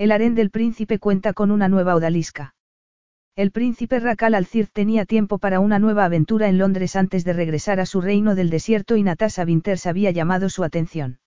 [0.00, 2.54] El harén del príncipe cuenta con una nueva odalisca.
[3.36, 7.80] El príncipe Rakal al tenía tiempo para una nueva aventura en Londres antes de regresar
[7.80, 11.18] a su reino del desierto y Natasha Winters había llamado su atención.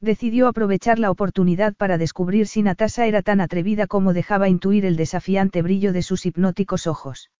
[0.00, 4.94] Decidió aprovechar la oportunidad para descubrir si Natasha era tan atrevida como dejaba intuir el
[4.94, 7.32] desafiante brillo de sus hipnóticos ojos.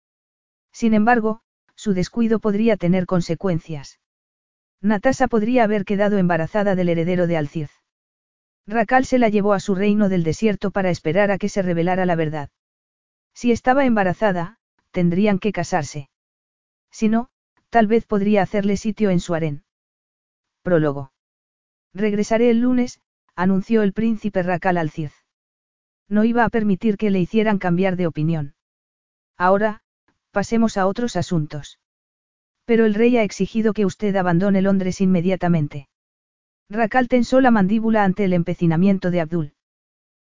[0.73, 1.43] Sin embargo,
[1.77, 4.01] su descuido podría tener consecuencias.
[4.83, 7.78] Natasha podría haber quedado embarazada del heredero de Alcirth.
[8.69, 12.05] Racal se la llevó a su reino del desierto para esperar a que se revelara
[12.05, 12.51] la verdad.
[13.33, 14.59] Si estaba embarazada,
[14.91, 16.11] tendrían que casarse.
[16.91, 17.31] Si no,
[17.71, 19.65] tal vez podría hacerle sitio en su harén.
[20.63, 21.13] Prólogo.
[21.95, 23.01] Regresaré el lunes,
[23.35, 24.93] anunció el príncipe Racal al.
[26.11, 28.55] No iba a permitir que le hicieran cambiar de opinión.
[29.39, 29.81] Ahora,
[30.31, 31.79] pasemos a otros asuntos.
[32.67, 35.88] Pero el rey ha exigido que usted abandone Londres inmediatamente.
[36.71, 39.53] Racal tensó la mandíbula ante el empecinamiento de Abdul.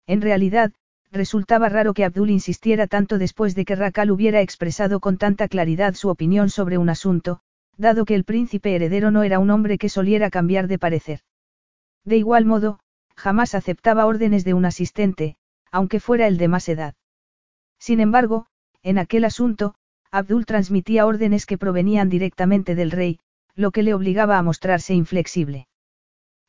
[0.05, 0.71] En realidad,
[1.11, 5.95] resultaba raro que Abdul insistiera tanto después de que Racal hubiera expresado con tanta claridad
[5.95, 7.39] su opinión sobre un asunto,
[7.75, 11.21] dado que el príncipe heredero no era un hombre que soliera cambiar de parecer.
[12.05, 12.79] De igual modo,
[13.15, 15.37] jamás aceptaba órdenes de un asistente,
[15.71, 16.93] aunque fuera el de más edad.
[17.79, 18.45] Sin embargo,
[18.83, 19.73] en aquel asunto,
[20.11, 23.19] Abdul transmitía órdenes que provenían directamente del rey,
[23.55, 25.67] lo que le obligaba a mostrarse inflexible.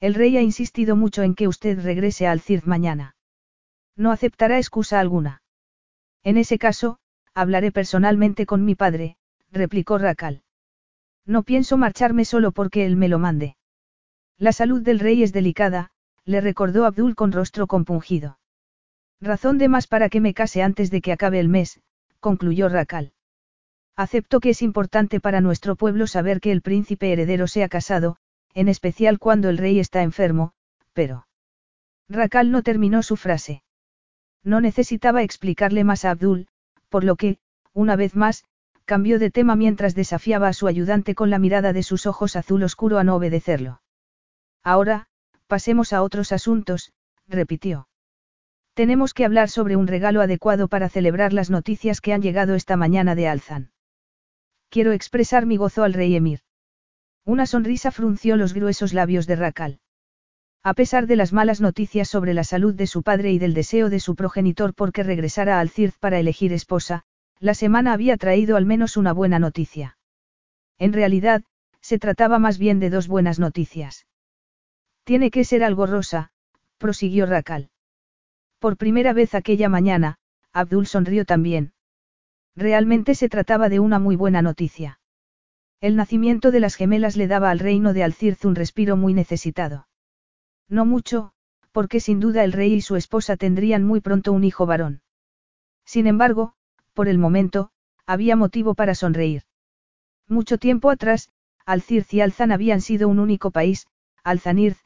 [0.00, 3.16] El rey ha insistido mucho en que usted regrese al CIRT mañana.
[3.96, 5.42] No aceptará excusa alguna.
[6.22, 6.98] En ese caso,
[7.34, 9.16] hablaré personalmente con mi padre,
[9.50, 10.42] replicó Racal.
[11.26, 13.56] No pienso marcharme solo porque él me lo mande.
[14.38, 15.90] La salud del rey es delicada,
[16.24, 18.38] le recordó Abdul con rostro compungido.
[19.20, 21.80] Razón de más para que me case antes de que acabe el mes,
[22.20, 23.12] concluyó Racal.
[23.96, 28.18] Acepto que es importante para nuestro pueblo saber que el príncipe heredero se ha casado,
[28.54, 30.52] en especial cuando el rey está enfermo,
[30.92, 31.26] pero...
[32.08, 33.62] Racal no terminó su frase.
[34.42, 36.48] No necesitaba explicarle más a Abdul,
[36.88, 37.38] por lo que,
[37.72, 38.44] una vez más,
[38.84, 42.62] cambió de tema mientras desafiaba a su ayudante con la mirada de sus ojos azul
[42.62, 43.82] oscuro a no obedecerlo.
[44.64, 45.06] Ahora,
[45.46, 46.92] pasemos a otros asuntos,
[47.26, 47.88] repitió.
[48.72, 52.76] Tenemos que hablar sobre un regalo adecuado para celebrar las noticias que han llegado esta
[52.76, 53.72] mañana de Alzan.
[54.70, 56.40] Quiero expresar mi gozo al rey Emir.
[57.28, 59.80] Una sonrisa frunció los gruesos labios de Racal.
[60.62, 63.90] A pesar de las malas noticias sobre la salud de su padre y del deseo
[63.90, 67.02] de su progenitor porque regresara al Cirth para elegir esposa,
[67.38, 69.98] la semana había traído al menos una buena noticia.
[70.78, 71.42] En realidad,
[71.82, 74.06] se trataba más bien de dos buenas noticias.
[75.04, 76.30] Tiene que ser algo rosa,
[76.78, 77.68] prosiguió Racal.
[78.58, 80.16] Por primera vez aquella mañana,
[80.54, 81.74] Abdul sonrió también.
[82.56, 84.98] Realmente se trataba de una muy buena noticia.
[85.80, 89.86] El nacimiento de las gemelas le daba al reino de Alcirz un respiro muy necesitado.
[90.68, 91.32] No mucho,
[91.70, 95.02] porque sin duda el rey y su esposa tendrían muy pronto un hijo varón.
[95.84, 96.54] Sin embargo,
[96.94, 97.70] por el momento,
[98.06, 99.42] había motivo para sonreír.
[100.26, 101.28] Mucho tiempo atrás,
[101.64, 103.86] Alcirz y Alzan habían sido un único país,
[104.24, 104.82] Alzanirz,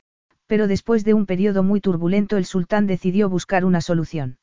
[0.47, 4.37] pero después de un periodo muy turbulento el sultán decidió buscar una solución.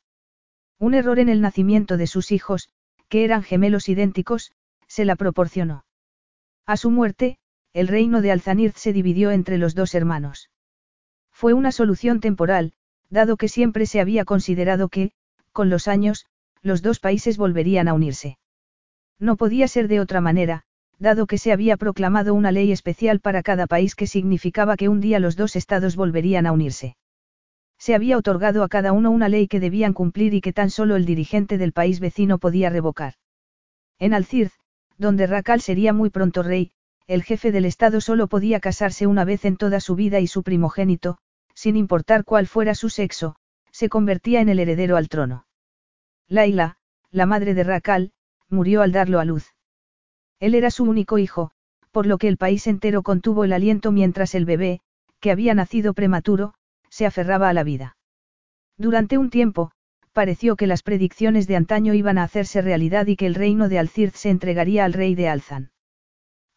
[0.79, 2.69] Un error en el nacimiento de sus hijos,
[3.07, 4.51] que eran gemelos idénticos,
[4.87, 5.83] se la proporcionó.
[6.69, 7.39] A su muerte,
[7.73, 10.51] el reino de Alzanirth se dividió entre los dos hermanos.
[11.31, 12.73] Fue una solución temporal,
[13.09, 15.09] dado que siempre se había considerado que,
[15.51, 16.27] con los años,
[16.61, 18.37] los dos países volverían a unirse.
[19.17, 20.61] No podía ser de otra manera,
[20.99, 25.01] dado que se había proclamado una ley especial para cada país que significaba que un
[25.01, 26.97] día los dos estados volverían a unirse.
[27.79, 30.97] Se había otorgado a cada uno una ley que debían cumplir y que tan solo
[30.97, 33.15] el dirigente del país vecino podía revocar.
[33.97, 34.53] En Alcirth,
[34.99, 36.71] donde Racal sería muy pronto rey,
[37.07, 40.43] el jefe del Estado solo podía casarse una vez en toda su vida y su
[40.43, 41.17] primogénito,
[41.55, 43.35] sin importar cuál fuera su sexo,
[43.71, 45.47] se convertía en el heredero al trono.
[46.27, 46.77] Laila,
[47.09, 48.11] la madre de Racal,
[48.49, 49.55] murió al darlo a luz.
[50.39, 51.51] Él era su único hijo,
[51.91, 54.81] por lo que el país entero contuvo el aliento mientras el bebé,
[55.19, 56.53] que había nacido prematuro,
[56.89, 57.97] se aferraba a la vida.
[58.77, 59.71] Durante un tiempo,
[60.13, 63.79] pareció que las predicciones de antaño iban a hacerse realidad y que el reino de
[63.79, 65.71] Alcirth se entregaría al rey de Alzan.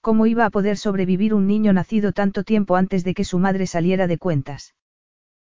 [0.01, 3.67] ¿Cómo iba a poder sobrevivir un niño nacido tanto tiempo antes de que su madre
[3.67, 4.75] saliera de cuentas?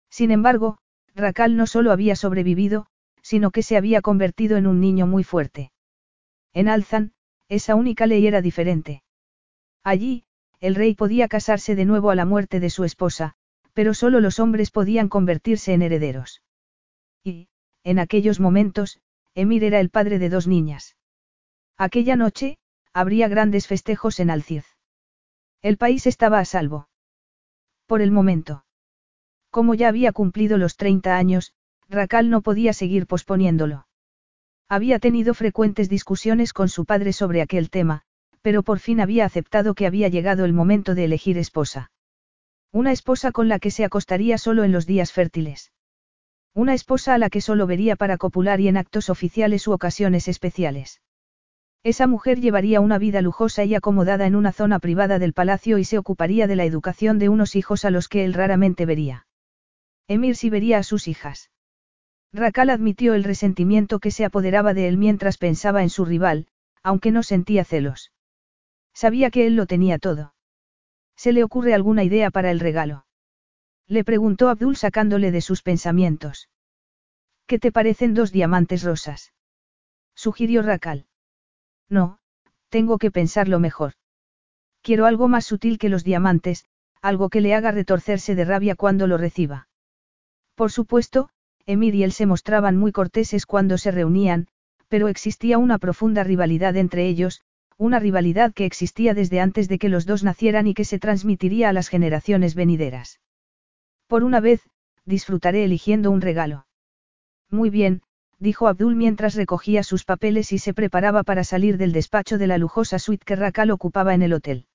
[0.09, 0.77] Sin embargo,
[1.13, 2.87] Racal no solo había sobrevivido,
[3.21, 5.71] sino que se había convertido en un niño muy fuerte.
[6.53, 7.11] En Alzan,
[7.49, 9.03] esa única ley era diferente.
[9.83, 10.23] Allí,
[10.59, 13.33] el rey podía casarse de nuevo a la muerte de su esposa,
[13.73, 16.41] pero solo los hombres podían convertirse en herederos.
[17.23, 17.49] Y,
[17.85, 18.99] en aquellos momentos,
[19.35, 20.97] Emir era el padre de dos niñas.
[21.77, 22.57] Aquella noche,
[22.93, 24.65] habría grandes festejos en Alciz.
[25.61, 26.89] El país estaba a salvo.
[27.85, 28.65] Por el momento.
[29.51, 31.53] Como ya había cumplido los 30 años,
[31.87, 33.87] Racal no podía seguir posponiéndolo.
[34.67, 38.01] Había tenido frecuentes discusiones con su padre sobre aquel tema,
[38.41, 41.91] pero por fin había aceptado que había llegado el momento de elegir esposa.
[42.71, 45.71] Una esposa con la que se acostaría solo en los días fértiles.
[46.55, 50.29] Una esposa a la que solo vería para copular y en actos oficiales u ocasiones
[50.29, 51.01] especiales.
[51.83, 55.83] Esa mujer llevaría una vida lujosa y acomodada en una zona privada del palacio y
[55.83, 59.27] se ocuparía de la educación de unos hijos a los que él raramente vería.
[60.07, 61.51] Emir sí vería a sus hijas.
[62.31, 66.47] Racal admitió el resentimiento que se apoderaba de él mientras pensaba en su rival,
[66.83, 68.13] aunque no sentía celos.
[68.93, 70.33] Sabía que él lo tenía todo.
[71.17, 73.05] ¿Se le ocurre alguna idea para el regalo?
[73.87, 76.49] Le preguntó Abdul sacándole de sus pensamientos.
[77.45, 79.33] ¿Qué te parecen dos diamantes rosas?
[80.15, 81.05] Sugirió Racal.
[81.89, 82.17] No,
[82.69, 83.93] tengo que pensarlo mejor.
[84.81, 86.65] Quiero algo más sutil que los diamantes,
[87.01, 89.67] algo que le haga retorcerse de rabia cuando lo reciba.
[90.55, 91.29] Por supuesto,
[91.67, 94.47] Emir y él se mostraban muy corteses cuando se reunían,
[94.87, 97.41] pero existía una profunda rivalidad entre ellos,
[97.77, 101.69] una rivalidad que existía desde antes de que los dos nacieran y que se transmitiría
[101.69, 103.19] a las generaciones venideras.
[104.07, 104.61] Por una vez,
[105.05, 106.67] disfrutaré eligiendo un regalo.
[107.49, 108.01] Muy bien,
[108.39, 112.57] dijo Abdul mientras recogía sus papeles y se preparaba para salir del despacho de la
[112.57, 114.67] lujosa suite que Racal ocupaba en el hotel.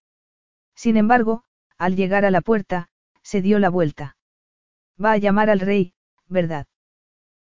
[0.74, 1.44] Sin embargo,
[1.78, 2.88] al llegar a la puerta,
[3.22, 4.16] se dio la vuelta.
[5.02, 5.92] Va a llamar al rey,
[6.26, 6.66] ¿verdad?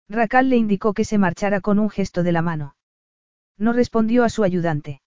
[0.08, 2.76] Racal le indicó que se marchara con un gesto de la mano.
[3.58, 5.02] No respondió a su ayudante.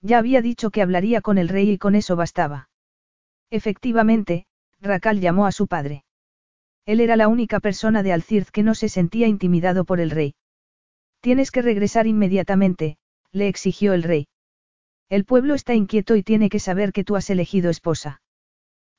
[0.00, 2.68] Ya había dicho que hablaría con el rey y con eso bastaba.
[3.50, 4.45] Efectivamente,
[4.80, 6.04] Racal llamó a su padre.
[6.84, 10.34] Él era la única persona de Alcirz que no se sentía intimidado por el rey.
[11.20, 12.98] Tienes que regresar inmediatamente,
[13.32, 14.28] le exigió el rey.
[15.08, 18.20] El pueblo está inquieto y tiene que saber que tú has elegido esposa.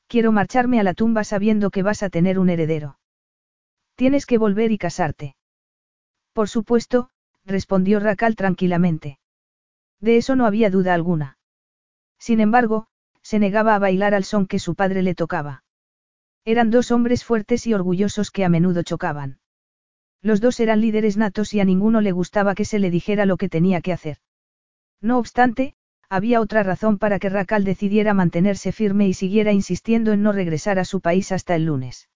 [0.08, 3.00] Quiero marcharme a la tumba sabiendo que vas a tener un heredero.
[3.96, 5.36] Tienes que volver y casarte.
[6.34, 7.10] Por supuesto,
[7.46, 9.20] respondió Racal tranquilamente.
[10.00, 11.38] De eso no había duda alguna.
[12.20, 12.88] Sin embargo,
[13.22, 15.64] se negaba a bailar al son que su padre le tocaba.
[16.48, 19.40] Eran dos hombres fuertes y orgullosos que a menudo chocaban.
[20.22, 23.36] Los dos eran líderes natos y a ninguno le gustaba que se le dijera lo
[23.36, 24.20] que tenía que hacer.
[25.02, 25.76] No obstante,
[26.08, 30.80] había otra razón para que Racal decidiera mantenerse firme y siguiera insistiendo en no regresar
[30.80, 32.08] a su país hasta el lunes.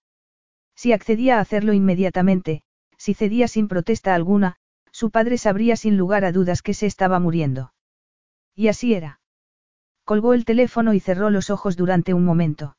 [0.74, 2.62] Si accedía a hacerlo inmediatamente,
[2.96, 4.56] si cedía sin protesta alguna,
[4.92, 7.74] su padre sabría sin lugar a dudas que se estaba muriendo.
[8.54, 9.20] Y así era.
[10.04, 12.76] Colgó el teléfono y cerró los ojos durante un momento.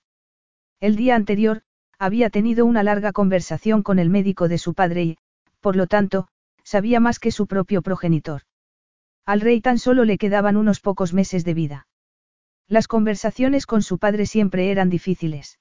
[0.84, 1.62] El día anterior,
[1.98, 5.18] había tenido una larga conversación con el médico de su padre y,
[5.62, 6.28] por lo tanto,
[6.66, 8.42] sabía más que su propio progenitor.
[9.26, 11.88] Al rey tan solo le quedaban unos pocos meses de vida.
[12.68, 15.58] Las conversaciones con su padre siempre eran difíciles.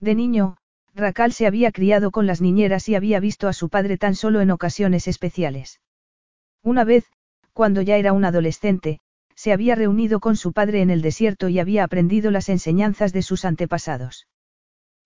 [0.00, 0.56] De niño,
[0.92, 4.40] Racal se había criado con las niñeras y había visto a su padre tan solo
[4.40, 5.80] en ocasiones especiales.
[6.64, 7.04] Una vez,
[7.52, 8.98] cuando ya era un adolescente,
[9.36, 13.22] se había reunido con su padre en el desierto y había aprendido las enseñanzas de
[13.22, 14.26] sus antepasados.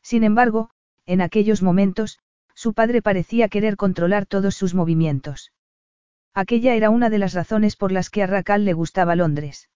[0.07, 0.71] Sin embargo,
[1.05, 2.21] en aquellos momentos,
[2.55, 5.53] su padre parecía querer controlar todos sus movimientos.
[6.33, 9.69] Aquella era una de las razones por las que a Racal le gustaba Londres.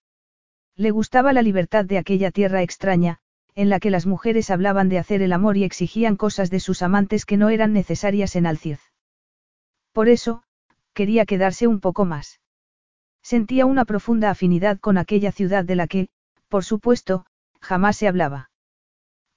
[0.77, 3.17] Le gustaba la libertad de aquella tierra extraña,
[3.55, 6.81] en la que las mujeres hablaban de hacer el amor y exigían cosas de sus
[6.81, 8.79] amantes que no eran necesarias en Alciz.
[9.91, 10.43] Por eso,
[10.93, 12.39] quería quedarse un poco más.
[13.21, 16.07] Sentía una profunda afinidad con aquella ciudad de la que,
[16.47, 17.25] por supuesto,
[17.59, 18.50] jamás se hablaba.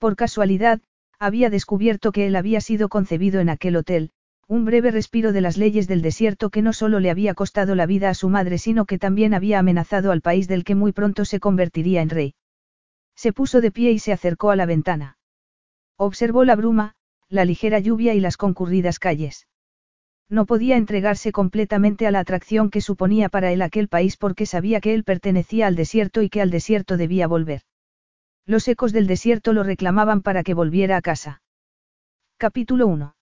[0.04, 0.82] Por casualidad,
[1.18, 4.10] había descubierto que él había sido concebido en aquel hotel,
[4.46, 7.86] un breve respiro de las leyes del desierto que no solo le había costado la
[7.86, 11.24] vida a su madre, sino que también había amenazado al país del que muy pronto
[11.24, 12.34] se convertiría en rey.
[13.16, 15.16] Se puso de pie y se acercó a la ventana.
[15.96, 16.96] Observó la bruma,
[17.30, 19.48] la ligera lluvia y las concurridas calles.
[20.28, 24.82] No podía entregarse completamente a la atracción que suponía para él aquel país porque sabía
[24.82, 27.62] que él pertenecía al desierto y que al desierto debía volver.
[28.46, 31.40] Los ecos del desierto lo reclamaban para que volviera a casa.
[32.36, 33.16] Capítulo 1.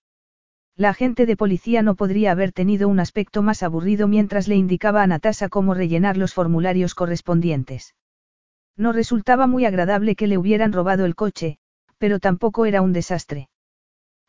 [0.74, 5.02] La agente de policía no podría haber tenido un aspecto más aburrido mientras le indicaba
[5.02, 7.94] a Natasa cómo rellenar los formularios correspondientes.
[8.76, 11.58] No resultaba muy agradable que le hubieran robado el coche,
[11.98, 13.48] pero tampoco era un desastre.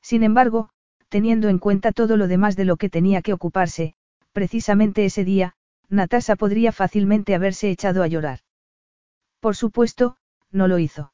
[0.01, 0.69] Sin embargo,
[1.09, 3.95] teniendo en cuenta todo lo demás de lo que tenía que ocuparse,
[4.31, 5.55] precisamente ese día,
[5.89, 8.39] Natasa podría fácilmente haberse echado a llorar.
[9.39, 10.17] Por supuesto,
[10.53, 11.11] no lo hizo.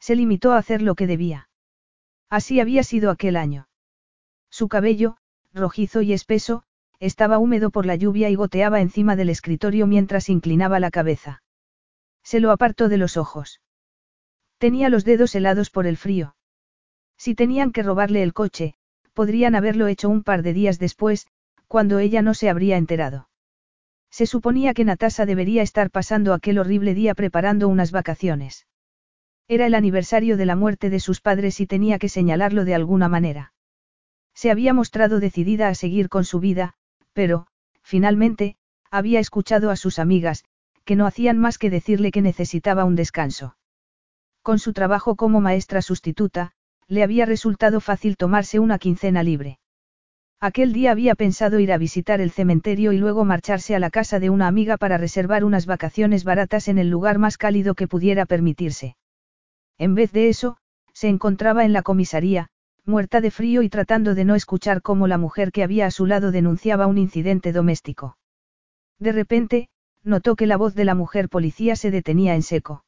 [0.00, 1.48] Se limitó a hacer lo que debía.
[2.28, 3.68] Así había sido aquel año.
[4.50, 5.16] Su cabello,
[5.52, 6.64] rojizo y espeso,
[7.00, 11.42] estaba húmedo por la lluvia y goteaba encima del escritorio mientras inclinaba la cabeza.
[12.22, 13.60] Se lo apartó de los ojos.
[14.58, 16.34] Tenía los dedos helados por el frío.
[17.16, 18.74] Si tenían que robarle el coche,
[19.14, 21.26] podrían haberlo hecho un par de días después,
[21.68, 23.27] cuando ella no se habría enterado.
[24.10, 28.66] Se suponía que Natasa debería estar pasando aquel horrible día preparando unas vacaciones.
[29.48, 33.08] Era el aniversario de la muerte de sus padres y tenía que señalarlo de alguna
[33.08, 33.52] manera.
[34.34, 36.74] Se había mostrado decidida a seguir con su vida,
[37.12, 37.46] pero,
[37.82, 38.56] finalmente,
[38.90, 40.44] había escuchado a sus amigas,
[40.84, 43.56] que no hacían más que decirle que necesitaba un descanso.
[44.42, 46.52] Con su trabajo como maestra sustituta,
[46.86, 49.58] le había resultado fácil tomarse una quincena libre.
[50.40, 54.20] Aquel día había pensado ir a visitar el cementerio y luego marcharse a la casa
[54.20, 58.24] de una amiga para reservar unas vacaciones baratas en el lugar más cálido que pudiera
[58.24, 58.96] permitirse.
[59.78, 60.56] En vez de eso,
[60.92, 62.50] se encontraba en la comisaría,
[62.84, 66.06] muerta de frío y tratando de no escuchar cómo la mujer que había a su
[66.06, 68.16] lado denunciaba un incidente doméstico.
[69.00, 69.68] De repente,
[70.04, 72.84] notó que la voz de la mujer policía se detenía en seco.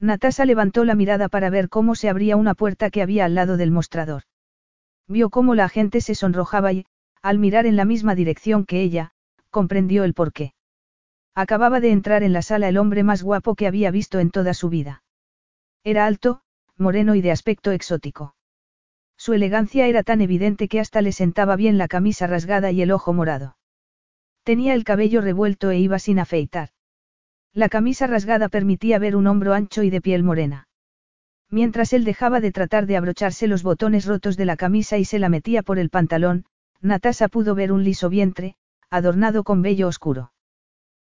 [0.00, 3.58] Natasa levantó la mirada para ver cómo se abría una puerta que había al lado
[3.58, 4.22] del mostrador.
[5.08, 6.86] Vio cómo la gente se sonrojaba y,
[7.22, 9.12] al mirar en la misma dirección que ella,
[9.50, 10.54] comprendió el porqué.
[11.34, 14.54] Acababa de entrar en la sala el hombre más guapo que había visto en toda
[14.54, 15.02] su vida.
[15.84, 16.42] Era alto,
[16.76, 18.34] moreno y de aspecto exótico.
[19.16, 22.90] Su elegancia era tan evidente que hasta le sentaba bien la camisa rasgada y el
[22.90, 23.56] ojo morado.
[24.42, 26.70] Tenía el cabello revuelto e iba sin afeitar.
[27.52, 30.66] La camisa rasgada permitía ver un hombro ancho y de piel morena.
[31.52, 35.18] Mientras él dejaba de tratar de abrocharse los botones rotos de la camisa y se
[35.18, 36.46] la metía por el pantalón,
[36.80, 38.56] Natasa pudo ver un liso vientre,
[38.88, 40.32] adornado con vello oscuro.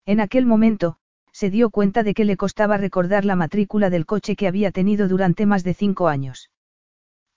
[0.05, 0.97] En aquel momento,
[1.31, 5.07] se dio cuenta de que le costaba recordar la matrícula del coche que había tenido
[5.07, 6.51] durante más de cinco años.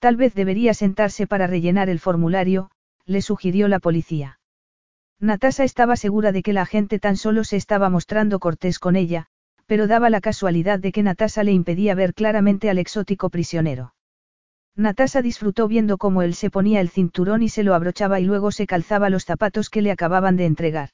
[0.01, 2.73] Tal vez debería sentarse para rellenar el formulario,
[3.05, 4.41] le sugirió la policía.
[5.21, 9.29] Natasa estaba segura de que la gente tan solo se estaba mostrando cortés con ella,
[9.67, 13.95] pero daba la casualidad de que Natasa le impedía ver claramente al exótico prisionero.
[14.77, 18.53] Natasa disfrutó viendo cómo él se ponía el cinturón y se lo abrochaba y luego
[18.53, 20.91] se calzaba los zapatos que le acababan de entregar.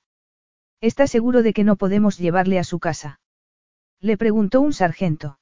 [0.80, 3.20] ¿Está seguro de que no podemos llevarle a su casa?
[4.00, 5.38] Le preguntó un sargento.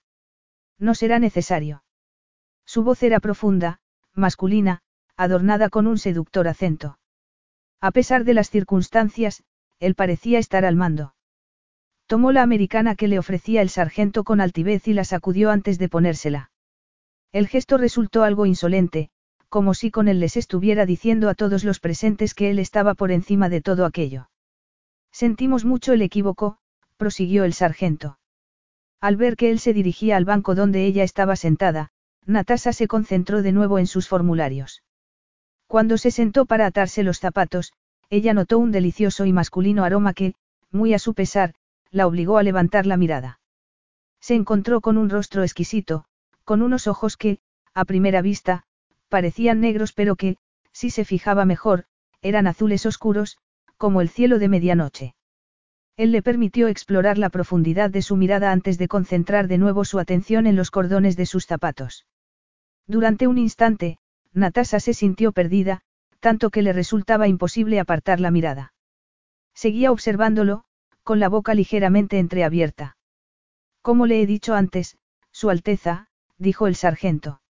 [0.79, 1.85] No será necesario.
[2.65, 3.81] Su voz era profunda,
[4.15, 4.81] masculina,
[5.17, 6.99] adornada con un seductor acento.
[7.81, 9.43] A pesar de las circunstancias,
[9.79, 11.15] él parecía estar al mando.
[12.11, 15.88] Tomó la americana que le ofrecía el sargento con altivez y la sacudió antes de
[15.88, 16.50] ponérsela.
[17.31, 19.11] El gesto resultó algo insolente,
[19.49, 23.12] como si con él les estuviera diciendo a todos los presentes que él estaba por
[23.12, 24.29] encima de todo aquello.
[25.12, 26.59] Sentimos mucho el equívoco,
[26.97, 28.19] prosiguió el sargento.
[29.00, 31.93] Al ver que él se dirigía al banco donde ella estaba sentada,
[32.26, 34.83] Natasa se concentró de nuevo en sus formularios.
[35.69, 37.73] Cuando se sentó para atarse los zapatos,
[38.09, 40.35] ella notó un delicioso y masculino aroma que,
[40.73, 41.55] muy a su pesar,
[41.90, 43.40] la obligó a levantar la mirada.
[44.20, 46.04] Se encontró con un rostro exquisito,
[46.44, 47.38] con unos ojos que,
[47.75, 48.64] a primera vista,
[49.09, 50.37] parecían negros pero que,
[50.73, 51.85] si se fijaba mejor,
[52.23, 53.38] eran azules oscuros,
[53.76, 55.14] como el cielo de medianoche.
[55.97, 59.99] Él le permitió explorar la profundidad de su mirada antes de concentrar de nuevo su
[59.99, 62.06] atención en los cordones de sus zapatos.
[62.87, 63.99] Durante un instante,
[64.32, 65.82] Natasa se sintió perdida,
[66.20, 68.73] tanto que le resultaba imposible apartar la mirada.
[69.54, 70.64] Seguía observándolo,
[71.11, 72.97] con la boca ligeramente entreabierta.
[73.83, 74.97] Como le he dicho antes,
[75.33, 76.07] Su Alteza,
[76.38, 77.43] dijo el sargento.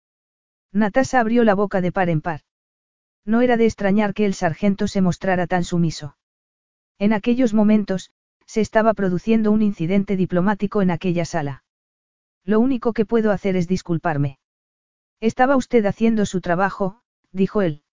[0.71, 2.43] Natasa abrió la boca de par en par.
[3.25, 6.15] No era de extrañar que el sargento se mostrara tan sumiso.
[6.99, 8.11] En aquellos momentos,
[8.45, 11.65] se estaba produciendo un incidente diplomático en aquella sala.
[12.45, 14.39] Lo único que puedo hacer es disculparme.
[15.19, 17.01] Estaba usted haciendo su trabajo,
[17.33, 17.83] dijo él.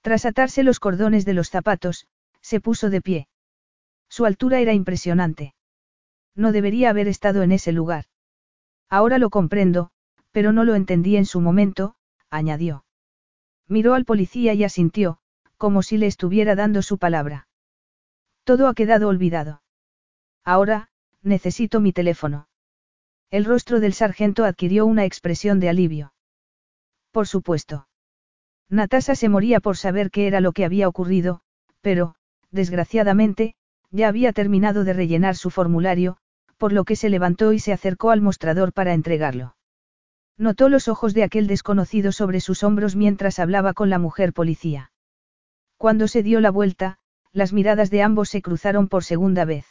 [0.00, 2.08] Tras atarse los cordones de los zapatos,
[2.40, 3.28] se puso de pie.
[4.10, 5.54] Su altura era impresionante.
[6.34, 8.04] No debería haber estado en ese lugar.
[8.90, 9.92] Ahora lo comprendo,
[10.32, 11.94] pero no lo entendí en su momento,
[12.28, 12.84] añadió.
[13.68, 15.18] Miró al policía y asintió,
[15.56, 17.46] como si le estuviera dando su palabra.
[18.44, 19.62] Todo ha quedado olvidado.
[20.44, 20.88] Ahora,
[21.22, 22.48] necesito mi teléfono.
[23.30, 26.14] El rostro del sargento adquirió una expresión de alivio.
[27.12, 27.86] Por supuesto.
[28.68, 31.42] Natasa se moría por saber qué era lo que había ocurrido,
[31.80, 32.16] pero,
[32.50, 33.54] desgraciadamente,
[33.90, 36.16] ya había terminado de rellenar su formulario,
[36.58, 39.56] por lo que se levantó y se acercó al mostrador para entregarlo.
[40.36, 44.92] Notó los ojos de aquel desconocido sobre sus hombros mientras hablaba con la mujer policía.
[45.76, 46.98] Cuando se dio la vuelta,
[47.32, 49.66] las miradas de ambos se cruzaron por segunda vez.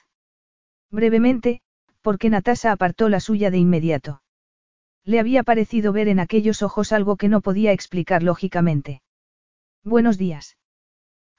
[0.92, 1.62] Brevemente,
[2.02, 4.22] porque Natasa apartó la suya de inmediato.
[5.04, 9.02] Le había parecido ver en aquellos ojos algo que no podía explicar lógicamente.
[9.84, 10.58] Buenos días.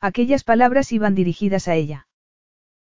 [0.00, 2.06] Aquellas palabras iban dirigidas a ella.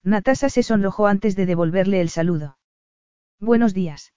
[0.05, 2.59] Natasa se sonrojó antes de devolverle el saludo.
[3.39, 4.13] Buenos días.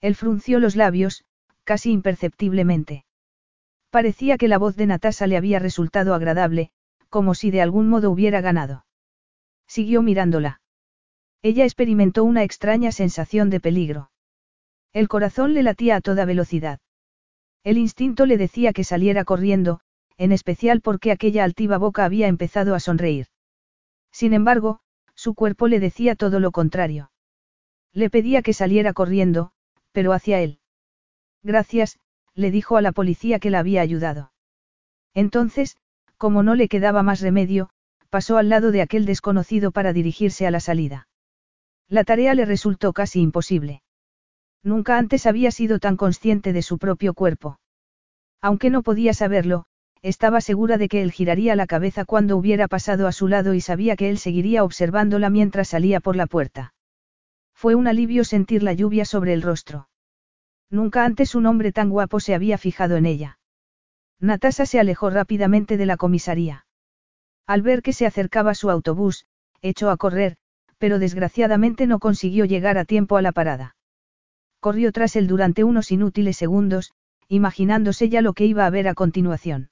[0.00, 1.24] Él frunció los labios,
[1.64, 3.04] casi imperceptiblemente.
[3.90, 6.70] Parecía que la voz de Natasa le había resultado agradable,
[7.08, 8.86] como si de algún modo hubiera ganado.
[9.66, 10.60] Siguió mirándola.
[11.42, 14.12] Ella experimentó una extraña sensación de peligro.
[14.92, 16.78] El corazón le latía a toda velocidad.
[17.64, 19.80] El instinto le decía que saliera corriendo,
[20.18, 23.26] en especial porque aquella altiva boca había empezado a sonreír.
[24.12, 24.82] Sin embargo,
[25.20, 27.10] su cuerpo le decía todo lo contrario.
[27.92, 29.52] Le pedía que saliera corriendo,
[29.92, 30.60] pero hacia él.
[31.42, 31.98] Gracias,
[32.34, 34.32] le dijo a la policía que la había ayudado.
[35.12, 35.76] Entonces,
[36.16, 37.68] como no le quedaba más remedio,
[38.08, 41.06] pasó al lado de aquel desconocido para dirigirse a la salida.
[41.86, 43.82] La tarea le resultó casi imposible.
[44.62, 47.60] Nunca antes había sido tan consciente de su propio cuerpo.
[48.40, 49.66] Aunque no podía saberlo,
[50.02, 53.60] estaba segura de que él giraría la cabeza cuando hubiera pasado a su lado y
[53.60, 56.74] sabía que él seguiría observándola mientras salía por la puerta.
[57.54, 59.88] Fue un alivio sentir la lluvia sobre el rostro.
[60.70, 63.38] Nunca antes un hombre tan guapo se había fijado en ella.
[64.20, 66.64] Natasa se alejó rápidamente de la comisaría.
[67.46, 69.26] Al ver que se acercaba su autobús,
[69.60, 70.36] echó a correr,
[70.78, 73.76] pero desgraciadamente no consiguió llegar a tiempo a la parada.
[74.60, 76.92] Corrió tras él durante unos inútiles segundos,
[77.28, 79.70] imaginándose ya lo que iba a ver a continuación.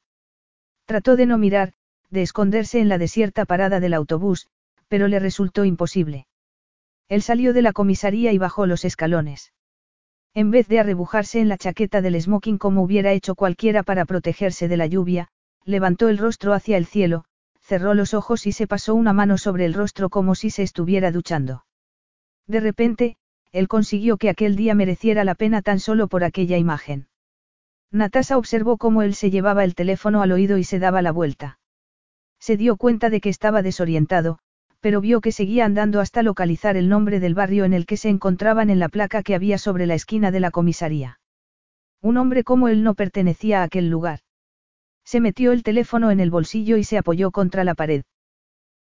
[0.89, 1.75] Trató de no mirar,
[2.09, 4.49] de esconderse en la desierta parada del autobús,
[4.89, 6.27] pero le resultó imposible.
[7.11, 9.53] Él salió de la comisaría y bajó los escalones.
[10.33, 14.67] En vez de arrebujarse en la chaqueta del smoking como hubiera hecho cualquiera para protegerse
[14.67, 15.29] de la lluvia,
[15.67, 17.27] levantó el rostro hacia el cielo,
[17.61, 21.13] cerró los ojos y se pasó una mano sobre el rostro como si se estuviera
[21.13, 21.67] duchando.
[22.47, 23.19] De repente,
[23.53, 27.09] él consiguió que aquel día mereciera la pena tan solo por aquella imagen.
[27.91, 31.59] Natasa observó cómo él se llevaba el teléfono al oído y se daba la vuelta.
[32.39, 34.39] Se dio cuenta de que estaba desorientado,
[34.81, 38.11] pero vio que seguía andando hasta localizar el nombre del barrio en el que se
[38.11, 41.19] encontraban en la placa que había sobre la esquina de la comisaría.
[42.01, 44.21] Un hombre como él no pertenecía a aquel lugar.
[45.05, 48.05] Se metió el teléfono en el bolsillo y se apoyó contra la pared.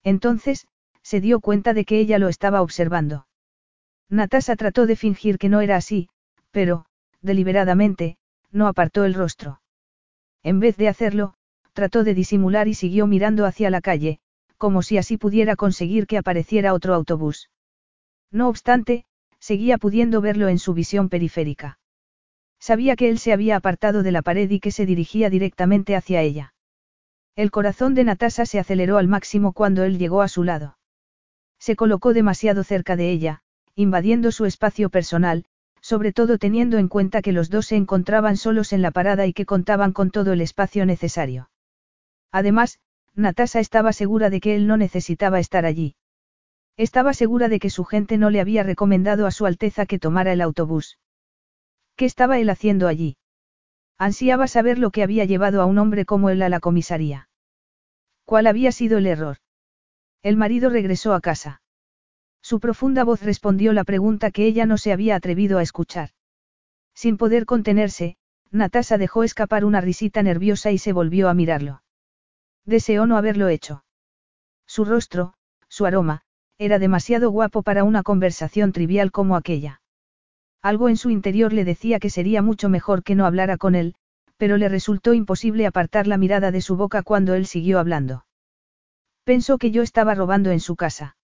[0.02, 0.66] Entonces,
[1.02, 3.26] se dio cuenta de que ella lo estaba observando.
[4.08, 6.08] Natasa trató de fingir que no era así,
[6.52, 6.86] pero,
[7.20, 8.16] deliberadamente,
[8.52, 9.60] no apartó el rostro.
[10.42, 11.34] En vez de hacerlo,
[11.72, 14.20] trató de disimular y siguió mirando hacia la calle,
[14.58, 17.50] como si así pudiera conseguir que apareciera otro autobús.
[18.30, 19.04] No obstante,
[19.40, 21.78] seguía pudiendo verlo en su visión periférica.
[22.60, 26.22] Sabía que él se había apartado de la pared y que se dirigía directamente hacia
[26.22, 26.54] ella.
[27.34, 30.78] El corazón de Natasa se aceleró al máximo cuando él llegó a su lado.
[31.58, 33.42] Se colocó demasiado cerca de ella,
[33.74, 35.44] invadiendo su espacio personal,
[35.82, 39.32] sobre todo teniendo en cuenta que los dos se encontraban solos en la parada y
[39.32, 41.50] que contaban con todo el espacio necesario.
[42.30, 42.78] Además,
[43.14, 45.96] Natasa estaba segura de que él no necesitaba estar allí.
[46.76, 50.32] Estaba segura de que su gente no le había recomendado a su Alteza que tomara
[50.32, 50.98] el autobús.
[51.96, 53.16] ¿Qué estaba él haciendo allí?
[53.98, 57.28] Ansiaba saber lo que había llevado a un hombre como él a la comisaría.
[58.24, 59.36] ¿Cuál había sido el error?
[60.22, 61.61] El marido regresó a casa.
[62.42, 66.10] Su profunda voz respondió la pregunta que ella no se había atrevido a escuchar.
[66.94, 68.16] Sin poder contenerse,
[68.50, 71.82] Natasa dejó escapar una risita nerviosa y se volvió a mirarlo.
[72.66, 73.84] Deseó no haberlo hecho.
[74.66, 75.34] Su rostro,
[75.68, 76.22] su aroma,
[76.58, 79.80] era demasiado guapo para una conversación trivial como aquella.
[80.60, 83.94] Algo en su interior le decía que sería mucho mejor que no hablara con él,
[84.36, 88.26] pero le resultó imposible apartar la mirada de su boca cuando él siguió hablando.
[89.24, 91.16] Pensó que yo estaba robando en su casa.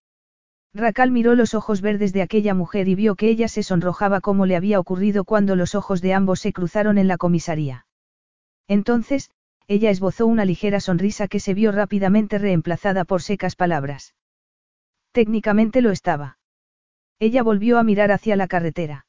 [0.73, 4.45] Racal miró los ojos verdes de aquella mujer y vio que ella se sonrojaba como
[4.45, 7.87] le había ocurrido cuando los ojos de ambos se cruzaron en la comisaría.
[8.67, 9.31] Entonces,
[9.67, 14.13] ella esbozó una ligera sonrisa que se vio rápidamente reemplazada por secas palabras.
[15.11, 16.37] Técnicamente lo estaba.
[17.17, 19.07] Ella volvió a mirar hacia la carretera.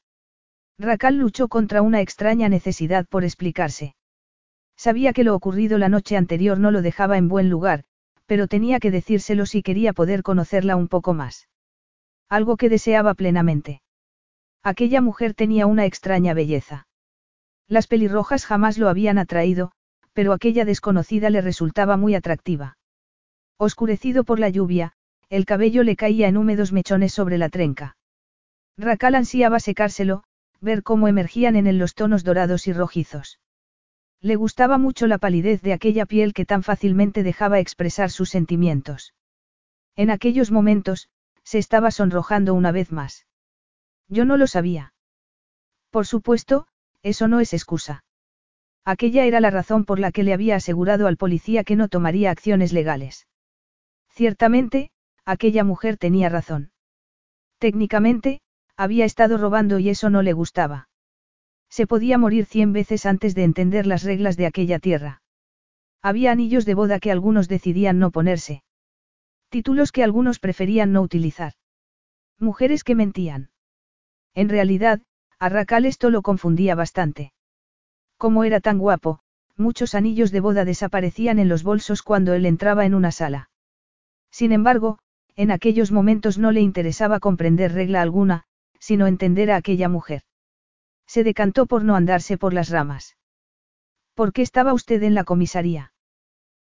[0.78, 3.94] Racal luchó contra una extraña necesidad por explicarse.
[4.76, 7.84] Sabía que lo ocurrido la noche anterior no lo dejaba en buen lugar,
[8.24, 11.49] pero tenía que decírselo si quería poder conocerla un poco más.
[12.30, 13.82] Algo que deseaba plenamente.
[14.62, 16.86] Aquella mujer tenía una extraña belleza.
[17.66, 19.72] Las pelirrojas jamás lo habían atraído,
[20.12, 22.78] pero aquella desconocida le resultaba muy atractiva.
[23.58, 24.92] Oscurecido por la lluvia,
[25.28, 27.96] el cabello le caía en húmedos mechones sobre la trenca.
[28.78, 30.22] Racal ansiaba secárselo,
[30.60, 33.40] ver cómo emergían en él los tonos dorados y rojizos.
[34.20, 39.14] Le gustaba mucho la palidez de aquella piel que tan fácilmente dejaba expresar sus sentimientos.
[39.96, 41.08] En aquellos momentos,
[41.50, 43.26] se estaba sonrojando una vez más.
[44.06, 44.94] Yo no lo sabía.
[45.90, 46.68] Por supuesto,
[47.02, 48.04] eso no es excusa.
[48.84, 52.30] Aquella era la razón por la que le había asegurado al policía que no tomaría
[52.30, 53.26] acciones legales.
[54.10, 54.92] Ciertamente,
[55.24, 56.70] aquella mujer tenía razón.
[57.58, 58.42] Técnicamente,
[58.76, 60.88] había estado robando y eso no le gustaba.
[61.68, 65.20] Se podía morir cien veces antes de entender las reglas de aquella tierra.
[66.00, 68.62] Había anillos de boda que algunos decidían no ponerse.
[69.50, 71.54] Títulos que algunos preferían no utilizar.
[72.38, 73.50] Mujeres que mentían.
[74.32, 75.02] En realidad,
[75.40, 77.32] a Racal esto lo confundía bastante.
[78.16, 79.20] Como era tan guapo,
[79.56, 83.50] muchos anillos de boda desaparecían en los bolsos cuando él entraba en una sala.
[84.30, 84.98] Sin embargo,
[85.34, 88.44] en aquellos momentos no le interesaba comprender regla alguna,
[88.78, 90.22] sino entender a aquella mujer.
[91.06, 93.16] Se decantó por no andarse por las ramas.
[94.14, 95.92] ¿Por qué estaba usted en la comisaría?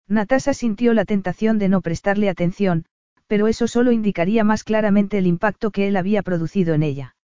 [0.08, 2.84] Natasa sintió la tentación de no prestarle atención,
[3.26, 7.16] pero eso solo indicaría más claramente el impacto que él había producido en ella.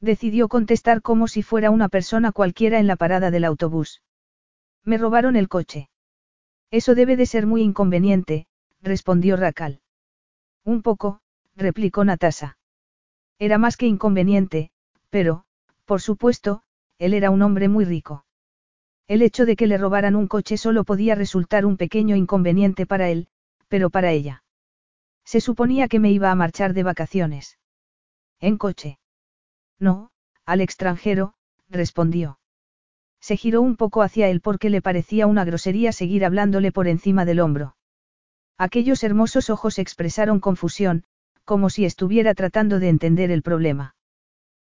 [0.00, 4.02] Decidió contestar como si fuera una persona cualquiera en la parada del autobús.
[4.84, 5.90] Me robaron el coche.
[6.70, 8.46] Eso debe de ser muy inconveniente,
[8.80, 9.80] respondió Racal.
[10.64, 11.20] Un poco,
[11.56, 12.58] replicó Natasa.
[13.38, 14.70] Era más que inconveniente,
[15.10, 15.44] pero,
[15.84, 16.62] por supuesto,
[16.98, 18.24] él era un hombre muy rico.
[19.08, 23.08] El hecho de que le robaran un coche solo podía resultar un pequeño inconveniente para
[23.08, 23.28] él,
[23.68, 24.44] pero para ella.
[25.24, 27.58] Se suponía que me iba a marchar de vacaciones.
[28.38, 28.98] En coche.
[29.78, 30.10] No,
[30.44, 31.34] al extranjero,
[31.70, 32.38] respondió.
[33.20, 37.24] Se giró un poco hacia él porque le parecía una grosería seguir hablándole por encima
[37.24, 37.76] del hombro.
[38.58, 41.04] Aquellos hermosos ojos expresaron confusión,
[41.44, 43.96] como si estuviera tratando de entender el problema.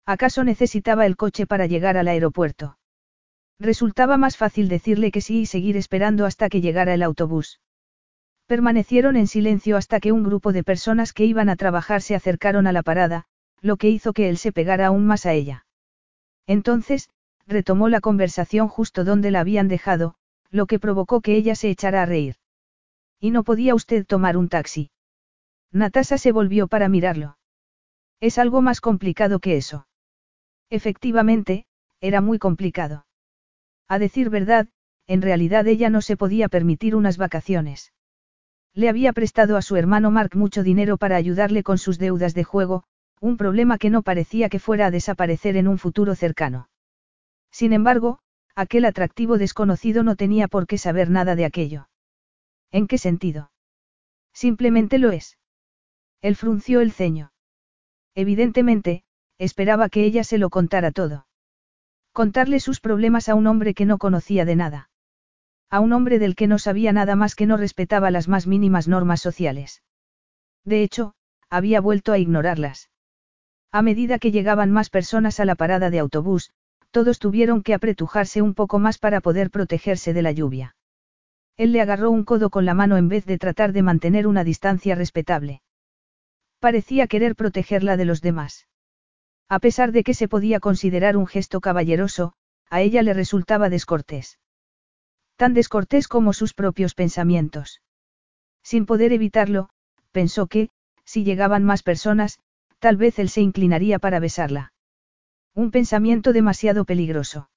[0.07, 2.78] ¿Acaso necesitaba el coche para llegar al aeropuerto?
[3.61, 7.61] Resultaba más fácil decirle que sí y seguir esperando hasta que llegara el autobús.
[8.47, 12.67] Permanecieron en silencio hasta que un grupo de personas que iban a trabajar se acercaron
[12.67, 13.27] a la parada,
[13.61, 15.67] lo que hizo que él se pegara aún más a ella.
[16.47, 17.11] Entonces,
[17.47, 20.15] retomó la conversación justo donde la habían dejado,
[20.51, 22.37] lo que provocó que ella se echara a reír.
[23.21, 24.91] ¿Y no podía usted tomar un taxi?
[25.73, 27.37] Natasa se volvió para mirarlo.
[28.21, 29.89] Es algo más complicado que eso.
[30.71, 31.67] Efectivamente,
[32.01, 33.05] era muy complicado.
[33.89, 34.69] A decir verdad,
[35.07, 37.93] en realidad ella no se podía permitir unas vacaciones.
[38.75, 42.45] Le había prestado a su hermano Mark mucho dinero para ayudarle con sus deudas de
[42.45, 42.85] juego,
[43.21, 46.69] un problema que no parecía que fuera a desaparecer en un futuro cercano.
[47.51, 48.21] Sin embargo,
[48.55, 51.89] aquel atractivo desconocido no tenía por qué saber nada de aquello.
[52.71, 53.51] ¿En qué sentido?
[54.35, 55.39] Simplemente lo es.
[56.21, 57.33] Él frunció el ceño.
[58.15, 59.05] Evidentemente,
[59.39, 61.28] esperaba que ella se lo contara todo.
[62.19, 64.91] Contarle sus problemas a un hombre que no conocía de nada.
[65.71, 68.89] A un hombre del que no sabía nada más que no respetaba las más mínimas
[68.89, 69.85] normas sociales.
[70.65, 71.15] De hecho,
[71.49, 72.91] había vuelto a ignorarlas.
[73.71, 76.51] A medida que llegaban más personas a la parada de autobús,
[76.91, 80.75] todos tuvieron que apretujarse un poco más para poder protegerse de la lluvia.
[81.57, 84.43] Él le agarró un codo con la mano en vez de tratar de mantener una
[84.43, 85.63] distancia respetable.
[86.59, 88.67] Parecía querer protegerla de los demás.
[89.49, 92.35] A pesar de que se podía considerar un gesto caballeroso,
[92.69, 94.39] a ella le resultaba descortés.
[95.37, 97.81] Tan descortés como sus propios pensamientos.
[98.63, 99.71] Sin poder evitarlo,
[100.13, 100.69] pensó que,
[101.05, 102.41] si llegaban más personas,
[102.79, 104.73] tal vez él se inclinaría para besarla.
[105.55, 107.49] Un pensamiento demasiado peligroso.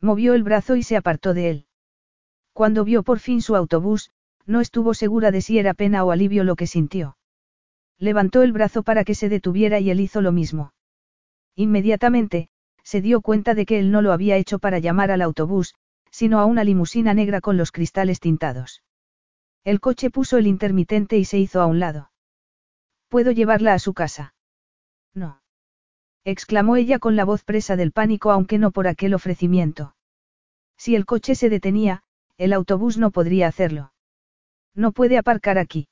[0.00, 1.66] Movió el brazo y se apartó de él.
[2.52, 4.10] Cuando vio por fin su autobús,
[4.44, 7.16] no estuvo segura de si era pena o alivio lo que sintió.
[7.98, 10.72] Levantó el brazo para que se detuviera y él hizo lo mismo.
[11.56, 12.48] Inmediatamente,
[12.82, 15.74] se dio cuenta de que él no lo había hecho para llamar al autobús,
[16.10, 18.82] sino a una limusina negra con los cristales tintados.
[19.64, 22.10] El coche puso el intermitente y se hizo a un lado.
[23.08, 24.34] ¿Puedo llevarla a su casa?
[25.14, 25.40] No.
[26.24, 29.96] exclamó ella con la voz presa del pánico aunque no por aquel ofrecimiento.
[30.76, 32.02] Si el coche se detenía,
[32.36, 33.92] el autobús no podría hacerlo.
[34.74, 35.88] No puede aparcar aquí.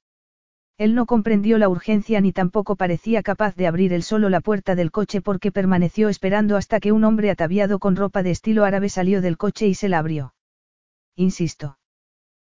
[0.77, 4.75] Él no comprendió la urgencia ni tampoco parecía capaz de abrir él solo la puerta
[4.75, 8.89] del coche porque permaneció esperando hasta que un hombre ataviado con ropa de estilo árabe
[8.89, 10.35] salió del coche y se la abrió.
[11.15, 11.79] Insisto.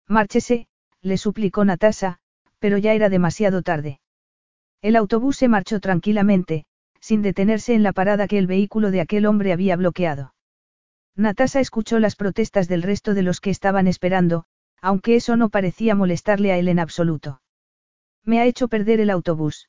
[0.06, 0.68] Márchese,
[1.00, 2.18] le suplicó Natasa,
[2.58, 4.00] pero ya era demasiado tarde.
[4.82, 6.66] El autobús se marchó tranquilamente,
[7.00, 10.34] sin detenerse en la parada que el vehículo de aquel hombre había bloqueado.
[11.16, 14.44] Natasa escuchó las protestas del resto de los que estaban esperando,
[14.82, 17.40] aunque eso no parecía molestarle a él en absoluto.
[18.24, 19.68] Me ha hecho perder el autobús.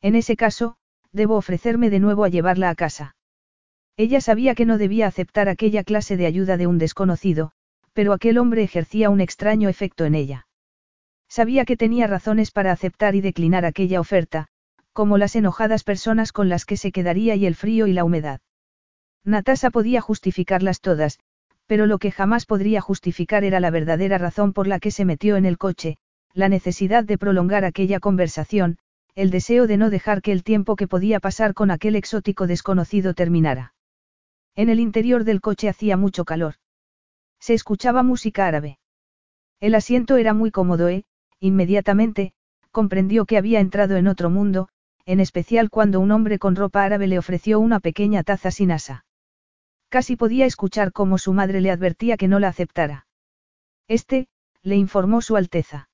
[0.00, 0.76] En ese caso,
[1.12, 3.16] debo ofrecerme de nuevo a llevarla a casa.
[3.96, 7.52] Ella sabía que no debía aceptar aquella clase de ayuda de un desconocido,
[7.92, 10.46] pero aquel hombre ejercía un extraño efecto en ella.
[11.28, 14.48] Sabía que tenía razones para aceptar y declinar aquella oferta,
[14.92, 18.40] como las enojadas personas con las que se quedaría y el frío y la humedad.
[19.24, 21.18] Natasa podía justificarlas todas,
[21.66, 25.36] pero lo que jamás podría justificar era la verdadera razón por la que se metió
[25.36, 25.98] en el coche,
[26.32, 28.78] la necesidad de prolongar aquella conversación,
[29.14, 33.14] el deseo de no dejar que el tiempo que podía pasar con aquel exótico desconocido
[33.14, 33.74] terminara.
[34.54, 36.54] En el interior del coche hacía mucho calor.
[37.40, 38.78] Se escuchaba música árabe.
[39.60, 41.04] El asiento era muy cómodo e,
[41.40, 42.32] inmediatamente,
[42.70, 44.68] comprendió que había entrado en otro mundo,
[45.06, 49.04] en especial cuando un hombre con ropa árabe le ofreció una pequeña taza sin asa.
[49.88, 53.06] Casi podía escuchar cómo su madre le advertía que no la aceptara.
[53.88, 54.28] Este,
[54.62, 55.89] le informó su Alteza.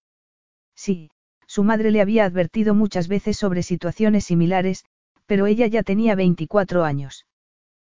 [0.77, 1.11] Sí,
[1.47, 4.85] su madre le había advertido muchas veces sobre situaciones similares,
[5.27, 7.27] pero ella ya tenía 24 años.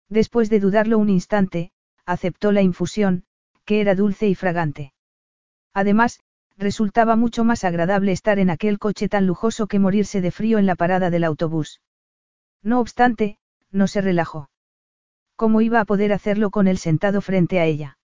[0.09, 1.71] Después de dudarlo un instante,
[2.05, 3.25] aceptó la infusión,
[3.65, 4.93] que era dulce y fragante.
[5.73, 6.21] Además,
[6.57, 10.65] resultaba mucho más agradable estar en aquel coche tan lujoso que morirse de frío en
[10.65, 11.81] la parada del autobús.
[12.63, 13.37] No obstante,
[13.71, 14.49] no se relajó.
[15.35, 17.97] ¿Cómo iba a poder hacerlo con él sentado frente a ella?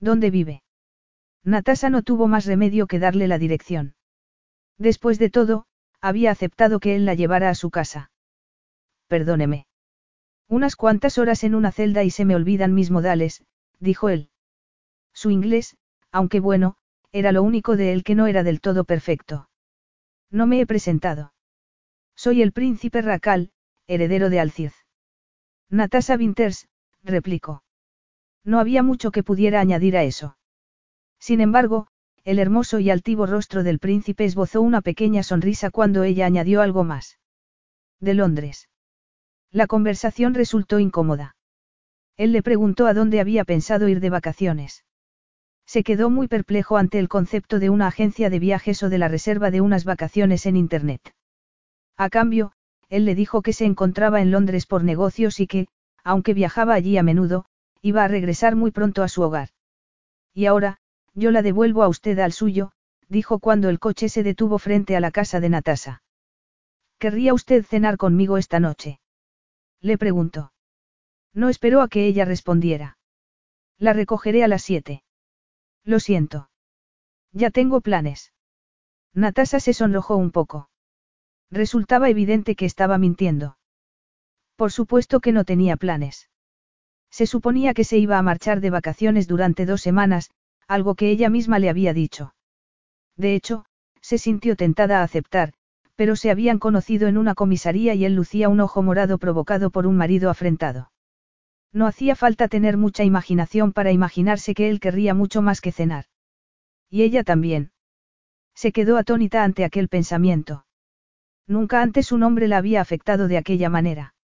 [0.00, 0.62] ¿Dónde vive?
[1.44, 3.94] Natasa no tuvo más remedio que darle la dirección.
[4.78, 5.66] Después de todo,
[6.00, 8.10] había aceptado que él la llevara a su casa.
[9.08, 9.66] Perdóneme.
[10.48, 13.44] Unas cuantas horas en una celda y se me olvidan mis modales,
[13.80, 14.30] dijo él.
[15.12, 15.76] Su inglés,
[16.10, 16.76] aunque bueno,
[17.12, 19.48] era lo único de él que no era del todo perfecto.
[20.30, 21.32] No me he presentado.
[22.14, 23.50] Soy el príncipe Racal,
[23.86, 24.74] heredero de Alciz.
[25.70, 26.68] Natasa Winters,
[27.02, 27.62] replicó.
[28.44, 30.37] No había mucho que pudiera añadir a eso.
[31.18, 31.88] Sin embargo,
[32.24, 36.84] el hermoso y altivo rostro del príncipe esbozó una pequeña sonrisa cuando ella añadió algo
[36.84, 37.18] más.
[38.00, 38.68] De Londres.
[39.50, 41.36] La conversación resultó incómoda.
[42.16, 44.84] Él le preguntó a dónde había pensado ir de vacaciones.
[45.66, 49.08] Se quedó muy perplejo ante el concepto de una agencia de viajes o de la
[49.08, 51.14] reserva de unas vacaciones en Internet.
[51.96, 52.52] A cambio,
[52.88, 55.68] él le dijo que se encontraba en Londres por negocios y que,
[56.04, 57.44] aunque viajaba allí a menudo,
[57.82, 59.50] iba a regresar muy pronto a su hogar.
[60.32, 60.78] Y ahora,
[61.18, 62.70] yo la devuelvo a usted al suyo,
[63.08, 66.02] dijo cuando el coche se detuvo frente a la casa de Natasa.
[66.98, 69.00] ¿Querría usted cenar conmigo esta noche?
[69.80, 70.52] Le preguntó.
[71.34, 72.98] No esperó a que ella respondiera.
[73.78, 75.02] La recogeré a las siete.
[75.84, 76.50] Lo siento.
[77.32, 78.32] Ya tengo planes.
[79.12, 80.70] Natasa se sonrojó un poco.
[81.50, 83.58] Resultaba evidente que estaba mintiendo.
[84.56, 86.28] Por supuesto que no tenía planes.
[87.10, 90.30] Se suponía que se iba a marchar de vacaciones durante dos semanas,
[90.68, 92.34] algo que ella misma le había dicho.
[93.16, 93.64] De hecho,
[94.00, 95.54] se sintió tentada a aceptar,
[95.96, 99.86] pero se habían conocido en una comisaría y él lucía un ojo morado provocado por
[99.86, 100.92] un marido afrentado.
[101.72, 106.04] No hacía falta tener mucha imaginación para imaginarse que él querría mucho más que cenar.
[106.88, 107.72] Y ella también.
[108.54, 110.66] Se quedó atónita ante aquel pensamiento.
[111.46, 114.14] Nunca antes un hombre la había afectado de aquella manera.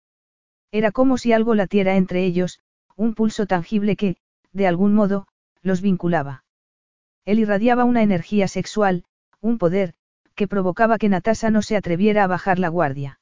[0.70, 2.60] Era como si algo latiera entre ellos,
[2.96, 4.16] un pulso tangible que,
[4.52, 5.26] de algún modo,
[5.64, 6.44] los vinculaba.
[7.24, 9.04] Él irradiaba una energía sexual,
[9.40, 9.94] un poder,
[10.36, 13.18] que provocaba que Natasa no se atreviera a bajar la guardia.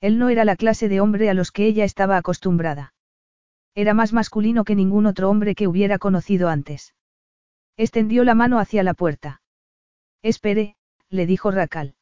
[0.00, 2.92] Él no era la clase de hombre a los que ella estaba acostumbrada.
[3.74, 6.94] Era más masculino que ningún otro hombre que hubiera conocido antes.
[7.76, 9.40] Extendió la mano hacia la puerta.
[10.22, 10.76] Espere,
[11.08, 11.94] le dijo Racal.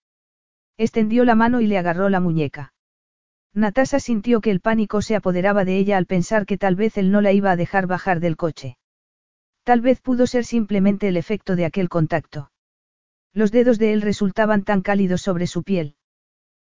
[0.77, 2.75] Extendió la mano y le agarró la muñeca.
[3.55, 7.13] Natasa sintió que el pánico se apoderaba de ella al pensar que tal vez él
[7.13, 8.77] no la iba a dejar bajar del coche.
[9.65, 12.51] Tal vez pudo ser simplemente el efecto de aquel contacto.
[13.33, 15.97] Los dedos de él resultaban tan cálidos sobre su piel.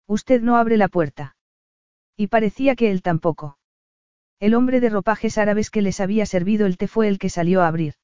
[0.06, 1.36] Usted no abre la puerta.
[2.16, 3.58] Y parecía que él tampoco.
[4.40, 7.62] El hombre de ropajes árabes que les había servido el té fue el que salió
[7.62, 7.94] a abrir.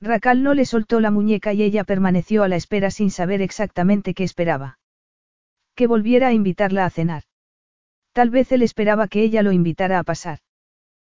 [0.00, 4.14] Racal no le soltó la muñeca y ella permaneció a la espera sin saber exactamente
[4.14, 4.78] qué esperaba.
[5.76, 7.22] Que volviera a invitarla a cenar.
[8.12, 10.40] Tal vez él esperaba que ella lo invitara a pasar.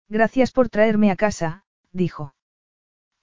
[0.08, 2.35] Gracias por traerme a casa, dijo.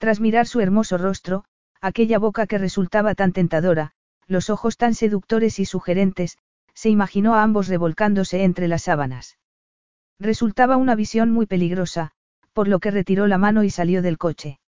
[0.04, 1.46] Tras mirar su hermoso rostro,
[1.80, 3.92] aquella boca que resultaba tan tentadora,
[4.26, 6.36] los ojos tan seductores y sugerentes,
[6.74, 9.38] se imaginó a ambos revolcándose entre las sábanas.
[10.20, 12.10] Resultaba una visión muy peligrosa,
[12.52, 14.60] por lo que retiró la mano y salió del coche.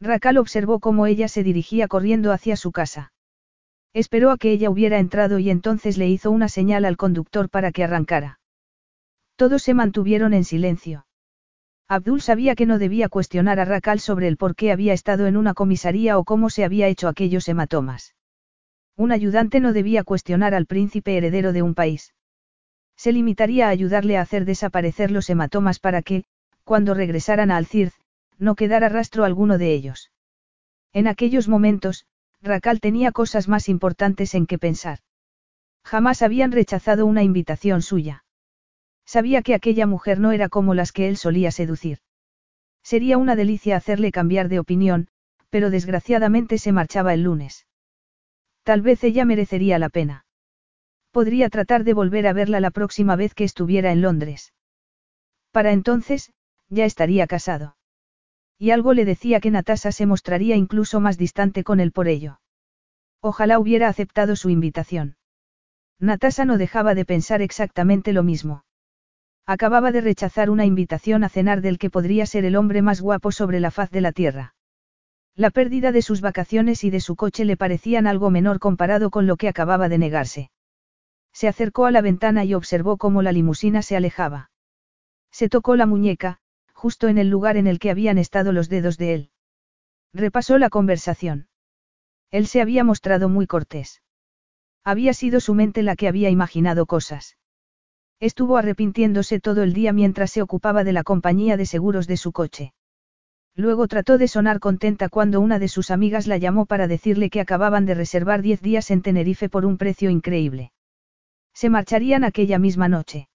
[0.00, 3.12] Racal observó cómo ella se dirigía corriendo hacia su casa.
[3.92, 7.70] Esperó a que ella hubiera entrado y entonces le hizo una señal al conductor para
[7.70, 8.40] que arrancara.
[9.36, 11.04] Todos se mantuvieron en silencio.
[11.88, 15.36] Abdul sabía que no debía cuestionar a Racal sobre el por qué había estado en
[15.36, 18.14] una comisaría o cómo se había hecho aquellos hematomas.
[18.96, 22.14] Un ayudante no debía cuestionar al príncipe heredero de un país.
[22.96, 26.24] Se limitaría a ayudarle a hacer desaparecer los hematomas para que,
[26.62, 27.94] cuando regresaran a Alcirz,
[28.38, 30.10] no quedara rastro alguno de ellos.
[30.92, 32.06] En aquellos momentos,
[32.40, 35.00] Racal tenía cosas más importantes en que pensar.
[35.84, 38.23] Jamás habían rechazado una invitación suya.
[39.06, 41.98] Sabía que aquella mujer no era como las que él solía seducir.
[42.82, 45.08] Sería una delicia hacerle cambiar de opinión,
[45.50, 47.66] pero desgraciadamente se marchaba el lunes.
[48.62, 50.26] Tal vez ella merecería la pena.
[51.10, 54.52] Podría tratar de volver a verla la próxima vez que estuviera en Londres.
[55.52, 56.32] Para entonces,
[56.68, 57.76] ya estaría casado.
[58.58, 62.40] Y algo le decía que Natasa se mostraría incluso más distante con él por ello.
[63.20, 65.16] Ojalá hubiera aceptado su invitación.
[66.00, 68.64] Natasa no dejaba de pensar exactamente lo mismo.
[69.46, 73.30] Acababa de rechazar una invitación a cenar del que podría ser el hombre más guapo
[73.30, 74.54] sobre la faz de la tierra.
[75.36, 79.26] La pérdida de sus vacaciones y de su coche le parecían algo menor comparado con
[79.26, 80.50] lo que acababa de negarse.
[81.32, 84.50] Se acercó a la ventana y observó cómo la limusina se alejaba.
[85.30, 86.38] Se tocó la muñeca,
[86.72, 89.30] justo en el lugar en el que habían estado los dedos de él.
[90.14, 91.48] Repasó la conversación.
[92.30, 94.00] Él se había mostrado muy cortés.
[94.84, 97.36] Había sido su mente la que había imaginado cosas.
[98.24, 102.32] Estuvo arrepintiéndose todo el día mientras se ocupaba de la compañía de seguros de su
[102.32, 102.72] coche.
[103.54, 107.42] Luego trató de sonar contenta cuando una de sus amigas la llamó para decirle que
[107.42, 110.72] acababan de reservar diez días en Tenerife por un precio increíble.
[111.52, 113.28] Se marcharían aquella misma noche.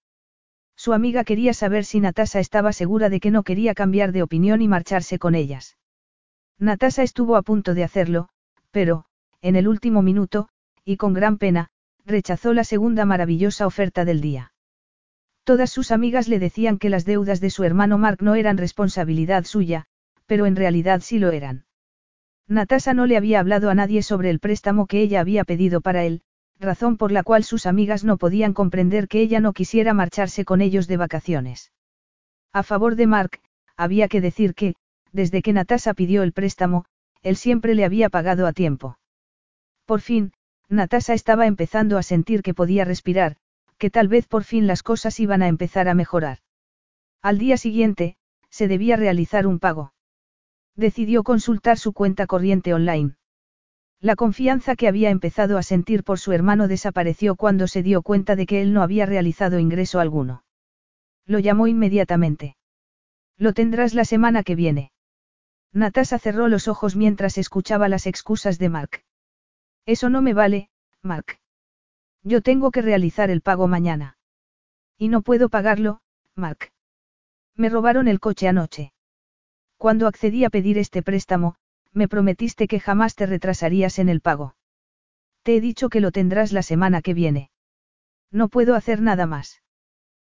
[0.74, 4.60] Su amiga quería saber si Natasa estaba segura de que no quería cambiar de opinión
[4.60, 5.78] y marcharse con ellas.
[6.58, 8.28] Natasa estuvo a punto de hacerlo,
[8.72, 9.04] pero,
[9.40, 10.48] en el último minuto,
[10.84, 11.68] y con gran pena,
[12.04, 14.50] rechazó la segunda maravillosa oferta del día.
[15.50, 19.42] Todas sus amigas le decían que las deudas de su hermano Mark no eran responsabilidad
[19.42, 19.84] suya,
[20.26, 21.64] pero en realidad sí lo eran.
[22.46, 26.04] Natasa no le había hablado a nadie sobre el préstamo que ella había pedido para
[26.04, 26.22] él,
[26.60, 30.60] razón por la cual sus amigas no podían comprender que ella no quisiera marcharse con
[30.60, 31.72] ellos de vacaciones.
[32.52, 33.40] A favor de Mark,
[33.76, 34.76] había que decir que,
[35.10, 36.84] desde que Natasa pidió el préstamo,
[37.22, 38.98] él siempre le había pagado a tiempo.
[39.84, 40.32] Por fin,
[40.68, 43.36] Natasa estaba empezando a sentir que podía respirar,
[43.80, 46.38] que tal vez por fin las cosas iban a empezar a mejorar.
[47.22, 48.18] Al día siguiente,
[48.50, 49.94] se debía realizar un pago.
[50.76, 53.16] Decidió consultar su cuenta corriente online.
[53.98, 58.36] La confianza que había empezado a sentir por su hermano desapareció cuando se dio cuenta
[58.36, 60.44] de que él no había realizado ingreso alguno.
[61.24, 62.56] Lo llamó inmediatamente.
[63.38, 64.92] Lo tendrás la semana que viene.
[65.72, 69.04] Natasa cerró los ojos mientras escuchaba las excusas de Mark.
[69.86, 70.68] Eso no me vale,
[71.02, 71.39] Mark.
[72.22, 74.16] Yo tengo que realizar el pago mañana.
[74.98, 76.00] Y no puedo pagarlo,
[76.34, 76.70] Mark.
[77.56, 78.92] Me robaron el coche anoche.
[79.78, 81.56] Cuando accedí a pedir este préstamo,
[81.92, 84.54] me prometiste que jamás te retrasarías en el pago.
[85.42, 87.50] Te he dicho que lo tendrás la semana que viene.
[88.30, 89.62] No puedo hacer nada más.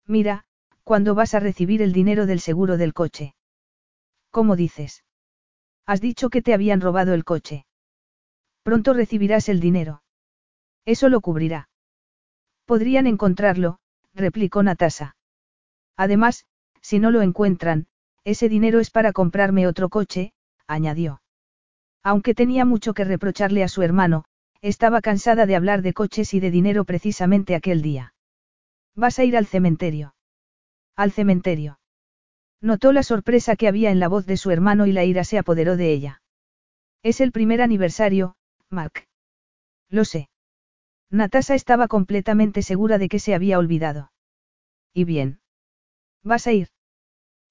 [0.07, 0.45] Mira,
[0.85, 3.35] ¿cuándo vas a recibir el dinero del seguro del coche?
[4.31, 5.05] ¿Cómo dices?
[5.87, 7.67] Has dicho que te habían robado el coche.
[8.63, 10.03] Pronto recibirás el dinero.
[10.85, 11.69] Eso lo cubrirá.
[12.65, 13.79] Podrían encontrarlo,
[14.15, 15.17] replicó Natasa.
[15.97, 16.47] Además,
[16.81, 17.87] si no lo encuentran,
[18.25, 20.33] ese dinero es para comprarme otro coche,
[20.67, 21.23] añadió.
[22.03, 24.25] Aunque tenía mucho que reprocharle a su hermano,
[24.61, 28.15] estaba cansada de hablar de coches y de dinero precisamente aquel día.
[28.95, 30.15] ¿Vas a ir al cementerio?
[30.97, 31.79] Al cementerio.
[32.61, 35.39] Notó la sorpresa que había en la voz de su hermano y la ira se
[35.39, 36.23] apoderó de ella.
[37.03, 38.37] Es el primer aniversario,
[38.69, 39.09] Mark.
[39.89, 40.29] Lo sé.
[41.13, 44.11] Natasa estaba completamente segura de que se había olvidado.
[44.95, 45.41] ¿Y bien?
[46.25, 46.69] ¿Vas a ir?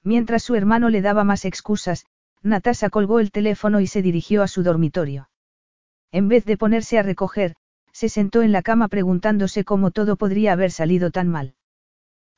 [0.03, 2.07] Mientras su hermano le daba más excusas,
[2.41, 5.29] Natasa colgó el teléfono y se dirigió a su dormitorio.
[6.11, 7.55] En vez de ponerse a recoger,
[7.91, 11.53] se sentó en la cama preguntándose cómo todo podría haber salido tan mal.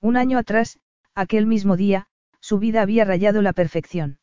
[0.02, 0.78] Un año atrás,
[1.16, 2.08] aquel mismo día,
[2.42, 4.20] su vida había rayado la perfección.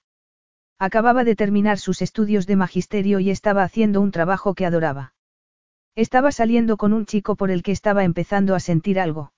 [0.78, 5.14] Acababa de terminar sus estudios de magisterio y estaba haciendo un trabajo que adoraba.
[5.96, 9.32] Estaba saliendo con un chico por el que estaba empezando a sentir algo.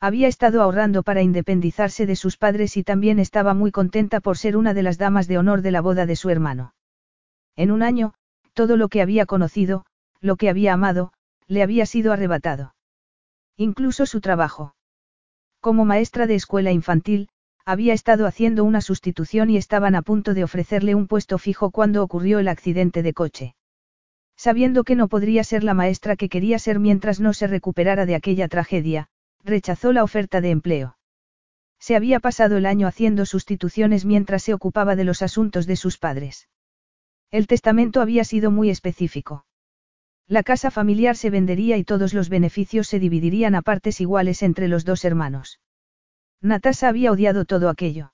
[0.00, 4.56] Había estado ahorrando para independizarse de sus padres y también estaba muy contenta por ser
[4.56, 6.74] una de las damas de honor de la boda de su hermano.
[7.56, 8.14] En un año,
[8.52, 9.86] todo lo que había conocido,
[10.20, 11.12] lo que había amado,
[11.46, 12.74] le había sido arrebatado.
[13.56, 14.74] Incluso su trabajo.
[15.60, 17.28] Como maestra de escuela infantil,
[17.64, 22.02] había estado haciendo una sustitución y estaban a punto de ofrecerle un puesto fijo cuando
[22.02, 23.55] ocurrió el accidente de coche.
[24.36, 28.14] Sabiendo que no podría ser la maestra que quería ser mientras no se recuperara de
[28.14, 29.08] aquella tragedia,
[29.42, 30.98] rechazó la oferta de empleo.
[31.78, 35.98] Se había pasado el año haciendo sustituciones mientras se ocupaba de los asuntos de sus
[35.98, 36.48] padres.
[37.30, 39.46] El testamento había sido muy específico.
[40.28, 44.68] La casa familiar se vendería y todos los beneficios se dividirían a partes iguales entre
[44.68, 45.60] los dos hermanos.
[46.40, 48.12] Natasa había odiado todo aquello.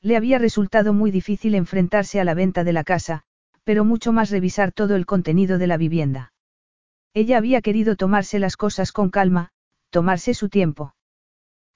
[0.00, 3.24] Le había resultado muy difícil enfrentarse a la venta de la casa,
[3.64, 6.32] pero mucho más revisar todo el contenido de la vivienda.
[7.14, 9.50] Ella había querido tomarse las cosas con calma,
[9.90, 10.94] tomarse su tiempo.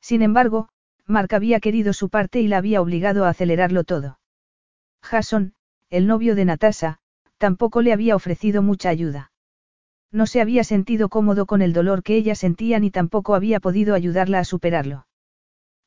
[0.00, 0.68] Sin embargo,
[1.06, 4.18] Mark había querido su parte y la había obligado a acelerarlo todo.
[5.02, 5.54] Jason,
[5.90, 6.98] el novio de Natasha,
[7.38, 9.30] tampoco le había ofrecido mucha ayuda.
[10.10, 13.94] No se había sentido cómodo con el dolor que ella sentía ni tampoco había podido
[13.94, 15.06] ayudarla a superarlo.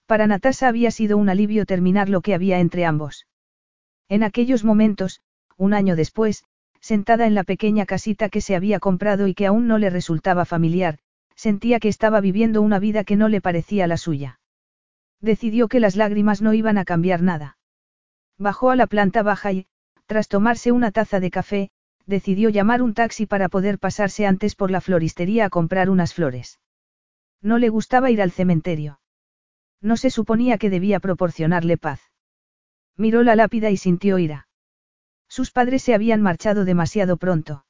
[0.06, 3.28] Para Natasha había sido un alivio terminar lo que había entre ambos.
[4.08, 5.22] En aquellos momentos,
[5.60, 6.46] un año después,
[6.80, 10.46] sentada en la pequeña casita que se había comprado y que aún no le resultaba
[10.46, 11.00] familiar,
[11.36, 14.40] sentía que estaba viviendo una vida que no le parecía la suya.
[15.20, 17.58] Decidió que las lágrimas no iban a cambiar nada.
[18.38, 19.68] Bajó a la planta baja y,
[20.06, 21.72] tras tomarse una taza de café,
[22.06, 26.60] decidió llamar un taxi para poder pasarse antes por la floristería a comprar unas flores.
[27.42, 29.02] No le gustaba ir al cementerio.
[29.82, 32.02] No se suponía que debía proporcionarle paz.
[32.98, 34.49] Miró la lápida y sintió ira.
[35.30, 37.66] Sus padres se habían marchado demasiado pronto.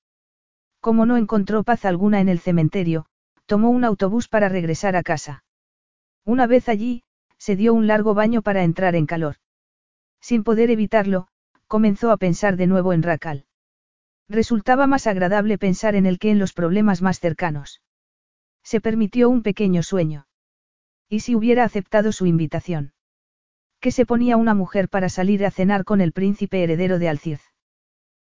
[0.80, 3.06] Como no encontró paz alguna en el cementerio,
[3.46, 5.44] tomó un autobús para regresar a casa.
[6.26, 7.04] Una vez allí,
[7.38, 9.36] se dio un largo baño para entrar en calor.
[10.22, 11.28] Sin poder evitarlo,
[11.68, 13.46] comenzó a pensar de nuevo en Racal.
[14.30, 17.82] Resultaba más agradable pensar en él que en los problemas más cercanos.
[18.64, 20.28] Se permitió un pequeño sueño.
[21.10, 22.94] ¿Y si hubiera aceptado su invitación?
[23.80, 27.42] ¿Qué se ponía una mujer para salir a cenar con el príncipe heredero de Alcirz?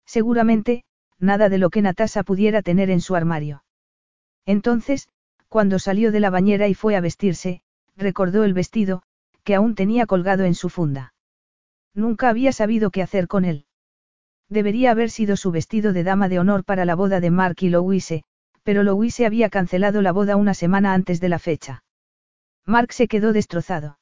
[0.06, 0.84] Seguramente,
[1.20, 3.64] nada de lo que Natasa pudiera tener en su armario.
[4.46, 5.08] Entonces,
[5.48, 7.62] cuando salió de la bañera y fue a vestirse,
[7.96, 9.04] recordó el vestido,
[9.44, 11.14] que aún tenía colgado en su funda.
[11.94, 13.66] Nunca había sabido qué hacer con él.
[14.50, 17.70] Debería haber sido su vestido de dama de honor para la boda de Mark y
[17.70, 18.24] Louise,
[18.64, 21.84] pero Louise había cancelado la boda una semana antes de la fecha.
[22.66, 23.98] Mark se quedó destrozado.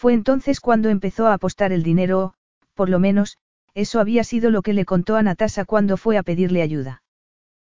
[0.00, 2.34] Fue entonces cuando empezó a apostar el dinero o,
[2.72, 3.36] por lo menos,
[3.74, 7.02] eso había sido lo que le contó a Natasha cuando fue a pedirle ayuda.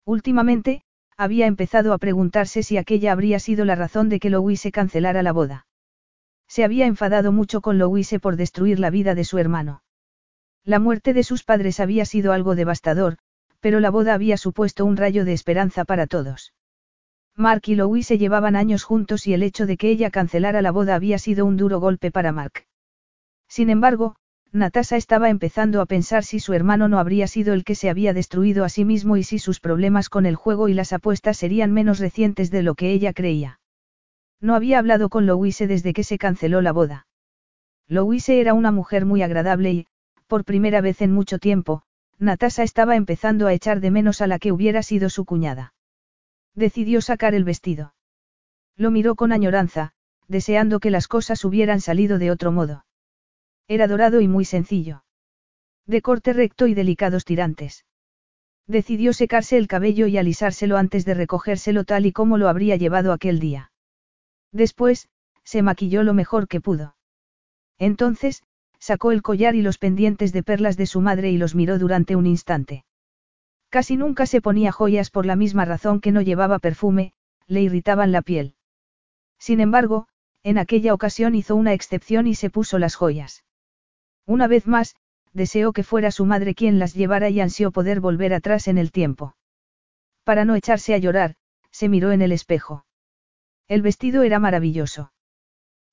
[0.04, 0.84] Últimamente,
[1.16, 5.32] había empezado a preguntarse si aquella habría sido la razón de que Louise cancelara la
[5.32, 5.66] boda.
[6.46, 9.82] Se había enfadado mucho con Louise por destruir la vida de su hermano.
[10.62, 13.18] La muerte de sus padres había sido algo devastador,
[13.58, 16.52] pero la boda había supuesto un rayo de esperanza para todos.
[17.36, 20.94] Mark y Louise llevaban años juntos y el hecho de que ella cancelara la boda
[20.94, 22.66] había sido un duro golpe para Mark.
[23.48, 24.16] Sin embargo,
[24.52, 28.12] Natasha estaba empezando a pensar si su hermano no habría sido el que se había
[28.12, 31.72] destruido a sí mismo y si sus problemas con el juego y las apuestas serían
[31.72, 33.60] menos recientes de lo que ella creía.
[34.40, 37.06] No había hablado con Louise desde que se canceló la boda.
[37.88, 39.86] Louise era una mujer muy agradable y,
[40.26, 41.82] por primera vez en mucho tiempo,
[42.18, 45.72] Natasha estaba empezando a echar de menos a la que hubiera sido su cuñada.
[46.54, 47.94] Decidió sacar el vestido.
[48.76, 49.92] Lo miró con añoranza,
[50.28, 52.84] deseando que las cosas hubieran salido de otro modo.
[53.68, 55.04] Era dorado y muy sencillo.
[55.86, 57.84] De corte recto y delicados tirantes.
[58.66, 63.12] Decidió secarse el cabello y alisárselo antes de recogérselo tal y como lo habría llevado
[63.12, 63.72] aquel día.
[64.52, 65.08] Después,
[65.44, 66.96] se maquilló lo mejor que pudo.
[67.78, 68.42] Entonces,
[68.78, 72.14] sacó el collar y los pendientes de perlas de su madre y los miró durante
[72.14, 72.84] un instante.
[73.72, 77.14] Casi nunca se ponía joyas por la misma razón que no llevaba perfume,
[77.46, 78.54] le irritaban la piel.
[79.38, 80.08] Sin embargo,
[80.42, 83.46] en aquella ocasión hizo una excepción y se puso las joyas.
[84.26, 84.94] Una vez más,
[85.32, 88.92] deseó que fuera su madre quien las llevara y ansió poder volver atrás en el
[88.92, 89.36] tiempo.
[90.22, 91.36] Para no echarse a llorar,
[91.70, 92.84] se miró en el espejo.
[93.68, 95.14] El vestido era maravilloso.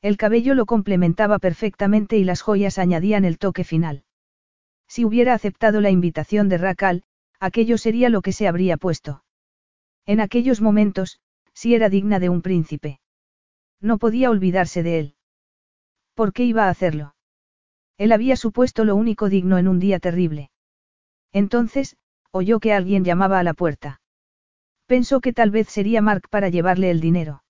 [0.01, 4.03] El cabello lo complementaba perfectamente y las joyas añadían el toque final.
[4.89, 7.03] Si hubiera aceptado la invitación de Racal,
[7.39, 9.23] aquello sería lo que se habría puesto.
[10.05, 11.19] En aquellos momentos,
[11.53, 12.99] si era digna de un príncipe.
[13.81, 15.15] No podía olvidarse de él.
[16.13, 17.15] ¿Por qué iba a hacerlo?
[17.97, 20.51] Él había supuesto lo único digno en un día terrible.
[21.31, 21.97] Entonces,
[22.31, 24.01] oyó que alguien llamaba a la puerta.
[24.85, 27.43] Pensó que tal vez sería Mark para llevarle el dinero.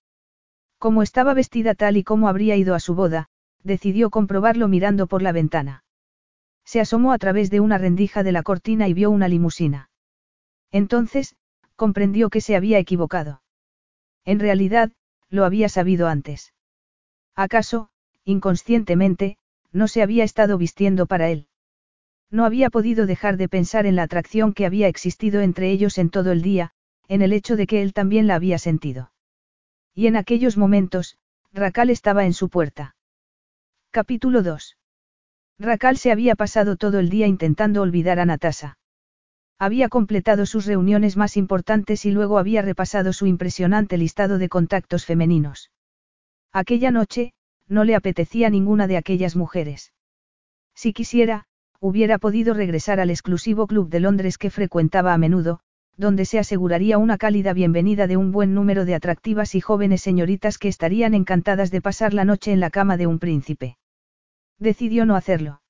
[0.78, 3.30] Como estaba vestida tal y como habría ido a su boda,
[3.64, 5.84] decidió comprobarlo mirando por la ventana.
[6.70, 9.89] Se asomó a través de una rendija de la cortina y vio una limusina.
[10.72, 11.36] Entonces,
[11.76, 13.41] comprendió que se había equivocado.
[14.24, 14.91] En realidad,
[15.30, 16.53] lo había sabido antes.
[17.36, 17.89] ¿Acaso,
[18.24, 19.39] inconscientemente,
[19.72, 21.47] no se había estado vistiendo para él?
[22.30, 26.11] No había podido dejar de pensar en la atracción que había existido entre ellos en
[26.11, 26.74] todo el día,
[27.07, 29.11] en el hecho de que él también la había sentido.
[29.95, 31.17] Y en aquellos momentos,
[31.51, 32.95] Racal estaba en su puerta.
[33.89, 34.78] Capítulo 2.
[35.60, 38.78] Racal se había pasado todo el día intentando olvidar a Natasa.
[39.60, 45.05] Había completado sus reuniones más importantes y luego había repasado su impresionante listado de contactos
[45.05, 45.70] femeninos.
[46.53, 47.34] Aquella noche,
[47.68, 49.91] no le apetecía ninguna de aquellas mujeres.
[50.76, 51.43] Si quisiera,
[51.82, 55.60] hubiera podido regresar al exclusivo club de Londres que frecuentaba a menudo,
[55.97, 60.57] donde se aseguraría una cálida bienvenida de un buen número de atractivas y jóvenes señoritas
[60.57, 63.78] que estarían encantadas de pasar la noche en la cama de un príncipe.
[64.60, 65.62] Decidió no hacerlo.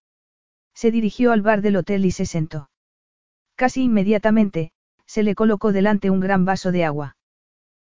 [0.74, 2.70] Se dirigió al bar del hotel y se sentó.
[3.56, 4.72] Casi inmediatamente,
[5.06, 7.18] se le colocó delante un gran vaso de agua.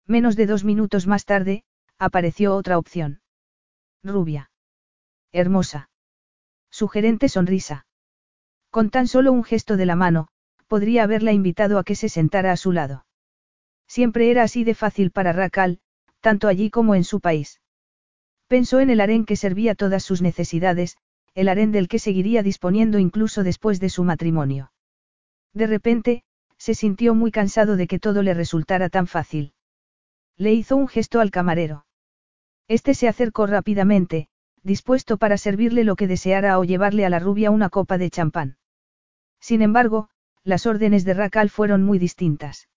[0.06, 1.64] Menos de dos minutos más tarde,
[2.00, 3.22] apareció otra opción.
[4.04, 4.52] Rubia.
[5.32, 5.90] Hermosa.
[6.72, 7.86] Sugerente sonrisa.
[8.70, 10.28] Con tan solo un gesto de la mano,
[10.68, 13.06] podría haberla invitado a que se sentara a su lado.
[13.88, 15.80] Siempre era así de fácil para Racal,
[16.22, 17.62] tanto allí como en su país.
[18.48, 20.98] Pensó en el harén que servía todas sus necesidades,
[21.36, 24.72] el harén del que seguiría disponiendo incluso después de su matrimonio.
[25.54, 26.24] De repente,
[26.58, 29.54] se sintió muy cansado de que todo le resultara tan fácil.
[30.38, 31.86] Le hizo un gesto al camarero.
[32.68, 34.30] Este se acercó rápidamente,
[34.64, 38.58] dispuesto para servirle lo que deseara o llevarle a la rubia una copa de champán.
[39.40, 40.10] Sin embargo,
[40.44, 42.70] las órdenes de Racal fueron muy distintas.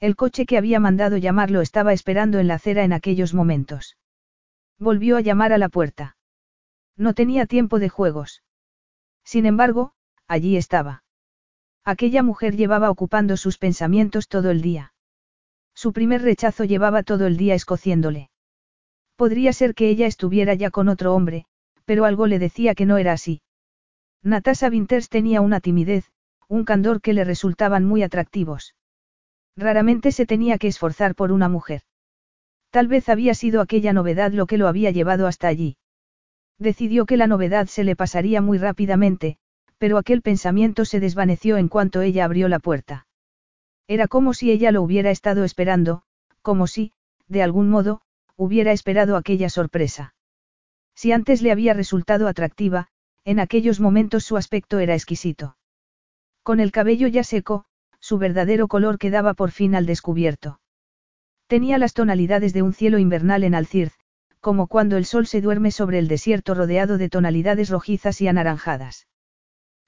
[0.00, 3.96] El coche que había mandado llamarlo estaba esperando en la acera en aquellos momentos.
[4.78, 6.16] Volvió a llamar a la puerta.
[6.96, 8.42] No tenía tiempo de juegos.
[9.24, 9.92] Sin embargo,
[10.28, 11.02] allí estaba.
[11.84, 14.92] Aquella mujer llevaba ocupando sus pensamientos todo el día.
[15.74, 18.30] Su primer rechazo llevaba todo el día escociéndole.
[19.16, 21.46] Podría ser que ella estuviera ya con otro hombre,
[21.84, 23.40] pero algo le decía que no era así.
[24.22, 26.10] Natasha Winters tenía una timidez,
[26.48, 28.74] un candor que le resultaban muy atractivos.
[29.56, 31.82] Raramente se tenía que esforzar por una mujer.
[32.70, 35.76] Tal vez había sido aquella novedad lo que lo había llevado hasta allí.
[36.58, 39.38] Decidió que la novedad se le pasaría muy rápidamente,
[39.78, 43.06] pero aquel pensamiento se desvaneció en cuanto ella abrió la puerta.
[43.88, 46.02] Era como si ella lo hubiera estado esperando,
[46.42, 46.92] como si,
[47.28, 48.00] de algún modo,
[48.36, 50.14] hubiera esperado aquella sorpresa.
[50.94, 52.88] Si antes le había resultado atractiva,
[53.24, 55.56] en aquellos momentos su aspecto era exquisito.
[56.42, 57.64] Con el cabello ya seco,
[58.00, 60.60] su verdadero color quedaba por fin al descubierto.
[61.46, 63.94] Tenía las tonalidades de un cielo invernal en Alcirz,
[64.40, 69.06] como cuando el sol se duerme sobre el desierto rodeado de tonalidades rojizas y anaranjadas.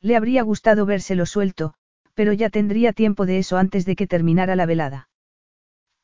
[0.00, 1.74] Le habría gustado vérselo suelto,
[2.14, 5.08] pero ya tendría tiempo de eso antes de que terminara la velada.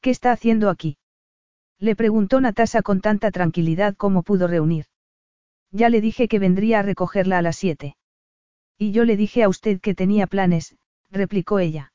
[0.00, 0.98] ¿Qué está haciendo aquí?
[1.78, 4.86] Le preguntó Natasa con tanta tranquilidad como pudo reunir.
[5.70, 7.96] Ya le dije que vendría a recogerla a las siete.
[8.76, 10.76] Y yo le dije a usted que tenía planes,
[11.11, 11.92] replicó ella.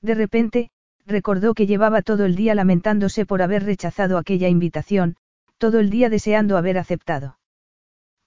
[0.00, 0.70] De repente,
[1.06, 5.16] recordó que llevaba todo el día lamentándose por haber rechazado aquella invitación,
[5.58, 7.38] todo el día deseando haber aceptado.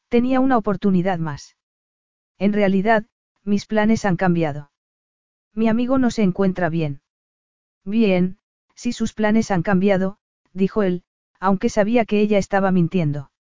[0.10, 1.56] Tenía una oportunidad más.
[2.38, 3.06] En realidad,
[3.44, 4.72] mis planes han cambiado.
[5.54, 7.02] Mi amigo no se encuentra bien.
[7.86, 8.38] Bien,
[8.76, 10.18] si sus planes han cambiado,
[10.54, 11.04] dijo él,
[11.40, 13.32] aunque sabía que ella estaba mintiendo.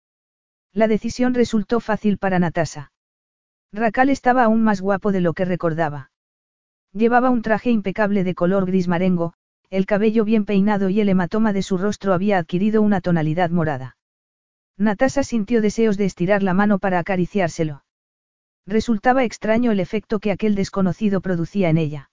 [0.71, 2.91] La decisión resultó fácil para Natasa.
[3.71, 6.11] Racal estaba aún más guapo de lo que recordaba.
[6.96, 9.34] Llevaba un traje impecable de color gris marengo,
[9.70, 13.98] el cabello bien peinado y el hematoma de su rostro había adquirido una tonalidad morada.
[14.78, 17.84] Natasa sintió deseos de estirar la mano para acariciárselo.
[18.66, 22.12] Resultaba extraño el efecto que aquel desconocido producía en ella.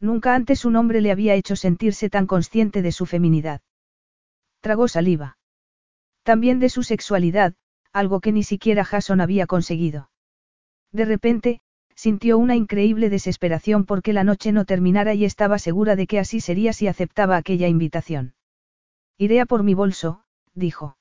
[0.00, 3.62] Nunca antes un hombre le había hecho sentirse tan consciente de su feminidad.
[4.60, 5.38] Tragó saliva.
[6.24, 7.54] También de su sexualidad,
[7.90, 10.10] algo que ni siquiera Jason había conseguido.
[10.92, 11.62] De repente,
[11.94, 16.40] sintió una increíble desesperación porque la noche no terminara y estaba segura de que así
[16.40, 18.34] sería si aceptaba aquella invitación.
[19.16, 20.24] Iré a por mi bolso,
[20.54, 20.96] dijo.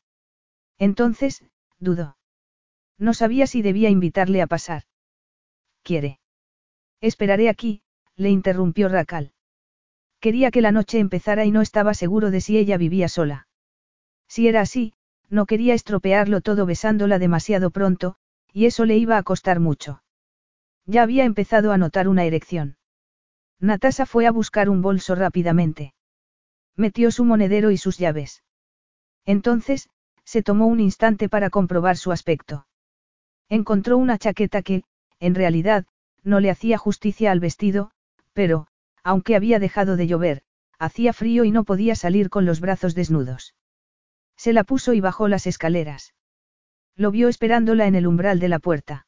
[0.77, 1.43] Entonces,
[1.79, 2.17] dudó.
[2.97, 4.83] No sabía si debía invitarle a pasar.
[5.81, 6.19] ¿Quiere?
[7.01, 7.81] Esperaré aquí,
[8.15, 9.33] le interrumpió Racal.
[10.19, 13.47] Quería que la noche empezara y no estaba seguro de si ella vivía sola.
[14.27, 14.93] Si era así,
[15.29, 18.15] no quería estropearlo todo besándola demasiado pronto,
[18.53, 20.03] y eso le iba a costar mucho.
[20.86, 22.77] Ya había empezado a notar una erección.
[23.59, 25.93] Natasa fue a buscar un bolso rápidamente.
[26.75, 28.43] Metió su monedero y sus llaves.
[29.25, 29.89] Entonces,
[30.25, 32.67] se tomó un instante para comprobar su aspecto.
[33.49, 34.84] Encontró una chaqueta que,
[35.19, 35.86] en realidad,
[36.23, 37.91] no le hacía justicia al vestido,
[38.34, 38.67] pero,
[39.03, 40.43] aunque había dejado de llover,
[40.79, 43.55] hacía frío y no podía salir con los brazos desnudos.
[44.36, 46.13] Se la puso y bajó las escaleras.
[46.95, 49.07] Lo vio esperándola en el umbral de la puerta.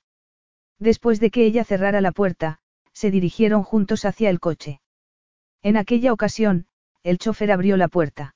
[0.80, 2.60] Después de que ella cerrara la puerta,
[2.94, 4.82] se dirigieron juntos hacia el coche.
[5.62, 6.68] En aquella ocasión,
[7.04, 8.36] el chofer abrió la puerta.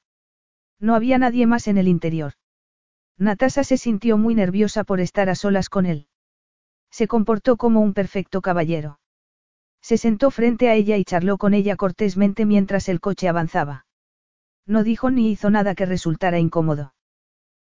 [0.80, 2.34] No había nadie más en el interior.
[3.18, 6.08] Natasa se sintió muy nerviosa por estar a solas con él.
[6.90, 9.00] Se comportó como un perfecto caballero.
[9.82, 13.86] Se sentó frente a ella y charló con ella cortésmente mientras el coche avanzaba.
[14.66, 16.94] No dijo ni hizo nada que resultara incómodo.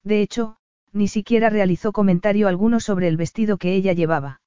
[0.02, 0.56] De hecho,
[0.92, 4.40] ni siquiera realizó comentario alguno sobre el vestido que ella llevaba.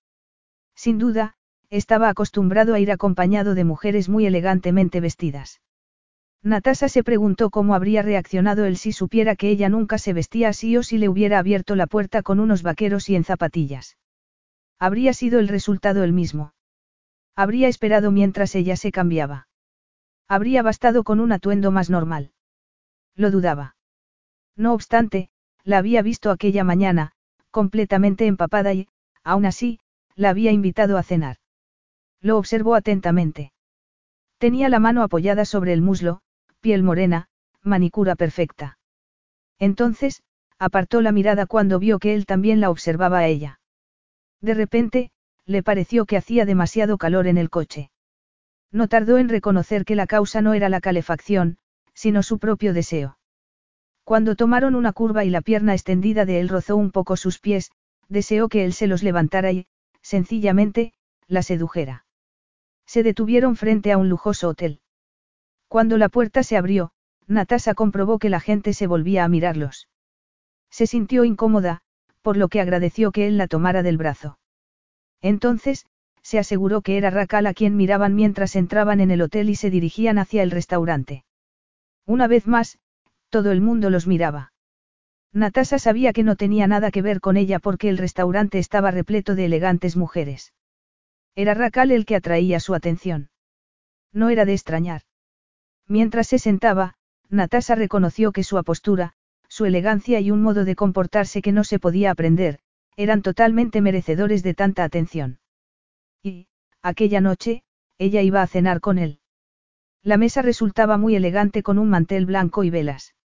[0.80, 1.34] Sin duda,
[1.69, 5.59] estaba acostumbrado a ir acompañado de mujeres muy elegantemente vestidas.
[6.41, 10.77] Natasa se preguntó cómo habría reaccionado él si supiera que ella nunca se vestía así
[10.77, 13.97] o si le hubiera abierto la puerta con unos vaqueros y en zapatillas.
[14.80, 16.53] Habría sido el resultado el mismo.
[17.36, 19.49] Habría esperado mientras ella se cambiaba.
[20.30, 22.32] Habría bastado con un atuendo más normal.
[23.15, 23.75] Lo dudaba.
[24.55, 25.30] No obstante,
[25.65, 27.11] la había visto aquella mañana,
[27.51, 28.88] completamente empapada y,
[29.25, 29.82] aún así,
[30.16, 31.38] la había invitado a cenar.
[32.22, 33.53] Lo observó atentamente.
[34.38, 36.22] Tenía la mano apoyada sobre el muslo,
[36.62, 37.28] piel morena,
[37.64, 38.78] manicura perfecta.
[39.60, 40.24] Entonces,
[40.57, 43.60] apartó la mirada cuando vio que él también la observaba a ella.
[44.41, 45.12] De repente,
[45.45, 47.91] le pareció que hacía demasiado calor en el coche.
[48.72, 51.57] No tardó en reconocer que la causa no era la calefacción,
[51.93, 53.18] sino su propio deseo.
[54.03, 57.72] Cuando tomaron una curva y la pierna extendida de él rozó un poco sus pies,
[58.07, 59.68] deseó que él se los levantara y,
[60.02, 60.93] sencillamente,
[61.28, 62.06] la sedujera.
[62.86, 64.82] Se detuvieron frente a un lujoso hotel.
[65.68, 66.91] Cuando la puerta se abrió,
[67.28, 69.88] Natasha comprobó que la gente se volvía a mirarlos.
[70.72, 71.82] Se sintió incómoda,
[72.22, 74.39] por lo que agradeció que él la tomara del brazo.
[75.22, 75.86] Entonces,
[76.22, 79.70] se aseguró que era Racal a quien miraban mientras entraban en el hotel y se
[79.70, 81.24] dirigían hacia el restaurante.
[82.06, 82.80] Una vez más,
[83.30, 84.54] todo el mundo los miraba.
[85.32, 89.36] Natasha sabía que no tenía nada que ver con ella porque el restaurante estaba repleto
[89.36, 90.53] de elegantes mujeres.
[91.36, 93.30] Era Racal el que atraía su atención.
[94.11, 95.03] No era de extrañar.
[95.88, 96.95] Mientras se sentaba,
[97.30, 99.13] Natasha reconoció que su apostura,
[99.47, 102.59] su elegancia y un modo de comportarse que no se podía aprender,
[102.95, 105.39] eran totalmente merecedores de tanta atención.
[106.23, 106.47] Y,
[106.82, 107.63] aquella noche,
[107.97, 109.19] ella iba a cenar con él.
[110.01, 113.15] La mesa resultaba muy elegante con un mantel blanco y velas.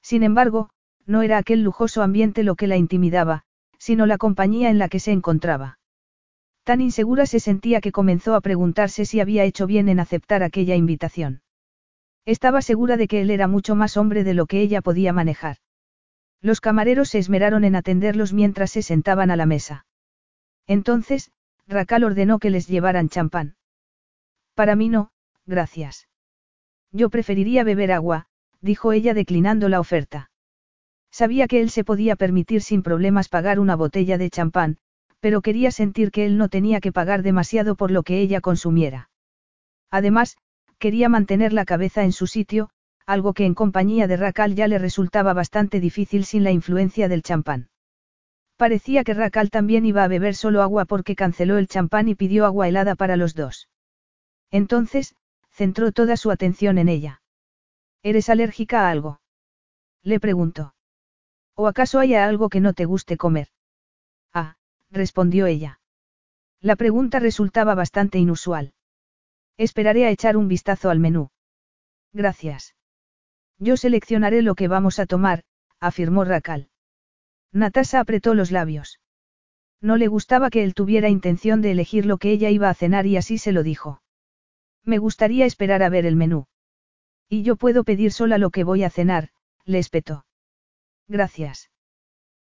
[0.00, 0.70] Sin embargo,
[1.06, 3.44] no era aquel lujoso ambiente lo que la intimidaba,
[3.78, 5.78] sino la compañía en la que se encontraba.
[6.64, 10.76] Tan insegura se sentía que comenzó a preguntarse si había hecho bien en aceptar aquella
[10.76, 11.42] invitación.
[12.24, 15.58] Estaba segura de que él era mucho más hombre de lo que ella podía manejar.
[16.40, 19.86] Los camareros se esmeraron en atenderlos mientras se sentaban a la mesa.
[20.66, 21.30] Entonces,
[21.66, 23.56] Racal ordenó que les llevaran champán.
[24.54, 25.10] Para mí no,
[25.44, 26.08] gracias.
[26.92, 28.26] Yo preferiría beber agua,
[28.60, 30.30] dijo ella declinando la oferta.
[31.14, 34.78] Sabía que él se podía permitir sin problemas pagar una botella de champán,
[35.20, 39.10] pero quería sentir que él no tenía que pagar demasiado por lo que ella consumiera.
[39.92, 40.36] Además,
[40.80, 42.70] quería mantener la cabeza en su sitio,
[43.06, 47.22] algo que en compañía de Racal ya le resultaba bastante difícil sin la influencia del
[47.22, 47.68] champán.
[48.56, 52.44] Parecía que Racal también iba a beber solo agua porque canceló el champán y pidió
[52.44, 53.68] agua helada para los dos.
[54.50, 55.14] Entonces,
[55.52, 57.22] centró toda su atención en ella.
[58.02, 59.20] ¿Eres alérgica a algo?
[60.02, 60.74] Le preguntó.
[61.56, 63.48] ¿O acaso hay algo que no te guste comer?
[64.32, 64.56] Ah,
[64.90, 65.80] respondió ella.
[66.60, 68.74] La pregunta resultaba bastante inusual.
[69.56, 71.30] Esperaré a echar un vistazo al menú.
[72.12, 72.74] Gracias.
[73.58, 75.44] Yo seleccionaré lo que vamos a tomar,
[75.78, 76.68] afirmó Racal.
[77.52, 78.98] Natasa apretó los labios.
[79.80, 83.06] No le gustaba que él tuviera intención de elegir lo que ella iba a cenar
[83.06, 84.02] y así se lo dijo.
[84.82, 86.46] Me gustaría esperar a ver el menú.
[87.28, 89.28] Y yo puedo pedir sola lo que voy a cenar,
[89.64, 90.24] le espetó.
[91.08, 91.70] Gracias.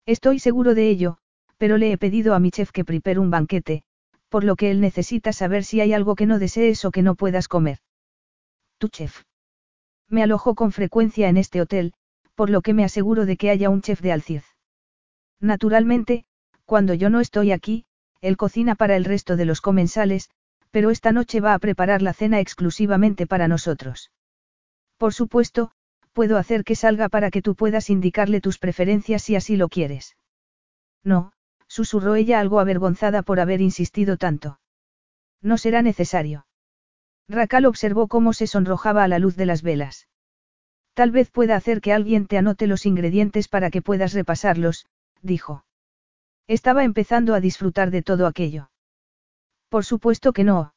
[0.06, 1.18] Estoy seguro de ello,
[1.58, 3.84] pero le he pedido a mi chef que prepare un banquete,
[4.30, 7.16] por lo que él necesita saber si hay algo que no desees o que no
[7.16, 7.80] puedas comer.
[8.78, 9.24] Tu chef.
[10.10, 11.94] Me alojo con frecuencia en este hotel,
[12.36, 14.46] por lo que me aseguro de que haya un chef de Alciz.
[15.40, 16.26] Naturalmente,
[16.66, 17.86] cuando yo no estoy aquí,
[18.22, 20.30] él cocina para el resto de los comensales,
[20.72, 24.12] pero esta noche va a preparar la cena exclusivamente para nosotros.
[24.98, 25.72] Por supuesto,
[26.18, 30.18] puedo hacer que salga para que tú puedas indicarle tus preferencias si así lo quieres.
[31.04, 31.32] No,
[31.68, 34.60] susurró ella algo avergonzada por haber insistido tanto.
[35.44, 36.48] No será necesario.
[37.30, 40.08] Racal observó cómo se sonrojaba a la luz de las velas.
[40.96, 44.88] Tal vez pueda hacer que alguien te anote los ingredientes para que puedas repasarlos,
[45.22, 45.66] dijo.
[46.48, 48.72] Estaba empezando a disfrutar de todo aquello.
[49.70, 50.74] Por supuesto que no.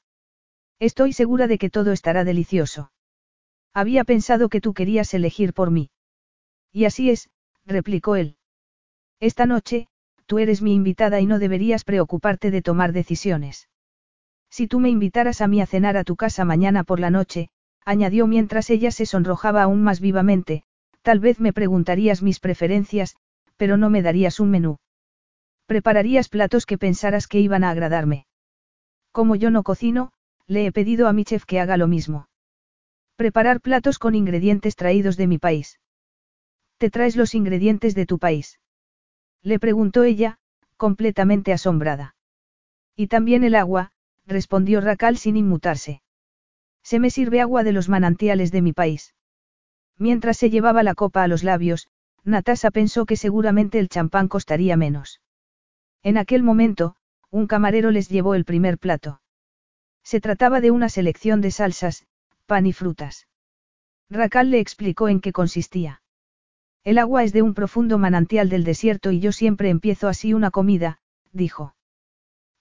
[0.80, 2.92] Estoy segura de que todo estará delicioso.
[3.72, 5.90] Había pensado que tú querías elegir por mí.
[6.72, 7.30] Y así es,
[7.64, 8.36] replicó él.
[9.20, 9.88] Esta noche,
[10.26, 13.68] tú eres mi invitada y no deberías preocuparte de tomar decisiones.
[14.50, 17.50] Si tú me invitaras a mí a cenar a tu casa mañana por la noche,
[17.84, 20.64] añadió mientras ella se sonrojaba aún más vivamente,
[21.02, 23.16] tal vez me preguntarías mis preferencias,
[23.56, 24.78] pero no me darías un menú.
[25.66, 28.26] Prepararías platos que pensaras que iban a agradarme.
[29.12, 30.12] Como yo no cocino,
[30.48, 32.26] Le he pedido a mi chef que haga lo mismo.
[33.20, 35.78] Preparar platos con ingredientes traídos de mi país.
[36.78, 38.58] ¿Te traes los ingredientes de tu país?
[39.42, 40.38] Le preguntó ella,
[40.78, 42.16] completamente asombrada.
[42.96, 43.92] Y también el agua,
[44.26, 46.00] respondió Racal sin inmutarse.
[46.82, 49.14] Se me sirve agua de los manantiales de mi país.
[49.98, 51.88] Mientras se llevaba la copa a los labios,
[52.24, 55.20] Natasa pensó que seguramente el champán costaría menos.
[56.02, 56.96] En aquel momento,
[57.28, 59.20] un camarero les llevó el primer plato.
[60.02, 62.06] Se trataba de una selección de salsas,
[62.50, 63.28] pan y frutas.
[64.10, 66.02] Racal le explicó en qué consistía.
[66.82, 70.50] El agua es de un profundo manantial del desierto y yo siempre empiezo así una
[70.50, 70.98] comida,
[71.30, 71.76] dijo.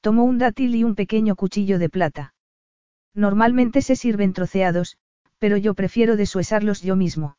[0.01, 2.35] Tomó un dátil y un pequeño cuchillo de plata.
[3.15, 4.99] Normalmente se sirven troceados,
[5.39, 7.37] pero yo prefiero deshuesarlos yo mismo.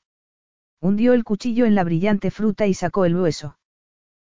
[0.80, 3.58] Hundió el cuchillo en la brillante fruta y sacó el hueso.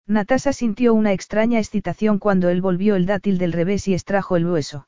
[0.07, 4.47] Natasa sintió una extraña excitación cuando él volvió el dátil del revés y extrajo el
[4.47, 4.87] hueso.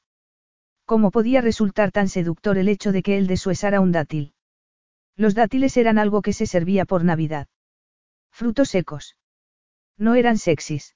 [0.90, 4.34] ¿Cómo podía resultar tan seductor el hecho de que él deshuesara un dátil?
[5.16, 7.48] Los dátiles eran algo que se servía por Navidad.
[8.32, 9.16] Frutos secos.
[10.00, 10.96] No eran sexys.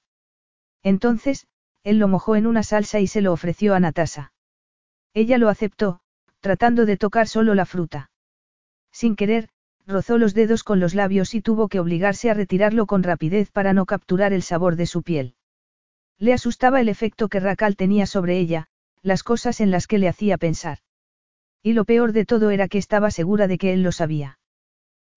[0.82, 1.46] Entonces,
[1.84, 4.32] él lo mojó en una salsa y se lo ofreció a Natasa.
[5.12, 6.00] Ella lo aceptó,
[6.40, 8.10] tratando de tocar solo la fruta.
[8.90, 9.48] Sin querer,
[9.86, 13.72] rozó los dedos con los labios y tuvo que obligarse a retirarlo con rapidez para
[13.72, 15.36] no capturar el sabor de su piel.
[16.18, 18.66] Le asustaba el efecto que Racal tenía sobre ella,
[19.04, 20.78] las cosas en las que le hacía pensar.
[21.62, 24.38] Y lo peor de todo era que estaba segura de que él lo sabía.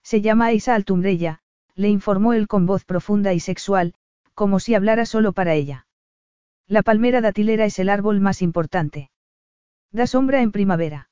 [0.03, 1.39] Se llama Isa Altumbrella,
[1.73, 3.93] le informó él con voz profunda y sexual,
[4.33, 5.87] como si hablara solo para ella.
[6.67, 9.09] La palmera datilera es el árbol más importante.
[9.91, 11.09] Da sombra en primavera.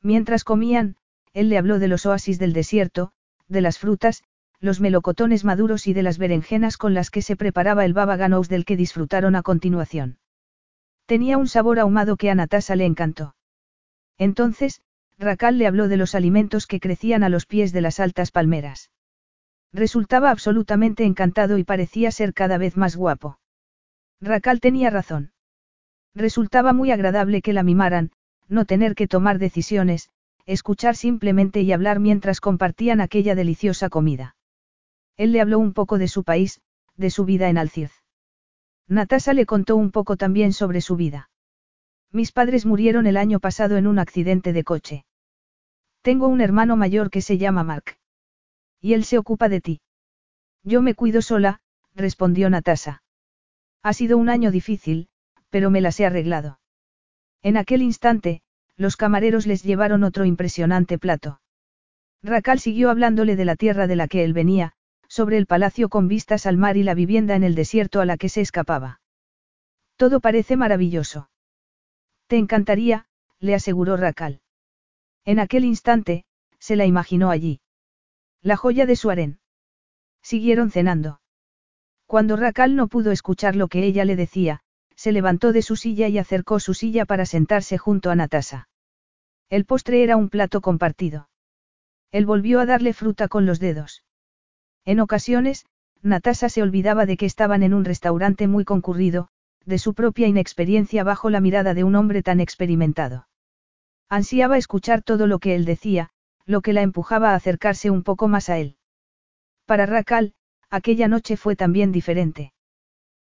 [0.00, 0.96] Mientras comían,
[1.32, 3.10] él le habló de los oasis del desierto,
[3.48, 4.22] de las frutas,
[4.60, 8.48] los melocotones maduros y de las berenjenas con las que se preparaba el baba ganous
[8.48, 10.18] del que disfrutaron a continuación.
[11.08, 13.34] Tenía un sabor ahumado que a Natasa le encantó.
[14.18, 14.82] Entonces,
[15.16, 18.90] Racal le habló de los alimentos que crecían a los pies de las altas palmeras.
[19.72, 23.38] Resultaba absolutamente encantado y parecía ser cada vez más guapo.
[24.20, 25.32] Racal tenía razón.
[26.14, 28.10] Resultaba muy agradable que la mimaran,
[28.46, 30.10] no tener que tomar decisiones,
[30.44, 34.36] escuchar simplemente y hablar mientras compartían aquella deliciosa comida.
[35.16, 36.60] Él le habló un poco de su país,
[36.98, 37.97] de su vida en Alcirz.
[38.88, 41.30] Natasa le contó un poco también sobre su vida.
[42.10, 45.04] Mis padres murieron el año pasado en un accidente de coche.
[46.00, 47.98] Tengo un hermano mayor que se llama Mark.
[48.80, 49.80] Y él se ocupa de ti.
[50.62, 51.60] Yo me cuido sola,
[51.94, 53.02] respondió Natasa.
[53.82, 55.08] Ha sido un año difícil,
[55.50, 56.58] pero me las he arreglado.
[57.42, 58.40] En aquel instante,
[58.76, 61.40] los camareros les llevaron otro impresionante plato.
[62.22, 64.72] Racal siguió hablándole de la tierra de la que él venía,
[65.18, 68.16] sobre el palacio con vistas al mar y la vivienda en el desierto a la
[68.16, 69.00] que se escapaba.
[69.96, 71.28] Todo parece maravilloso.
[72.28, 73.06] Te encantaría,
[73.40, 74.42] le aseguró Racal.
[75.24, 76.24] En aquel instante,
[76.60, 77.60] se la imaginó allí.
[78.42, 79.40] La joya de su harén.
[80.22, 81.20] Siguieron cenando.
[82.06, 84.60] Cuando Racal no pudo escuchar lo que ella le decía,
[84.94, 88.68] se levantó de su silla y acercó su silla para sentarse junto a Natasa.
[89.50, 91.28] El postre era un plato compartido.
[92.12, 94.04] Él volvió a darle fruta con los dedos.
[94.88, 95.66] En ocasiones,
[96.00, 99.28] Natasa se olvidaba de que estaban en un restaurante muy concurrido,
[99.66, 103.28] de su propia inexperiencia bajo la mirada de un hombre tan experimentado.
[104.08, 106.08] Ansiaba escuchar todo lo que él decía,
[106.46, 108.78] lo que la empujaba a acercarse un poco más a él.
[109.66, 110.32] Para Racal,
[110.70, 112.54] aquella noche fue también diferente.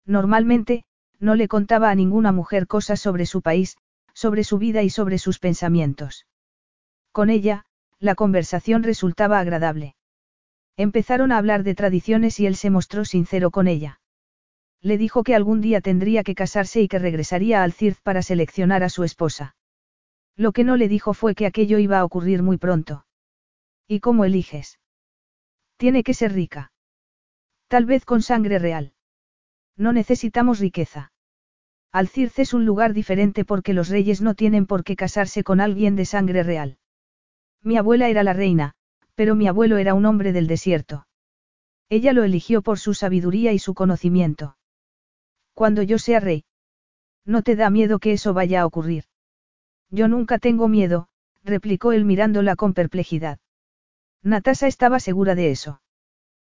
[0.06, 0.84] Normalmente,
[1.18, 3.76] no le contaba a ninguna mujer cosas sobre su país,
[4.14, 6.26] sobre su vida y sobre sus pensamientos.
[7.12, 7.66] Con ella,
[7.98, 9.94] la conversación resultaba agradable.
[10.80, 14.00] Empezaron a hablar de tradiciones y él se mostró sincero con ella.
[14.80, 18.82] Le dijo que algún día tendría que casarse y que regresaría al CIRZ para seleccionar
[18.82, 19.56] a su esposa.
[20.36, 23.04] Lo que no le dijo fue que aquello iba a ocurrir muy pronto.
[23.86, 24.80] ¿Y cómo eliges?
[25.76, 26.72] Tiene que ser rica.
[27.68, 28.94] Tal vez con sangre real.
[29.76, 31.12] No necesitamos riqueza.
[31.92, 35.94] Alcirce es un lugar diferente porque los reyes no tienen por qué casarse con alguien
[35.94, 36.78] de sangre real.
[37.62, 38.76] Mi abuela era la reina,
[39.14, 41.06] pero mi abuelo era un hombre del desierto.
[41.88, 44.56] Ella lo eligió por su sabiduría y su conocimiento.
[45.54, 46.44] Cuando yo sea rey.
[47.24, 49.04] ¿No te da miedo que eso vaya a ocurrir?
[49.90, 51.08] Yo nunca tengo miedo,
[51.42, 53.38] replicó él mirándola con perplejidad.
[54.22, 55.82] Natasa estaba segura de eso.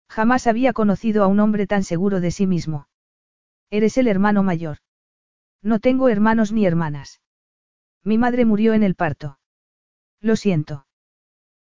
[0.08, 2.88] Jamás había conocido a un hombre tan seguro de sí mismo.
[3.70, 4.78] Eres el hermano mayor.
[5.62, 7.22] No tengo hermanos ni hermanas.
[8.04, 9.40] Mi madre murió en el parto.
[10.22, 10.85] Lo siento.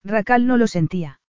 [0.03, 1.19] Racal no lo sentía.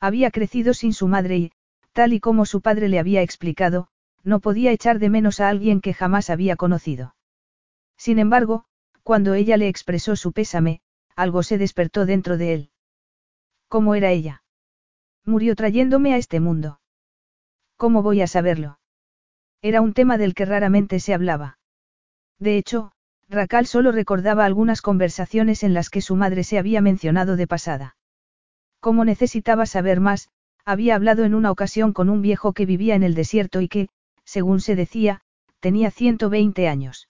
[0.00, 1.52] Había crecido sin su madre y,
[1.92, 3.88] tal y como su padre le había explicado,
[4.22, 7.14] no podía echar de menos a alguien que jamás había conocido.
[7.96, 8.64] Sin embargo,
[9.02, 10.82] Cuando ella le expresó su pésame,
[11.16, 12.70] algo se despertó dentro de él.
[13.68, 14.42] ¿Cómo era ella?
[15.24, 16.80] Murió trayéndome a este mundo.
[17.76, 18.78] ¿Cómo voy a saberlo?
[19.62, 21.58] Era un tema del que raramente se hablaba.
[22.38, 22.92] De hecho,
[23.30, 27.96] Racal solo recordaba algunas conversaciones en las que su madre se había mencionado de pasada.
[28.80, 30.30] Como necesitaba saber más,
[30.64, 33.88] había hablado en una ocasión con un viejo que vivía en el desierto y que,
[34.24, 35.20] según se decía,
[35.60, 37.08] tenía 120 años.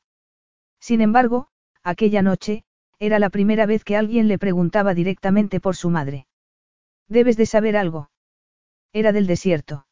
[0.79, 1.49] Sin embargo,
[1.83, 2.65] aquella noche,
[2.99, 6.27] era la primera vez que alguien le preguntaba directamente por su madre.
[7.09, 8.11] Debes de saber algo.
[8.93, 9.87] Era del desierto.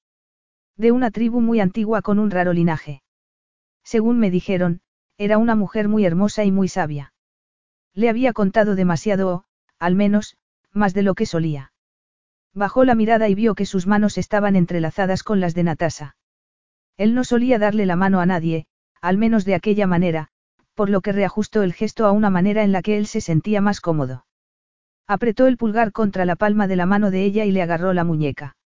[0.76, 3.02] De una tribu muy antigua con un raro linaje.
[3.82, 4.82] Según me dijeron,
[5.18, 7.12] era una mujer muy hermosa y muy sabia.
[7.92, 9.44] Le había contado demasiado o,
[9.80, 10.36] al menos,
[10.72, 11.72] más de lo que solía.
[12.54, 16.16] Bajó la mirada y vio que sus manos estaban entrelazadas con las de Natasa.
[16.96, 18.66] Él no solía darle la mano a nadie,
[19.00, 20.28] al menos de aquella manera,
[20.74, 23.60] por lo que reajustó el gesto a una manera en la que él se sentía
[23.60, 24.24] más cómodo.
[25.08, 28.04] Apretó el pulgar contra la palma de la mano de ella y le agarró la
[28.04, 28.56] muñeca.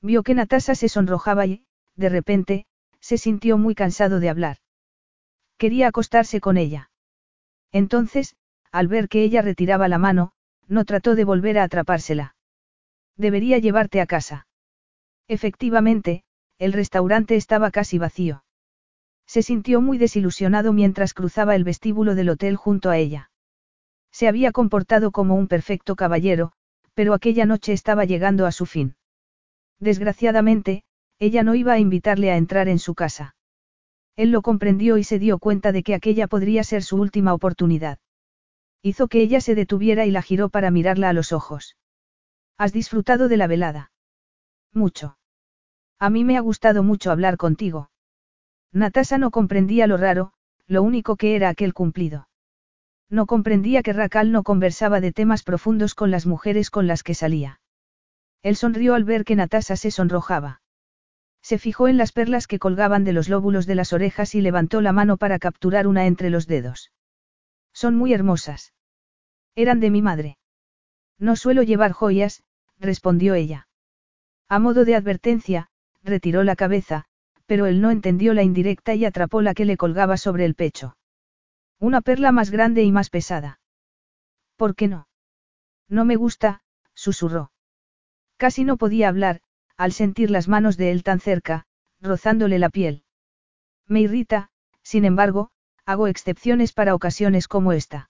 [0.00, 1.64] Vio que Natasa se sonrojaba y,
[1.96, 2.66] de repente,
[3.00, 4.61] se sintió muy cansado de hablar.
[5.62, 6.90] Quería acostarse con ella.
[7.70, 8.34] Entonces,
[8.72, 10.32] al ver que ella retiraba la mano,
[10.66, 12.34] no trató de volver a atrapársela.
[13.16, 14.48] Debería llevarte a casa.
[15.28, 16.24] Efectivamente,
[16.58, 18.42] el restaurante estaba casi vacío.
[19.24, 23.30] Se sintió muy desilusionado mientras cruzaba el vestíbulo del hotel junto a ella.
[24.10, 26.50] Se había comportado como un perfecto caballero,
[26.94, 28.96] pero aquella noche estaba llegando a su fin.
[29.78, 30.82] Desgraciadamente,
[31.20, 33.36] ella no iba a invitarle a entrar en su casa.
[34.16, 37.98] Él lo comprendió y se dio cuenta de que aquella podría ser su última oportunidad.
[38.82, 41.76] Hizo que ella se detuviera y la giró para mirarla a los ojos.
[42.58, 43.92] ¿Has disfrutado de la velada?
[44.72, 45.18] Mucho.
[45.98, 47.90] A mí me ha gustado mucho hablar contigo.
[48.72, 50.32] Natasa no comprendía lo raro,
[50.66, 52.28] lo único que era aquel cumplido.
[53.10, 57.14] No comprendía que Racal no conversaba de temas profundos con las mujeres con las que
[57.14, 57.60] salía.
[58.42, 60.61] Él sonrió al ver que Natasa se sonrojaba.
[61.42, 64.80] Se fijó en las perlas que colgaban de los lóbulos de las orejas y levantó
[64.80, 66.92] la mano para capturar una entre los dedos.
[67.72, 68.72] Son muy hermosas.
[69.54, 70.38] Eran de mi madre.
[71.18, 72.42] No suelo llevar joyas,
[72.78, 73.68] respondió ella.
[74.48, 75.68] A modo de advertencia,
[76.02, 77.06] retiró la cabeza,
[77.46, 80.96] pero él no entendió la indirecta y atrapó la que le colgaba sobre el pecho.
[81.78, 83.60] Una perla más grande y más pesada.
[84.56, 85.08] ¿Por qué no?
[85.88, 86.62] No me gusta,
[86.94, 87.52] susurró.
[88.36, 89.40] Casi no podía hablar,
[89.82, 91.66] al sentir las manos de él tan cerca,
[92.00, 93.02] rozándole la piel.
[93.88, 94.48] Me irrita,
[94.84, 95.50] sin embargo,
[95.84, 98.08] hago excepciones para ocasiones como esta.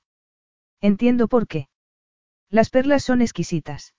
[0.82, 1.70] Entiendo por qué.
[2.50, 3.94] Las perlas son exquisitas.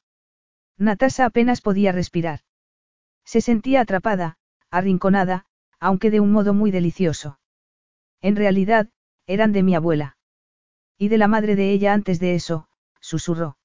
[0.78, 2.41] Natasa apenas podía respirar.
[3.26, 4.38] Se sentía atrapada,
[4.69, 5.47] arrinconada,
[5.80, 7.39] aunque de un modo muy delicioso.
[8.21, 8.89] En realidad,
[9.26, 10.15] eran de mi abuela.
[10.99, 12.69] Y de la madre de ella antes de eso,
[12.99, 13.57] susurró.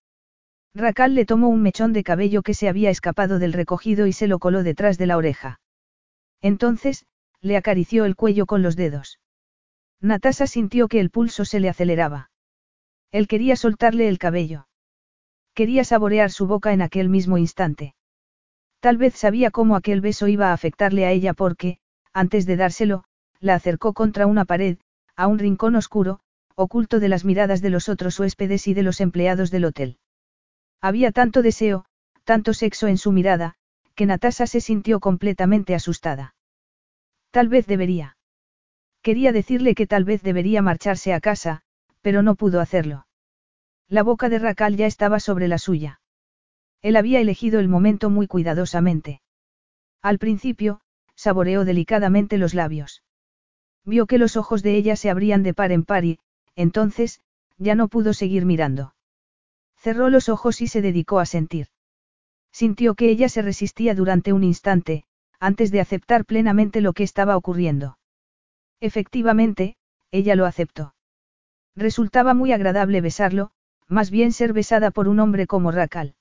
[0.79, 4.29] Racal le tomó un mechón de cabello que se había escapado del recogido y se
[4.29, 5.61] lo coló detrás de la oreja.
[6.41, 7.05] Entonces,
[7.41, 9.19] le acarició el cuello con los dedos.
[10.01, 12.31] Natasa sintió que el pulso se le aceleraba.
[13.11, 14.69] Él quería soltarle el cabello.
[15.53, 17.97] Quería saborear su boca en aquel mismo instante.
[18.79, 21.79] Tal vez sabía cómo aquel beso iba a afectarle a ella porque,
[22.13, 23.03] antes de dárselo,
[23.41, 24.79] la acercó contra una pared,
[25.17, 26.21] a un rincón oscuro,
[26.55, 29.99] oculto de las miradas de los otros huéspedes y de los empleados del hotel.
[30.81, 31.85] Había tanto deseo,
[32.25, 33.55] tanto sexo en su mirada,
[33.95, 36.35] que Natasa se sintió completamente asustada.
[37.31, 38.17] Tal vez debería.
[39.03, 41.63] Quería decirle que tal vez debería marcharse a casa,
[42.01, 43.07] pero no pudo hacerlo.
[43.89, 46.01] La boca de Racal ya estaba sobre la suya.
[46.83, 49.21] Él había elegido el momento muy cuidadosamente.
[50.03, 50.81] Al principio,
[51.17, 53.03] saboreó delicadamente los labios.
[53.85, 56.21] Vio que los ojos de ella se abrían de par en par y,
[56.55, 57.21] entonces,
[57.57, 58.95] ya no pudo seguir mirando.
[59.79, 61.69] Cerró los ojos y se dedicó a sentir.
[62.53, 65.05] Sintió que ella se resistía durante un instante,
[65.39, 67.99] antes de aceptar plenamente lo que estaba ocurriendo.
[68.81, 69.77] Efectivamente,
[70.11, 70.95] ella lo aceptó.
[71.77, 73.51] Resultaba muy agradable besarlo,
[73.87, 76.15] más bien ser besada por un hombre como Racal.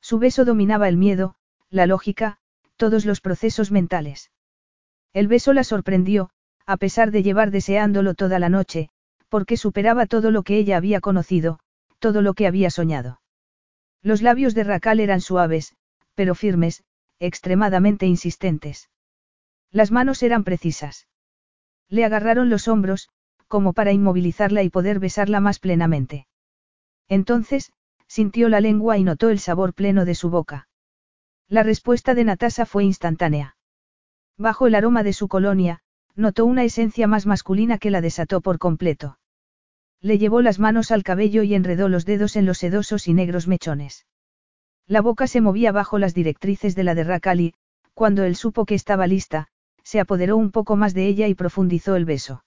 [0.00, 1.34] Su beso dominaba el miedo,
[1.68, 2.38] la lógica,
[2.76, 4.30] todos los procesos mentales.
[5.12, 6.30] El beso la sorprendió,
[6.66, 8.88] a pesar de llevar deseándolo toda la noche,
[9.28, 11.60] porque superaba todo lo que ella había conocido,
[12.00, 13.20] todo lo que había soñado.
[14.02, 15.76] Los labios de Racal eran suaves,
[16.14, 16.82] pero firmes,
[17.20, 18.90] extremadamente insistentes.
[19.70, 21.06] Las manos eran precisas.
[21.88, 23.08] Le agarraron los hombros,
[23.46, 26.26] como para inmovilizarla y poder besarla más plenamente.
[27.08, 27.72] Entonces,
[28.08, 30.68] sintió la lengua y notó el sabor pleno de su boca.
[31.48, 33.56] La respuesta de Natasa fue instantánea.
[34.36, 35.80] Bajo el aroma de su colonia,
[36.16, 39.19] notó una esencia más masculina que la desató por completo.
[40.02, 43.46] Le llevó las manos al cabello y enredó los dedos en los sedosos y negros
[43.46, 44.06] mechones.
[44.86, 47.54] La boca se movía bajo las directrices de la de Racal y,
[47.94, 49.48] cuando él supo que estaba lista,
[49.82, 52.44] se apoderó un poco más de ella y profundizó el beso.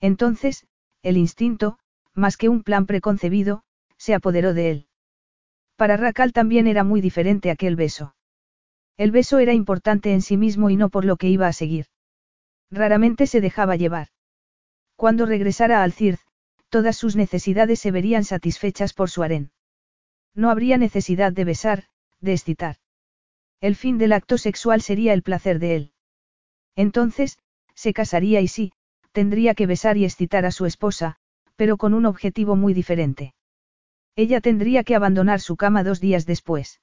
[0.00, 0.66] Entonces,
[1.02, 1.78] el instinto,
[2.12, 3.62] más que un plan preconcebido,
[3.96, 4.86] se apoderó de él.
[5.76, 8.14] Para Racal también era muy diferente aquel beso.
[8.96, 11.86] El beso era importante en sí mismo y no por lo que iba a seguir.
[12.70, 14.08] Raramente se dejaba llevar.
[14.96, 16.20] Cuando regresara a Alcirz,
[16.74, 19.52] todas sus necesidades se verían satisfechas por su harén.
[20.34, 21.84] No habría necesidad de besar,
[22.20, 22.78] de excitar.
[23.60, 25.92] El fin del acto sexual sería el placer de él.
[26.74, 27.38] Entonces,
[27.76, 28.72] se casaría y sí,
[29.12, 31.14] tendría que besar y excitar a su esposa,
[31.54, 33.36] pero con un objetivo muy diferente.
[34.16, 36.80] Ella tendría que abandonar su cama dos días después.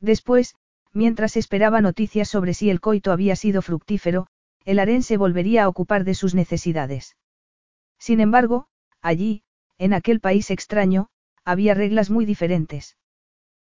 [0.00, 0.54] Después,
[0.94, 4.26] mientras esperaba noticias sobre si el coito había sido fructífero,
[4.64, 7.18] el harén se volvería a ocupar de sus necesidades.
[7.98, 8.68] Sin embargo,
[9.02, 9.42] allí,
[9.78, 11.08] en aquel país extraño,
[11.44, 12.96] había reglas muy diferentes.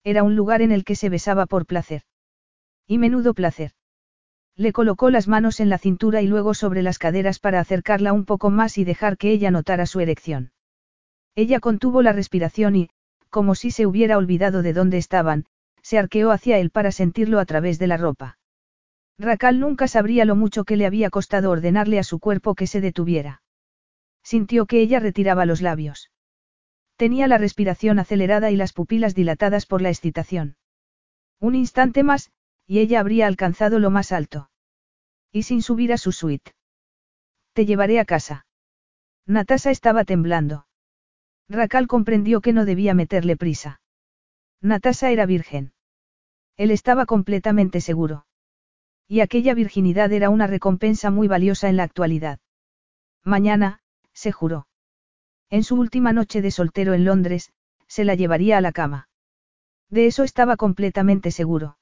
[0.04, 2.04] Era un lugar en el que se besaba por placer.
[2.88, 3.72] Y menudo placer.
[4.56, 8.26] Le colocó las manos en la cintura y luego sobre las caderas para acercarla un
[8.26, 10.52] poco más y dejar que ella notara su erección.
[11.36, 12.90] Ella contuvo la respiración y,
[13.30, 15.46] como si se hubiera olvidado de dónde estaban,
[15.84, 18.40] se arqueó hacia él para sentirlo a través de la ropa.
[19.20, 22.82] Racal nunca sabría lo mucho que le había costado ordenarle a su cuerpo que se
[22.82, 23.42] detuviera.
[24.28, 26.12] Sintió que ella retiraba los labios.
[26.98, 30.58] Tenía la respiración acelerada y las pupilas dilatadas por la excitación.
[31.40, 32.30] Un instante más,
[32.66, 34.50] y ella habría alcanzado lo más alto.
[35.32, 36.52] Y sin subir a su suite.
[37.54, 38.46] Te llevaré a casa.
[39.26, 40.68] Natasa estaba temblando.
[41.48, 43.80] Racal comprendió que no debía meterle prisa.
[44.60, 45.72] Natasa era virgen.
[46.58, 48.26] Él estaba completamente seguro.
[49.08, 52.40] Y aquella virginidad era una recompensa muy valiosa en la actualidad.
[53.24, 53.80] Mañana,
[54.18, 54.68] se juró.
[55.52, 57.52] En su última noche de soltero en Londres,
[57.88, 59.10] se la llevaría a la cama.
[59.90, 61.78] De eso estaba completamente seguro.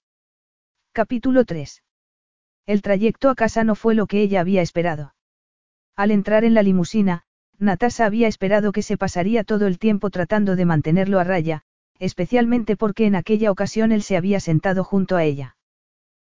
[0.92, 1.82] Capítulo 3.
[2.66, 5.16] El trayecto a casa no fue lo que ella había esperado.
[5.96, 7.24] Al entrar en la limusina,
[7.58, 11.62] Natasa había esperado que se pasaría todo el tiempo tratando de mantenerlo a raya,
[12.00, 15.56] especialmente porque en aquella ocasión él se había sentado junto a ella.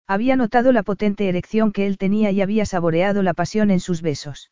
[0.05, 4.03] Había notado la potente erección que él tenía y había saboreado la pasión en sus
[4.03, 4.51] besos.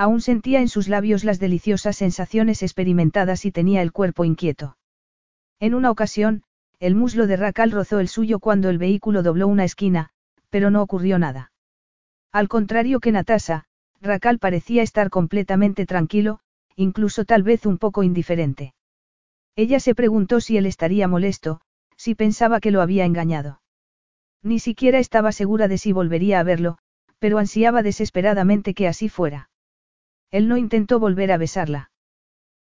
[0.00, 4.78] Aún sentía en sus labios las deliciosas sensaciones experimentadas y tenía el cuerpo inquieto.
[5.58, 6.42] En una ocasión,
[6.78, 10.08] el muslo de Racal rozó el suyo cuando el vehículo dobló una esquina,
[10.48, 11.52] pero no ocurrió nada.
[12.32, 13.66] Al contrario que Natasa,
[14.00, 16.40] Racal parecía estar completamente tranquilo,
[16.76, 18.72] incluso tal vez un poco indiferente.
[19.54, 21.60] Ella se preguntó si él estaría molesto,
[21.98, 23.60] si pensaba que lo había engañado.
[24.42, 26.78] Ni siquiera estaba segura de si volvería a verlo,
[27.18, 29.49] pero ansiaba desesperadamente que así fuera.
[30.30, 31.90] Él no intentó volver a besarla.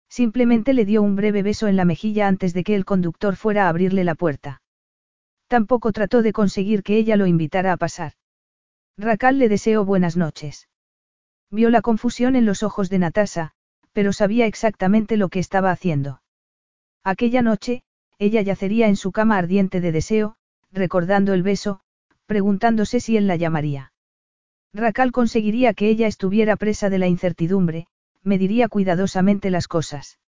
[0.10, 3.66] Simplemente le dio un breve beso en la mejilla antes de que el conductor fuera
[3.66, 4.62] a abrirle la puerta.
[5.48, 8.14] Tampoco trató de conseguir que ella lo invitara a pasar.
[8.98, 10.70] Racal le deseó buenas noches.
[11.52, 13.52] Vio la confusión en los ojos de Natasa,
[13.94, 16.22] pero sabía exactamente lo que estaba haciendo.
[17.04, 17.84] Aquella noche,
[18.20, 20.36] ella yacería en su cama ardiente de deseo,
[20.72, 21.80] recordando el beso,
[22.26, 23.94] preguntándose si él la llamaría.
[24.74, 27.88] Racal conseguiría que ella estuviera presa de la incertidumbre,
[28.24, 30.20] mediría cuidadosamente las cosas.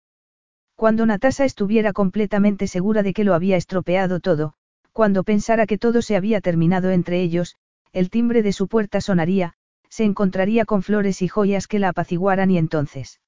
[0.76, 4.54] Cuando Natasa estuviera completamente segura de que lo había estropeado todo,
[4.94, 7.56] cuando pensara que todo se había terminado entre ellos,
[7.92, 9.56] el timbre de su puerta sonaría,
[9.90, 13.20] se encontraría con flores y joyas que la apaciguaran y entonces.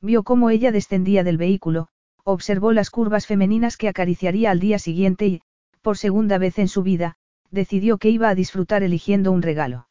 [0.00, 1.88] Vio cómo ella descendía del vehículo,
[2.22, 5.42] observó las curvas femeninas que acariciaría al día siguiente y,
[5.82, 7.16] por segunda vez en su vida,
[7.50, 9.87] decidió que iba a disfrutar eligiendo un regalo.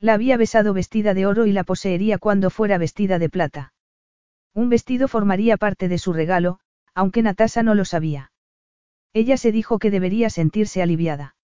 [0.00, 3.72] La había besado vestida de oro y la poseería cuando fuera vestida de plata.
[4.54, 6.60] Un vestido formaría parte de su regalo,
[6.94, 8.32] aunque Natasa no lo sabía.
[9.12, 11.36] Ella se dijo que debería sentirse aliviada.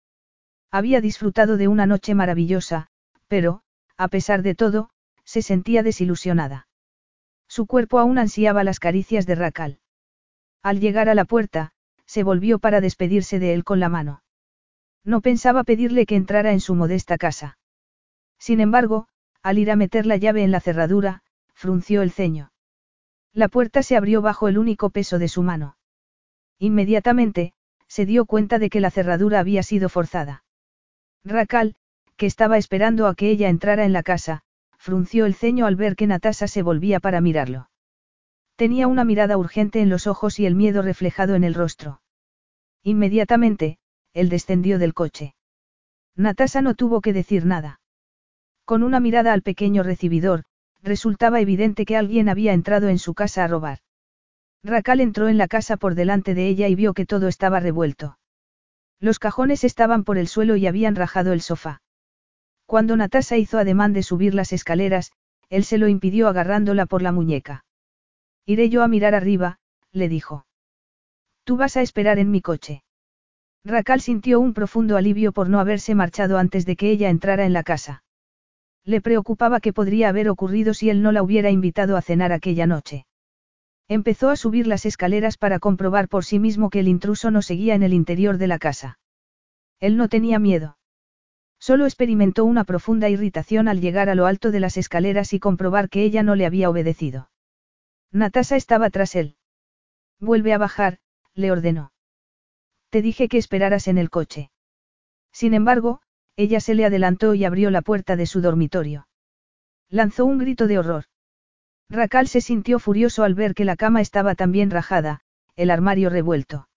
[0.72, 2.88] Había disfrutado de una noche maravillosa,
[3.28, 3.62] pero,
[3.98, 4.90] a pesar de todo,
[5.24, 6.68] se sentía desilusionada.
[7.48, 9.80] Su cuerpo aún ansiaba las caricias de Racal.
[10.62, 11.72] Al llegar a la puerta,
[12.06, 14.24] se volvió para despedirse de él con la mano.
[15.04, 17.58] No pensaba pedirle que entrara en su modesta casa.
[18.44, 19.08] Sin embargo,
[19.42, 21.24] al ir a meter la llave en la cerradura,
[21.54, 22.52] frunció el ceño.
[23.32, 25.78] La puerta se abrió bajo el único peso de su mano.
[26.60, 27.54] Inmediatamente,
[27.88, 30.44] se dio cuenta de que la cerradura había sido forzada.
[31.24, 31.78] Racal,
[32.18, 34.42] que estaba esperando a que ella entrara en la casa,
[34.78, 37.70] frunció el ceño al ver que Natasa se volvía para mirarlo.
[38.58, 42.02] Tenía una mirada urgente en los ojos y el miedo reflejado en el rostro.
[42.84, 43.78] Inmediatamente,
[44.12, 45.34] él descendió del coche.
[46.18, 47.80] Natasa no tuvo que decir nada.
[48.66, 50.44] Con una mirada al pequeño recibidor,
[50.82, 53.80] resultaba evidente que alguien había entrado en su casa a robar.
[54.64, 58.18] Racal entró en la casa por delante de ella y vio que todo estaba revuelto.
[59.00, 61.82] Los cajones estaban por el suelo y habían rajado el sofá.
[62.66, 65.12] Cuando Natasa hizo ademán de subir las escaleras,
[65.50, 67.66] él se lo impidió agarrándola por la muñeca.
[68.46, 69.60] Iré yo a mirar arriba,
[69.92, 70.46] le dijo.
[71.44, 72.84] Tú vas a esperar en mi coche.
[73.66, 77.54] Racal sintió un profundo alivio por no haberse marchado antes de que ella entrara en
[77.54, 78.04] la casa.
[78.86, 82.68] Le preocupaba que podría haber ocurrido si él no la hubiera invitado a cenar aquella
[82.68, 83.06] noche.
[83.88, 87.76] Empezó a subir las escaleras para comprobar por sí mismo que el intruso no seguía
[87.76, 89.00] en el interior de la casa.
[89.80, 90.78] Él no tenía miedo.
[91.60, 95.90] Solo experimentó una profunda irritación al llegar a lo alto de las escaleras y comprobar
[95.90, 97.30] que ella no le había obedecido.
[98.12, 99.38] Natasa estaba tras él.
[100.20, 101.00] Vuelve a bajar,
[101.34, 101.94] le ordenó.
[102.90, 104.52] Te dije que esperaras en el coche.
[105.32, 106.02] Sin embargo,
[106.36, 109.08] ella se le adelantó y abrió la puerta de su dormitorio.
[109.90, 111.06] Lanzó un grito de horror.
[111.90, 115.22] Racal se sintió furioso al ver que la cama estaba también rajada,
[115.56, 116.68] el armario revuelto.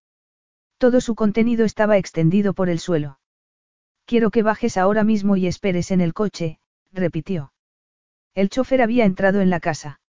[0.79, 3.19] Todo su contenido estaba extendido por el suelo.
[4.05, 6.59] Quiero que bajes ahora mismo y esperes en el coche,
[6.93, 7.53] repitió.
[8.35, 10.01] El chofer había entrado en la casa.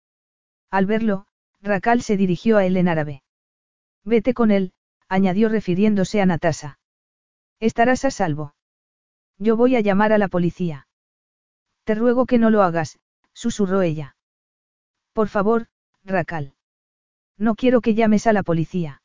[0.70, 1.26] Al verlo,
[1.62, 3.22] Racal se dirigió a él en árabe.
[4.04, 4.72] Vete con él,
[5.08, 6.80] añadió refiriéndose a Natasa.
[7.60, 8.55] Estarás a salvo.
[9.38, 10.86] Yo voy a llamar a la policía.
[11.84, 12.98] Te ruego que no lo hagas,
[13.32, 14.16] susurró ella.
[15.12, 15.66] Por favor,
[16.04, 16.54] Racal.
[17.38, 19.02] No quiero que llames a la policía.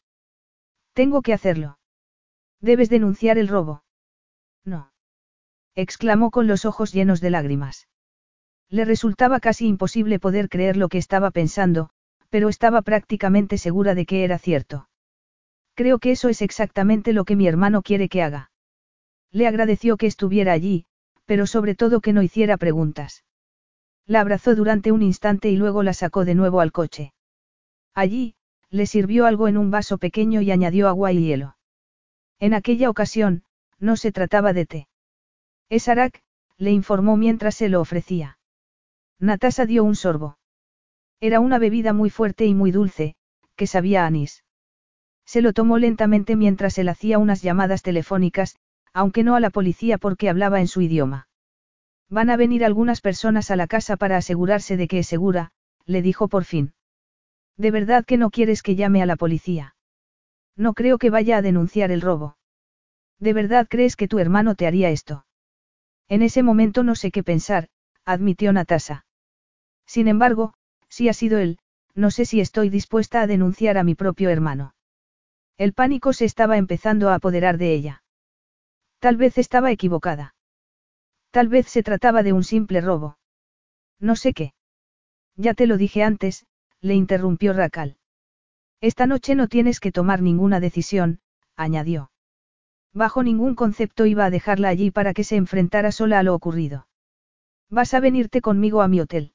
[0.94, 1.80] Tengo que hacerlo.
[2.60, 3.84] Debes denunciar el robo.
[4.64, 4.92] No.
[5.76, 7.88] exclamó con los ojos llenos de lágrimas.
[8.70, 11.90] Le resultaba casi imposible poder creer lo que estaba pensando,
[12.30, 14.88] pero estaba prácticamente segura de que era cierto.
[15.74, 18.51] Creo que eso es exactamente lo que mi hermano quiere que haga.
[19.32, 20.86] Le agradeció que estuviera allí,
[21.26, 23.24] pero sobre todo que no hiciera preguntas.
[24.06, 27.14] La abrazó durante un instante y luego la sacó de nuevo al coche.
[27.94, 28.36] Allí,
[28.70, 31.58] le sirvió algo en un vaso pequeño y añadió agua y hielo.
[32.40, 33.44] En aquella ocasión,
[33.80, 34.88] no se trataba de té.
[35.70, 36.22] Es Arak,
[36.58, 38.38] le informó mientras se lo ofrecía.
[39.20, 40.38] Natasa dio un sorbo.
[41.20, 43.16] Era una bebida muy fuerte y muy dulce,
[43.56, 44.44] que sabía anís.
[45.26, 48.56] Se lo tomó lentamente mientras él hacía unas llamadas telefónicas,
[48.94, 51.28] aunque no a la policía porque hablaba en su idioma.
[52.10, 55.52] Van a venir algunas personas a la casa para asegurarse de que es segura,
[55.86, 56.74] le dijo por fin.
[57.58, 59.76] ¿De verdad que no quieres que llame a la policía?
[60.58, 62.38] No creo que vaya a denunciar el robo.
[63.20, 65.26] ¿De verdad crees que tu hermano te haría esto?
[66.10, 67.70] En ese momento no sé qué pensar,
[68.04, 69.06] admitió Natasa.
[69.86, 70.54] Sin embargo,
[70.90, 71.58] si ha sido él,
[71.94, 74.74] no sé si estoy dispuesta a denunciar a mi propio hermano.
[75.58, 78.01] El pánico se estaba empezando a apoderar de ella.
[79.02, 80.36] Tal vez estaba equivocada.
[81.32, 83.18] Tal vez se trataba de un simple robo.
[84.00, 84.54] No sé qué.
[85.36, 86.46] Ya te lo dije antes,
[86.82, 87.98] le interrumpió Racal.
[88.80, 91.20] Esta noche no tienes que tomar ninguna decisión,
[91.56, 92.12] añadió.
[92.94, 96.88] Bajo ningún concepto iba a dejarla allí para que se enfrentara sola a lo ocurrido.
[97.72, 99.34] Vas a venirte conmigo a mi hotel.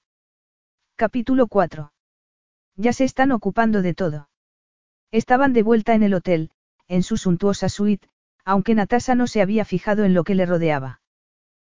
[0.94, 1.92] Capítulo 4.
[2.76, 4.28] Ya se están ocupando de todo.
[5.10, 6.52] Estaban de vuelta en el hotel,
[6.86, 8.08] en su suntuosa suite,
[8.46, 11.00] aunque Natasa no se había fijado en lo que le rodeaba.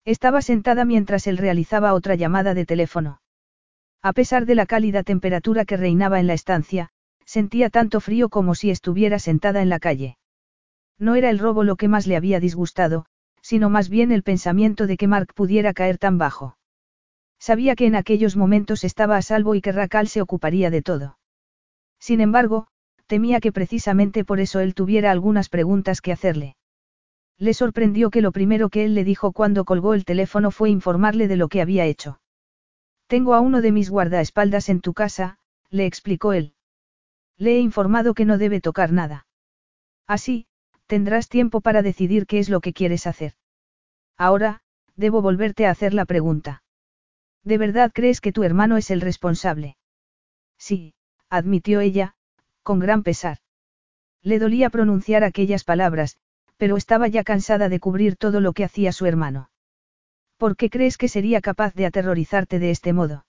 [0.05, 3.21] Estaba sentada mientras él realizaba otra llamada de teléfono.
[4.01, 6.89] A pesar de la cálida temperatura que reinaba en la estancia,
[7.25, 10.17] sentía tanto frío como si estuviera sentada en la calle.
[10.99, 13.05] No era el robo lo que más le había disgustado,
[13.41, 16.57] sino más bien el pensamiento de que Mark pudiera caer tan bajo.
[17.39, 21.17] Sabía que en aquellos momentos estaba a salvo y que Racal se ocuparía de todo.
[21.99, 22.67] Sin embargo,
[23.07, 26.55] temía que precisamente por eso él tuviera algunas preguntas que hacerle.
[27.39, 31.29] Le sorprendió que lo primero que él le dijo cuando colgó el teléfono fue informarle
[31.29, 32.19] de lo que había hecho.
[33.07, 35.39] Tengo a uno de mis guardaespaldas en tu casa,
[35.69, 36.53] le explicó él.
[37.37, 39.25] Le he informado que no debe tocar nada.
[40.05, 40.47] Así,
[40.85, 43.33] tendrás tiempo para decidir qué es lo que quieres hacer.
[44.17, 44.61] Ahora,
[44.97, 46.61] debo volverte a hacer la pregunta.
[47.45, 49.77] ¿De verdad crees que tu hermano es el responsable?
[50.57, 50.93] Sí,
[51.29, 52.15] admitió ella,
[52.63, 53.37] con gran pesar.
[54.21, 56.17] Le dolía pronunciar aquellas palabras,
[56.59, 59.49] pero estaba ya cansada de cubrir todo lo que hacía su hermano.
[60.37, 63.25] ¿Por qué crees que sería capaz de aterrorizarte de este modo?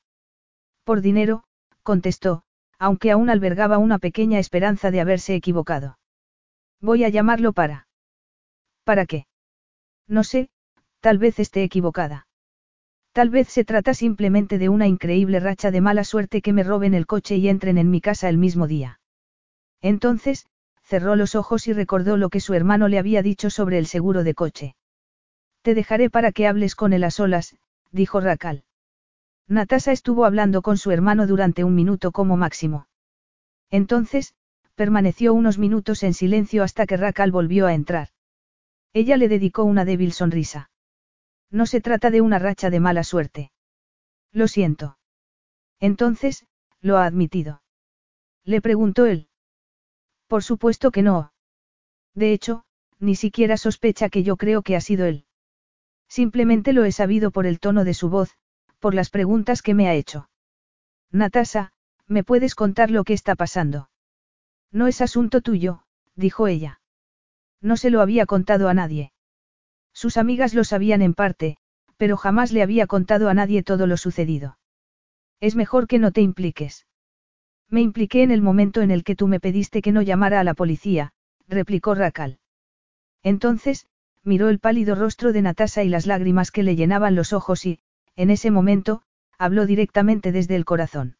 [0.82, 1.44] Por dinero,
[1.84, 2.42] contestó,
[2.76, 5.96] aunque aún albergaba una pequeña esperanza de haberse equivocado.
[6.80, 7.86] Voy a llamarlo para.
[8.82, 9.26] ¿Para qué?
[10.08, 10.50] No sé,
[10.98, 12.26] tal vez esté equivocada.
[13.12, 16.94] Tal vez se trata simplemente de una increíble racha de mala suerte que me roben
[16.94, 18.98] el coche y entren en mi casa el mismo día.
[19.80, 20.46] Entonces,
[20.90, 24.24] cerró los ojos y recordó lo que su hermano le había dicho sobre el seguro
[24.24, 24.74] de coche.
[25.62, 27.54] Te dejaré para que hables con él a solas,
[27.92, 28.64] dijo Racal.
[29.46, 32.88] Natasa estuvo hablando con su hermano durante un minuto como máximo.
[33.70, 34.34] Entonces,
[34.74, 38.08] permaneció unos minutos en silencio hasta que Rakal volvió a entrar.
[38.92, 40.70] Ella le dedicó una débil sonrisa.
[41.52, 43.52] No se trata de una racha de mala suerte.
[44.32, 44.98] Lo siento.
[45.78, 46.46] Entonces,
[46.80, 47.62] lo ha admitido.
[48.44, 49.29] Le preguntó él.
[50.30, 51.32] Por supuesto que no.
[52.14, 52.62] De hecho,
[53.00, 55.24] ni siquiera sospecha que yo creo que ha sido él.
[56.08, 58.36] Simplemente lo he sabido por el tono de su voz,
[58.78, 60.30] por las preguntas que me ha hecho.
[61.10, 61.72] Natasa,
[62.06, 63.90] ¿me puedes contar lo que está pasando?
[64.70, 65.82] No es asunto tuyo,
[66.14, 66.80] dijo ella.
[67.60, 69.12] No se lo había contado a nadie.
[69.92, 71.56] Sus amigas lo sabían en parte,
[71.96, 74.58] pero jamás le había contado a nadie todo lo sucedido.
[75.40, 76.86] Es mejor que no te impliques.
[77.70, 80.44] Me impliqué en el momento en el que tú me pediste que no llamara a
[80.44, 81.12] la policía,
[81.46, 82.38] replicó Racal.
[83.22, 83.86] Entonces,
[84.24, 87.80] miró el pálido rostro de Natasa y las lágrimas que le llenaban los ojos y,
[88.16, 89.02] en ese momento,
[89.38, 91.16] habló directamente desde el corazón.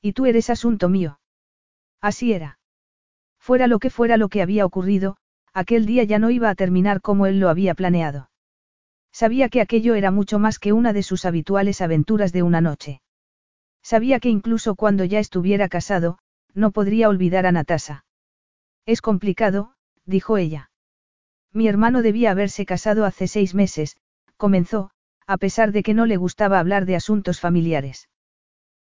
[0.00, 1.20] Y tú eres asunto mío.
[2.00, 2.58] Así era.
[3.38, 5.16] Fuera lo que fuera lo que había ocurrido,
[5.52, 8.30] aquel día ya no iba a terminar como él lo había planeado.
[9.12, 13.01] Sabía que aquello era mucho más que una de sus habituales aventuras de una noche.
[13.82, 16.18] Sabía que incluso cuando ya estuviera casado,
[16.54, 18.04] no podría olvidar a Natasa.
[18.86, 20.70] Es complicado, dijo ella.
[21.52, 23.96] Mi hermano debía haberse casado hace seis meses,
[24.36, 24.90] comenzó,
[25.26, 28.08] a pesar de que no le gustaba hablar de asuntos familiares.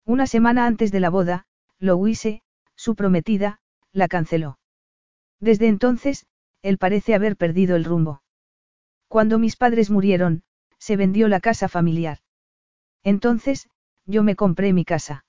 [0.05, 1.47] Una semana antes de la boda,
[1.79, 2.43] Louise,
[2.75, 3.61] su prometida,
[3.93, 4.59] la canceló.
[5.41, 6.27] Desde entonces,
[6.63, 8.23] él parece haber perdido el rumbo.
[9.09, 10.43] Cuando mis padres murieron,
[10.79, 12.19] se vendió la casa familiar.
[13.03, 13.69] Entonces,
[14.07, 15.25] yo me compré mi casa.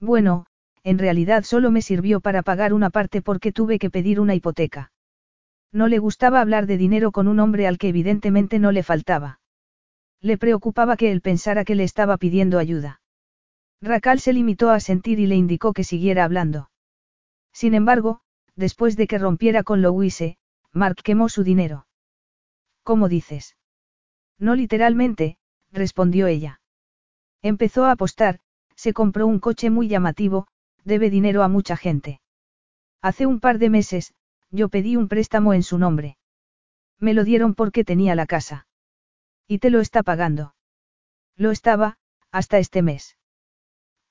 [0.00, 0.46] Bueno,
[0.82, 4.92] en realidad solo me sirvió para pagar una parte porque tuve que pedir una hipoteca.
[5.72, 9.40] No le gustaba hablar de dinero con un hombre al que evidentemente no le faltaba.
[10.20, 13.00] Le preocupaba que él pensara que le estaba pidiendo ayuda.
[13.80, 16.70] Racal se limitó a sentir y le indicó que siguiera hablando.
[17.52, 18.20] Sin embargo,
[18.56, 20.36] después de que rompiera con Louise,
[20.72, 21.86] Mark quemó su dinero.
[22.82, 23.56] ¿Cómo dices?
[24.38, 25.38] No literalmente,
[25.72, 26.59] respondió ella.
[27.42, 28.40] Empezó a apostar,
[28.74, 30.46] se compró un coche muy llamativo,
[30.84, 32.20] debe dinero a mucha gente.
[33.02, 34.14] Hace un par de meses,
[34.50, 36.18] yo pedí un préstamo en su nombre.
[36.98, 38.66] Me lo dieron porque tenía la casa.
[39.46, 40.54] Y te lo está pagando.
[41.36, 41.98] Lo estaba,
[42.30, 43.16] hasta este mes.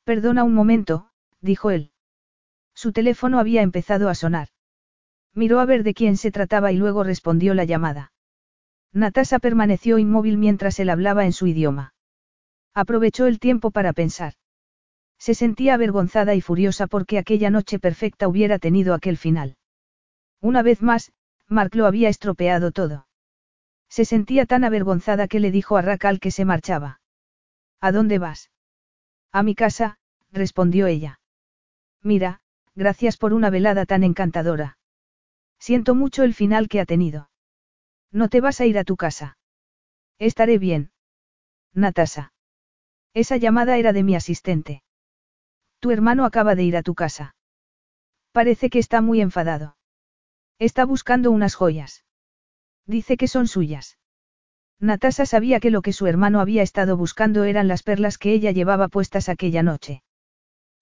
[0.03, 1.09] Perdona un momento,
[1.41, 1.91] dijo él.
[2.73, 4.47] Su teléfono había empezado a sonar.
[5.35, 8.11] Miró a ver de quién se trataba y luego respondió la llamada.
[8.91, 11.93] Natasa permaneció inmóvil mientras él hablaba en su idioma.
[12.79, 14.35] Aprovechó el tiempo para pensar.
[15.17, 19.57] Se sentía avergonzada y furiosa porque aquella noche perfecta hubiera tenido aquel final.
[20.39, 21.11] Una vez más,
[21.49, 23.05] Mark lo había estropeado todo.
[23.89, 27.01] Se sentía tan avergonzada que le dijo a Racal que se marchaba.
[27.81, 28.49] ¿A dónde vas?
[29.33, 29.97] A mi casa,
[30.31, 31.19] respondió ella.
[32.01, 32.39] Mira,
[32.75, 34.77] gracias por una velada tan encantadora.
[35.59, 37.29] Siento mucho el final que ha tenido.
[38.09, 39.37] No te vas a ir a tu casa.
[40.17, 40.93] Estaré bien.
[41.73, 42.31] Natasa.
[43.13, 44.83] Esa llamada era de mi asistente.
[45.79, 47.35] Tu hermano acaba de ir a tu casa.
[48.31, 49.77] Parece que está muy enfadado.
[50.59, 52.03] Está buscando unas joyas.
[52.85, 53.97] Dice que son suyas.
[54.79, 58.51] Natasa sabía que lo que su hermano había estado buscando eran las perlas que ella
[58.51, 60.03] llevaba puestas aquella noche.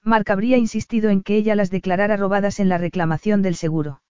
[0.04, 4.02] Mark habría insistido en que ella las declarara robadas en la reclamación del seguro.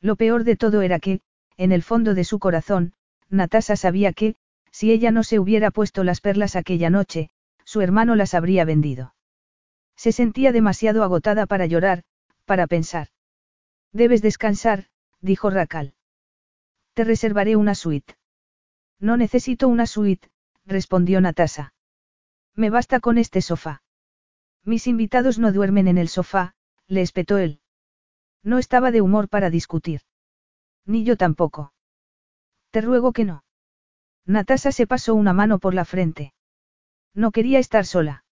[0.00, 1.20] Lo peor de todo era que,
[1.56, 2.92] en el fondo de su corazón,
[3.30, 4.36] Natasa sabía que,
[4.70, 7.30] si ella no se hubiera puesto las perlas aquella noche,
[7.74, 9.16] su hermano las habría vendido.
[9.96, 12.04] Se sentía demasiado agotada para llorar,
[12.44, 13.08] para pensar.
[13.92, 14.86] Debes descansar,
[15.20, 15.92] dijo Racal.
[16.92, 18.14] Te reservaré una suite.
[19.00, 20.30] No necesito una suite,
[20.64, 21.74] respondió Natasa.
[22.54, 23.82] Me basta con este sofá.
[24.62, 26.54] Mis invitados no duermen en el sofá,
[26.86, 27.58] le espetó él.
[28.44, 30.02] No estaba de humor para discutir.
[30.86, 31.72] Ni yo tampoco.
[32.70, 33.42] Te ruego que no.
[34.26, 36.34] Natasa se pasó una mano por la frente.
[37.14, 38.24] No quería estar sola.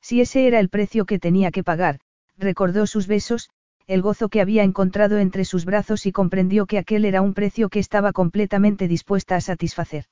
[0.00, 2.00] Si ese era el precio que tenía que pagar,
[2.36, 3.50] recordó sus besos,
[3.86, 7.68] el gozo que había encontrado entre sus brazos y comprendió que aquel era un precio
[7.68, 10.06] que estaba completamente dispuesta a satisfacer.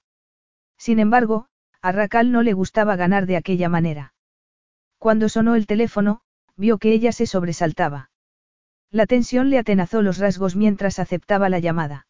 [0.77, 1.47] Sin embargo,
[1.81, 4.15] a Racal no le gustaba ganar de aquella manera.
[4.99, 6.21] Cuando sonó el teléfono,
[6.57, 8.11] vio que ella se sobresaltaba.
[8.91, 12.07] La tensión le atenazó los rasgos mientras aceptaba la llamada.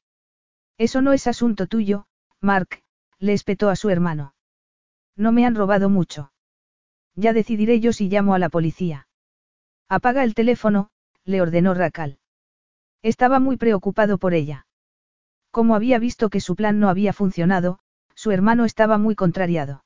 [0.78, 2.06] Eso no es asunto tuyo,
[2.40, 2.82] Mark,
[3.18, 4.34] le espetó a su hermano.
[5.18, 6.32] No me han robado mucho.
[7.16, 9.08] Ya decidiré yo si llamo a la policía.
[9.88, 10.90] Apaga el teléfono,
[11.24, 12.18] le ordenó Racal.
[13.02, 14.66] Estaba muy preocupado por ella.
[15.50, 17.80] Como había visto que su plan no había funcionado,
[18.14, 19.84] su hermano estaba muy contrariado.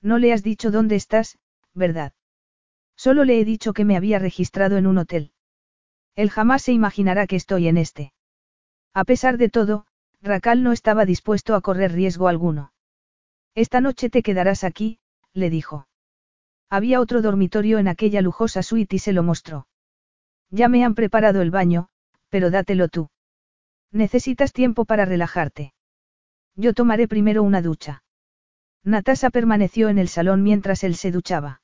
[0.00, 1.38] No le has dicho dónde estás,
[1.74, 2.12] ¿verdad?
[2.96, 5.32] Solo le he dicho que me había registrado en un hotel.
[6.14, 8.12] Él jamás se imaginará que estoy en este.
[8.92, 9.86] A pesar de todo,
[10.22, 12.73] Racal no estaba dispuesto a correr riesgo alguno.
[13.54, 14.98] Esta noche te quedarás aquí,
[15.32, 15.86] le dijo.
[16.70, 19.68] Había otro dormitorio en aquella lujosa suite y se lo mostró.
[20.50, 21.88] Ya me han preparado el baño,
[22.30, 23.10] pero dátelo tú.
[23.92, 25.72] Necesitas tiempo para relajarte.
[26.56, 28.02] Yo tomaré primero una ducha.
[28.82, 31.62] Natasa permaneció en el salón mientras él se duchaba.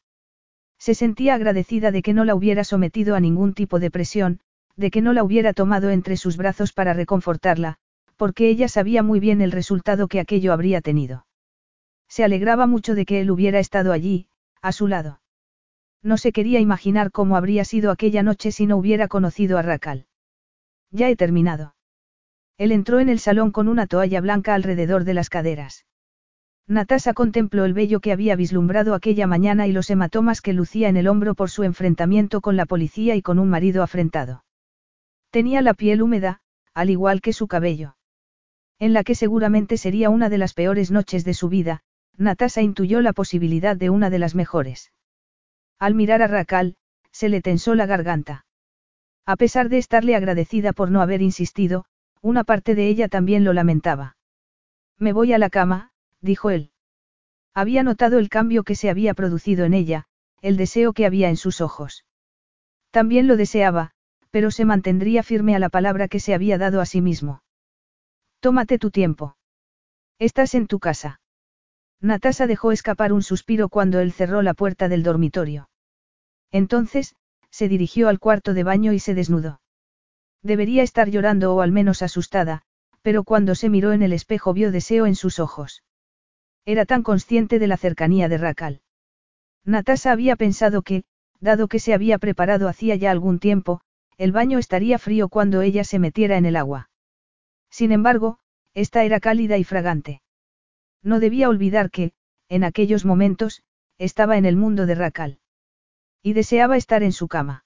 [0.79, 4.41] Se sentía agradecida de que no la hubiera sometido a ningún tipo de presión,
[4.77, 7.79] de que no la hubiera tomado entre sus brazos para reconfortarla,
[8.17, 11.27] porque ella sabía muy bien el resultado que aquello habría tenido.
[12.11, 14.27] Se alegraba mucho de que él hubiera estado allí,
[14.61, 15.21] a su lado.
[16.03, 20.07] No se quería imaginar cómo habría sido aquella noche si no hubiera conocido a Racal.
[20.91, 21.77] Ya he terminado.
[22.59, 25.87] Él entró en el salón con una toalla blanca alrededor de las caderas.
[26.67, 30.97] Natasa contempló el vello que había vislumbrado aquella mañana y los hematomas que lucía en
[30.97, 34.45] el hombro por su enfrentamiento con la policía y con un marido afrentado.
[35.31, 36.41] Tenía la piel húmeda,
[36.75, 37.97] al igual que su cabello.
[38.81, 41.83] En la que seguramente sería una de las peores noches de su vida,
[42.21, 44.93] Natasa intuyó la posibilidad de una de las mejores.
[45.79, 46.77] Al mirar a Racal,
[47.11, 48.45] se le tensó la garganta.
[49.25, 51.87] A pesar de estarle agradecida por no haber insistido,
[52.21, 54.19] una parte de ella también lo lamentaba.
[54.99, 56.73] Me voy a la cama, dijo él.
[57.55, 60.05] Había notado el cambio que se había producido en ella,
[60.43, 62.05] el deseo que había en sus ojos.
[62.91, 63.93] También lo deseaba,
[64.31, 67.43] pero se mantendría firme a la palabra que se había dado a sí mismo.
[68.41, 69.39] Tómate tu tiempo.
[70.19, 71.23] Estás en tu casa.
[72.01, 75.69] Natasa dejó escapar un suspiro cuando él cerró la puerta del dormitorio.
[76.51, 77.15] Entonces,
[77.51, 79.61] se dirigió al cuarto de baño y se desnudó.
[80.43, 82.63] Debería estar llorando o al menos asustada,
[83.03, 85.83] pero cuando se miró en el espejo vio deseo en sus ojos.
[86.65, 88.81] Era tan consciente de la cercanía de Racal.
[89.65, 91.05] Natasa había pensado que,
[91.41, 93.81] dado que se había preparado hacía ya algún tiempo,
[94.17, 96.91] el baño estaría frío cuando ella se metiera en el agua.
[97.71, 98.39] Sin embargo,
[98.75, 100.23] esta era cálida y fragante.
[101.03, 102.13] No debía olvidar que,
[102.49, 103.63] en aquellos momentos,
[103.99, 105.39] estaba en el mundo de Racal.
[106.23, 107.65] Y deseaba estar en su cama.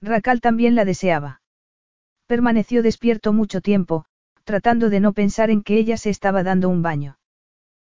[0.00, 1.42] Racal también la deseaba.
[2.26, 4.06] Permaneció despierto mucho tiempo,
[4.44, 7.18] tratando de no pensar en que ella se estaba dando un baño.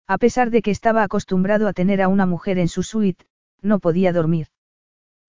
[0.08, 3.26] A pesar de que estaba acostumbrado a tener a una mujer en su suite,
[3.62, 4.48] no podía dormir.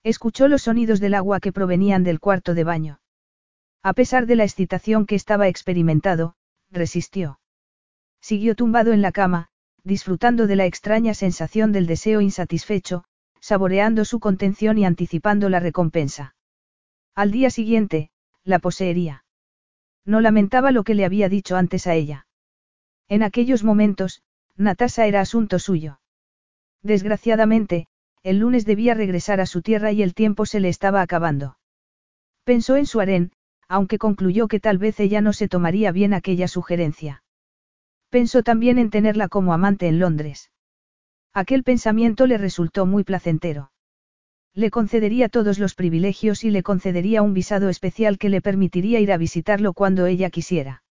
[0.02, 3.00] Escuchó los sonidos del agua que provenían del cuarto de baño.
[3.82, 6.34] A pesar de la excitación que estaba experimentado,
[6.70, 7.38] resistió.
[8.24, 9.48] Siguió tumbado en la cama,
[9.82, 13.04] disfrutando de la extraña sensación del deseo insatisfecho,
[13.38, 16.34] saboreando su contención y anticipando la recompensa.
[17.14, 18.08] Al día siguiente,
[18.42, 19.26] la poseería.
[20.06, 22.26] No lamentaba lo que le había dicho antes a ella.
[23.10, 24.22] En aquellos momentos,
[24.56, 26.00] Natasa era asunto suyo.
[26.82, 27.88] Desgraciadamente,
[28.22, 31.58] el lunes debía regresar a su tierra y el tiempo se le estaba acabando.
[32.44, 33.32] Pensó en su harén,
[33.68, 37.22] aunque concluyó que tal vez ella no se tomaría bien aquella sugerencia.
[38.14, 40.52] Pensó también en tenerla como amante en Londres.
[41.32, 43.72] Aquel pensamiento le resultó muy placentero.
[44.54, 49.10] Le concedería todos los privilegios y le concedería un visado especial que le permitiría ir
[49.10, 50.84] a visitarlo cuando ella quisiera.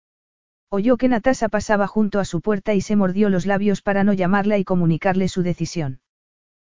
[0.71, 4.15] Oyó que Natasa pasaba junto a su puerta y se mordió los labios para no
[4.15, 6.01] llamarla y comunicarle su decisión.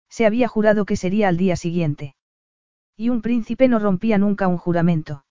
[0.09, 2.15] Se había jurado que sería al día siguiente.
[2.95, 5.26] Y un príncipe no rompía nunca un juramento.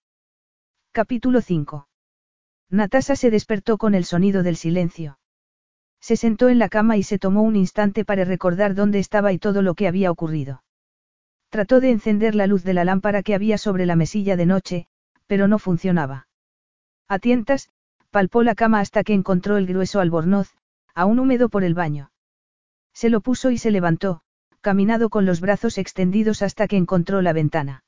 [0.91, 1.87] Capítulo 5.
[2.69, 5.19] Natasa se despertó con el sonido del silencio.
[5.99, 9.39] Se sentó en la cama y se tomó un instante para recordar dónde estaba y
[9.39, 10.63] todo lo que había ocurrido.
[11.49, 14.87] Trató de encender la luz de la lámpara que había sobre la mesilla de noche,
[15.27, 16.27] pero no funcionaba.
[17.07, 17.69] A tientas,
[18.15, 20.55] Palpó la cama hasta que encontró el grueso albornoz,
[20.93, 22.11] aún húmedo por el baño.
[22.93, 24.21] Se lo puso y se levantó,
[24.61, 27.83] caminado con los brazos extendidos hasta que encontró la ventana.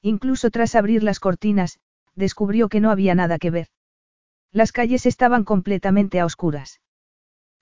[0.00, 1.80] Incluso tras abrir las cortinas,
[2.14, 3.68] descubrió que no había nada que ver.
[4.52, 6.80] Las calles estaban completamente a oscuras.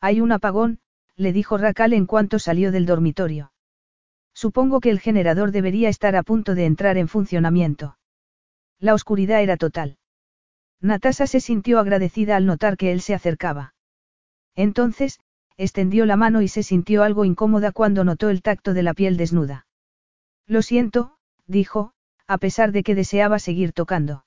[0.01, 0.81] Hay un apagón,
[1.17, 3.53] le dijo Racal en cuanto salió del dormitorio.
[4.35, 7.97] Supongo que el generador debería estar a punto de entrar en funcionamiento.
[8.79, 9.99] La oscuridad era total.
[10.81, 13.75] Natasa se sintió agradecida al notar que él se acercaba.
[14.57, 15.21] Entonces,
[15.59, 19.17] extendió la mano y se sintió algo incómoda cuando notó el tacto de la piel
[19.17, 19.67] desnuda.
[20.47, 21.93] Lo siento, dijo,
[22.27, 24.25] a pesar de que deseaba seguir tocando.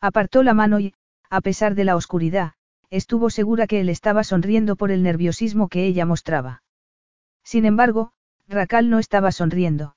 [0.00, 0.94] Apartó la mano y,
[1.34, 2.52] a pesar de la oscuridad,
[2.90, 6.62] estuvo segura que él estaba sonriendo por el nerviosismo que ella mostraba.
[7.42, 8.12] Sin embargo,
[8.46, 9.96] Racal no estaba sonriendo.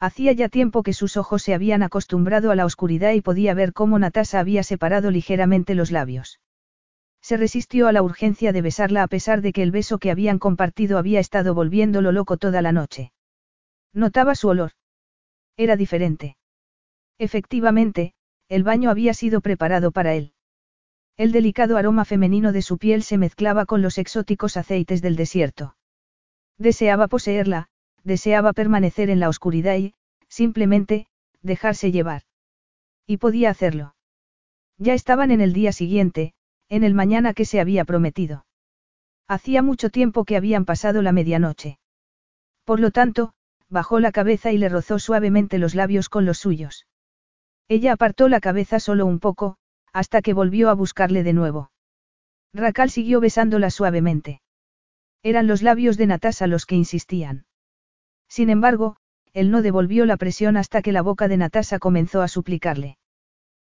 [0.00, 3.74] Hacía ya tiempo que sus ojos se habían acostumbrado a la oscuridad y podía ver
[3.74, 6.40] cómo Natasa había separado ligeramente los labios.
[7.20, 10.38] Se resistió a la urgencia de besarla a pesar de que el beso que habían
[10.38, 13.12] compartido había estado volviéndolo loco toda la noche.
[13.92, 14.72] Notaba su olor.
[15.58, 16.38] Era diferente.
[17.18, 18.14] Efectivamente,
[18.48, 20.32] el baño había sido preparado para él.
[21.16, 25.76] El delicado aroma femenino de su piel se mezclaba con los exóticos aceites del desierto.
[26.58, 27.68] Deseaba poseerla,
[28.04, 29.94] deseaba permanecer en la oscuridad y,
[30.28, 31.06] simplemente,
[31.40, 32.22] dejarse llevar.
[33.06, 33.94] Y podía hacerlo.
[34.78, 36.34] Ya estaban en el día siguiente,
[36.68, 38.44] en el mañana que se había prometido.
[39.26, 41.78] Hacía mucho tiempo que habían pasado la medianoche.
[42.64, 43.32] Por lo tanto,
[43.70, 46.86] bajó la cabeza y le rozó suavemente los labios con los suyos.
[47.68, 49.56] Ella apartó la cabeza solo un poco,
[49.92, 51.70] hasta que volvió a buscarle de nuevo.
[52.52, 54.40] Racal siguió besándola suavemente.
[55.22, 57.46] Eran los labios de Natasa los que insistían.
[58.28, 58.96] Sin embargo,
[59.32, 62.98] él no devolvió la presión hasta que la boca de Natasa comenzó a suplicarle.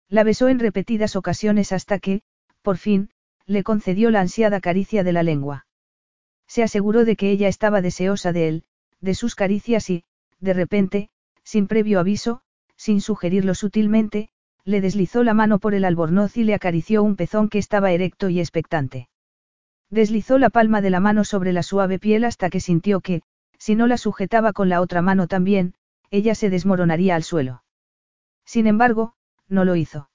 [0.08, 2.22] La besó en repetidas ocasiones hasta que,
[2.62, 3.10] por fin,
[3.46, 5.66] le concedió la ansiada caricia de la lengua.
[6.46, 8.64] Se aseguró de que ella estaba deseosa de él,
[9.00, 10.04] de sus caricias y,
[10.38, 11.10] de repente,
[11.42, 12.42] sin previo aviso,
[12.76, 14.30] sin sugerirlo sutilmente,
[14.66, 18.28] le deslizó la mano por el albornoz y le acarició un pezón que estaba erecto
[18.28, 19.08] y expectante.
[19.90, 23.22] Deslizó la palma de la mano sobre la suave piel hasta que sintió que,
[23.58, 25.74] si no la sujetaba con la otra mano también,
[26.10, 27.62] ella se desmoronaría al suelo.
[28.44, 29.14] Sin embargo,
[29.48, 30.10] no lo hizo.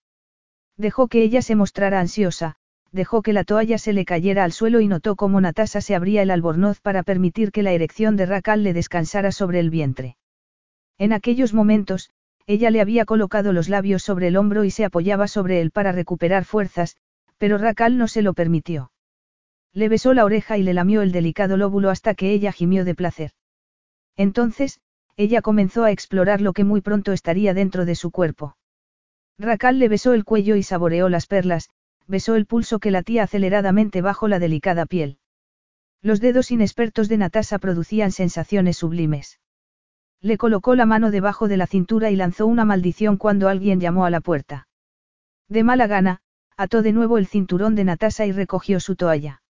[0.76, 2.57] Dejó que ella se mostrara ansiosa,
[2.91, 6.23] dejó que la toalla se le cayera al suelo y notó cómo Natasa se abría
[6.23, 10.18] el albornoz para permitir que la erección de Racal le descansara sobre el vientre.
[10.98, 12.11] En aquellos momentos,
[12.48, 15.92] ella le había colocado los labios sobre el hombro y se apoyaba sobre él para
[15.92, 16.98] recuperar fuerzas,
[17.38, 18.92] pero Racal no se lo permitió.
[19.74, 22.96] Le besó la oreja y le lamió el delicado lóbulo hasta que ella gimió de
[22.96, 23.32] placer.
[24.18, 24.80] Entonces,
[25.16, 28.58] ella comenzó a explorar lo que muy pronto estaría dentro de su cuerpo.
[29.38, 31.70] Racal le besó el cuello y saboreó las perlas,
[32.08, 35.18] besó el pulso que latía aceleradamente bajo la delicada piel.
[36.02, 39.40] Los dedos inexpertos de Natasa producían sensaciones sublimes.
[40.22, 44.06] Le colocó la mano debajo de la cintura y lanzó una maldición cuando alguien llamó
[44.06, 44.68] a la puerta.
[45.49, 46.22] De mala gana,
[46.57, 49.41] ató de nuevo el cinturón de Natasa y recogió su toalla.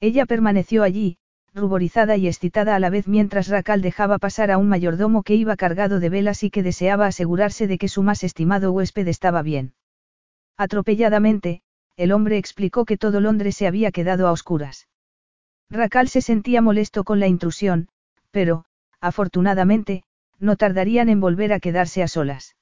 [0.00, 1.18] Ella permaneció allí,
[1.52, 5.56] ruborizada y excitada a la vez mientras Racal dejaba pasar a un mayordomo que iba
[5.56, 9.74] cargado de velas y que deseaba asegurarse de que su más estimado huésped estaba bien.
[10.56, 11.62] Atropelladamente,
[11.96, 14.86] el hombre explicó que todo Londres se había quedado a oscuras.
[15.68, 17.88] Racal se sentía molesto con la intrusión,
[18.30, 18.64] pero,
[19.00, 20.02] afortunadamente,
[20.38, 22.56] no tardarían en volver a quedarse a solas.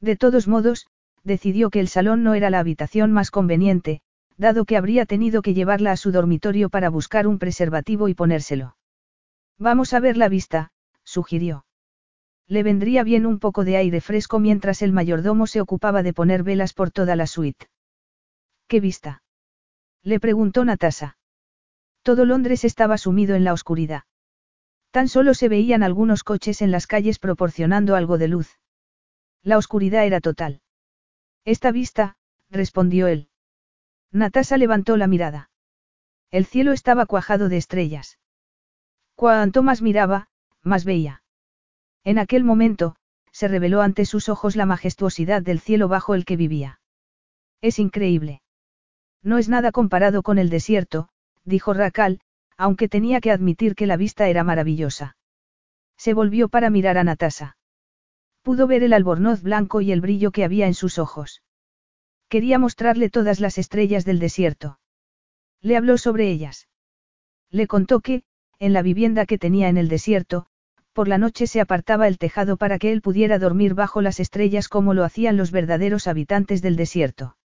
[0.00, 0.86] De todos modos,
[1.24, 4.00] decidió que el salón no era la habitación más conveniente,
[4.36, 8.76] dado que habría tenido que llevarla a su dormitorio para buscar un preservativo y ponérselo.
[9.58, 10.70] Vamos a ver la vista,
[11.04, 11.66] sugirió.
[12.48, 16.42] Le vendría bien un poco de aire fresco mientras el mayordomo se ocupaba de poner
[16.42, 17.68] velas por toda la suite.
[18.66, 19.22] ¿Qué vista?
[20.02, 21.18] Le preguntó Natasa.
[22.02, 24.04] Todo Londres estaba sumido en la oscuridad.
[24.90, 28.58] Tan solo se veían algunos coches en las calles proporcionando algo de luz.
[29.42, 30.62] La oscuridad era total.
[31.44, 32.16] Esta vista,
[32.50, 33.28] respondió él.
[34.10, 35.50] Natasa levantó la mirada.
[36.30, 38.18] El cielo estaba cuajado de estrellas.
[39.14, 40.28] Cuanto más miraba,
[40.62, 41.22] más veía.
[42.04, 42.96] En aquel momento,
[43.32, 46.80] se reveló ante sus ojos la majestuosidad del cielo bajo el que vivía.
[47.60, 48.42] Es increíble.
[49.22, 51.08] No es nada comparado con el desierto,
[51.44, 52.20] dijo Racal,
[52.60, 55.16] aunque tenía que admitir que la vista era maravillosa.
[55.96, 57.56] Se volvió para mirar a Natasa.
[58.42, 61.42] Pudo ver el albornoz blanco y el brillo que había en sus ojos.
[62.28, 64.78] Quería mostrarle todas las estrellas del desierto.
[65.62, 66.68] Le habló sobre ellas.
[67.50, 68.24] Le contó que,
[68.58, 70.44] en la vivienda que tenía en el desierto,
[70.92, 74.68] por la noche se apartaba el tejado para que él pudiera dormir bajo las estrellas
[74.68, 77.38] como lo hacían los verdaderos habitantes del desierto.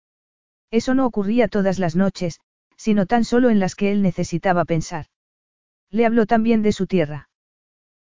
[0.70, 2.40] Eso no ocurría todas las noches,
[2.82, 5.06] sino tan solo en las que él necesitaba pensar.
[5.88, 7.28] Le habló también de su tierra.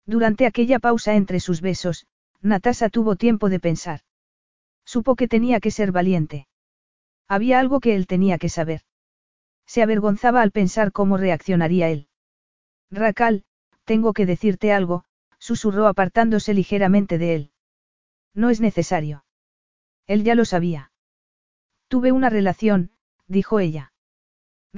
[0.06, 2.06] Durante aquella pausa entre sus besos,
[2.42, 4.02] Natasa tuvo tiempo de pensar.
[4.84, 6.46] Supo que tenía que ser valiente.
[7.26, 8.82] Había algo que él tenía que saber.
[9.66, 12.06] Se avergonzaba al pensar cómo reaccionaría él.
[12.88, 13.42] Racal,
[13.82, 15.04] tengo que decirte algo,
[15.40, 17.50] susurró apartándose ligeramente de él.
[18.32, 19.24] No es necesario.
[20.06, 20.92] Él ya lo sabía.
[21.88, 22.92] Tuve una relación,
[23.26, 23.92] dijo ella.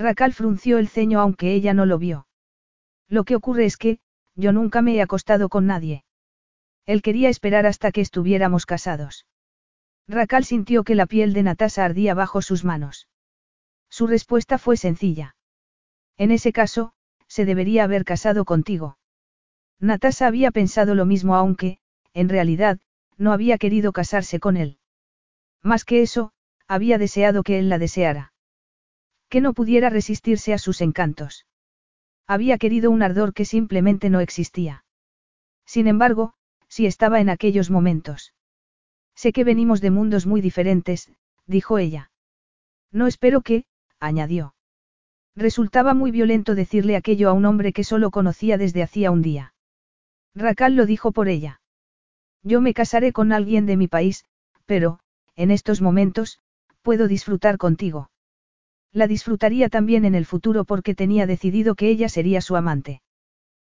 [0.00, 2.26] Racal frunció el ceño aunque ella no lo vio.
[3.06, 3.98] Lo que ocurre es que,
[4.34, 6.04] yo nunca me he acostado con nadie.
[6.86, 9.26] Él quería esperar hasta que estuviéramos casados.
[10.08, 13.08] Racal sintió que la piel de Natasa ardía bajo sus manos.
[13.90, 15.36] Su respuesta fue sencilla.
[16.16, 16.94] En ese caso,
[17.26, 18.96] se debería haber casado contigo.
[19.80, 21.78] Natasa había pensado lo mismo aunque,
[22.14, 22.78] en realidad,
[23.18, 24.78] no había querido casarse con él.
[25.62, 26.32] Más que eso,
[26.66, 28.32] había deseado que él la deseara.
[29.30, 31.46] Que no pudiera resistirse a sus encantos.
[32.26, 34.84] Había querido un ardor que simplemente no existía.
[35.64, 36.34] Sin embargo,
[36.68, 38.34] sí estaba en aquellos momentos.
[39.14, 41.12] Sé que venimos de mundos muy diferentes,
[41.46, 42.10] dijo ella.
[42.92, 43.64] No espero que,
[44.00, 44.54] añadió.
[45.36, 49.54] Resultaba muy violento decirle aquello a un hombre que solo conocía desde hacía un día.
[50.34, 51.60] Racal lo dijo por ella.
[52.42, 54.24] Yo me casaré con alguien de mi país,
[54.66, 54.98] pero,
[55.36, 56.40] en estos momentos,
[56.82, 58.10] puedo disfrutar contigo.
[58.92, 63.02] La disfrutaría también en el futuro porque tenía decidido que ella sería su amante.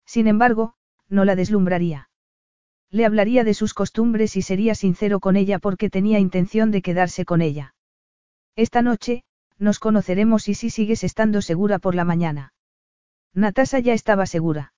[0.06, 0.74] Sin embargo,
[1.08, 2.08] no la deslumbraría.
[2.90, 7.24] Le hablaría de sus costumbres y sería sincero con ella porque tenía intención de quedarse
[7.24, 7.74] con ella.
[8.56, 9.24] Esta noche,
[9.58, 12.52] nos conoceremos y si sigues estando segura por la mañana.
[13.34, 14.74] Natasa ya estaba segura.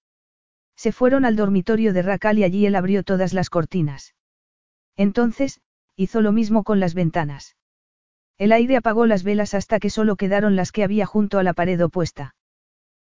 [0.76, 4.14] Se fueron al dormitorio de Racal y allí él abrió todas las cortinas.
[4.96, 5.60] Entonces,
[5.96, 7.56] hizo lo mismo con las ventanas.
[8.38, 11.52] El aire apagó las velas hasta que solo quedaron las que había junto a la
[11.52, 12.34] pared opuesta.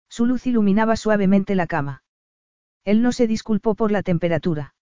[0.09, 2.03] Su luz iluminaba suavemente la cama.
[2.85, 4.73] Él no se disculpó por la temperatura.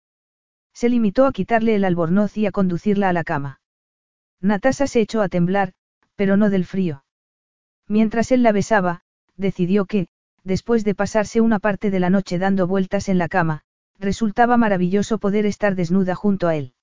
[0.74, 3.60] Se limitó a quitarle el albornoz y a conducirla a la cama.
[4.40, 5.74] Natasa se echó a temblar,
[6.16, 7.04] pero no del frío.
[7.88, 9.02] Mientras él la besaba,
[9.38, 10.08] decidió que,
[10.44, 13.64] después de pasarse una parte de la noche dando vueltas en la cama,
[13.98, 16.74] resultaba maravilloso poder estar desnuda junto a él.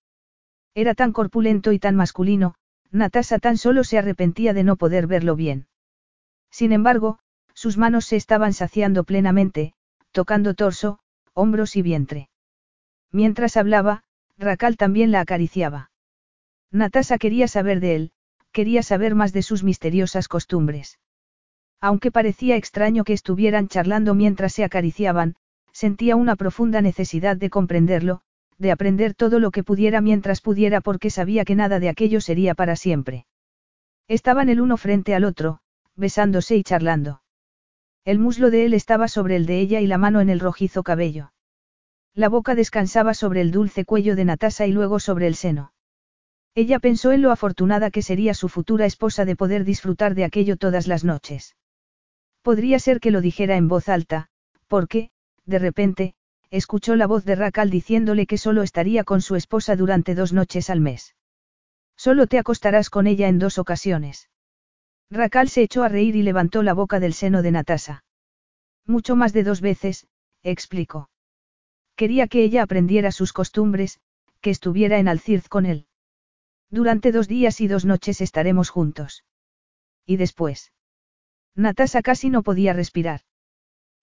[0.75, 2.55] Era tan corpulento y tan masculino,
[2.93, 5.67] Natasa tan solo se arrepentía de no poder verlo bien.
[6.51, 7.19] Sin embargo,
[7.55, 9.73] sus manos se estaban saciando plenamente,
[10.13, 10.99] tocando torso,
[11.33, 12.29] hombros y vientre.
[13.11, 14.05] Mientras hablaba,
[14.39, 15.91] Racal también la acariciaba.
[16.71, 18.13] Natasa quería saber de él,
[18.53, 20.99] quería saber más de sus misteriosas costumbres.
[21.81, 25.35] Aunque parecía extraño que estuvieran charlando mientras se acariciaban,
[25.73, 28.23] sentía una profunda necesidad de comprenderlo,
[28.59, 32.55] de aprender todo lo que pudiera mientras pudiera porque sabía que nada de aquello sería
[32.55, 33.27] para siempre.
[34.09, 35.61] Estaban el uno frente al otro,
[35.97, 37.23] besándose y charlando.
[38.05, 40.83] El muslo de él estaba sobre el de ella y la mano en el rojizo
[40.83, 41.33] cabello.
[42.15, 45.73] La boca descansaba sobre el dulce cuello de Natasa y luego sobre el seno.
[46.55, 50.57] Ella pensó en lo afortunada que sería su futura esposa de poder disfrutar de aquello
[50.57, 51.57] todas las noches.
[52.43, 54.29] Podría ser que lo dijera en voz alta,
[54.67, 55.11] porque,
[55.47, 56.15] de repente,
[56.53, 60.69] escuchó la voz de Racal diciéndole que solo estaría con su esposa durante dos noches
[60.69, 61.17] al mes.
[61.97, 64.29] Solo te acostarás con ella en dos ocasiones.
[65.11, 68.05] Racal se echó a reír y levantó la boca del seno de Natasa.
[68.87, 70.07] Mucho más de dos veces,
[70.43, 71.09] explicó.
[71.97, 73.99] Quería que ella aprendiera sus costumbres,
[74.43, 75.87] que estuviera en Alcirz con él.
[76.69, 79.25] Durante dos días y dos noches estaremos juntos.
[80.05, 80.73] ¿Y después?
[81.55, 83.23] Natasa casi no podía respirar.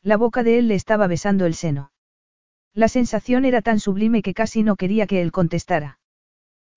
[0.01, 1.91] La boca de él le estaba besando el seno.
[2.73, 5.99] La sensación era tan sublime que casi no quería que él contestara.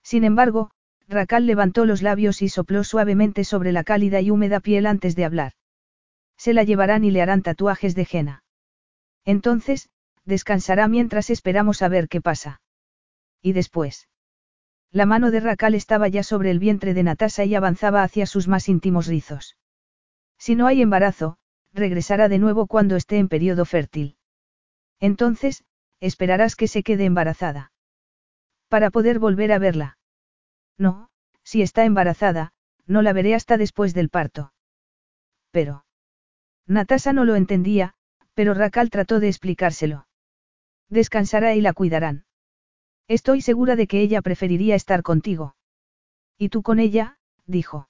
[0.03, 0.71] Sin embargo,
[1.09, 5.25] Racal levantó los labios y sopló suavemente sobre la cálida y húmeda piel antes de
[5.25, 5.53] hablar.
[6.37, 8.45] Se la llevarán y le harán tatuajes de jena.
[9.25, 9.91] Entonces,
[10.25, 12.61] descansará mientras esperamos a ver qué pasa.
[13.43, 14.09] Y después.
[14.91, 18.49] La mano de Racal estaba ya sobre el vientre de Natasa y avanzaba hacia sus
[18.49, 19.57] más íntimos rizos.
[20.39, 21.39] Si no hay embarazo,
[21.73, 24.17] regresará de nuevo cuando esté en periodo fértil.
[25.01, 25.65] Entonces,
[26.03, 27.71] esperarás que se quede embarazada.
[28.69, 29.99] Para poder volver a verla.
[30.77, 31.11] No,
[31.45, 32.53] si está embarazada,
[32.87, 34.53] no la veré hasta después del parto.
[35.53, 35.85] Pero.
[36.67, 37.95] Natasa no lo entendía,
[38.35, 40.09] pero Racal trató de explicárselo.
[40.89, 42.25] Descansará y la cuidarán.
[43.07, 45.55] Estoy segura de que ella preferiría estar contigo.
[46.37, 47.19] ¿Y tú con ella?
[47.47, 47.89] dijo.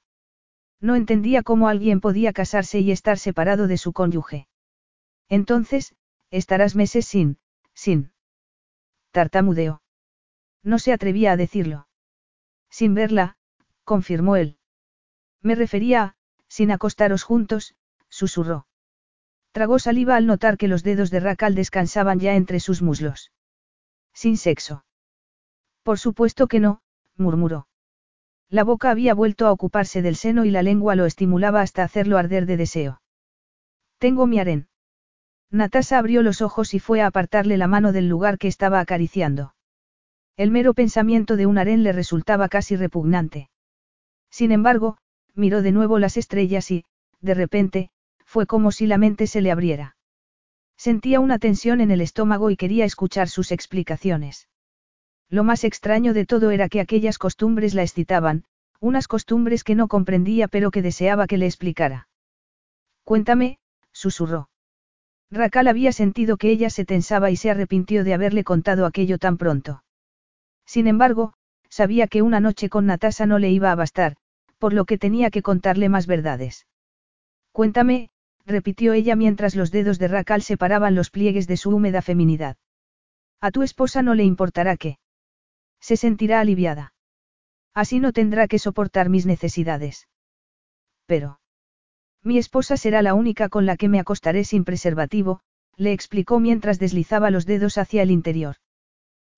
[0.80, 4.48] No entendía cómo alguien podía casarse y estar separado de su cónyuge.
[5.30, 5.94] Entonces,
[6.30, 7.38] estarás meses sin,
[7.74, 8.12] sin.
[9.10, 9.82] Tartamudeo.
[10.62, 11.88] No se atrevía a decirlo.
[12.70, 13.36] Sin verla,
[13.84, 14.58] confirmó él.
[15.40, 16.16] Me refería a,
[16.48, 17.74] sin acostaros juntos,
[18.08, 18.66] susurró.
[19.52, 23.32] Tragó saliva al notar que los dedos de Racal descansaban ya entre sus muslos.
[24.14, 24.84] Sin sexo.
[25.82, 26.80] Por supuesto que no,
[27.16, 27.68] murmuró.
[28.48, 32.18] La boca había vuelto a ocuparse del seno y la lengua lo estimulaba hasta hacerlo
[32.18, 33.02] arder de deseo.
[33.98, 34.68] Tengo mi harén.
[35.52, 39.54] Natasa abrió los ojos y fue a apartarle la mano del lugar que estaba acariciando.
[40.38, 43.50] El mero pensamiento de un harén le resultaba casi repugnante.
[44.30, 44.96] Sin embargo,
[45.34, 46.86] miró de nuevo las estrellas y,
[47.20, 47.90] de repente,
[48.24, 49.96] fue como si la mente se le abriera.
[50.78, 54.48] Sentía una tensión en el estómago y quería escuchar sus explicaciones.
[55.28, 58.44] Lo más extraño de todo era que aquellas costumbres la excitaban,
[58.80, 62.08] unas costumbres que no comprendía pero que deseaba que le explicara.
[63.04, 63.58] Cuéntame,
[63.92, 64.48] susurró.
[65.32, 69.38] Racal había sentido que ella se tensaba y se arrepintió de haberle contado aquello tan
[69.38, 69.82] pronto.
[70.66, 71.32] Sin embargo,
[71.70, 74.16] sabía que una noche con Natasa no le iba a bastar,
[74.58, 76.66] por lo que tenía que contarle más verdades.
[77.50, 78.10] Cuéntame,
[78.44, 82.58] repitió ella mientras los dedos de Racal separaban los pliegues de su húmeda feminidad.
[83.40, 84.98] A tu esposa no le importará que.
[85.80, 86.92] Se sentirá aliviada.
[87.72, 90.08] Así no tendrá que soportar mis necesidades.
[91.06, 91.40] Pero.
[92.24, 95.40] Mi esposa será la única con la que me acostaré sin preservativo,
[95.76, 98.56] le explicó mientras deslizaba los dedos hacia el interior.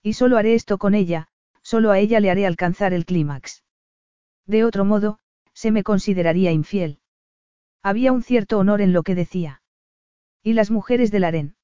[0.03, 1.29] Y solo haré esto con ella,
[1.63, 3.63] solo a ella le haré alcanzar el clímax.
[4.47, 5.19] De otro modo,
[5.55, 6.99] se me consideraría infiel.
[7.83, 9.63] Había un cierto honor en lo que decía.
[10.43, 11.57] ¿Y las mujeres del harén?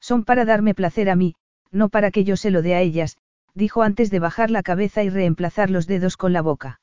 [0.00, 1.34] Son para darme placer a mí,
[1.72, 3.16] no para que yo se lo dé a ellas,
[3.54, 6.80] dijo antes de bajar la cabeza y reemplazar los dedos con la boca.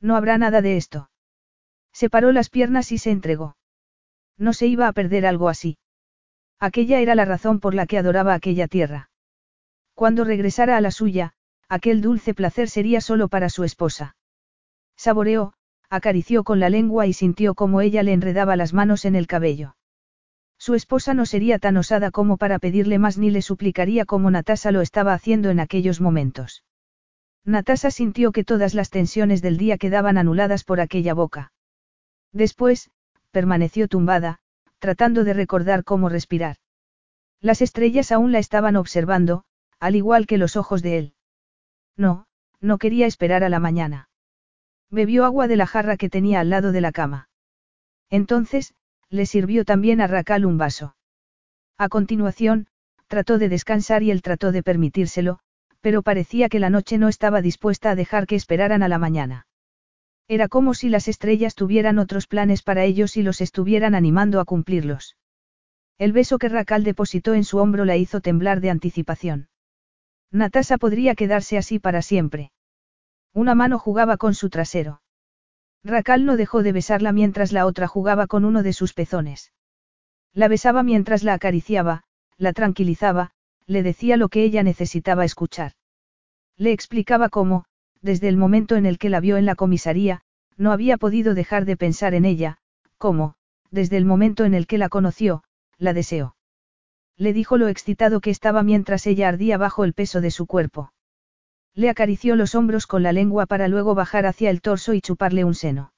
[0.00, 1.10] No habrá nada de esto.
[1.96, 3.56] Separó las piernas y se entregó.
[4.36, 5.78] No se iba a perder algo así.
[6.60, 9.08] Aquella era la razón por la que adoraba aquella tierra.
[9.94, 11.32] Cuando regresara a la suya,
[11.70, 14.14] aquel dulce placer sería solo para su esposa.
[14.98, 15.54] Saboreó,
[15.88, 19.74] acarició con la lengua y sintió como ella le enredaba las manos en el cabello.
[20.58, 24.70] Su esposa no sería tan osada como para pedirle más ni le suplicaría como Natasa
[24.70, 26.62] lo estaba haciendo en aquellos momentos.
[27.46, 31.52] Natasa sintió que todas las tensiones del día quedaban anuladas por aquella boca.
[32.36, 32.90] Después,
[33.30, 34.40] permaneció tumbada,
[34.78, 36.56] tratando de recordar cómo respirar.
[37.40, 39.44] Las estrellas aún la estaban observando,
[39.80, 41.14] al igual que los ojos de él.
[41.96, 42.26] No,
[42.60, 44.10] no quería esperar a la mañana.
[44.90, 47.30] Bebió agua de la jarra que tenía al lado de la cama.
[48.10, 48.74] Entonces,
[49.08, 50.94] le sirvió también a Racal un vaso.
[51.78, 52.66] A continuación,
[53.06, 55.38] trató de descansar y él trató de permitírselo,
[55.80, 59.46] pero parecía que la noche no estaba dispuesta a dejar que esperaran a la mañana.
[60.28, 64.44] Era como si las estrellas tuvieran otros planes para ellos y los estuvieran animando a
[64.44, 65.16] cumplirlos.
[65.98, 69.48] El beso que Racal depositó en su hombro la hizo temblar de anticipación.
[70.32, 72.50] Natasa podría quedarse así para siempre.
[73.32, 75.00] Una mano jugaba con su trasero.
[75.84, 79.52] Racal no dejó de besarla mientras la otra jugaba con uno de sus pezones.
[80.32, 82.02] La besaba mientras la acariciaba,
[82.36, 83.30] la tranquilizaba,
[83.66, 85.72] le decía lo que ella necesitaba escuchar.
[86.56, 87.66] Le explicaba cómo,
[88.02, 90.22] desde el momento en el que la vio en la comisaría,
[90.56, 92.58] no había podido dejar de pensar en ella,
[92.98, 93.34] cómo,
[93.70, 95.42] desde el momento en el que la conoció,
[95.78, 96.36] la deseó.
[97.16, 100.92] Le dijo lo excitado que estaba mientras ella ardía bajo el peso de su cuerpo.
[101.74, 105.44] Le acarició los hombros con la lengua para luego bajar hacia el torso y chuparle
[105.44, 105.92] un seno.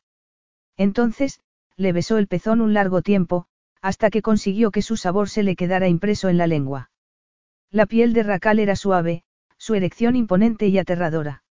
[0.76, 1.40] Entonces,
[1.76, 3.46] le besó el pezón un largo tiempo,
[3.80, 6.90] hasta que consiguió que su sabor se le quedara impreso en la lengua.
[7.70, 9.22] La piel de Racal era suave,
[9.56, 11.42] su erección imponente y aterradora.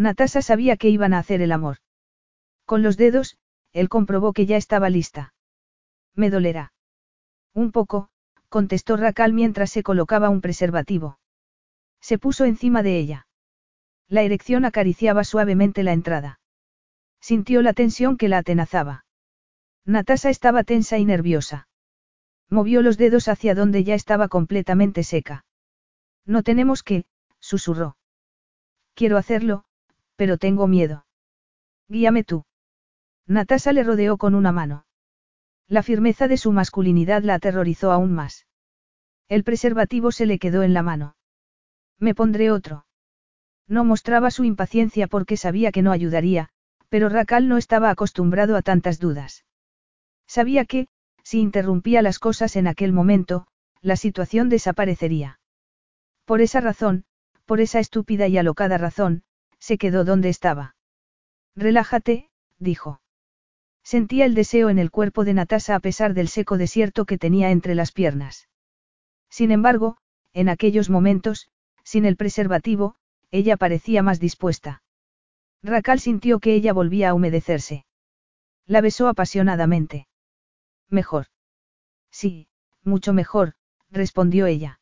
[0.00, 1.76] Natasa sabía que iban a hacer el amor.
[2.64, 3.36] Con los dedos,
[3.72, 5.34] él comprobó que ya estaba lista.
[6.14, 6.72] Me dolerá.
[7.52, 8.08] Un poco,
[8.48, 11.18] contestó Racal mientras se colocaba un preservativo.
[12.00, 13.26] Se puso encima de ella.
[14.08, 16.40] La erección acariciaba suavemente la entrada.
[17.20, 19.04] Sintió la tensión que la atenazaba.
[19.84, 21.68] Natasa estaba tensa y nerviosa.
[22.48, 25.44] Movió los dedos hacia donde ya estaba completamente seca.
[26.24, 27.04] No tenemos que,
[27.38, 27.98] susurró.
[28.94, 29.64] Quiero hacerlo,
[30.20, 31.06] pero tengo miedo.
[31.88, 32.44] Guíame tú.
[33.26, 34.84] Natasa le rodeó con una mano.
[35.66, 38.46] La firmeza de su masculinidad la aterrorizó aún más.
[39.30, 41.16] El preservativo se le quedó en la mano.
[41.98, 42.84] Me pondré otro.
[43.66, 46.50] No mostraba su impaciencia porque sabía que no ayudaría,
[46.90, 49.46] pero Racal no estaba acostumbrado a tantas dudas.
[50.26, 50.88] Sabía que,
[51.22, 53.46] si interrumpía las cosas en aquel momento,
[53.80, 55.40] la situación desaparecería.
[56.26, 57.06] Por esa razón,
[57.46, 59.24] por esa estúpida y alocada razón,
[59.60, 60.74] se quedó donde estaba.
[61.54, 63.00] Relájate, dijo.
[63.84, 67.50] Sentía el deseo en el cuerpo de Natasa a pesar del seco desierto que tenía
[67.50, 68.48] entre las piernas.
[69.28, 69.96] Sin embargo,
[70.32, 71.50] en aquellos momentos,
[71.84, 72.96] sin el preservativo,
[73.30, 74.82] ella parecía más dispuesta.
[75.62, 77.84] Racal sintió que ella volvía a humedecerse.
[78.66, 80.08] La besó apasionadamente.
[80.88, 81.26] Mejor.
[82.10, 82.48] Sí,
[82.82, 83.54] mucho mejor,
[83.90, 84.79] respondió ella.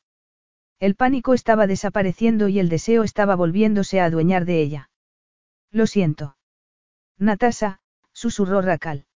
[0.81, 4.91] El pánico estaba desapareciendo y el deseo estaba volviéndose a adueñar de ella.
[5.71, 6.37] Lo siento.
[7.19, 7.81] Natasa,
[8.13, 9.07] susurró Racal.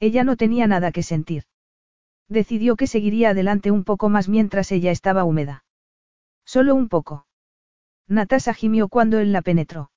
[0.00, 1.44] Ella no tenía nada que sentir.
[2.28, 5.64] Decidió que seguiría adelante un poco más mientras ella estaba húmeda.
[6.44, 7.26] Solo un poco.
[8.06, 9.90] Natasa gimió cuando él la penetró.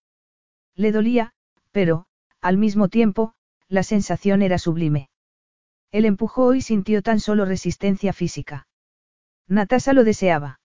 [0.76, 1.34] Le dolía,
[1.72, 2.06] pero,
[2.42, 3.34] al mismo tiempo,
[3.68, 5.10] la sensación era sublime.
[5.92, 8.68] Él empujó y sintió tan solo resistencia física.
[9.48, 10.61] Natasa lo deseaba.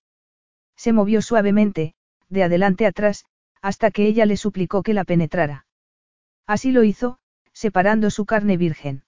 [0.77, 1.95] Se movió suavemente,
[2.29, 3.25] de adelante atrás,
[3.63, 5.67] hasta que ella le suplicó que la penetrara.
[6.47, 7.19] Así lo hizo,
[7.53, 9.05] separando su carne virgen.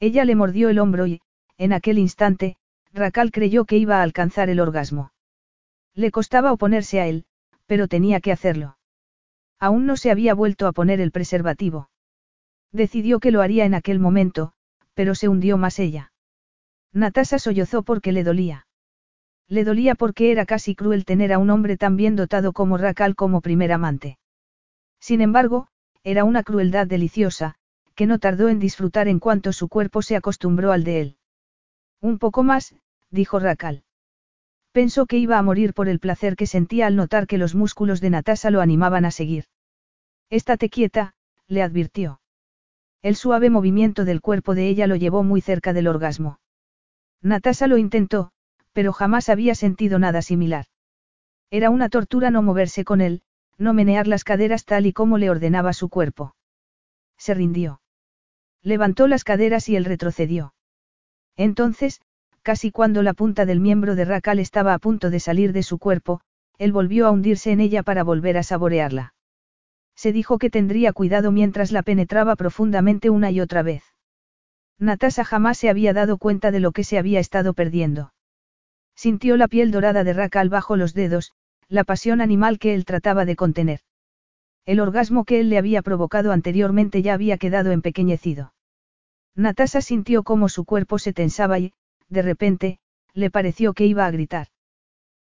[0.00, 1.20] Ella le mordió el hombro y,
[1.56, 2.56] en aquel instante,
[2.92, 5.12] Racal creyó que iba a alcanzar el orgasmo.
[5.94, 7.26] Le costaba oponerse a él,
[7.66, 8.78] pero tenía que hacerlo.
[9.58, 11.90] Aún no se había vuelto a poner el preservativo.
[12.72, 14.52] Decidió que lo haría en aquel momento,
[14.94, 16.12] pero se hundió más ella.
[16.92, 18.67] Natasa sollozó porque le dolía.
[19.48, 23.14] Le dolía porque era casi cruel tener a un hombre tan bien dotado como Racal
[23.14, 24.18] como primer amante.
[25.00, 25.68] Sin embargo,
[26.04, 27.54] era una crueldad deliciosa,
[27.94, 31.16] que no tardó en disfrutar en cuanto su cuerpo se acostumbró al de él.
[32.00, 32.74] Un poco más,
[33.10, 33.84] dijo Racal.
[34.72, 38.00] Pensó que iba a morir por el placer que sentía al notar que los músculos
[38.00, 39.46] de Natasa lo animaban a seguir.
[40.30, 41.14] Estate quieta,
[41.48, 42.20] le advirtió.
[43.02, 46.38] El suave movimiento del cuerpo de ella lo llevó muy cerca del orgasmo.
[47.22, 48.30] Natasa lo intentó,
[48.78, 50.66] pero jamás había sentido nada similar.
[51.50, 53.22] Era una tortura no moverse con él,
[53.56, 56.36] no menear las caderas tal y como le ordenaba su cuerpo.
[57.16, 57.80] Se rindió.
[58.62, 60.54] Levantó las caderas y él retrocedió.
[61.36, 62.00] Entonces,
[62.42, 65.80] casi cuando la punta del miembro de Racal estaba a punto de salir de su
[65.80, 66.20] cuerpo,
[66.56, 69.12] él volvió a hundirse en ella para volver a saborearla.
[69.96, 73.82] Se dijo que tendría cuidado mientras la penetraba profundamente una y otra vez.
[74.78, 78.12] Natasa jamás se había dado cuenta de lo que se había estado perdiendo.
[78.98, 81.30] Sintió la piel dorada de Racal bajo los dedos,
[81.68, 83.82] la pasión animal que él trataba de contener.
[84.66, 88.54] El orgasmo que él le había provocado anteriormente ya había quedado empequeñecido.
[89.36, 91.74] Natasa sintió cómo su cuerpo se tensaba y,
[92.08, 92.80] de repente,
[93.14, 94.48] le pareció que iba a gritar.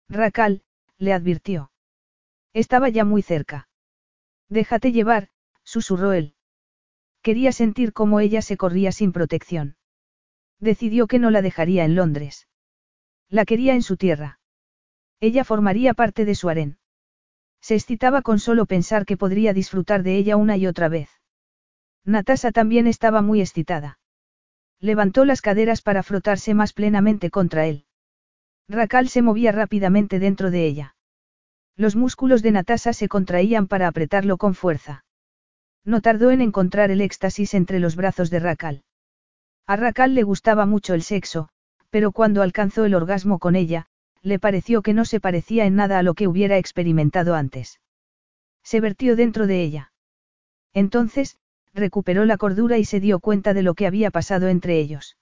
[0.07, 0.63] Racal,
[0.97, 1.69] le advirtió.
[2.53, 3.67] Estaba ya muy cerca.
[4.47, 5.27] Déjate llevar,
[5.65, 6.35] susurró él.
[7.21, 9.75] Quería sentir cómo ella se corría sin protección.
[10.61, 12.47] Decidió que no la dejaría en Londres.
[13.29, 14.39] La quería en su tierra.
[15.19, 16.77] Ella formaría parte de su harén.
[17.61, 21.09] Se excitaba con solo pensar que podría disfrutar de ella una y otra vez.
[22.03, 23.99] Natasa también estaba muy excitada.
[24.79, 27.85] Levantó las caderas para frotarse más plenamente contra él.
[28.67, 30.95] Racal se movía rápidamente dentro de ella.
[31.75, 35.03] Los músculos de Natasa se contraían para apretarlo con fuerza.
[35.83, 38.83] No tardó en encontrar el éxtasis entre los brazos de Racal.
[39.67, 41.49] A Racal le gustaba mucho el sexo,
[41.95, 43.85] pero cuando alcanzó el orgasmo con ella,
[44.21, 47.79] le pareció que no se parecía en nada a lo que hubiera experimentado antes.
[48.65, 49.93] Se vertió dentro de ella.
[50.73, 51.37] Entonces,
[51.73, 55.15] recuperó la cordura y se dio cuenta de lo que había pasado entre ellos.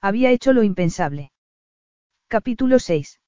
[0.00, 1.32] Había hecho lo impensable.
[2.28, 3.20] Capítulo 6.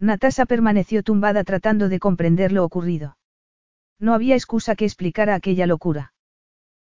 [0.00, 3.18] Natasa permaneció tumbada tratando de comprender lo ocurrido.
[4.00, 6.12] No había excusa que explicara aquella locura.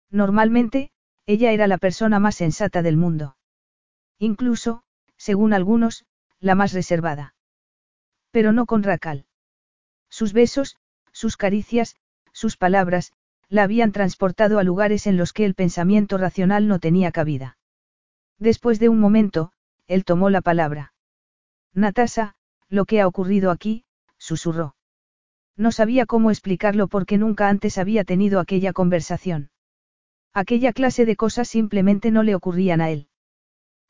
[0.10, 0.94] Normalmente,
[1.26, 3.36] ella era la persona más sensata del mundo.
[4.20, 4.86] Incluso,
[5.22, 6.04] según algunos,
[6.40, 7.36] la más reservada.
[8.32, 9.28] Pero no con Racal.
[10.10, 10.78] Sus besos,
[11.12, 11.96] sus caricias,
[12.34, 13.14] sus palabras,
[13.48, 17.60] la habían transportado a lugares en los que el pensamiento racional no tenía cabida.
[18.40, 19.52] Después de un momento,
[19.86, 20.94] él tomó la palabra.
[21.72, 22.34] Natasa,
[22.68, 23.86] lo que ha ocurrido aquí,
[24.18, 24.76] susurró.
[25.56, 29.52] No sabía cómo explicarlo porque nunca antes había tenido aquella conversación.
[30.34, 33.11] Aquella clase de cosas simplemente no le ocurrían a él.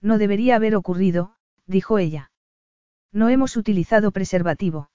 [0.02, 1.36] No debería haber ocurrido,
[1.68, 2.32] dijo ella.
[3.12, 4.90] No hemos utilizado preservativo.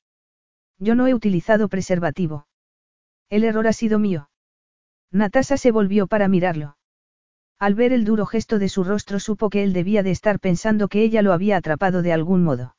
[0.78, 2.46] Yo no he utilizado preservativo.
[3.28, 4.30] El error ha sido mío.
[5.10, 6.76] Natasa se volvió para mirarlo.
[7.58, 10.88] Al ver el duro gesto de su rostro supo que él debía de estar pensando
[10.88, 12.76] que ella lo había atrapado de algún modo.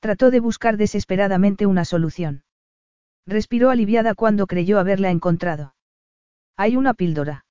[0.00, 2.42] Trató de buscar desesperadamente una solución.
[3.26, 5.74] Respiró aliviada cuando creyó haberla encontrado.
[6.56, 7.46] Hay una píldora.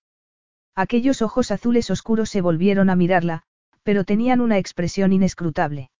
[0.76, 3.44] Aquellos ojos azules oscuros se volvieron a mirarla,
[3.84, 5.92] pero tenían una expresión inescrutable.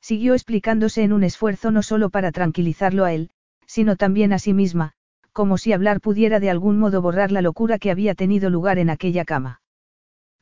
[0.00, 3.30] Siguió explicándose en un esfuerzo no solo para tranquilizarlo a él,
[3.66, 4.94] sino también a sí misma,
[5.32, 8.90] como si hablar pudiera de algún modo borrar la locura que había tenido lugar en
[8.90, 9.62] aquella cama.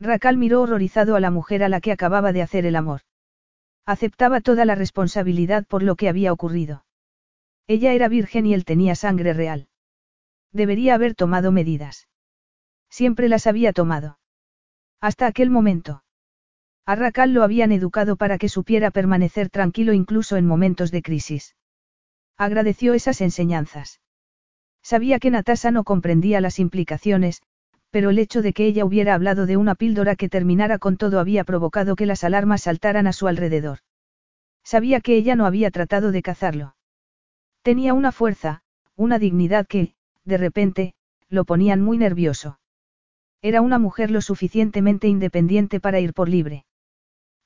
[0.01, 3.03] Racal miró horrorizado a la mujer a la que acababa de hacer el amor.
[3.87, 6.85] Aceptaba toda la responsabilidad por lo que había ocurrido.
[7.67, 9.69] Ella era virgen y él tenía sangre real.
[10.53, 12.09] Debería haber tomado medidas.
[12.89, 14.19] Siempre las había tomado.
[15.01, 16.03] Hasta aquel momento.
[16.91, 21.55] A Racal lo habían educado para que supiera permanecer tranquilo incluso en momentos de crisis.
[22.37, 24.01] Agradeció esas enseñanzas.
[24.83, 27.43] Sabía que Natasa no comprendía las implicaciones,
[27.93, 31.21] pero el hecho de que ella hubiera hablado de una píldora que terminara con todo
[31.21, 33.79] había provocado que las alarmas saltaran a su alrededor.
[34.65, 36.75] Sabía que ella no había tratado de cazarlo.
[37.63, 38.63] Tenía una fuerza,
[38.97, 39.95] una dignidad que,
[40.25, 40.95] de repente,
[41.29, 42.59] lo ponían muy nervioso.
[43.43, 46.65] Era una mujer lo suficientemente independiente para ir por libre.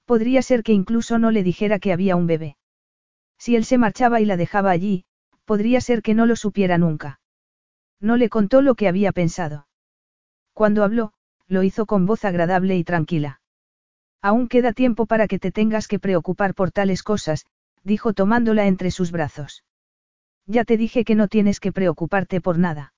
[0.04, 2.56] Podría ser que incluso no le dijera que había un bebé.
[3.38, 5.04] Si él se marchaba y la dejaba allí,
[5.44, 7.20] podría ser que no lo supiera nunca.
[8.00, 9.66] No le contó lo que había pensado.
[10.52, 11.12] Cuando habló,
[11.46, 13.40] lo hizo con voz agradable y tranquila.
[14.22, 17.46] Aún queda tiempo para que te tengas que preocupar por tales cosas,
[17.82, 19.64] dijo tomándola entre sus brazos.
[20.46, 22.94] Ya te dije que no tienes que preocuparte por nada.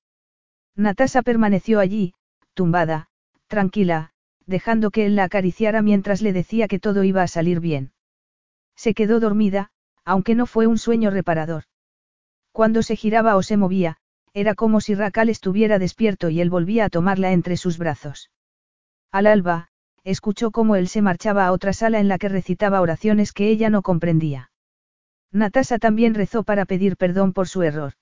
[0.74, 2.15] Natasa permaneció allí,
[2.55, 3.09] tumbada,
[3.47, 4.12] tranquila,
[4.47, 7.93] dejando que él la acariciara mientras le decía que todo iba a salir bien.
[8.77, 9.70] Se quedó dormida,
[10.05, 11.64] aunque no fue un sueño reparador.
[12.52, 13.98] Cuando se giraba o se movía,
[14.32, 18.31] era como si Racal estuviera despierto y él volvía a tomarla entre sus brazos.
[19.10, 19.68] Al alba,
[20.05, 23.70] escuchó cómo él se marchaba a otra sala en la que recitaba oraciones que ella
[23.70, 24.51] no comprendía.
[25.32, 27.94] Natasa también rezó para pedir perdón por su error.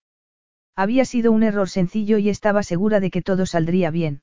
[0.77, 4.23] Había sido un error sencillo y estaba segura de que todo saldría bien.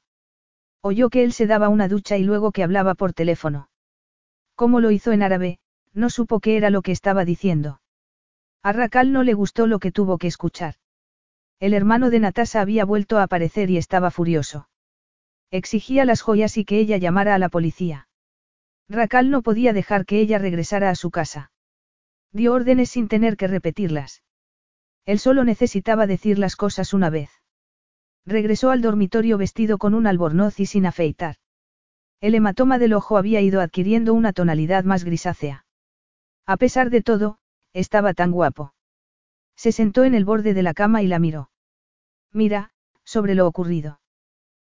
[0.81, 3.69] Oyó que él se daba una ducha y luego que hablaba por teléfono.
[4.55, 5.59] Como lo hizo en árabe,
[5.93, 7.81] no supo qué era lo que estaba diciendo.
[8.63, 10.75] A Racal no le gustó lo que tuvo que escuchar.
[11.59, 14.69] El hermano de Natasa había vuelto a aparecer y estaba furioso.
[15.51, 18.07] Exigía las joyas y que ella llamara a la policía.
[18.89, 21.51] Racal no podía dejar que ella regresara a su casa.
[22.31, 24.23] Dio órdenes sin tener que repetirlas.
[25.05, 27.40] Él solo necesitaba decir las cosas una vez.
[28.25, 31.37] Regresó al dormitorio vestido con un albornoz y sin afeitar.
[32.19, 35.65] El hematoma del ojo había ido adquiriendo una tonalidad más grisácea.
[36.45, 37.39] A pesar de todo,
[37.73, 38.73] estaba tan guapo.
[39.55, 41.49] Se sentó en el borde de la cama y la miró.
[42.31, 42.71] Mira,
[43.03, 43.99] sobre lo ocurrido.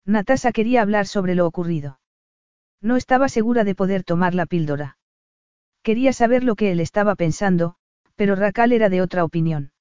[0.06, 2.00] Natasa quería hablar sobre lo ocurrido.
[2.80, 4.98] No estaba segura de poder tomar la píldora.
[5.82, 7.76] Quería saber lo que él estaba pensando,
[8.14, 9.72] pero Racal era de otra opinión.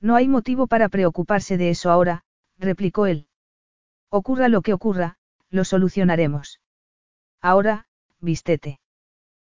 [0.00, 2.22] No hay motivo para preocuparse de eso ahora,
[2.60, 3.26] replicó él.
[4.10, 5.16] Ocurra lo que ocurra,
[5.48, 6.60] lo solucionaremos.
[7.40, 7.86] Ahora,
[8.20, 8.80] vístete.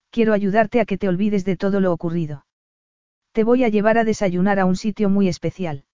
[0.10, 2.45] Quiero ayudarte a que te olvides de todo lo ocurrido.
[3.32, 5.86] Te voy a llevar a desayunar a un sitio muy especial.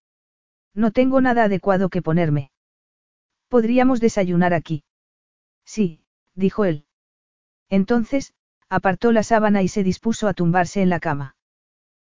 [0.74, 2.52] No tengo nada adecuado que ponerme.
[3.50, 4.84] Podríamos desayunar aquí.
[5.66, 6.04] Sí,
[6.36, 6.86] dijo él.
[7.70, 8.34] Entonces,
[8.70, 11.36] apartó la sábana y se dispuso a tumbarse en la cama.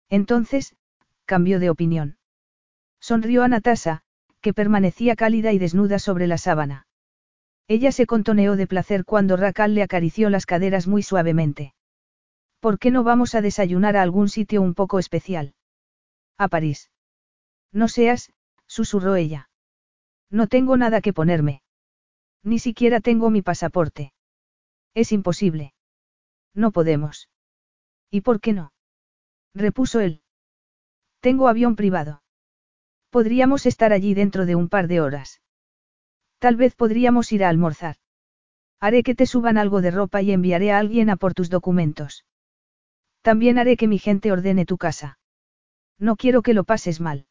[0.10, 0.76] Entonces,
[1.26, 2.18] cambió de opinión.
[3.00, 4.04] Sonrió a Natasa,
[4.44, 6.86] que permanecía cálida y desnuda sobre la sábana.
[7.70, 11.74] Ella se contoneó de placer cuando Racal le acarició las caderas muy suavemente.
[12.60, 15.56] ¿Por qué no vamos a desayunar a algún sitio un poco especial?
[16.38, 16.92] A París.
[17.72, 18.34] No seas,
[18.68, 19.50] susurró ella.
[20.30, 21.62] No tengo nada que ponerme.
[22.44, 24.14] Ni siquiera tengo mi pasaporte.
[24.94, 25.74] Es imposible.
[26.54, 27.30] No podemos.
[28.12, 28.74] ¿Y por qué no?
[29.56, 30.22] repuso él.
[31.22, 32.23] Tengo avión privado.
[33.14, 35.40] Podríamos estar allí dentro de un par de horas.
[36.40, 37.98] Tal vez podríamos ir a almorzar.
[38.80, 42.26] Haré que te suban algo de ropa y enviaré a alguien a por tus documentos.
[43.22, 45.20] También haré que mi gente ordene tu casa.
[46.00, 47.28] No quiero que lo pases mal.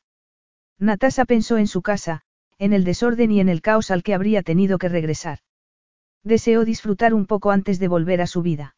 [0.78, 2.22] Natasa pensó en su casa,
[2.58, 5.40] en el desorden y en el caos al que habría tenido que regresar.
[6.22, 8.76] Deseó disfrutar un poco antes de volver a su vida.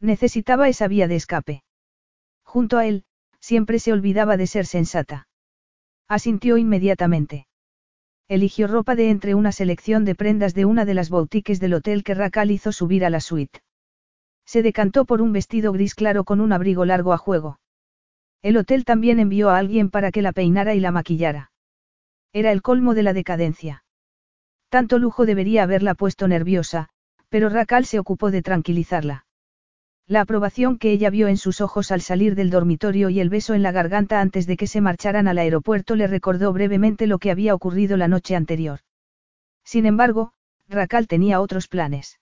[0.00, 1.62] Necesitaba esa vía de escape.
[2.42, 3.04] Junto a él,
[3.38, 5.25] siempre se olvidaba de ser sensata.
[6.08, 7.46] Asintió inmediatamente.
[8.28, 12.04] Eligió ropa de entre una selección de prendas de una de las boutiques del hotel
[12.04, 13.60] que Racal hizo subir a la suite.
[14.44, 17.58] Se decantó por un vestido gris claro con un abrigo largo a juego.
[18.42, 21.50] El hotel también envió a alguien para que la peinara y la maquillara.
[22.32, 23.84] Era el colmo de la decadencia.
[24.68, 26.88] Tanto lujo debería haberla puesto nerviosa,
[27.28, 29.25] pero Racal se ocupó de tranquilizarla.
[30.08, 33.54] La aprobación que ella vio en sus ojos al salir del dormitorio y el beso
[33.54, 37.32] en la garganta antes de que se marcharan al aeropuerto le recordó brevemente lo que
[37.32, 38.80] había ocurrido la noche anterior.
[39.64, 40.32] Sin embargo,
[40.68, 42.20] Racal tenía otros planes.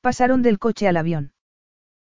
[0.00, 1.32] Pasaron del coche al avión.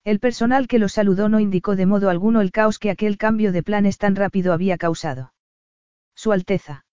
[0.04, 3.50] El personal que los saludó no indicó de modo alguno el caos que aquel cambio
[3.50, 5.32] de planes tan rápido había causado.
[6.14, 6.84] Su Alteza.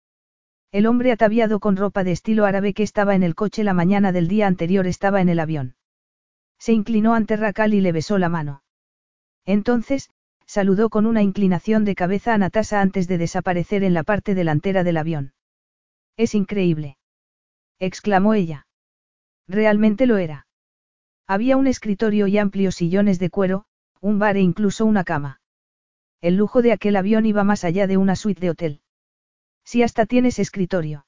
[0.72, 4.10] El hombre ataviado con ropa de estilo árabe que estaba en el coche la mañana
[4.10, 5.76] del día anterior estaba en el avión.
[6.64, 8.62] Se inclinó ante Racal y le besó la mano.
[9.44, 10.08] Entonces,
[10.46, 14.82] saludó con una inclinación de cabeza a Natasa antes de desaparecer en la parte delantera
[14.82, 15.34] del avión.
[16.16, 16.96] Es increíble.
[17.78, 18.66] exclamó ella.
[19.46, 20.46] Realmente lo era.
[21.26, 23.66] Había un escritorio y amplios sillones de cuero,
[24.00, 25.42] un bar e incluso una cama.
[26.22, 28.80] El lujo de aquel avión iba más allá de una suite de hotel.
[29.64, 31.04] Si hasta tienes escritorio.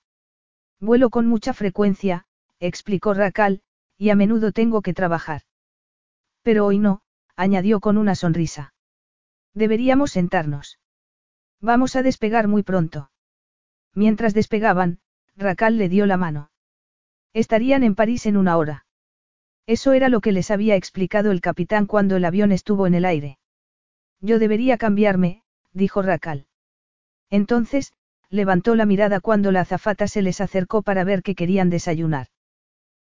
[0.80, 2.26] Vuelo con mucha frecuencia,
[2.60, 3.62] explicó Racal,
[3.98, 5.43] y a menudo tengo que trabajar.
[6.43, 7.02] Pero hoy no,
[7.36, 8.74] añadió con una sonrisa.
[9.55, 10.78] Deberíamos sentarnos.
[11.60, 13.10] Vamos a despegar muy pronto.
[13.94, 14.98] Mientras despegaban,
[15.36, 16.51] Racal le dio la mano.
[17.32, 18.86] Estarían en París en una hora.
[19.66, 23.05] Eso era lo que les había explicado el capitán cuando el avión estuvo en el
[23.05, 23.39] aire.
[24.20, 25.43] Yo debería cambiarme,
[25.73, 26.47] dijo Racal.
[27.31, 27.93] Entonces,
[28.31, 32.28] levantó la mirada cuando la azafata se les acercó para ver qué querían desayunar.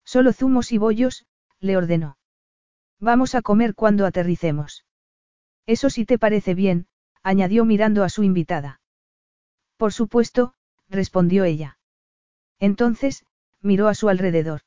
[0.04, 1.26] Solo zumos y bollos,
[1.60, 2.18] le ordenó.
[3.00, 4.86] Vamos a comer cuando aterricemos.
[5.66, 6.88] Eso sí te parece bien,
[7.24, 8.82] añadió mirando a su invitada.
[9.78, 10.56] Por supuesto,
[10.90, 11.78] respondió ella.
[12.60, 13.26] Entonces,
[13.62, 14.62] miró a su alrededor.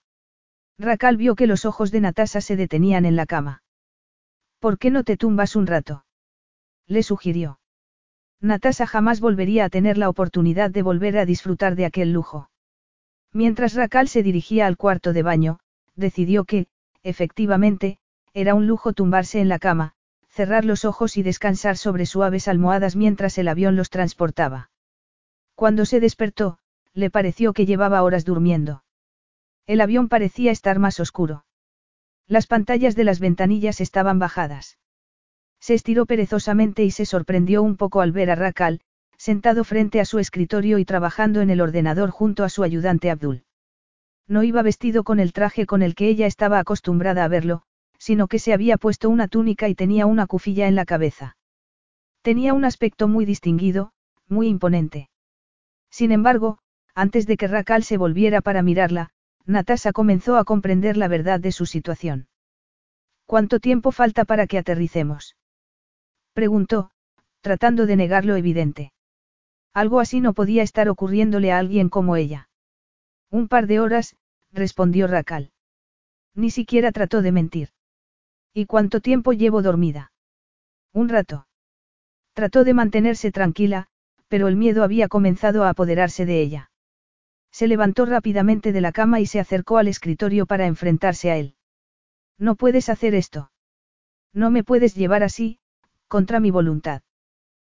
[0.79, 3.63] Racal vio que los ojos de Natasa se detenían en la cama.
[4.59, 6.07] ¿Por qué no te tumbas un rato?
[6.87, 7.59] Le sugirió.
[8.41, 12.51] Natasa jamás volvería a tener la oportunidad de volver a disfrutar de aquel lujo.
[13.33, 15.59] Mientras Racal se dirigía al cuarto de baño,
[15.97, 16.67] decidió que,
[17.03, 17.99] efectivamente,
[18.35, 19.95] era un lujo tumbarse en la cama,
[20.29, 24.71] cerrar los ojos y descansar sobre suaves almohadas mientras el avión los transportaba.
[25.55, 26.59] Cuando se despertó,
[26.95, 28.85] le pareció que llevaba horas durmiendo.
[29.67, 31.45] El avión parecía estar más oscuro.
[32.27, 34.79] Las pantallas de las ventanillas estaban bajadas.
[35.61, 38.81] Se estiró perezosamente y se sorprendió un poco al ver a Rakal,
[39.23, 43.45] sentado frente a su escritorio y trabajando en el ordenador junto a su ayudante Abdul.
[44.27, 47.63] No iba vestido con el traje con el que ella estaba acostumbrada a verlo,
[47.99, 51.37] sino que se había puesto una túnica y tenía una cufilla en la cabeza.
[52.23, 53.93] Tenía un aspecto muy distinguido,
[54.27, 55.09] muy imponente.
[55.89, 56.59] Sin embargo,
[56.93, 59.11] antes de que Rakal se volviera para mirarla,
[59.47, 62.27] Natasa comenzó a comprender la verdad de su situación.
[63.27, 65.37] ¿Cuánto tiempo falta para que aterricemos?
[66.33, 66.91] Preguntó,
[67.41, 68.93] tratando de negar lo evidente.
[69.75, 72.49] Algo así no podía estar ocurriéndole a alguien como ella.
[73.31, 74.17] Un par de horas,
[74.53, 75.51] respondió Racal.
[76.35, 77.71] Ni siquiera trató de mentir.
[78.53, 80.13] ¿Y cuánto tiempo llevo dormida?
[80.93, 81.47] Un rato.
[82.35, 83.89] Trató de mantenerse tranquila,
[84.29, 86.71] pero el miedo había comenzado a apoderarse de ella.
[87.51, 91.55] Se levantó rápidamente de la cama y se acercó al escritorio para enfrentarse a él.
[92.39, 93.53] No puedes hacer esto.
[94.33, 95.61] No me puedes llevar así,
[96.09, 97.03] contra mi voluntad.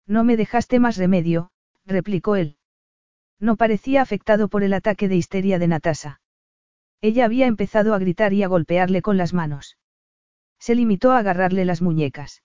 [0.05, 1.49] No me dejaste más remedio,
[1.85, 2.57] replicó él.
[3.39, 6.21] No parecía afectado por el ataque de histeria de Natasa.
[7.01, 9.77] Ella había empezado a gritar y a golpearle con las manos.
[10.59, 12.41] Se limitó a agarrarle las muñecas.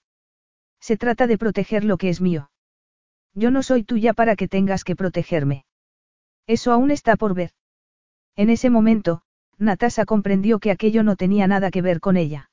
[0.80, 2.50] Se trata de proteger lo que es mío.
[3.34, 5.64] Yo no soy tuya para que tengas que protegerme.
[6.46, 7.52] Eso aún está por ver.
[8.34, 9.22] En ese momento,
[9.58, 12.50] Natasa comprendió que aquello no tenía nada que ver con ella.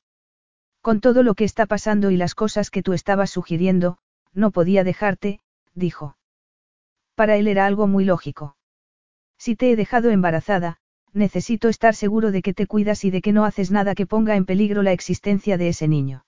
[0.82, 3.98] Con todo lo que está pasando y las cosas que tú estabas sugiriendo,
[4.34, 5.40] no podía dejarte,
[5.74, 6.18] dijo.
[7.16, 8.58] Para él era algo muy lógico.
[9.38, 10.78] Si te he dejado embarazada,
[11.14, 14.36] necesito estar seguro de que te cuidas y de que no haces nada que ponga
[14.36, 16.26] en peligro la existencia de ese niño.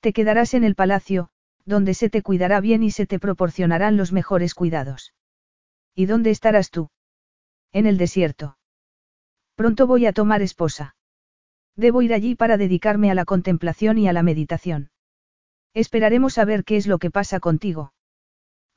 [0.00, 1.30] Te quedarás en el palacio,
[1.64, 5.14] donde se te cuidará bien y se te proporcionarán los mejores cuidados.
[5.94, 6.90] ¿Y dónde estarás tú?
[7.72, 8.58] En el desierto.
[9.54, 10.96] Pronto voy a tomar esposa.
[11.76, 14.90] Debo ir allí para dedicarme a la contemplación y a la meditación.
[15.72, 17.94] Esperaremos a ver qué es lo que pasa contigo.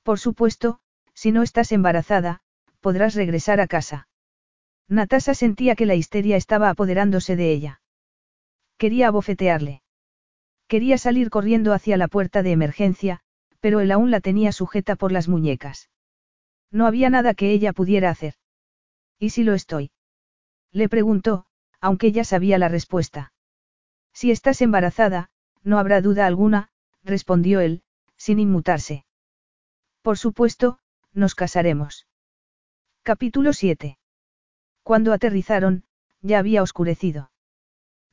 [0.04, 0.80] Por supuesto,
[1.18, 2.41] si no estás embarazada,
[2.80, 4.07] podrás regresar a casa.
[4.88, 7.81] Natasa sentía que la histeria estaba apoderándose de ella.
[8.77, 9.81] Quería abofetearle.
[10.68, 13.22] Quería salir corriendo hacia la puerta de emergencia,
[13.61, 15.89] pero él aún la tenía sujeta por las muñecas.
[16.69, 18.35] No había nada que ella pudiera hacer.
[19.18, 19.89] ¿Y si lo estoy?
[20.72, 21.48] Le preguntó,
[21.81, 23.34] aunque ya sabía la respuesta.
[24.14, 25.31] Si estás embarazada,
[25.64, 26.69] no habrá duda alguna,
[27.03, 27.81] respondió él,
[28.18, 29.03] sin inmutarse.
[30.03, 30.80] Por supuesto,
[31.18, 32.07] nos casaremos.
[33.03, 33.98] Capítulo 7.
[34.84, 35.84] Cuando aterrizaron,
[36.22, 37.31] ya había oscurecido.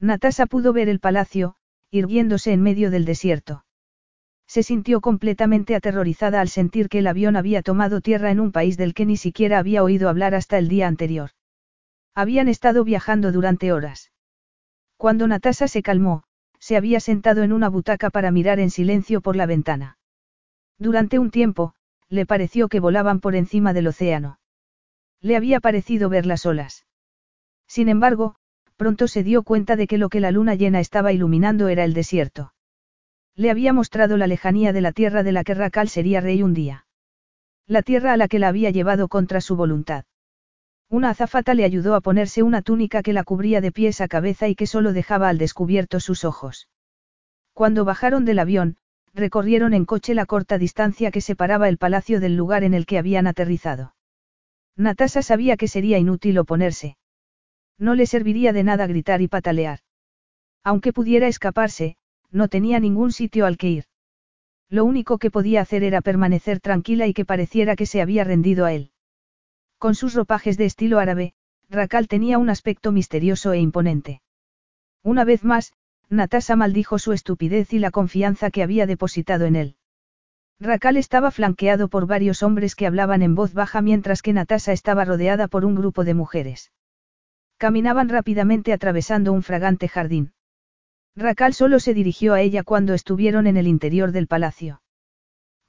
[0.01, 1.57] Natasa pudo ver el palacio,
[1.91, 3.65] irguiéndose en medio del desierto.
[4.47, 8.77] Se sintió completamente aterrorizada al sentir que el avión había tomado tierra en un país
[8.77, 11.31] del que ni siquiera había oído hablar hasta el día anterior.
[12.15, 14.13] Habían estado viajando durante horas.
[14.97, 16.25] Cuando Natasa se calmó,
[16.59, 19.99] se había sentado en una butaca para mirar en silencio por la ventana.
[20.79, 21.75] Durante un tiempo,
[22.15, 24.39] le pareció que volaban por encima del océano.
[25.21, 26.87] Le había parecido ver las olas.
[27.67, 28.37] Sin embargo,
[28.77, 31.95] pronto se dio cuenta de que lo que la luna llena estaba iluminando era el
[31.95, 32.53] desierto.
[33.35, 36.55] Le había mostrado la lejanía de la tierra de la que Racal sería rey un
[36.55, 36.87] día.
[37.67, 40.05] La tierra a la que la había llevado contra su voluntad.
[40.89, 44.49] Una azafata le ayudó a ponerse una túnica que la cubría de pies a cabeza
[44.49, 46.69] y que solo dejaba al descubierto sus ojos.
[47.55, 48.77] Cuando bajaron del avión,
[49.15, 52.99] recorrieron en coche la corta distancia que separaba el palacio del lugar en el que
[52.99, 53.95] habían aterrizado.
[54.77, 56.97] Natasa sabía que sería inútil oponerse.
[57.79, 59.79] No le serviría de nada gritar y patalear.
[60.65, 61.97] Aunque pudiera escaparse,
[62.31, 63.85] no tenía ningún sitio al que ir.
[64.69, 68.65] Lo único que podía hacer era permanecer tranquila y que pareciera que se había rendido
[68.65, 68.91] a él.
[69.79, 71.35] Con sus ropajes de estilo árabe,
[71.69, 74.23] Racal tenía un aspecto misterioso e imponente.
[75.03, 75.73] Una vez más,
[76.11, 79.77] Natasa maldijo su estupidez y la confianza que había depositado en él.
[80.61, 85.05] Racal estaba flanqueado por varios hombres que hablaban en voz baja mientras que Natasa estaba
[85.05, 86.73] rodeada por un grupo de mujeres.
[87.57, 90.33] Caminaban rápidamente atravesando un fragante jardín.
[91.17, 94.83] Racal solo se dirigió a ella cuando estuvieron en el interior del palacio.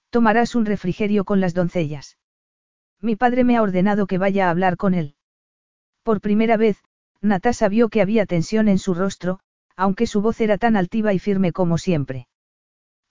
[0.10, 2.18] Tomarás un refrigerio con las doncellas.
[3.02, 5.16] Mi padre me ha ordenado que vaya a hablar con él.
[6.04, 6.84] Por primera vez,
[7.22, 9.40] Natasa vio que había tensión en su rostro,
[9.76, 12.28] aunque su voz era tan altiva y firme como siempre.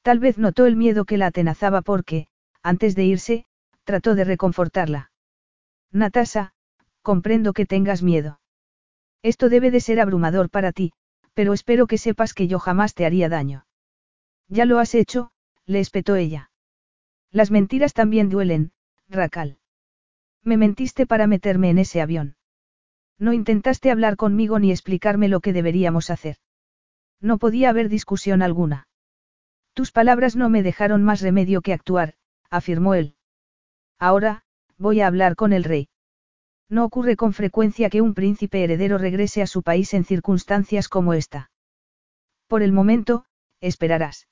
[0.02, 2.28] Tal vez notó el miedo que la atenazaba porque,
[2.62, 3.46] antes de irse,
[3.84, 5.10] trató de reconfortarla.
[5.92, 6.52] Natasa,
[7.02, 8.40] comprendo que tengas miedo.
[9.22, 10.92] Esto debe de ser abrumador para ti,
[11.34, 13.66] pero espero que sepas que yo jamás te haría daño.
[14.48, 15.30] Ya lo has hecho,
[15.66, 16.50] le espetó ella.
[17.30, 18.72] Las mentiras también duelen,
[19.08, 19.58] Racal.
[20.42, 22.36] Me mentiste para meterme en ese avión.
[23.18, 26.36] No intentaste hablar conmigo ni explicarme lo que deberíamos hacer.
[27.20, 28.88] No podía haber discusión alguna.
[29.72, 32.14] Tus palabras no me dejaron más remedio que actuar,
[32.50, 33.16] afirmó él.
[33.98, 34.44] Ahora,
[34.78, 35.88] voy a hablar con el rey.
[36.68, 41.12] No ocurre con frecuencia que un príncipe heredero regrese a su país en circunstancias como
[41.12, 41.50] esta.
[42.46, 43.26] Por el momento,
[43.60, 44.28] esperarás.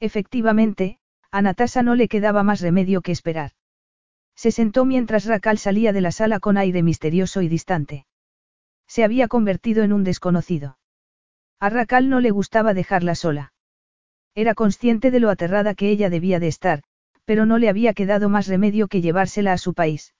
[0.00, 0.98] Efectivamente,
[1.30, 3.52] a Natasa no le quedaba más remedio que esperar.
[4.36, 8.06] Se sentó mientras Racal salía de la sala con aire misterioso y distante.
[8.86, 10.78] Se había convertido en un desconocido.
[11.60, 13.52] A Racal no le gustaba dejarla sola.
[14.34, 16.82] Era consciente de lo aterrada que ella debía de estar,
[17.24, 20.14] pero no le había quedado más remedio que llevársela a su país.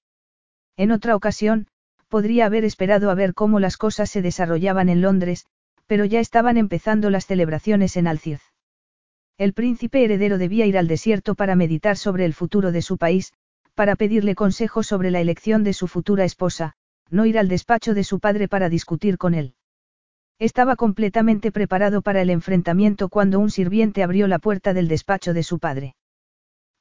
[0.77, 1.67] En otra ocasión,
[2.09, 5.47] podría haber esperado a ver cómo las cosas se desarrollaban en Londres,
[5.87, 8.43] pero ya estaban empezando las celebraciones en Alcirz.
[9.37, 13.33] El príncipe heredero debía ir al desierto para meditar sobre el futuro de su país,
[13.75, 16.75] para pedirle consejo sobre la elección de su futura esposa,
[17.11, 19.55] no ir al despacho de su padre para discutir con él.
[20.39, 25.43] Estaba completamente preparado para el enfrentamiento cuando un sirviente abrió la puerta del despacho de
[25.43, 25.95] su padre.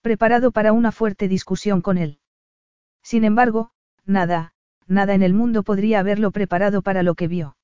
[0.02, 2.20] Preparado para una fuerte discusión con él.
[3.04, 3.72] Sin embargo,
[4.06, 4.54] nada,
[4.88, 7.56] nada en el mundo podría haberlo preparado para lo que vio.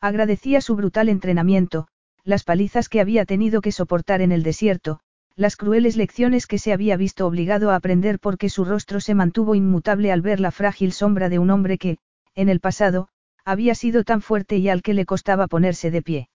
[0.00, 1.88] Agradecía su brutal entrenamiento,
[2.22, 5.00] las palizas que había tenido que soportar en el desierto,
[5.34, 9.54] las crueles lecciones que se había visto obligado a aprender porque su rostro se mantuvo
[9.54, 11.98] inmutable al ver la frágil sombra de un hombre que,
[12.34, 13.08] en el pasado,
[13.46, 16.28] había sido tan fuerte y al que le costaba ponerse de pie.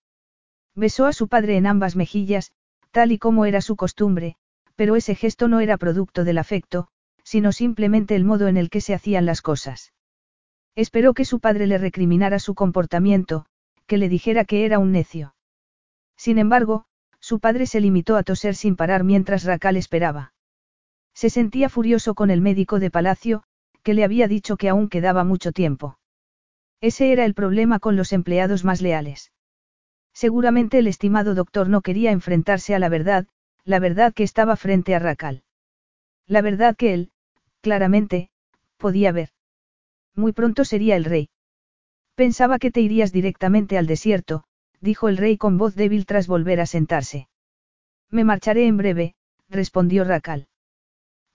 [0.74, 2.54] Besó a su padre en ambas mejillas,
[2.92, 4.38] tal y como era su costumbre,
[4.76, 6.88] pero ese gesto no era producto del afecto,
[7.24, 9.94] sino simplemente el modo en el que se hacían las cosas.
[10.74, 13.46] Esperó que su padre le recriminara su comportamiento,
[13.88, 15.36] que le dijera que era un necio.
[16.16, 16.86] Sin embargo,
[17.20, 20.34] su padre se limitó a toser sin parar mientras Racal esperaba.
[21.14, 23.44] Se sentía furioso con el médico de palacio,
[23.84, 25.98] que le había dicho que aún quedaba mucho tiempo.
[26.82, 29.32] Ese era el problema con los empleados más leales.
[30.14, 33.28] Seguramente el estimado doctor no quería enfrentarse a la verdad,
[33.64, 35.44] la verdad que estaba frente a Racal.
[36.28, 37.12] La verdad que él,
[37.62, 38.32] claramente,
[38.78, 39.30] podía ver.
[40.16, 41.30] Muy pronto sería el rey.
[42.16, 44.44] Pensaba que te irías directamente al desierto,
[44.80, 47.28] dijo el rey con voz débil tras volver a sentarse.
[48.10, 49.16] Me marcharé en breve,
[49.50, 50.48] respondió Racal.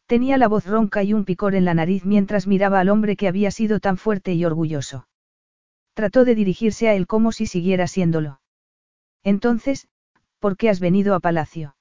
[0.06, 3.28] Tenía la voz ronca y un picor en la nariz mientras miraba al hombre que
[3.28, 5.06] había sido tan fuerte y orgulloso.
[5.96, 8.42] Trató de dirigirse a él como si siguiera siéndolo.
[9.24, 9.88] Entonces,
[10.40, 11.74] ¿por qué has venido a palacio?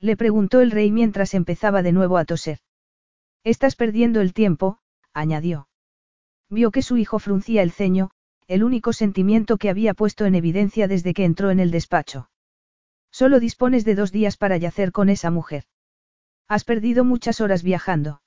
[0.00, 2.58] Le preguntó el rey mientras empezaba de nuevo a toser.
[3.44, 4.80] Estás perdiendo el tiempo,
[5.12, 5.68] añadió.
[6.50, 8.10] Vio que su hijo fruncía el ceño,
[8.48, 12.30] el único sentimiento que había puesto en evidencia desde que entró en el despacho.
[13.12, 15.62] Solo dispones de dos días para yacer con esa mujer.
[16.48, 18.20] Has perdido muchas horas viajando.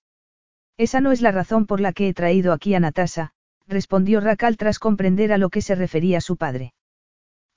[0.78, 3.34] Esa no es la razón por la que he traído aquí a Natasa,
[3.72, 6.74] respondió Racal tras comprender a lo que se refería su padre.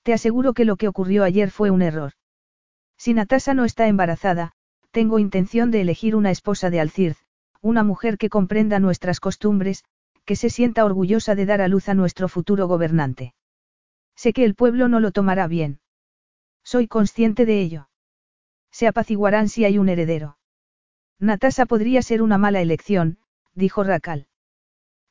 [0.02, 2.12] Te aseguro que lo que ocurrió ayer fue un error.
[2.96, 4.52] Si Natasa no está embarazada,
[4.92, 7.18] tengo intención de elegir una esposa de Alcirz,
[7.60, 9.84] una mujer que comprenda nuestras costumbres,
[10.24, 13.34] que se sienta orgullosa de dar a luz a nuestro futuro gobernante.
[14.14, 15.80] Sé que el pueblo no lo tomará bien.
[16.62, 17.88] Soy consciente de ello.
[18.70, 20.38] Se apaciguarán si hay un heredero.
[21.18, 23.18] Natasa podría ser una mala elección,
[23.54, 24.28] dijo Racal.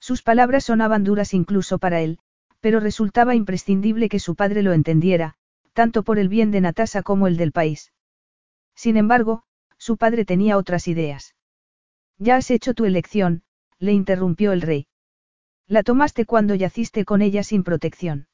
[0.03, 2.19] Sus palabras sonaban duras incluso para él,
[2.59, 5.35] pero resultaba imprescindible que su padre lo entendiera,
[5.71, 7.93] tanto por el bien de Natasa como el del país.
[8.75, 9.43] Sin embargo,
[9.77, 11.35] su padre tenía otras ideas.
[12.17, 13.43] Ya has hecho tu elección,
[13.79, 14.87] le interrumpió el rey.
[15.67, 18.27] La tomaste cuando yaciste con ella sin protección.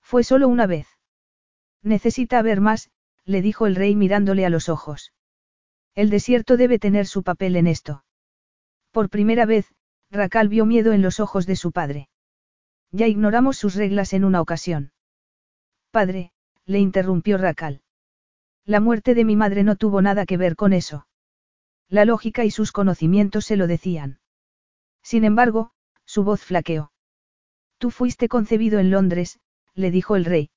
[0.00, 0.86] Fue solo una vez.
[1.82, 2.92] Necesita haber más,
[3.24, 5.12] le dijo el rey mirándole a los ojos.
[5.96, 8.04] El desierto debe tener su papel en esto.
[8.92, 9.74] Por primera vez,
[10.14, 12.08] Racal vio miedo en los ojos de su padre.
[12.92, 14.92] Ya ignoramos sus reglas en una ocasión.
[15.90, 16.30] Padre,
[16.66, 17.82] le interrumpió Racal.
[18.64, 21.08] La muerte de mi madre no tuvo nada que ver con eso.
[21.88, 24.20] La lógica y sus conocimientos se lo decían.
[25.02, 25.72] Sin embargo,
[26.04, 26.92] su voz flaqueó.
[27.78, 29.40] Tú fuiste concebido en Londres,
[29.74, 30.50] le dijo el rey.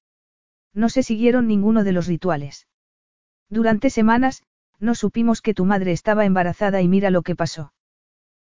[0.72, 2.68] No se siguieron ninguno de los rituales.
[3.50, 4.44] Durante semanas,
[4.80, 7.74] no supimos que tu madre estaba embarazada y mira lo que pasó.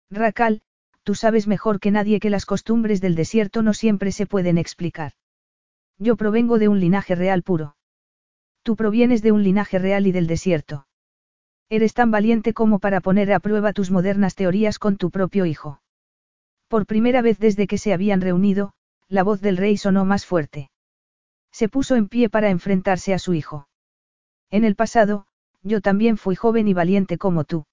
[0.09, 0.63] Racal,
[1.03, 5.13] tú sabes mejor que nadie que las costumbres del desierto no siempre se pueden explicar.
[5.99, 7.75] Yo provengo de un linaje real puro.
[8.63, 10.87] Tú provienes de un linaje real y del desierto.
[11.69, 15.81] Eres tan valiente como para poner a prueba tus modernas teorías con tu propio hijo.
[16.67, 18.73] Por primera vez desde que se habían reunido,
[19.09, 20.71] la voz del rey sonó más fuerte.
[21.51, 23.67] Se puso en pie para enfrentarse a su hijo.
[24.49, 25.27] En el pasado,
[25.61, 27.65] yo también fui joven y valiente como tú.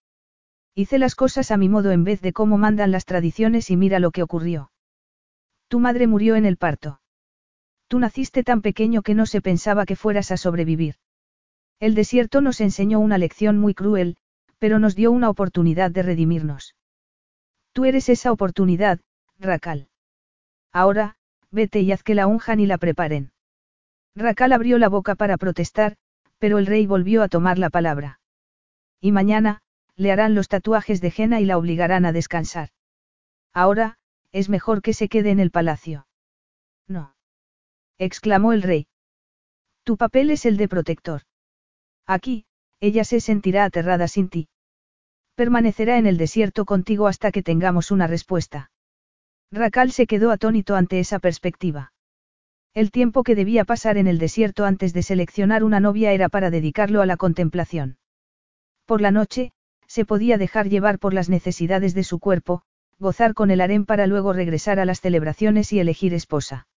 [0.75, 3.99] Hice las cosas a mi modo en vez de cómo mandan las tradiciones y mira
[3.99, 4.71] lo que ocurrió.
[5.69, 7.01] Tu madre murió en el parto.
[7.89, 10.95] Tú naciste tan pequeño que no se pensaba que fueras a sobrevivir.
[11.81, 14.17] El desierto nos enseñó una lección muy cruel,
[14.59, 16.77] pero nos dio una oportunidad de redimirnos.
[17.73, 19.01] Tú eres esa oportunidad,
[19.39, 19.89] Racal.
[20.73, 21.17] Ahora,
[21.51, 23.33] vete y haz que la unjan y la preparen.
[24.15, 25.97] Racal abrió la boca para protestar,
[26.39, 28.21] pero el rey volvió a tomar la palabra.
[29.01, 29.63] Y mañana,
[30.01, 32.71] le harán los tatuajes de Jena y la obligarán a descansar.
[33.53, 33.99] Ahora,
[34.33, 36.07] es mejor que se quede en el palacio.
[36.89, 37.15] No
[37.99, 38.87] exclamó el rey.
[39.85, 41.21] Tu papel es el de protector.
[42.07, 42.47] Aquí,
[42.81, 44.49] ella se sentirá aterrada sin ti.
[45.35, 48.71] Permanecerá en el desierto contigo hasta que tengamos una respuesta.
[49.53, 51.93] Racal se quedó atónito ante esa perspectiva.
[52.73, 56.49] El tiempo que debía pasar en el desierto antes de seleccionar una novia era para
[56.51, 57.99] dedicarlo a la contemplación.
[58.87, 59.53] Por la noche,
[59.91, 62.63] se podía dejar llevar por las necesidades de su cuerpo,
[63.01, 66.69] gozar con el harén para luego regresar a las celebraciones y elegir esposa.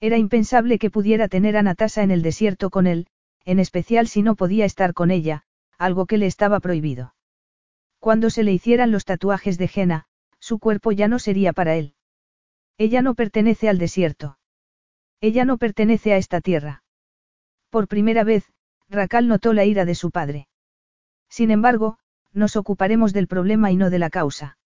[0.00, 3.06] Era impensable que pudiera tener a Natasa en el desierto con él,
[3.44, 5.44] en especial si no podía estar con ella,
[5.78, 7.14] algo que le estaba prohibido.
[8.00, 10.06] Cuando se le hicieran los tatuajes de Jena,
[10.40, 11.94] su cuerpo ya no sería para él.
[12.76, 14.38] Ella no pertenece al desierto.
[15.20, 16.82] Ella no pertenece a esta tierra.
[17.70, 18.52] Por primera vez,
[18.88, 20.48] Racal notó la ira de su padre.
[21.28, 21.98] Sin embargo,
[22.32, 24.58] nos ocuparemos del problema y no de la causa.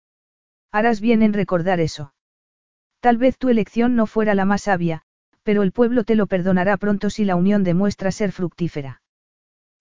[0.73, 2.15] Harás bien en recordar eso.
[3.01, 5.03] Tal vez tu elección no fuera la más sabia,
[5.43, 9.03] pero el pueblo te lo perdonará pronto si la unión demuestra ser fructífera.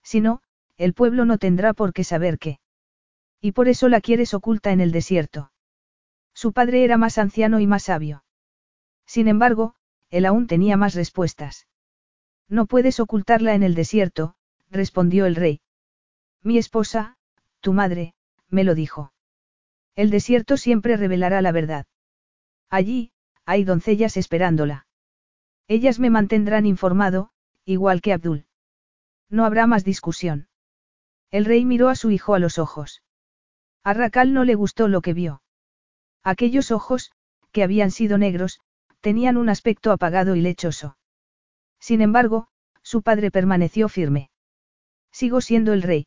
[0.02, 0.40] Si no,
[0.76, 2.60] el pueblo no tendrá por qué saber qué.
[3.40, 5.50] Y por eso la quieres oculta en el desierto.
[6.34, 8.24] Su padre era más anciano y más sabio.
[9.06, 9.74] Sin embargo,
[10.10, 11.66] él aún tenía más respuestas.
[12.48, 14.36] No puedes ocultarla en el desierto,
[14.70, 15.60] respondió el rey.
[16.42, 17.15] Mi esposa,
[17.66, 18.14] tu madre,
[18.48, 19.12] me lo dijo.
[19.96, 21.84] El desierto siempre revelará la verdad.
[22.70, 23.10] Allí,
[23.44, 24.86] hay doncellas esperándola.
[25.66, 27.30] Ellas me mantendrán informado,
[27.64, 28.46] igual que Abdul.
[29.28, 30.46] No habrá más discusión.
[31.32, 33.02] El rey miró a su hijo a los ojos.
[33.82, 35.42] A Racal no le gustó lo que vio.
[36.22, 37.10] Aquellos ojos,
[37.50, 38.60] que habían sido negros,
[39.00, 40.98] tenían un aspecto apagado y lechoso.
[41.80, 42.46] Sin embargo,
[42.82, 44.30] su padre permaneció firme.
[45.10, 46.06] Sigo siendo el rey.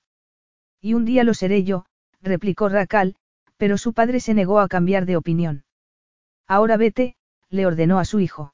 [0.82, 1.86] Y un día lo seré yo,
[2.22, 3.16] replicó Racal,
[3.58, 5.66] pero su padre se negó a cambiar de opinión.
[6.48, 7.16] Ahora vete,
[7.50, 8.54] le ordenó a su hijo.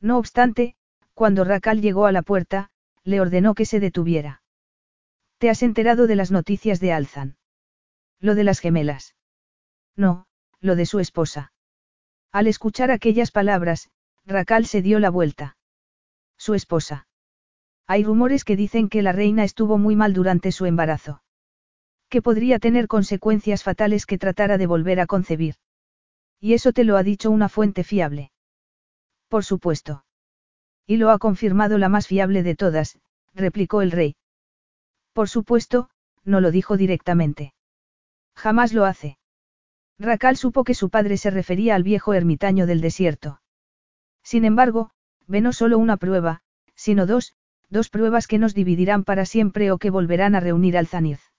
[0.00, 0.76] No obstante,
[1.12, 2.70] cuando Racal llegó a la puerta,
[3.04, 4.42] le ordenó que se detuviera.
[5.38, 7.36] ¿Te has enterado de las noticias de Alzan?
[8.20, 9.14] Lo de las gemelas.
[9.96, 10.26] No,
[10.60, 11.52] lo de su esposa.
[12.32, 13.90] Al escuchar aquellas palabras,
[14.24, 15.56] Racal se dio la vuelta.
[16.38, 17.06] Su esposa.
[17.86, 21.22] Hay rumores que dicen que la reina estuvo muy mal durante su embarazo.
[22.14, 25.56] Que podría tener consecuencias fatales que tratara de volver a concebir.
[26.38, 28.30] Y eso te lo ha dicho una fuente fiable.
[29.26, 30.04] Por supuesto.
[30.86, 33.00] Y lo ha confirmado la más fiable de todas,
[33.34, 34.14] replicó el rey.
[35.12, 35.90] Por supuesto,
[36.22, 37.52] no lo dijo directamente.
[38.36, 39.18] Jamás lo hace.
[39.98, 43.40] Racal supo que su padre se refería al viejo ermitaño del desierto.
[44.22, 44.92] Sin embargo,
[45.26, 46.42] ve no solo una prueba,
[46.76, 47.34] sino dos,
[47.70, 51.33] dos pruebas que nos dividirán para siempre o que volverán a reunir al Zaniz.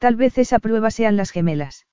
[0.00, 1.86] Tal vez esa prueba sean las gemelas.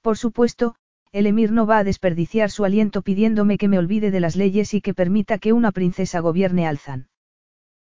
[0.00, 0.76] Por supuesto,
[1.12, 4.72] el emir no va a desperdiciar su aliento pidiéndome que me olvide de las leyes
[4.72, 7.10] y que permita que una princesa gobierne Alzan.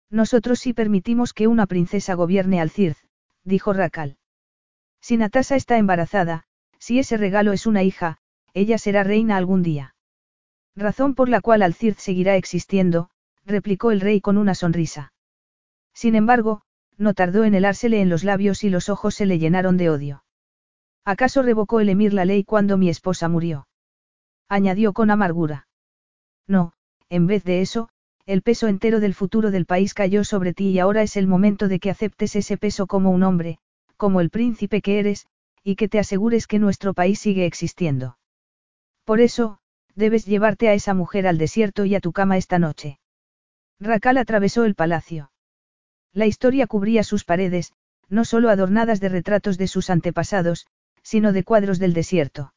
[0.10, 2.98] Nosotros sí permitimos que una princesa gobierne al Cirz,
[3.46, 4.18] dijo Racal.
[5.00, 6.44] Si Natasa está embarazada,
[6.78, 8.18] si ese regalo es una hija,
[8.54, 9.96] ella será reina algún día.
[10.76, 13.10] Razón por la cual Alcirz seguirá existiendo,
[13.46, 15.14] replicó el rey con una sonrisa.
[15.94, 16.64] Sin embargo,
[16.98, 20.24] no tardó en helársele en los labios y los ojos se le llenaron de odio.
[21.06, 23.68] ¿Acaso revocó el emir la ley cuando mi esposa murió?
[24.50, 25.68] Añadió con amargura.
[26.48, 26.74] No,
[27.10, 27.90] en vez de eso,
[28.26, 31.68] el peso entero del futuro del país cayó sobre ti y ahora es el momento
[31.68, 33.60] de que aceptes ese peso como un hombre,
[33.96, 35.28] como el príncipe que eres,
[35.64, 38.18] y que te asegures que nuestro país sigue existiendo.
[39.06, 39.60] Por eso,
[39.96, 43.00] debes llevarte a esa mujer al desierto y a tu cama esta noche.
[43.80, 45.32] Racal atravesó el palacio.
[46.14, 47.74] La historia cubría sus paredes,
[48.10, 50.68] no solo adornadas de retratos de sus antepasados,
[51.04, 52.54] sino de cuadros del desierto.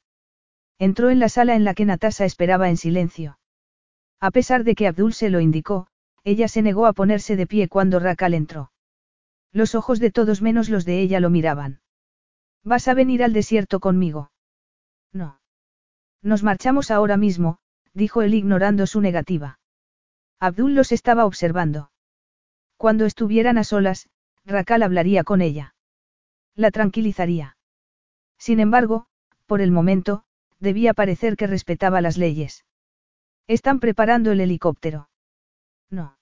[0.79, 3.39] Entró en la sala en la que Natasa esperaba en silencio.
[4.21, 5.87] A pesar de que Abdul se lo indicó,
[6.25, 8.73] ella se negó a ponerse de pie cuando Rakal entró.
[9.53, 11.81] Los ojos de todos menos los de ella lo miraban.
[12.63, 14.31] ¿Vas a venir al desierto conmigo?
[15.13, 15.41] No.
[16.23, 17.59] Nos marchamos ahora mismo,
[17.95, 19.59] dijo él ignorando su negativa.
[20.39, 21.91] Abdul los estaba observando.
[22.81, 24.09] Cuando estuvieran a solas,
[24.47, 25.75] Rakal hablaría con ella.
[26.55, 27.59] La tranquilizaría.
[28.39, 29.05] Sin embargo,
[29.45, 30.23] por el momento,
[30.61, 32.65] debía parecer que respetaba las leyes.
[33.47, 35.11] Están preparando el helicóptero.
[35.91, 36.17] No.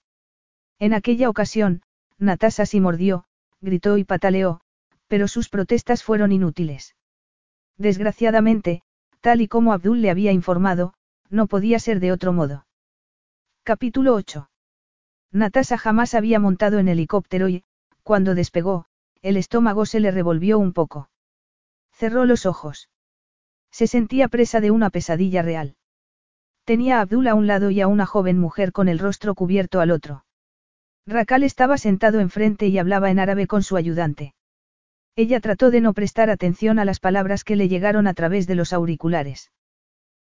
[0.79, 1.81] En aquella ocasión,
[2.17, 3.23] Natasha sí mordió,
[3.61, 4.59] gritó y pataleó,
[5.07, 6.93] pero sus protestas fueron inútiles.
[7.77, 8.81] Desgraciadamente,
[9.21, 10.93] tal y como Abdul le había informado,
[11.29, 12.65] no podía ser de otro modo.
[13.63, 14.49] Capítulo 8.
[15.31, 17.63] Natasha jamás había montado en helicóptero y,
[18.03, 18.85] cuando despegó,
[19.21, 21.09] el estómago se le revolvió un poco.
[21.91, 22.89] Cerró los ojos.
[23.71, 25.75] Se sentía presa de una pesadilla real.
[26.63, 29.81] Tenía a Abdul a un lado y a una joven mujer con el rostro cubierto
[29.81, 30.25] al otro.
[31.05, 34.33] Rakal estaba sentado enfrente y hablaba en árabe con su ayudante.
[35.15, 38.55] Ella trató de no prestar atención a las palabras que le llegaron a través de
[38.55, 39.51] los auriculares.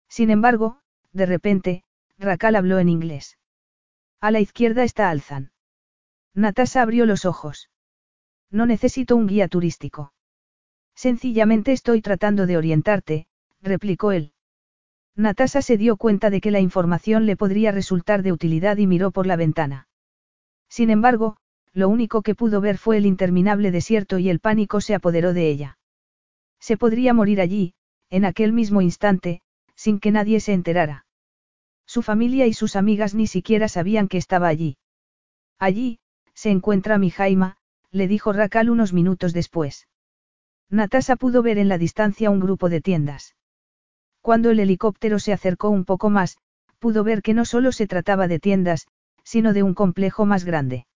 [0.08, 0.78] Sin embargo,
[1.12, 1.84] de repente,
[2.18, 3.38] Rakal habló en inglés.
[4.20, 5.52] A la izquierda está Alzan.
[6.34, 7.70] Natasha abrió los ojos.
[8.50, 10.12] No necesito un guía turístico.
[10.94, 13.26] Sencillamente estoy tratando de orientarte,
[13.60, 14.32] replicó él.
[15.16, 19.10] Natasha se dio cuenta de que la información le podría resultar de utilidad y miró
[19.12, 19.88] por la ventana.
[20.68, 21.36] Sin embargo,
[21.72, 25.48] lo único que pudo ver fue el interminable desierto y el pánico se apoderó de
[25.48, 25.78] ella.
[26.60, 27.74] Se podría morir allí,
[28.10, 29.42] en aquel mismo instante,
[29.74, 31.06] sin que nadie se enterara.
[31.94, 34.78] Su familia y sus amigas ni siquiera sabían que estaba allí.
[35.60, 36.00] Allí,
[36.34, 37.56] se encuentra mi Jaima,
[37.92, 39.86] le dijo Rakal unos minutos después.
[40.68, 43.36] Natasha pudo ver en la distancia un grupo de tiendas.
[44.22, 46.36] Cuando el helicóptero se acercó un poco más,
[46.80, 48.88] pudo ver que no solo se trataba de tiendas,
[49.22, 50.88] sino de un complejo más grande.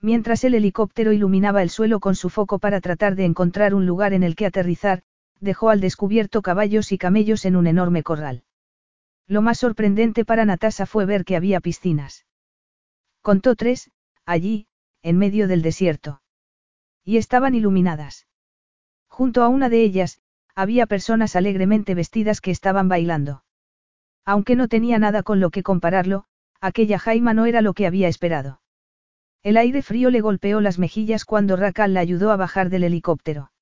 [0.00, 4.12] Mientras el helicóptero iluminaba el suelo con su foco para tratar de encontrar un lugar
[4.12, 5.04] en el que aterrizar,
[5.38, 8.42] dejó al descubierto caballos y camellos en un enorme corral.
[9.26, 12.26] Lo más sorprendente para Natasha fue ver que había piscinas.
[13.22, 13.90] Contó tres,
[14.24, 14.68] allí,
[15.02, 16.22] en medio del desierto.
[17.04, 18.26] Y estaban iluminadas.
[19.08, 20.20] Junto a una de ellas,
[20.54, 23.44] había personas alegremente vestidas que estaban bailando.
[24.24, 26.24] Aunque no tenía nada con lo que compararlo,
[26.60, 28.60] aquella Jaima no era lo que había esperado.
[29.42, 33.52] El aire frío le golpeó las mejillas cuando Rakal la ayudó a bajar del helicóptero.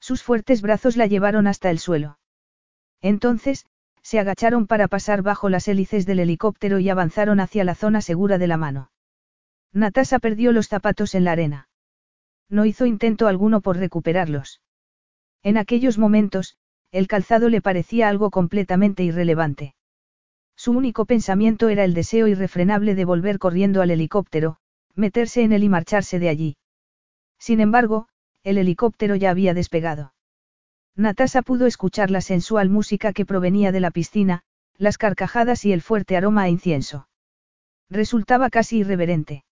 [0.00, 2.18] Sus fuertes brazos la llevaron hasta el suelo.
[3.02, 3.66] Entonces,
[4.02, 8.38] se agacharon para pasar bajo las hélices del helicóptero y avanzaron hacia la zona segura
[8.38, 8.90] de la mano.
[9.72, 11.68] Natasa perdió los zapatos en la arena.
[12.48, 14.60] No hizo intento alguno por recuperarlos.
[15.42, 16.56] En aquellos momentos,
[16.90, 19.74] el calzado le parecía algo completamente irrelevante.
[20.56, 24.58] Su único pensamiento era el deseo irrefrenable de volver corriendo al helicóptero,
[24.94, 26.56] meterse en él y marcharse de allí.
[27.38, 28.08] Sin embargo,
[28.44, 30.12] el helicóptero ya había despegado.
[30.96, 34.42] Natasa pudo escuchar la sensual música que provenía de la piscina,
[34.76, 37.08] las carcajadas y el fuerte aroma a incienso.
[37.88, 39.44] Resultaba casi irreverente.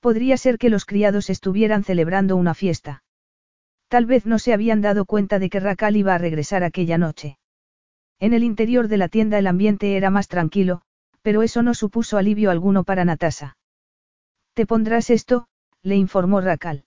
[0.00, 3.02] Podría ser que los criados estuvieran celebrando una fiesta.
[3.88, 7.38] Tal vez no se habían dado cuenta de que Rakal iba a regresar aquella noche.
[8.18, 10.82] En el interior de la tienda el ambiente era más tranquilo,
[11.22, 13.56] pero eso no supuso alivio alguno para Natasa.
[14.54, 15.46] Te pondrás esto,
[15.82, 16.84] le informó Rakal.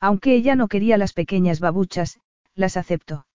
[0.00, 2.20] Aunque ella no quería las pequeñas babuchas,
[2.54, 3.26] las aceptó.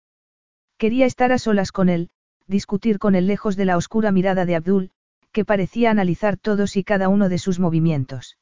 [0.77, 2.09] Quería estar a solas con él,
[2.47, 4.91] discutir con él lejos de la oscura mirada de Abdul,
[5.31, 8.37] que parecía analizar todos y cada uno de sus movimientos.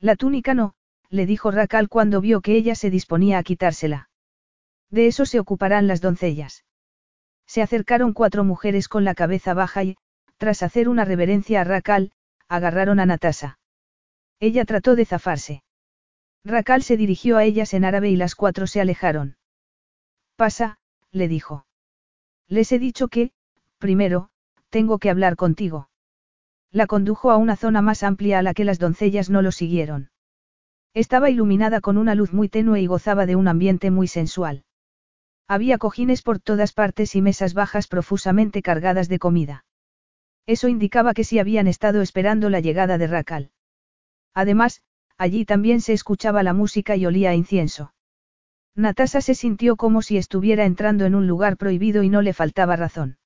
[0.00, 0.74] La túnica no,
[1.10, 4.08] le dijo Rakal cuando vio que ella se disponía a quitársela.
[4.90, 6.64] De eso se ocuparán las doncellas.
[7.46, 9.96] Se acercaron cuatro mujeres con la cabeza baja y,
[10.36, 12.12] tras hacer una reverencia a Rakal,
[12.48, 13.58] agarraron a Natasa.
[14.40, 15.62] Ella trató de zafarse.
[16.44, 19.36] Rakal se dirigió a ellas en árabe y las cuatro se alejaron.
[20.40, 20.78] Pasa,
[21.12, 21.66] le dijo.
[22.48, 23.32] Les he dicho que,
[23.76, 24.30] primero,
[24.70, 25.90] tengo que hablar contigo.
[26.72, 30.08] La condujo a una zona más amplia a la que las doncellas no lo siguieron.
[30.94, 34.64] Estaba iluminada con una luz muy tenue y gozaba de un ambiente muy sensual.
[35.46, 39.66] Había cojines por todas partes y mesas bajas profusamente cargadas de comida.
[40.46, 43.50] Eso indicaba que sí habían estado esperando la llegada de Rakal.
[44.32, 44.80] Además,
[45.18, 47.92] allí también se escuchaba la música y olía a incienso.
[48.76, 52.76] Natasa se sintió como si estuviera entrando en un lugar prohibido y no le faltaba
[52.76, 53.18] razón.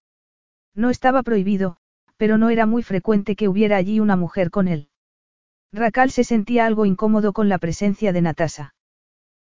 [0.74, 1.76] No estaba prohibido,
[2.16, 4.88] pero no era muy frecuente que hubiera allí una mujer con él.
[5.72, 8.74] Rakal se sentía algo incómodo con la presencia de Natasa.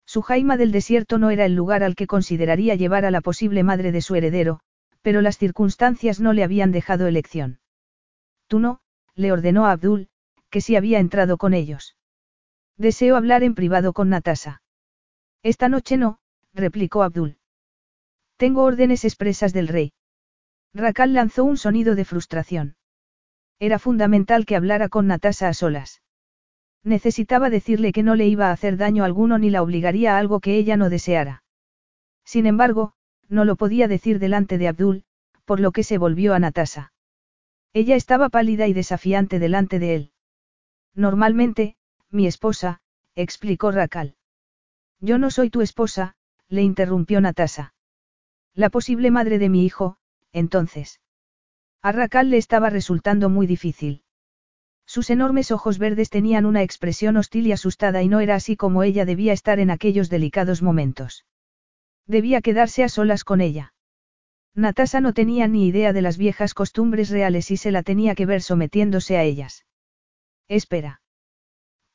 [0.05, 3.63] Su Jaima del desierto no era el lugar al que consideraría llevar a la posible
[3.63, 4.59] madre de su heredero,
[5.01, 7.59] Pero las circunstancias no le habían dejado elección.
[8.47, 8.79] Tú no,
[9.13, 10.09] le ordenó a Abdul,
[10.49, 11.95] que sí había entrado con ellos.
[12.75, 14.63] Deseo hablar en privado con Natasa.
[15.45, 16.17] Esta noche no,
[16.55, 17.37] replicó Abdul.
[18.35, 19.93] Tengo órdenes expresas del rey.
[20.73, 22.77] Rakal lanzó un sonido de frustración.
[23.59, 26.01] Era fundamental que hablara con Natasa a solas.
[26.83, 30.39] Necesitaba decirle que no le iba a hacer daño alguno ni la obligaría a algo
[30.39, 31.43] que ella no deseara.
[32.23, 32.93] Sin embargo,
[33.29, 35.03] no lo podía decir delante de Abdul,
[35.45, 36.91] por lo que se volvió a Natasa.
[37.71, 40.11] Ella estaba pálida y desafiante delante de él.
[40.95, 41.75] Normalmente,
[42.09, 42.81] mi esposa,
[43.13, 44.15] explicó Rakal.
[44.99, 46.15] Yo no soy tu esposa,
[46.47, 47.73] le interrumpió Natasa.
[48.53, 49.97] La posible madre de mi hijo,
[50.31, 51.01] entonces.
[51.81, 54.03] A Racal le estaba resultando muy difícil.
[54.85, 58.83] Sus enormes ojos verdes tenían una expresión hostil y asustada y no era así como
[58.83, 61.25] ella debía estar en aquellos delicados momentos.
[62.07, 63.73] Debía quedarse a solas con ella.
[64.53, 68.25] Natasa no tenía ni idea de las viejas costumbres reales y se la tenía que
[68.25, 69.65] ver sometiéndose a ellas.
[70.47, 71.01] Espera.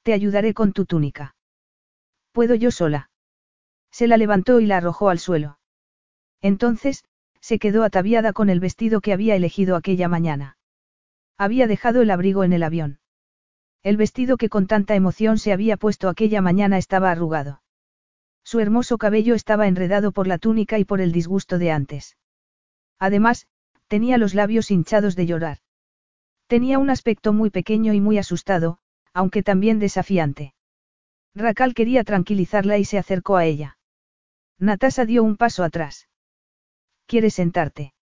[0.02, 1.34] Te ayudaré con tu túnica.
[2.32, 3.10] ¿Puedo yo sola?
[3.90, 5.58] Se la levantó y la arrojó al suelo.
[6.40, 7.04] Entonces,
[7.40, 10.56] se quedó ataviada con el vestido que había elegido aquella mañana.
[11.36, 13.00] Había dejado el abrigo en el avión.
[13.82, 17.62] El vestido que con tanta emoción se había puesto aquella mañana estaba arrugado.
[18.44, 22.16] Su hermoso cabello estaba enredado por la túnica y por el disgusto de antes.
[22.98, 23.46] Además,
[23.88, 25.58] tenía los labios hinchados de llorar.
[26.46, 28.78] Tenía un aspecto muy pequeño y muy asustado,
[29.14, 30.54] aunque también desafiante.
[31.34, 33.78] Racal quería tranquilizarla y se acercó a ella.
[34.58, 36.08] Natasa dio un paso atrás.
[37.06, 37.94] ¿Quieres sentarte?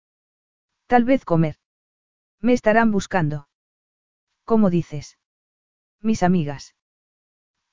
[0.88, 1.58] Tal vez comer.
[2.40, 3.48] Me estarán buscando.
[4.45, 5.18] ¿Cómo dices?
[6.02, 6.76] Mis amigas.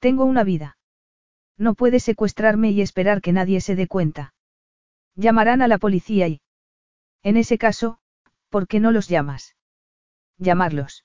[0.00, 0.76] Tengo una vida.
[1.56, 4.34] No puedes secuestrarme y esperar que nadie se dé cuenta.
[5.14, 6.40] Llamarán a la policía y...
[7.22, 7.98] En ese caso,
[8.48, 9.56] ¿por qué no los llamas?
[10.36, 11.04] Llamarlos.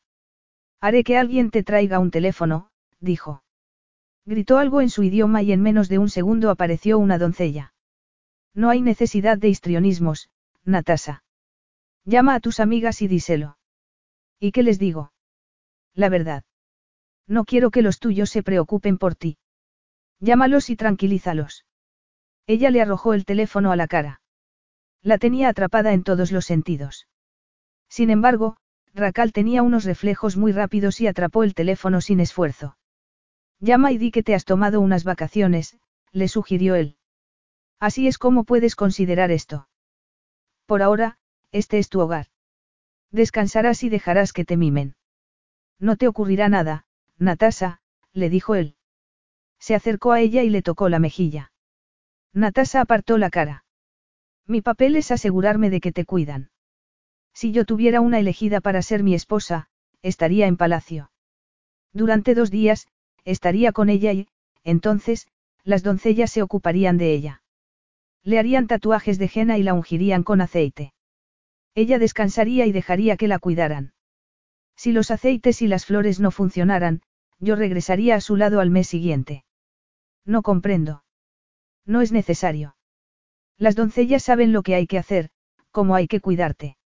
[0.81, 3.43] Haré que alguien te traiga un teléfono, dijo.
[4.25, 7.73] Gritó algo en su idioma y en menos de un segundo apareció una doncella.
[8.53, 10.29] No hay necesidad de histrionismos,
[10.65, 11.23] Natasa.
[12.05, 13.57] Llama a tus amigas y díselo.
[14.39, 15.11] ¿Y qué les digo?
[15.93, 16.43] La verdad.
[17.27, 19.37] No quiero que los tuyos se preocupen por ti.
[20.19, 21.65] Llámalos y tranquilízalos.
[22.47, 24.21] Ella le arrojó el teléfono a la cara.
[25.03, 27.07] La tenía atrapada en todos los sentidos.
[27.87, 28.57] Sin embargo,
[28.93, 32.78] Racal tenía unos reflejos muy rápidos y atrapó el teléfono sin esfuerzo.
[33.59, 35.77] Llama y di que te has tomado unas vacaciones,
[36.11, 36.97] le sugirió él.
[37.79, 39.67] Así es como puedes considerar esto.
[40.65, 41.17] Por ahora,
[41.51, 42.27] este es tu hogar.
[43.11, 44.95] Descansarás y dejarás que te mimen.
[45.79, 46.85] No te ocurrirá nada,
[47.17, 47.81] Natasa,
[48.13, 48.75] le dijo él.
[49.59, 51.51] Se acercó a ella y le tocó la mejilla.
[52.33, 53.65] Natasa apartó la cara.
[54.45, 56.51] Mi papel es asegurarme de que te cuidan.
[57.33, 59.69] Si yo tuviera una elegida para ser mi esposa,
[60.01, 61.11] estaría en palacio.
[61.93, 62.87] Durante dos días,
[63.29, 64.27] estaría con ella y,
[64.63, 65.27] entonces,
[65.63, 67.41] las doncellas se ocuparían de ella.
[68.23, 70.93] Le harían tatuajes de henna y la ungirían con aceite.
[71.75, 73.93] Ella descansaría y dejaría que la cuidaran.
[74.75, 77.01] Si los aceites y las flores no funcionaran,
[77.39, 79.43] yo regresaría a su lado al mes siguiente.
[80.25, 81.03] No comprendo.
[81.85, 82.75] No es necesario.
[83.57, 85.29] Las doncellas saben lo que hay que hacer,
[85.71, 86.77] cómo hay que cuidarte.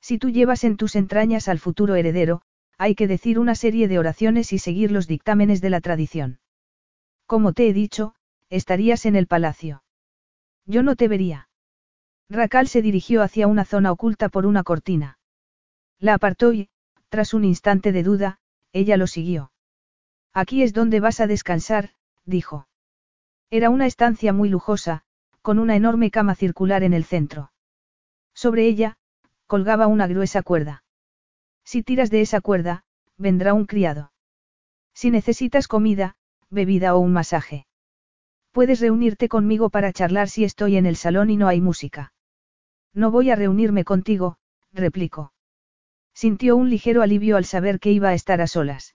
[0.00, 2.42] Si tú llevas en tus entrañas al futuro heredero,
[2.82, 6.40] hay que decir una serie de oraciones y seguir los dictámenes de la tradición.
[7.26, 8.16] Como te he dicho,
[8.50, 9.84] estarías en el palacio.
[10.66, 11.48] Yo no te vería.
[12.28, 15.20] Racal se dirigió hacia una zona oculta por una cortina.
[16.00, 16.70] La apartó y,
[17.08, 18.40] tras un instante de duda,
[18.72, 19.52] ella lo siguió.
[20.32, 21.90] Aquí es donde vas a descansar,
[22.24, 22.66] dijo.
[23.48, 25.04] Era una estancia muy lujosa,
[25.40, 27.52] con una enorme cama circular en el centro.
[28.34, 28.96] Sobre ella,
[29.46, 30.81] colgaba una gruesa cuerda.
[31.64, 32.84] Si tiras de esa cuerda,
[33.16, 34.12] vendrá un criado.
[34.94, 36.16] Si necesitas comida,
[36.50, 37.66] bebida o un masaje.
[38.52, 42.12] Puedes reunirte conmigo para charlar si estoy en el salón y no hay música.
[42.92, 44.36] No voy a reunirme contigo,
[44.72, 45.32] replicó.
[46.14, 48.94] Sintió un ligero alivio al saber que iba a estar a solas.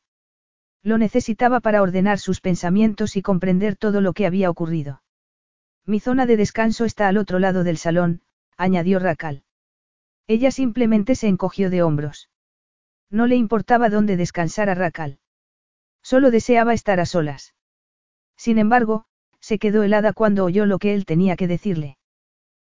[0.84, 5.02] Lo necesitaba para ordenar sus pensamientos y comprender todo lo que había ocurrido.
[5.86, 8.22] Mi zona de descanso está al otro lado del salón,
[8.58, 9.44] añadió Racal.
[10.28, 12.30] Ella simplemente se encogió de hombros.
[13.10, 15.20] No le importaba dónde descansara Racal.
[16.04, 17.54] Solo deseaba estar a solas.
[18.38, 19.06] Sin embargo,
[19.40, 21.98] se quedó helada cuando oyó lo que él tenía que decirle.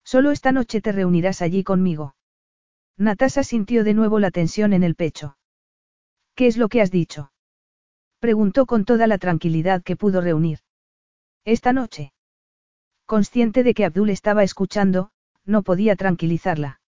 [0.05, 2.15] Solo esta noche te reunirás allí conmigo.
[2.97, 5.37] Natasa sintió de nuevo la tensión en el pecho.
[6.35, 7.33] ¿Qué es lo que has dicho?
[8.19, 10.61] Preguntó con toda la tranquilidad que pudo reunir.
[11.45, 12.13] Esta noche.
[13.07, 15.11] Consciente de que Abdul estaba escuchando,
[15.45, 16.82] no podía tranquilizarla.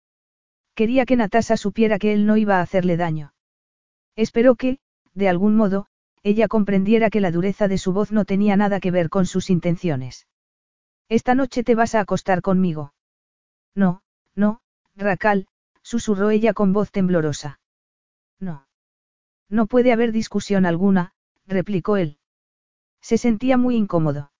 [0.75, 3.33] Quería que Natasa supiera que él no iba a hacerle daño.
[4.15, 4.79] Esperó que,
[5.13, 5.87] de algún modo,
[6.23, 9.49] ella comprendiera que la dureza de su voz no tenía nada que ver con sus
[9.49, 10.27] intenciones.
[11.09, 12.93] Esta noche te vas a acostar conmigo.
[13.75, 14.01] No,
[14.35, 14.61] no,
[14.95, 15.47] Racal,
[15.81, 17.59] susurró ella con voz temblorosa.
[18.39, 18.67] No.
[19.49, 21.13] No puede haber discusión alguna,
[21.45, 22.17] replicó él.
[23.01, 24.31] Se sentía muy incómodo.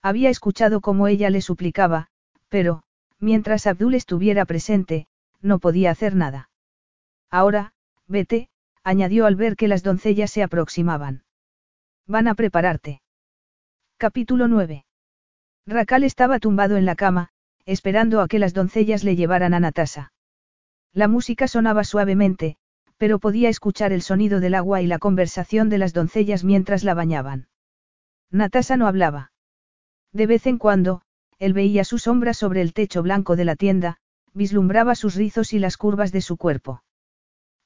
[0.00, 2.08] Había escuchado cómo ella le suplicaba,
[2.48, 2.82] pero,
[3.18, 5.06] mientras Abdul estuviera presente,
[5.42, 6.50] no podía hacer nada.
[7.30, 7.72] Ahora,
[8.06, 8.48] vete,
[8.82, 11.24] añadió al ver que las doncellas se aproximaban.
[12.06, 13.02] Van a prepararte.
[13.96, 14.84] Capítulo 9.
[15.66, 17.28] Racal estaba tumbado en la cama,
[17.66, 20.12] esperando a que las doncellas le llevaran a Natasa.
[20.92, 22.56] La música sonaba suavemente,
[22.96, 26.94] pero podía escuchar el sonido del agua y la conversación de las doncellas mientras la
[26.94, 27.48] bañaban.
[28.30, 29.32] Natasa no hablaba.
[30.12, 31.02] De vez en cuando,
[31.38, 33.99] él veía su sombra sobre el techo blanco de la tienda,
[34.34, 36.82] vislumbraba sus rizos y las curvas de su cuerpo.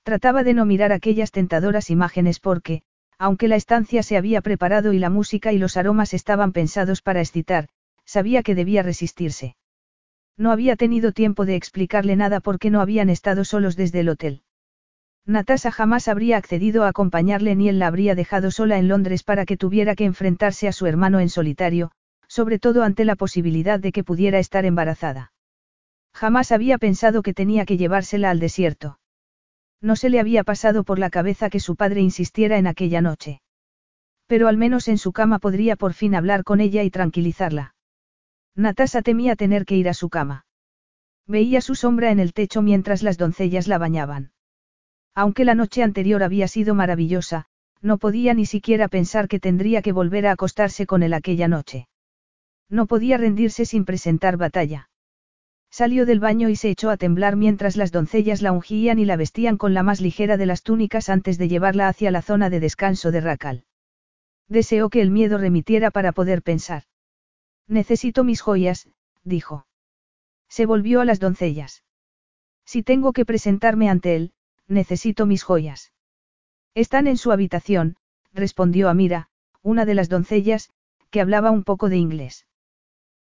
[0.03, 2.83] Trataba de no mirar aquellas tentadoras imágenes porque,
[3.19, 7.21] aunque la estancia se había preparado y la música y los aromas estaban pensados para
[7.21, 7.69] excitar,
[8.05, 9.57] sabía que debía resistirse.
[10.37, 14.43] No había tenido tiempo de explicarle nada porque no habían estado solos desde el hotel.
[15.27, 19.47] Natasa jamás habría accedido a acompañarle ni él la habría dejado sola en Londres para
[19.47, 21.93] que tuviera que enfrentarse a su hermano en solitario,
[22.29, 25.34] sobre todo ante la posibilidad de que pudiera estar embarazada.
[26.15, 28.99] Jamás había pensado que tenía que llevársela al desierto.
[29.81, 33.43] No se le había pasado por la cabeza que su padre insistiera en aquella noche.
[34.27, 37.75] Pero al menos en su cama podría por fin hablar con ella y tranquilizarla.
[38.55, 40.47] Natasa temía tener que ir a su cama.
[41.27, 44.33] Veía su sombra en el techo mientras las doncellas la bañaban.
[45.15, 47.47] Aunque la noche anterior había sido maravillosa,
[47.83, 51.89] no podía ni siquiera pensar que tendría que volver a acostarse con él aquella noche.
[52.71, 54.89] No podía rendirse sin presentar batalla.
[55.75, 59.17] Salió del baño y se echó a temblar mientras las doncellas la ungían y la
[59.17, 62.61] vestían con la más ligera de las túnicas antes de llevarla hacia la zona de
[62.61, 63.65] descanso de Racal.
[64.47, 66.85] Deseó que el miedo remitiera para poder pensar.
[67.67, 68.89] Necesito mis joyas,
[69.25, 69.67] dijo.
[70.49, 71.83] Se volvió a las doncellas.
[72.65, 74.33] Si tengo que presentarme ante él,
[74.69, 75.93] necesito mis joyas.
[76.77, 77.97] Están en su habitación,
[78.33, 79.29] respondió Amira,
[79.61, 80.71] una de las doncellas,
[81.11, 82.47] que hablaba un poco de inglés.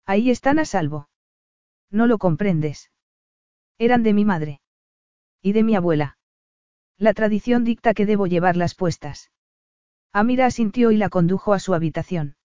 [0.05, 1.07] Ahí están a salvo.
[1.91, 2.89] No lo comprendes.
[3.77, 4.61] Eran de mi madre.
[5.41, 6.17] Y de mi abuela.
[6.97, 9.31] La tradición dicta que debo llevarlas puestas.
[10.13, 12.35] Amira asintió y la condujo a su habitación.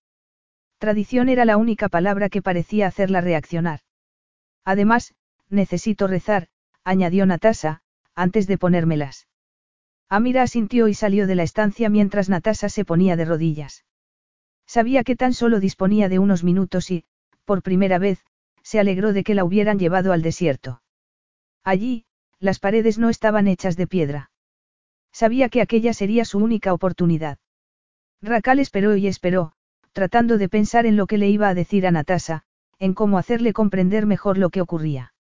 [0.78, 3.80] Tradición era la única palabra que parecía hacerla reaccionar.
[4.64, 5.14] Además,
[5.48, 6.48] necesito rezar,
[6.84, 7.82] añadió Natasa,
[8.14, 9.28] antes de ponérmelas.
[10.08, 13.84] Amira asintió y salió de la estancia mientras Natasa se ponía de rodillas.
[14.66, 17.04] Sabía que tan solo disponía de unos minutos y,
[17.44, 18.24] por primera vez,
[18.66, 20.82] se alegró de que la hubieran llevado al desierto.
[21.62, 22.04] Allí,
[22.40, 24.32] las paredes no estaban hechas de piedra.
[25.12, 27.38] Sabía que aquella sería su única oportunidad.
[28.20, 29.52] Racal esperó y esperó,
[29.92, 32.42] tratando de pensar en lo que le iba a decir a Natasa,
[32.80, 35.14] en cómo hacerle comprender mejor lo que ocurría.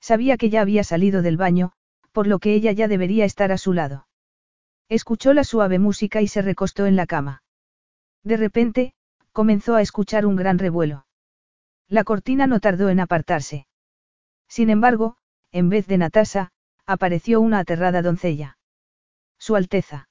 [0.00, 1.72] Sabía que ya había salido del baño,
[2.10, 4.06] por lo que ella ya debería estar a su lado.
[4.88, 7.42] Escuchó la suave música y se recostó en la cama.
[8.24, 8.94] De repente,
[9.32, 11.04] comenzó a escuchar un gran revuelo.
[11.92, 13.66] La cortina no tardó en apartarse.
[14.48, 15.18] Sin embargo,
[15.50, 16.50] en vez de Natasa,
[16.86, 18.56] apareció una aterrada doncella.
[19.38, 20.08] Su Alteza.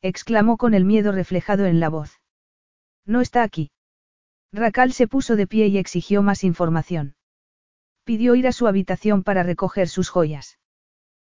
[0.00, 2.22] exclamó con el miedo reflejado en la voz.
[3.04, 3.70] No está aquí.
[4.50, 7.16] Racal se puso de pie y exigió más información.
[8.04, 10.58] Pidió ir a su habitación para recoger sus joyas.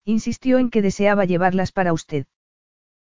[0.02, 2.26] Insistió en que deseaba llevarlas para usted.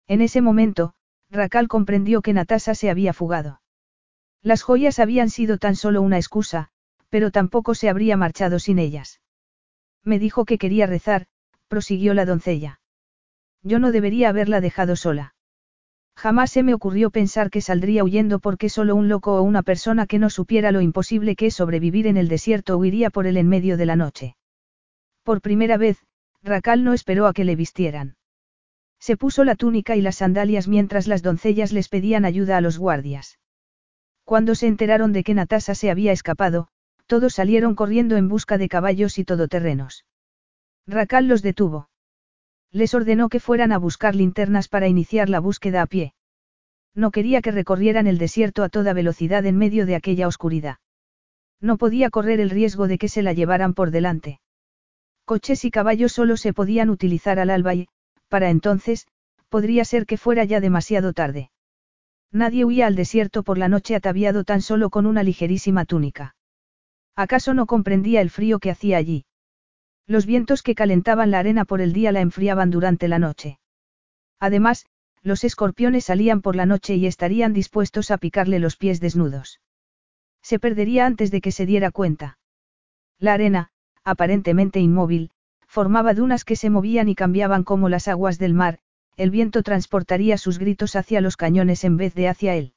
[0.07, 0.95] En ese momento,
[1.29, 3.61] Racal comprendió que Natasa se había fugado.
[4.45, 6.69] Las joyas habían sido tan solo una excusa,
[7.09, 9.23] pero tampoco se habría marchado sin ellas.
[10.05, 11.27] Me dijo que quería rezar,
[11.67, 12.79] prosiguió la doncella.
[13.63, 15.35] Yo no debería haberla dejado sola.
[16.15, 20.07] Jamás se me ocurrió pensar que saldría huyendo porque solo un loco o una persona
[20.07, 23.49] que no supiera lo imposible que es sobrevivir en el desierto huiría por él en
[23.49, 24.37] medio de la noche.
[25.23, 26.05] Por primera vez,
[26.43, 28.17] Racal no esperó a que le vistieran.
[29.01, 32.77] Se puso la túnica y las sandalias mientras las doncellas les pedían ayuda a los
[32.79, 33.39] guardias.
[34.25, 36.69] Cuando se enteraron de que Natasa se había escapado,
[37.07, 40.05] todos salieron corriendo en busca de caballos y todoterrenos.
[40.87, 41.89] Racal los detuvo.
[42.73, 46.15] Les ordenó que fueran a buscar linternas para iniciar la búsqueda a pie.
[46.95, 50.77] No quería que recorrieran el desierto a toda velocidad en medio de aquella oscuridad.
[51.61, 54.41] No podía correr el riesgo de que se la llevaran por delante.
[55.25, 57.89] Coches y caballos solo se podían utilizar al alba y,
[58.29, 59.07] para entonces,
[59.49, 61.51] podría ser que fuera ya demasiado tarde.
[62.33, 66.35] Nadie huía al desierto por la noche ataviado tan solo con una ligerísima túnica.
[67.17, 69.25] ¿Acaso no comprendía el frío que hacía allí?
[70.07, 73.59] Los vientos que calentaban la arena por el día la enfriaban durante la noche.
[74.41, 74.87] Además,
[75.23, 79.61] los escorpiones salían por la noche y estarían dispuestos a picarle los pies desnudos.
[80.43, 82.39] Se perdería antes de que se diera cuenta.
[83.19, 83.71] La arena,
[84.05, 85.31] aparentemente inmóvil,
[85.67, 88.81] formaba dunas que se movían y cambiaban como las aguas del mar,
[89.17, 92.75] el viento transportaría sus gritos hacia los cañones en vez de hacia él.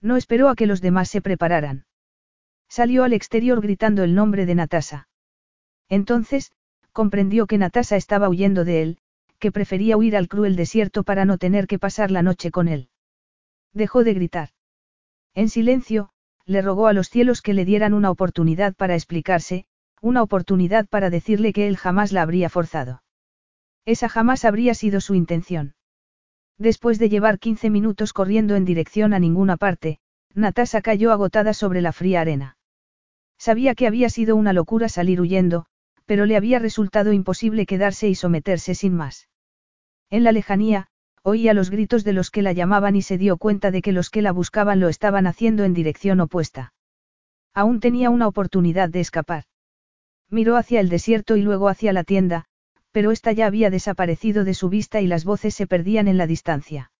[0.00, 1.84] No esperó a que los demás se prepararan.
[2.68, 5.08] Salió al exterior gritando el nombre de Natasa.
[5.88, 6.52] Entonces,
[6.92, 8.98] comprendió que Natasa estaba huyendo de él,
[9.38, 12.90] que prefería huir al cruel desierto para no tener que pasar la noche con él.
[13.72, 14.50] Dejó de gritar.
[15.34, 16.10] En silencio,
[16.44, 19.66] le rogó a los cielos que le dieran una oportunidad para explicarse,
[20.00, 23.02] una oportunidad para decirle que él jamás la habría forzado.
[23.88, 25.74] Esa jamás habría sido su intención.
[26.58, 29.98] Después de llevar 15 minutos corriendo en dirección a ninguna parte,
[30.34, 32.58] Natasa cayó agotada sobre la fría arena.
[33.38, 35.64] Sabía que había sido una locura salir huyendo,
[36.04, 39.26] pero le había resultado imposible quedarse y someterse sin más.
[40.10, 40.88] En la lejanía,
[41.22, 44.10] oía los gritos de los que la llamaban y se dio cuenta de que los
[44.10, 46.74] que la buscaban lo estaban haciendo en dirección opuesta.
[47.54, 49.44] Aún tenía una oportunidad de escapar.
[50.28, 52.44] Miró hacia el desierto y luego hacia la tienda,
[52.90, 56.26] pero ésta ya había desaparecido de su vista y las voces se perdían en la
[56.26, 56.90] distancia.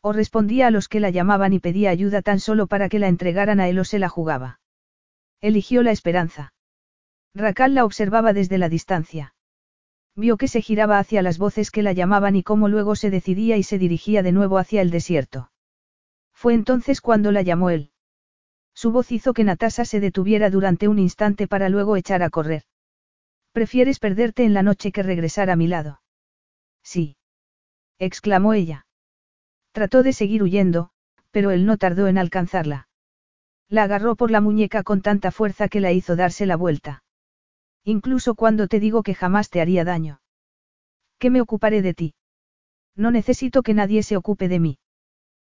[0.00, 3.08] O respondía a los que la llamaban y pedía ayuda tan solo para que la
[3.08, 4.60] entregaran a él o se la jugaba.
[5.40, 6.52] Eligió la esperanza.
[7.34, 9.34] Racal la observaba desde la distancia.
[10.16, 13.56] Vio que se giraba hacia las voces que la llamaban y cómo luego se decidía
[13.56, 15.52] y se dirigía de nuevo hacia el desierto.
[16.32, 17.90] Fue entonces cuando la llamó él.
[18.74, 22.62] Su voz hizo que Natasa se detuviera durante un instante para luego echar a correr.
[23.58, 26.00] ¿Prefieres perderte en la noche que regresar a mi lado?
[26.84, 27.16] Sí.
[27.98, 28.86] exclamó ella.
[29.72, 30.90] Trató de seguir huyendo,
[31.32, 32.86] pero él no tardó en alcanzarla.
[33.68, 37.02] La agarró por la muñeca con tanta fuerza que la hizo darse la vuelta.
[37.82, 40.20] Incluso cuando te digo que jamás te haría daño.
[41.18, 42.14] ¿Qué me ocuparé de ti?
[42.94, 44.78] No necesito que nadie se ocupe de mí.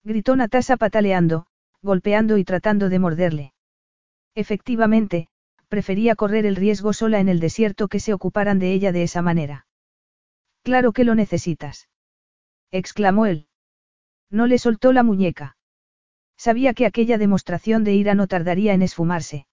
[0.04, 1.46] Gritó Natasa pataleando,
[1.84, 3.54] golpeando y tratando de morderle.
[4.34, 5.28] Efectivamente,
[5.72, 9.22] prefería correr el riesgo sola en el desierto que se ocuparan de ella de esa
[9.22, 9.68] manera.
[10.64, 11.88] Claro que lo necesitas.
[12.72, 13.48] exclamó él.
[14.30, 15.56] No le soltó la muñeca.
[16.36, 19.48] Sabía que aquella demostración de ira no tardaría en esfumarse.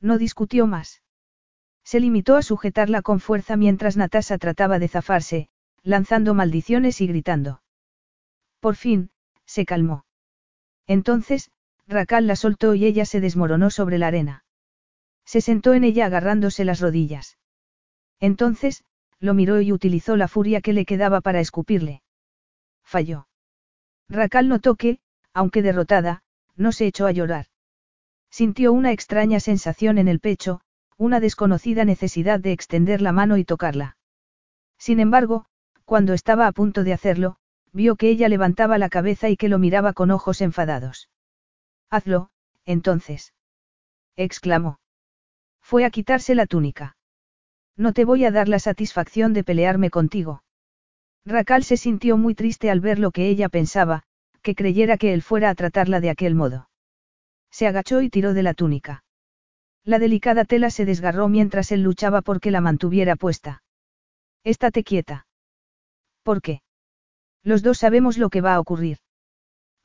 [0.00, 1.02] No discutió más.
[1.84, 5.48] Se limitó a sujetarla con fuerza mientras Natasa trataba de zafarse,
[5.82, 7.60] lanzando maldiciones y gritando.
[8.60, 9.10] Por fin,
[9.44, 10.06] se calmó.
[10.86, 11.50] Entonces,
[11.86, 14.43] Racal la soltó y ella se desmoronó sobre la arena.
[15.24, 17.38] Se sentó en ella agarrándose las rodillas.
[18.20, 18.84] Entonces,
[19.20, 22.02] lo miró y utilizó la furia que le quedaba para escupirle.
[22.82, 23.26] Falló.
[24.08, 25.00] Racal notó que,
[25.32, 26.22] aunque derrotada,
[26.56, 27.46] no se echó a llorar.
[28.30, 30.60] Sintió una extraña sensación en el pecho,
[30.96, 33.96] una desconocida necesidad de extender la mano y tocarla.
[34.78, 35.46] Sin embargo,
[35.84, 37.36] cuando estaba a punto de hacerlo,
[37.72, 41.08] vio que ella levantaba la cabeza y que lo miraba con ojos enfadados.
[41.90, 42.30] Hazlo,
[42.64, 43.34] entonces.
[44.16, 44.78] exclamó.
[45.64, 46.94] Fue a quitarse la túnica.
[47.74, 50.42] No te voy a dar la satisfacción de pelearme contigo.
[51.24, 54.02] Racal se sintió muy triste al ver lo que ella pensaba,
[54.42, 56.68] que creyera que él fuera a tratarla de aquel modo.
[57.50, 59.04] Se agachó y tiró de la túnica.
[59.84, 63.62] La delicada tela se desgarró mientras él luchaba porque la mantuviera puesta.
[64.44, 65.26] Estate quieta.
[66.22, 66.60] ¿Por qué?
[67.42, 68.98] Los dos sabemos lo que va a ocurrir.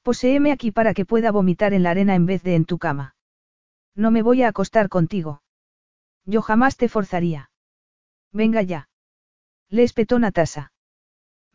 [0.04, 3.16] Poseeme aquí para que pueda vomitar en la arena en vez de en tu cama.
[3.96, 5.42] No me voy a acostar contigo.
[6.30, 7.50] Yo jamás te forzaría.
[8.32, 8.88] Venga ya.
[9.68, 10.72] Le espetó Natasa.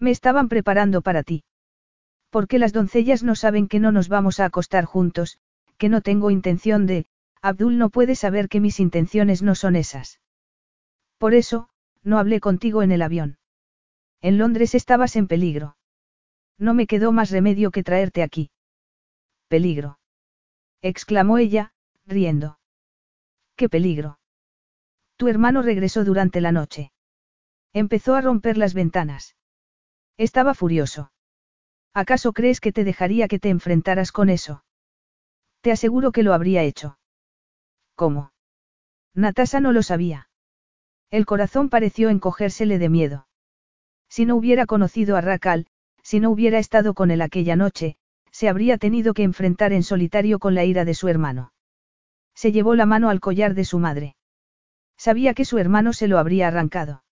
[0.01, 1.45] Me estaban preparando para ti.
[2.29, 5.39] Porque las doncellas no saben que no nos vamos a acostar juntos,
[5.79, 7.07] que no tengo intención de,
[7.41, 10.21] Abdul no puede saber que mis intenciones no son esas.
[11.19, 11.69] Por eso,
[12.03, 13.39] no hablé contigo en el avión.
[14.21, 15.77] En Londres estabas en peligro.
[16.59, 18.51] No me quedó más remedio que traerte aquí.
[19.47, 20.01] Peligro.
[20.83, 21.73] exclamó ella,
[22.07, 22.59] riendo.
[23.55, 24.19] ¿Qué peligro?
[25.17, 26.93] Tu hermano regresó durante la noche.
[27.73, 29.37] Empezó a romper las ventanas.
[30.17, 31.13] Estaba furioso.
[31.93, 34.65] ¿Acaso crees que te dejaría que te enfrentaras con eso?
[35.61, 36.99] Te aseguro que lo habría hecho.
[37.95, 38.33] ¿Cómo?
[39.15, 40.29] Natasa no lo sabía.
[41.11, 43.29] El corazón pareció encogérsele de miedo.
[44.09, 45.67] Si no hubiera conocido a Rakal,
[46.03, 47.97] si no hubiera estado con él aquella noche,
[48.31, 51.53] se habría tenido que enfrentar en solitario con la ira de su hermano.
[52.35, 54.17] Se llevó la mano al collar de su madre.
[55.05, 57.05] Sabía que su hermano se lo habría arrancado.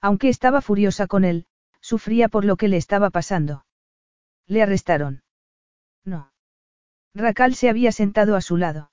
[0.00, 1.44] Aunque estaba furiosa con él,
[1.82, 3.66] sufría por lo que le estaba pasando.
[4.46, 5.22] Le arrestaron.
[6.02, 6.32] No.
[7.14, 8.90] Racal se había sentado a su lado.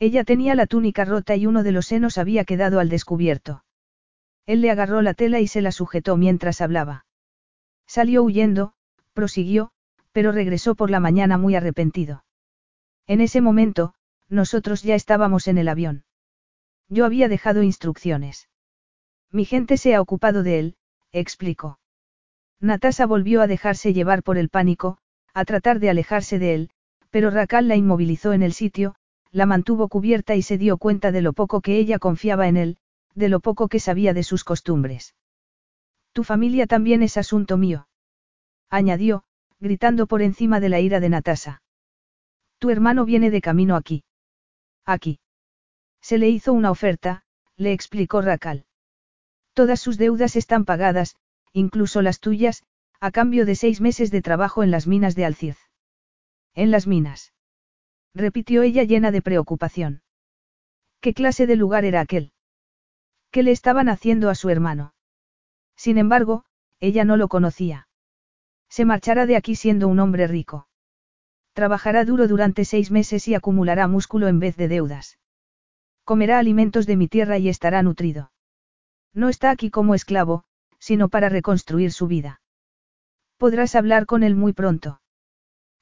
[0.00, 3.62] Ella tenía la túnica rota y uno de los senos había quedado al descubierto.
[4.46, 7.06] Él le agarró la tela y se la sujetó mientras hablaba.
[7.86, 8.72] Salió huyendo,
[9.12, 9.70] prosiguió,
[10.10, 12.24] pero regresó por la mañana muy arrepentido.
[13.06, 13.94] En ese momento,
[14.28, 16.05] nosotros ya estábamos en el avión.
[16.88, 18.48] Yo había dejado instrucciones.
[19.30, 20.76] Mi gente se ha ocupado de él,
[21.12, 21.78] explicó.
[22.60, 24.98] Natasa volvió a dejarse llevar por el pánico,
[25.34, 26.70] a tratar de alejarse de él,
[27.10, 28.94] pero Racal la inmovilizó en el sitio,
[29.30, 32.78] la mantuvo cubierta y se dio cuenta de lo poco que ella confiaba en él,
[33.14, 35.14] de lo poco que sabía de sus costumbres.
[36.12, 37.88] Tu familia también es asunto mío.
[38.70, 39.24] Añadió,
[39.60, 41.62] gritando por encima de la ira de Natasa.
[42.58, 44.04] Tu hermano viene de camino aquí.
[44.86, 45.18] Aquí.
[46.08, 47.24] Se le hizo una oferta,
[47.56, 48.64] le explicó Racal.
[49.54, 51.16] Todas sus deudas están pagadas,
[51.52, 52.62] incluso las tuyas,
[53.00, 55.58] a cambio de seis meses de trabajo en las minas de Alciz.
[56.54, 57.32] En las minas.
[58.14, 60.02] Repitió ella llena de preocupación.
[61.00, 62.30] ¿Qué clase de lugar era aquel?
[63.32, 64.94] ¿Qué le estaban haciendo a su hermano?
[65.74, 66.44] Sin embargo,
[66.78, 67.88] ella no lo conocía.
[68.68, 70.68] Se marchará de aquí siendo un hombre rico.
[71.52, 75.18] Trabajará duro durante seis meses y acumulará músculo en vez de deudas.
[76.06, 78.30] Comerá alimentos de mi tierra y estará nutrido.
[79.12, 80.44] No está aquí como esclavo,
[80.78, 82.40] sino para reconstruir su vida.
[83.38, 85.00] Podrás hablar con él muy pronto.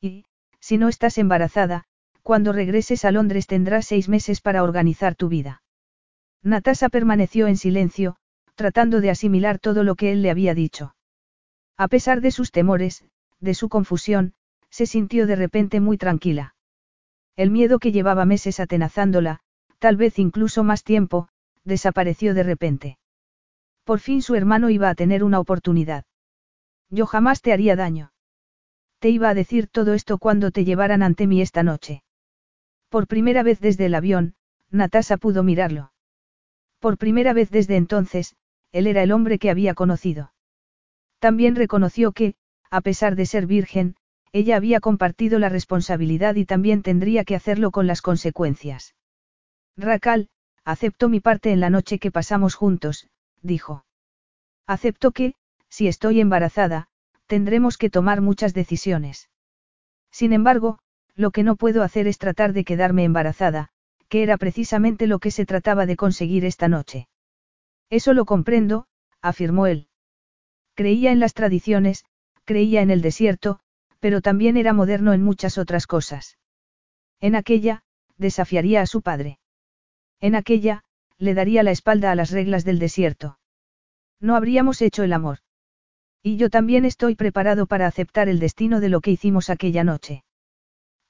[0.01, 0.25] Y,
[0.61, 1.85] si no estás embarazada,
[2.23, 5.63] cuando regreses a Londres tendrás seis meses para organizar tu vida.
[6.43, 8.17] Natasa permaneció en silencio,
[8.55, 10.97] tratando de asimilar todo lo que él le había dicho.
[11.77, 13.05] A pesar de sus temores,
[13.41, 14.33] de su confusión,
[14.71, 16.55] se sintió de repente muy tranquila.
[17.37, 19.44] El miedo que llevaba meses atenazándola,
[19.85, 21.29] tal vez incluso más tiempo,
[21.63, 22.97] desapareció de repente.
[23.85, 26.07] Por fin su hermano iba a tener una oportunidad.
[26.89, 28.11] Yo jamás te haría daño.
[28.99, 32.03] Te iba a decir todo esto cuando te llevaran ante mí esta noche.
[32.89, 34.37] Por primera vez desde el avión,
[34.71, 35.93] Natasa pudo mirarlo.
[36.79, 38.37] Por primera vez desde entonces,
[38.73, 40.33] él era el hombre que había conocido.
[41.19, 42.37] También reconoció que,
[42.71, 43.97] a pesar de ser virgen,
[44.33, 48.95] ella había compartido la responsabilidad y también tendría que hacerlo con las consecuencias.
[49.77, 50.29] Racal,
[50.65, 53.09] acepto mi parte en la noche que pasamos juntos,
[53.43, 53.85] dijo.
[54.67, 55.35] Acepto que,
[55.69, 56.89] si estoy embarazada,
[57.27, 59.31] tendremos que tomar muchas decisiones.
[60.11, 60.79] Sin embargo,
[61.17, 63.71] lo que no puedo hacer es tratar de quedarme embarazada,
[64.09, 67.09] que era precisamente lo que se trataba de conseguir esta noche.
[67.91, 68.87] Eso lo comprendo,
[69.21, 69.89] afirmó él.
[70.75, 72.05] Creía en las tradiciones,
[72.45, 73.61] creía en el desierto,
[74.01, 76.39] pero también era moderno en muchas otras cosas.
[77.21, 77.83] En aquella,
[78.17, 79.39] desafiaría a su padre.
[80.21, 80.83] En aquella,
[81.19, 83.39] le daría la espalda a las reglas del desierto.
[84.21, 85.39] No habríamos hecho el amor.
[86.23, 90.25] Y yo también estoy preparado para aceptar el destino de lo que hicimos aquella noche.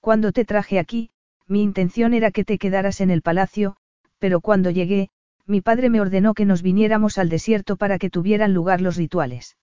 [0.01, 1.11] Cuando te traje aquí,
[1.47, 3.77] mi intención era que te quedaras en el palacio,
[4.19, 5.11] pero cuando llegué,
[5.47, 9.57] mi padre me ordenó que nos viniéramos al desierto para que tuvieran lugar los rituales.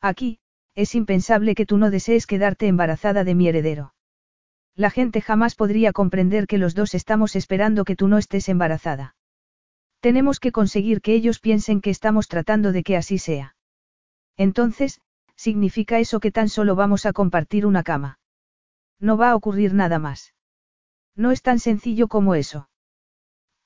[0.00, 0.38] Aquí,
[0.74, 3.94] es impensable que tú no desees quedarte embarazada de mi heredero.
[4.76, 9.16] La gente jamás podría comprender que los dos estamos esperando que tú no estés embarazada.
[10.00, 13.56] Tenemos que conseguir que ellos piensen que estamos tratando de que así sea.
[14.36, 15.00] Entonces,
[15.34, 18.18] significa eso que tan solo vamos a compartir una cama.
[19.00, 20.34] No va a ocurrir nada más.
[21.14, 22.68] No es tan sencillo como eso.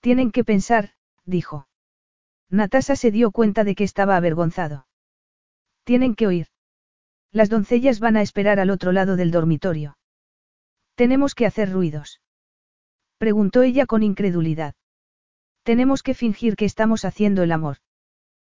[0.00, 1.66] Tienen que pensar, dijo.
[2.48, 4.86] Natasa se dio cuenta de que estaba avergonzado.
[5.82, 6.47] Tienen que oír.
[7.32, 9.97] Las doncellas van a esperar al otro lado del dormitorio.
[11.00, 12.20] Tenemos que hacer ruidos.
[13.16, 14.74] Preguntó ella con incredulidad.
[15.62, 17.78] Tenemos que fingir que estamos haciendo el amor.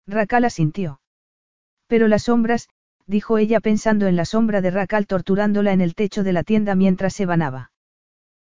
[0.05, 1.01] Racal asintió.
[1.87, 2.69] Pero las sombras,
[3.07, 6.75] dijo ella pensando en la sombra de Racal torturándola en el techo de la tienda
[6.75, 7.71] mientras se vanaba.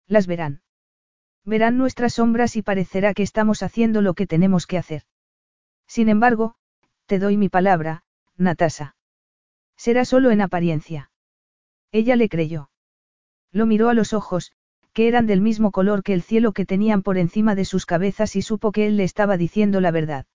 [0.06, 0.62] Las verán.
[1.44, 5.02] Verán nuestras sombras y parecerá que estamos haciendo lo que tenemos que hacer.
[5.86, 6.54] Sin embargo,
[7.04, 8.02] te doy mi palabra,
[8.38, 8.96] Natasa.
[9.76, 11.10] Será solo en apariencia.
[11.92, 12.69] Ella le creyó.
[13.52, 14.52] Lo miró a los ojos,
[14.92, 18.36] que eran del mismo color que el cielo que tenían por encima de sus cabezas
[18.36, 20.26] y supo que él le estaba diciendo la verdad.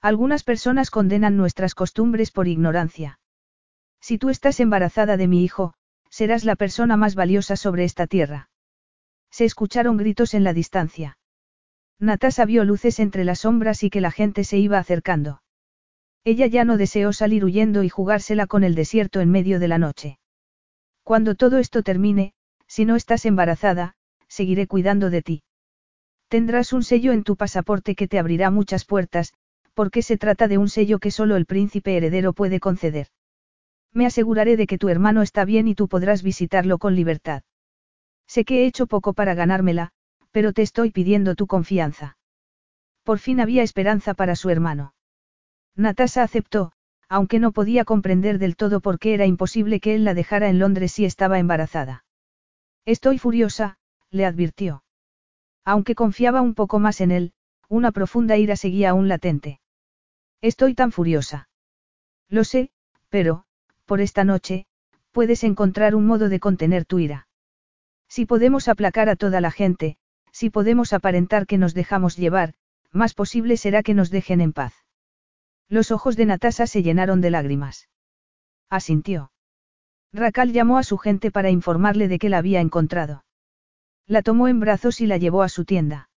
[0.00, 3.20] Algunas personas condenan nuestras costumbres por ignorancia.
[4.00, 5.74] Si tú estás embarazada de mi hijo,
[6.10, 8.50] serás la persona más valiosa sobre esta tierra.
[9.30, 11.18] Se escucharon gritos en la distancia.
[11.98, 15.42] Natasa vio luces entre las sombras y que la gente se iba acercando.
[16.24, 19.78] Ella ya no deseó salir huyendo y jugársela con el desierto en medio de la
[19.78, 20.18] noche.
[21.02, 22.32] Cuando todo esto termine,
[22.66, 23.94] si no estás embarazada,
[24.28, 25.42] seguiré cuidando de ti.
[26.28, 29.34] Tendrás un sello en tu pasaporte que te abrirá muchas puertas,
[29.74, 33.08] porque se trata de un sello que solo el príncipe heredero puede conceder.
[33.92, 37.42] Me aseguraré de que tu hermano está bien y tú podrás visitarlo con libertad.
[38.26, 39.90] Sé que he hecho poco para ganármela,
[40.30, 42.16] pero te estoy pidiendo tu confianza.
[43.02, 44.94] Por fin había esperanza para su hermano.
[45.76, 46.72] Natasha aceptó,
[47.12, 50.58] aunque no podía comprender del todo por qué era imposible que él la dejara en
[50.58, 52.06] Londres si estaba embarazada.
[52.86, 53.76] Estoy furiosa,
[54.10, 54.82] le advirtió.
[55.62, 57.34] Aunque confiaba un poco más en él,
[57.68, 59.60] una profunda ira seguía aún latente.
[60.40, 61.50] Estoy tan furiosa.
[62.30, 62.70] Lo sé,
[63.10, 63.44] pero,
[63.84, 64.64] por esta noche,
[65.10, 67.28] puedes encontrar un modo de contener tu ira.
[68.08, 69.98] Si podemos aplacar a toda la gente,
[70.30, 72.54] si podemos aparentar que nos dejamos llevar,
[72.90, 74.81] más posible será que nos dejen en paz.
[75.68, 77.88] Los ojos de Natasa se llenaron de lágrimas.
[78.68, 79.32] Asintió.
[80.12, 83.24] Racal llamó a su gente para informarle de que la había encontrado.
[84.06, 86.10] La tomó en brazos y la llevó a su tienda.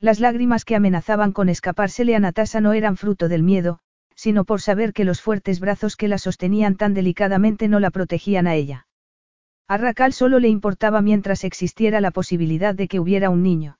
[0.00, 3.78] Las lágrimas que amenazaban con escapársele a Natasa no eran fruto del miedo,
[4.16, 8.48] sino por saber que los fuertes brazos que la sostenían tan delicadamente no la protegían
[8.48, 8.88] a ella.
[9.68, 13.78] A Racal solo le importaba mientras existiera la posibilidad de que hubiera un niño.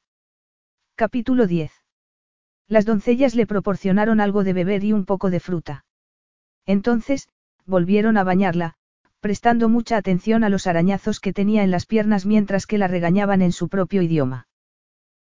[0.95, 1.82] Capítulo 10.
[2.73, 5.85] Las doncellas le proporcionaron algo de beber y un poco de fruta.
[6.65, 7.29] Entonces,
[7.67, 8.77] volvieron a bañarla,
[9.21, 13.43] prestando mucha atención a los arañazos que tenía en las piernas mientras que la regañaban
[13.43, 14.49] en su propio idioma.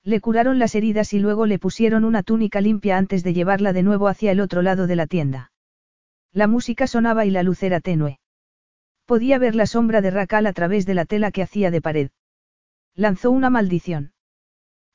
[0.03, 3.83] Le curaron las heridas y luego le pusieron una túnica limpia antes de llevarla de
[3.83, 5.53] nuevo hacia el otro lado de la tienda.
[6.33, 8.19] La música sonaba y la luz era tenue.
[9.05, 12.09] Podía ver la sombra de Racal a través de la tela que hacía de pared.
[12.93, 14.11] Lanzó una maldición.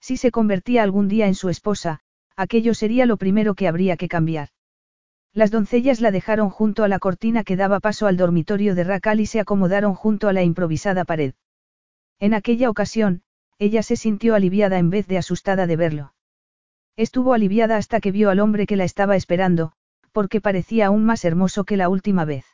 [0.01, 2.03] Si se convertía algún día en su esposa,
[2.37, 4.49] aquello sería lo primero que habría que cambiar.
[5.35, 9.21] Las doncellas la dejaron junto a la cortina que daba paso al dormitorio de Racal
[9.21, 11.35] y se acomodaron junto a la improvisada pared.
[12.21, 13.23] En aquella ocasión,
[13.59, 16.15] ella se sintió aliviada en vez de asustada de verlo.
[16.97, 19.73] Estuvo aliviada hasta que vio al hombre que la estaba esperando,
[20.13, 22.45] porque parecía aún más hermoso que la última vez.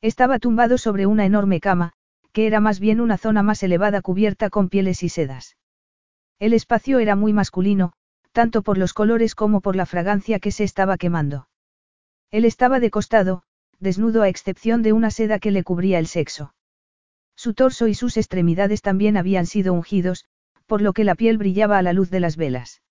[0.00, 1.92] Estaba tumbado sobre una enorme cama,
[2.32, 5.56] que era más bien una zona más elevada cubierta con pieles y sedas.
[6.38, 7.92] El espacio era muy masculino,
[8.32, 11.48] tanto por los colores como por la fragancia que se estaba quemando.
[12.30, 13.42] Él estaba de costado,
[13.78, 16.54] desnudo a excepción de una seda que le cubría el sexo.
[17.36, 20.26] Su torso y sus extremidades también habían sido ungidos,
[20.66, 22.82] por lo que la piel brillaba a la luz de las velas.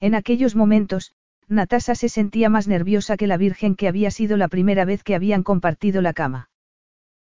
[0.00, 1.12] En aquellos momentos,
[1.48, 5.14] Natasa se sentía más nerviosa que la Virgen que había sido la primera vez que
[5.14, 6.50] habían compartido la cama.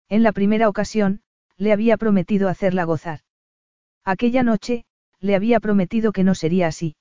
[0.08, 1.20] En la primera ocasión,
[1.56, 3.20] le había prometido hacerla gozar.
[4.04, 4.84] Aquella noche,
[5.20, 6.96] le había prometido que no sería así.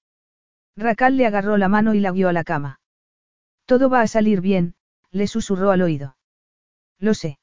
[0.77, 2.79] Racal le agarró la mano y la guió a la cama.
[3.65, 4.75] Todo va a salir bien,
[5.11, 6.17] le susurró al oído.
[6.99, 7.39] Lo sé.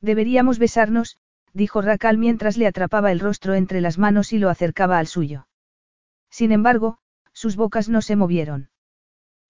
[0.00, 1.18] Deberíamos besarnos,
[1.52, 5.46] dijo Racal mientras le atrapaba el rostro entre las manos y lo acercaba al suyo.
[6.30, 6.98] Sin embargo,
[7.32, 8.70] sus bocas no se movieron.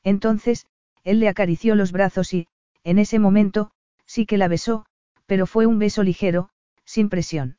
[0.03, 0.67] Entonces,
[1.05, 2.49] él le acarició los brazos y,
[2.85, 3.71] en ese momento,
[4.07, 4.87] sí que la besó,
[5.27, 6.49] pero fue un beso ligero,
[6.85, 7.59] sin presión.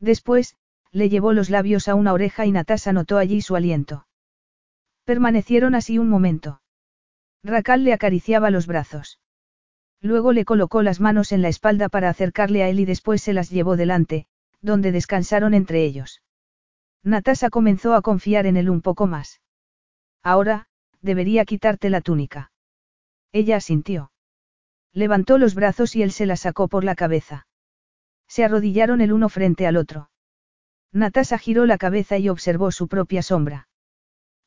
[0.00, 0.56] Después,
[0.92, 4.06] le llevó los labios a una oreja y Natasa notó allí su aliento.
[5.06, 6.60] Permanecieron así un momento.
[7.44, 9.20] Racal le acariciaba los brazos.
[10.00, 13.32] Luego le colocó las manos en la espalda para acercarle a él y después se
[13.32, 14.26] las llevó delante,
[14.62, 16.22] donde descansaron entre ellos.
[17.04, 19.40] Natasa comenzó a confiar en él un poco más.
[20.24, 20.66] Ahora,
[21.02, 22.50] debería quitarte la túnica.
[23.30, 24.10] Ella asintió.
[24.92, 27.46] Levantó los brazos y él se la sacó por la cabeza.
[28.26, 30.10] Se arrodillaron el uno frente al otro.
[30.90, 33.68] Natasa giró la cabeza y observó su propia sombra.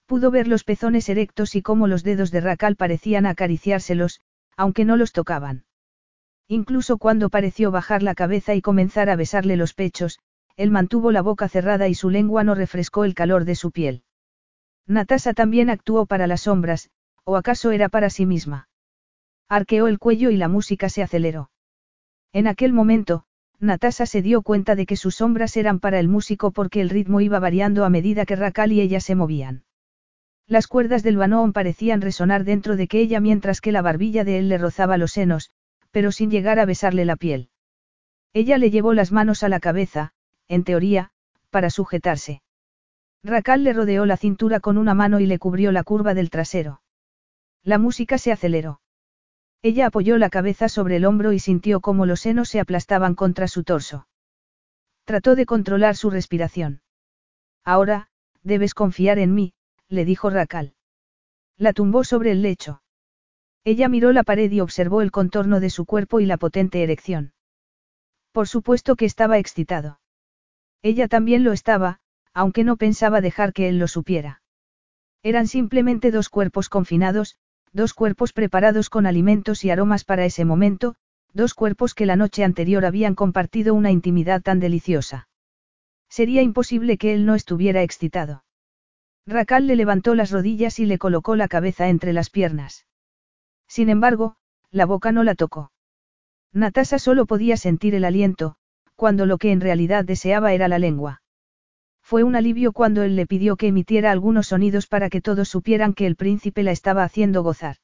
[0.10, 4.22] Pudo ver los pezones erectos y cómo los dedos de Racal parecían acariciárselos,
[4.58, 5.66] aunque no los tocaban.
[6.48, 10.18] Incluso cuando pareció bajar la cabeza y comenzar a besarle los pechos,
[10.56, 14.02] él mantuvo la boca cerrada y su lengua no refrescó el calor de su piel.
[14.88, 16.90] Natasa también actuó para las sombras,
[17.24, 18.68] o acaso era para sí misma.
[19.48, 21.52] Arqueó el cuello y la música se aceleró.
[22.34, 23.26] En aquel momento,
[23.60, 27.22] Natasa se dio cuenta de que sus sombras eran para el músico porque el ritmo
[27.22, 29.66] iba variando a medida que Racal y ella se movían.
[30.50, 34.40] Las cuerdas del banón parecían resonar dentro de que ella mientras que la barbilla de
[34.40, 35.52] él le rozaba los senos,
[35.92, 37.50] pero sin llegar a besarle la piel.
[38.34, 40.12] Ella le llevó las manos a la cabeza,
[40.48, 41.12] en teoría,
[41.52, 42.42] para sujetarse.
[43.24, 46.82] Racal le rodeó la cintura con una mano y le cubrió la curva del trasero.
[47.64, 48.82] La música se aceleró.
[49.62, 53.48] Ella apoyó la cabeza sobre el hombro y sintió cómo los senos se aplastaban contra
[53.48, 54.08] su torso.
[55.06, 56.82] Trató de controlar su respiración.
[57.64, 58.08] Ahora,
[58.42, 59.54] debes confiar en mí,
[59.90, 60.74] le dijo Racal.
[61.58, 62.82] La tumbó sobre el lecho.
[63.66, 67.34] Ella miró la pared y observó el contorno de su cuerpo y la potente erección.
[68.32, 70.00] Por supuesto que estaba excitado.
[70.82, 72.00] Ella también lo estaba,
[72.34, 74.42] aunque no pensaba dejar que él lo supiera.
[75.24, 77.36] Eran simplemente dos cuerpos confinados,
[77.74, 80.96] dos cuerpos preparados con alimentos y aromas para ese momento,
[81.34, 85.28] dos cuerpos que la noche anterior habían compartido una intimidad tan deliciosa.
[86.08, 88.44] Sería imposible que él no estuviera excitado.
[89.30, 92.88] Racal le levantó las rodillas y le colocó la cabeza entre las piernas.
[93.68, 94.36] Sin embargo,
[94.72, 95.72] la boca no la tocó.
[96.52, 98.56] Natasa solo podía sentir el aliento,
[98.96, 101.22] cuando lo que en realidad deseaba era la lengua.
[102.02, 105.94] Fue un alivio cuando él le pidió que emitiera algunos sonidos para que todos supieran
[105.94, 107.76] que el príncipe la estaba haciendo gozar.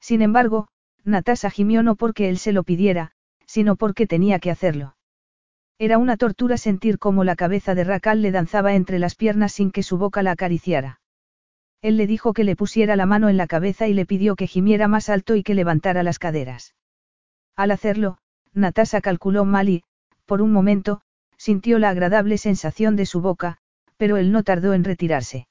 [0.00, 0.68] Sin embargo,
[1.02, 3.12] Natasa gimió no porque él se lo pidiera,
[3.46, 4.97] sino porque tenía que hacerlo.
[5.80, 9.70] Era una tortura sentir cómo la cabeza de Racal le danzaba entre las piernas sin
[9.70, 11.00] que su boca la acariciara.
[11.80, 14.48] Él le dijo que le pusiera la mano en la cabeza y le pidió que
[14.48, 16.74] gimiera más alto y que levantara las caderas.
[17.54, 18.18] Al hacerlo,
[18.52, 19.84] Natasa calculó mal y,
[20.26, 21.00] por un momento,
[21.36, 23.58] sintió la agradable sensación de su boca,
[23.96, 25.46] pero él no tardó en retirarse.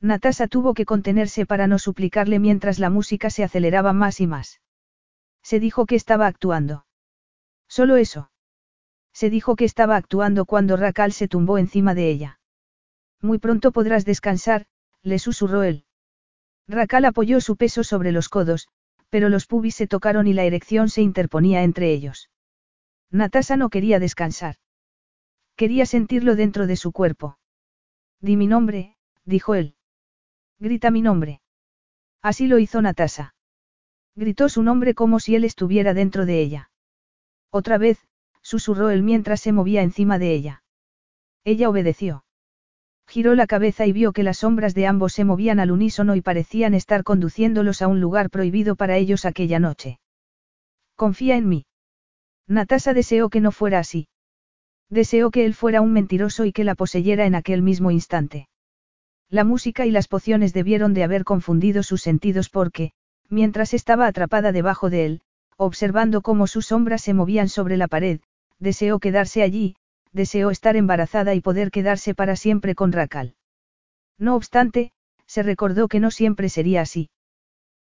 [0.00, 4.60] Natasa tuvo que contenerse para no suplicarle mientras la música se aceleraba más y más.
[5.42, 6.86] Se dijo que estaba actuando.
[7.68, 8.30] Solo eso.
[9.12, 12.40] Se dijo que estaba actuando cuando Racal se tumbó encima de ella.
[13.20, 14.66] Muy pronto podrás descansar,
[15.02, 15.84] le susurró él.
[16.68, 18.68] Racal apoyó su peso sobre los codos,
[19.08, 22.30] pero los pubis se tocaron y la erección se interponía entre ellos.
[23.10, 24.56] Natasa no quería descansar.
[25.56, 27.38] Quería sentirlo dentro de su cuerpo.
[28.20, 29.74] Di mi nombre, dijo él.
[30.58, 31.42] Grita mi nombre.
[32.22, 33.34] Así lo hizo Natasa.
[34.14, 36.70] Gritó su nombre como si él estuviera dentro de ella.
[37.50, 37.98] Otra vez,
[38.42, 40.62] susurró él mientras se movía encima de ella.
[41.44, 42.24] Ella obedeció.
[43.06, 46.20] Giró la cabeza y vio que las sombras de ambos se movían al unísono y
[46.20, 49.98] parecían estar conduciéndolos a un lugar prohibido para ellos aquella noche.
[50.94, 51.66] Confía en mí.
[52.46, 54.08] Natasa deseó que no fuera así.
[54.90, 58.48] Deseó que él fuera un mentiroso y que la poseyera en aquel mismo instante.
[59.28, 62.92] La música y las pociones debieron de haber confundido sus sentidos porque,
[63.28, 65.20] mientras estaba atrapada debajo de él,
[65.56, 68.20] observando cómo sus sombras se movían sobre la pared,
[68.60, 69.74] deseó quedarse allí,
[70.12, 73.34] deseó estar embarazada y poder quedarse para siempre con Racal.
[74.18, 74.92] No obstante,
[75.26, 77.10] se recordó que no siempre sería así.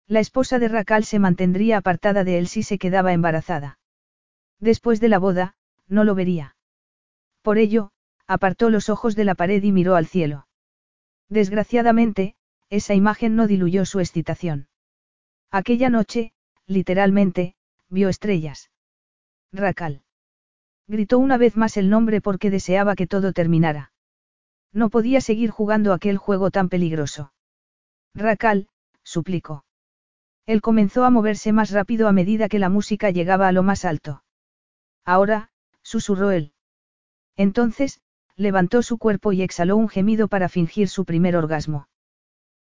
[0.07, 3.79] La esposa de Racal se mantendría apartada de él si se quedaba embarazada.
[4.61, 5.55] Después de la boda,
[5.89, 6.57] no lo vería.
[7.43, 7.91] Por ello,
[8.27, 10.47] apartó los ojos de la pared y miró al cielo.
[11.29, 12.37] Desgraciadamente,
[12.71, 14.69] esa imagen no diluyó su excitación.
[15.51, 16.33] Aquella noche,
[16.67, 17.55] literalmente,
[17.89, 18.71] vio estrellas.
[19.53, 20.03] Racal.
[20.89, 23.93] Gritó una vez más el nombre porque deseaba que todo terminara.
[24.73, 27.33] No podía seguir jugando aquel juego tan peligroso.
[28.15, 28.69] Racal,
[29.03, 29.65] suplicó.
[30.47, 33.85] Él comenzó a moverse más rápido a medida que la música llegaba a lo más
[33.85, 34.23] alto.
[35.05, 35.51] Ahora,
[35.83, 36.53] susurró él.
[37.37, 38.01] Entonces,
[38.37, 41.89] levantó su cuerpo y exhaló un gemido para fingir su primer orgasmo.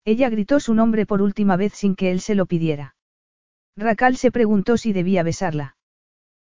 [0.04, 2.96] Ella gritó su nombre por última vez sin que él se lo pidiera.
[3.76, 5.76] Racal se preguntó si debía besarla.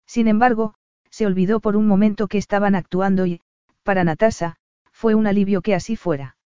[0.05, 0.75] Sin embargo,
[1.19, 3.41] se olvidó por un momento que estaban actuando y,
[3.83, 4.55] para Natasa,
[4.93, 6.37] fue un alivio que así fuera.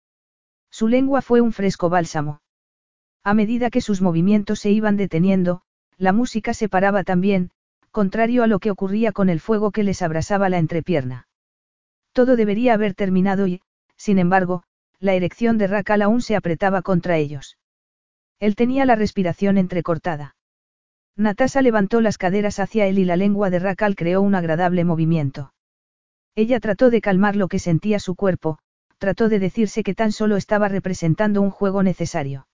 [0.71, 2.41] Su lengua fue un fresco bálsamo.
[3.23, 5.61] A medida que sus movimientos se iban deteniendo,
[5.99, 7.51] la música se paraba también,
[7.91, 11.29] contrario a lo que ocurría con el fuego que les abrasaba la entrepierna.
[12.15, 13.61] Todo debería haber terminado y,
[13.99, 14.63] sin embargo,
[15.01, 17.59] la erección de Racal aún se apretaba contra ellos.
[18.41, 20.35] Él tenía la respiración entrecortada.
[21.17, 25.53] Natasa levantó las caderas hacia él y la lengua de Racal creó un agradable movimiento.
[26.35, 28.59] Ella trató de calmar lo que sentía su cuerpo,
[28.99, 32.47] trató de decirse que tan solo estaba representando un juego necesario.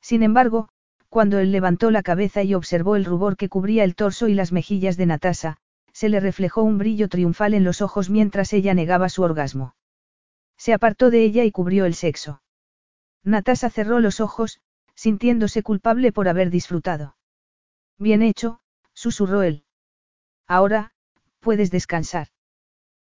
[0.00, 0.68] Sin embargo,
[1.10, 4.52] cuando él levantó la cabeza y observó el rubor que cubría el torso y las
[4.52, 5.58] mejillas de Natasa,
[5.92, 9.76] se le reflejó un brillo triunfal en los ojos mientras ella negaba su orgasmo.
[10.56, 12.42] Se apartó de ella y cubrió el sexo.
[13.22, 14.60] Natasa cerró los ojos,
[14.94, 17.16] sintiéndose culpable por haber disfrutado.
[17.98, 18.60] Bien hecho,
[18.92, 19.64] susurró él.
[20.46, 20.92] Ahora,
[21.40, 22.28] puedes descansar.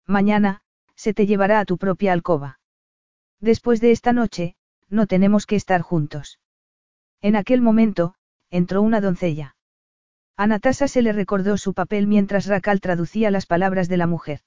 [0.06, 0.62] Mañana,
[0.96, 2.60] se te llevará a tu propia alcoba.
[3.40, 4.56] Después de esta noche,
[4.90, 6.40] no tenemos que estar juntos.
[7.22, 8.16] En aquel momento,
[8.50, 9.56] entró una doncella.
[10.38, 14.42] A Natasa se le recordó su papel mientras Racal traducía las palabras de la mujer.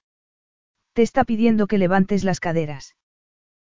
[0.92, 2.96] Te está pidiendo que levantes las caderas.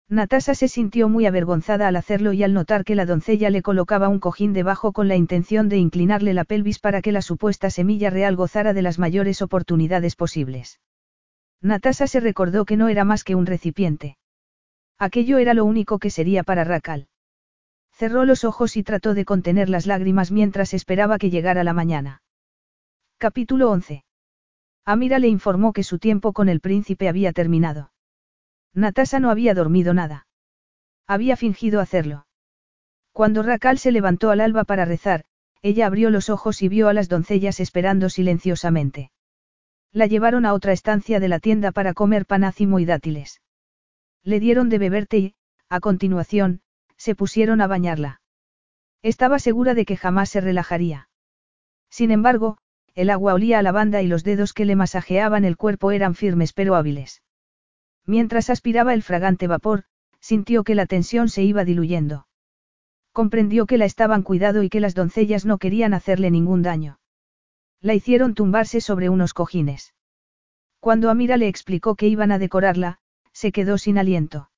[0.09, 4.09] Natasa se sintió muy avergonzada al hacerlo y al notar que la doncella le colocaba
[4.09, 8.09] un cojín debajo con la intención de inclinarle la pelvis para que la supuesta semilla
[8.09, 10.79] real gozara de las mayores oportunidades posibles.
[11.61, 14.17] Natasa se recordó que no era más que un recipiente.
[14.97, 17.07] Aquello era lo único que sería para Racal.
[17.93, 22.21] Cerró los ojos y trató de contener las lágrimas mientras esperaba que llegara la mañana.
[23.17, 24.03] Capítulo 11.
[24.85, 27.90] Amira le informó que su tiempo con el príncipe había terminado.
[28.73, 30.27] Natasa no había dormido nada.
[31.07, 32.25] Había fingido hacerlo.
[33.11, 35.25] Cuando Racal se levantó al alba para rezar,
[35.61, 39.11] ella abrió los ojos y vio a las doncellas esperando silenciosamente.
[39.91, 43.41] La llevaron a otra estancia de la tienda para comer panácimo y dátiles.
[44.23, 45.35] Le dieron de beber té y,
[45.69, 46.61] a continuación,
[46.95, 48.21] se pusieron a bañarla.
[49.01, 51.09] Estaba segura de que jamás se relajaría.
[51.89, 52.57] Sin embargo,
[52.93, 56.53] el agua olía a lavanda y los dedos que le masajeaban el cuerpo eran firmes
[56.53, 57.21] pero hábiles.
[58.05, 59.83] Mientras aspiraba el fragante vapor,
[60.19, 62.27] sintió que la tensión se iba diluyendo.
[63.11, 66.99] Comprendió que la estaban cuidado y que las doncellas no querían hacerle ningún daño.
[67.81, 69.93] La hicieron tumbarse sobre unos cojines.
[70.79, 72.99] Cuando Amira le explicó que iban a decorarla,
[73.33, 74.49] se quedó sin aliento.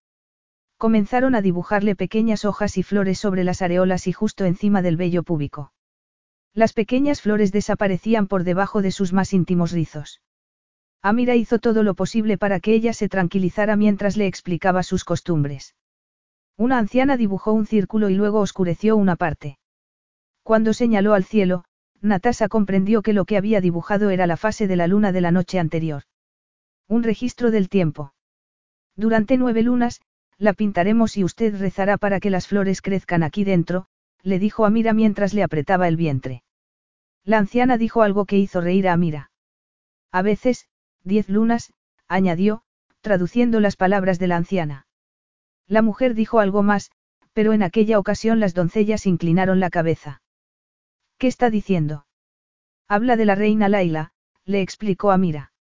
[0.78, 5.24] Comenzaron a dibujarle pequeñas hojas y flores sobre las areolas y justo encima del vello
[5.24, 5.74] púbico.
[6.54, 10.22] Las pequeñas flores desaparecían por debajo de sus más íntimos rizos.
[11.06, 15.76] Amira hizo todo lo posible para que ella se tranquilizara mientras le explicaba sus costumbres.
[16.56, 19.58] Una anciana dibujó un círculo y luego oscureció una parte.
[20.44, 21.66] Cuando señaló al cielo,
[22.00, 25.32] Natasa comprendió que lo que había dibujado era la fase de la luna de la
[25.32, 26.04] noche anterior.
[26.88, 28.14] Un registro del tiempo.
[28.96, 30.02] Durante nueve lunas,
[30.38, 33.88] la pintaremos y usted rezará para que las flores crezcan aquí dentro,
[34.22, 36.44] le dijo Amira mientras le apretaba el vientre.
[37.26, 39.32] La anciana dijo algo que hizo reír a Amira.
[40.12, 40.68] A veces,
[41.04, 41.74] diez lunas,
[42.08, 42.64] añadió,
[43.02, 44.88] traduciendo las palabras de la anciana.
[45.68, 46.92] La mujer dijo algo más,
[47.34, 50.22] pero en aquella ocasión las doncellas inclinaron la cabeza.
[51.18, 52.06] ¿Qué está diciendo?
[52.88, 54.12] Habla de la reina Laila,
[54.46, 55.52] le explicó Amira.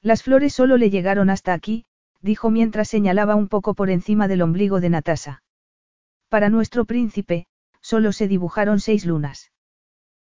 [0.00, 1.86] Las flores solo le llegaron hasta aquí,
[2.20, 5.42] dijo mientras señalaba un poco por encima del ombligo de Natasa.
[6.28, 7.46] Para nuestro príncipe,
[7.80, 9.52] solo se dibujaron seis lunas.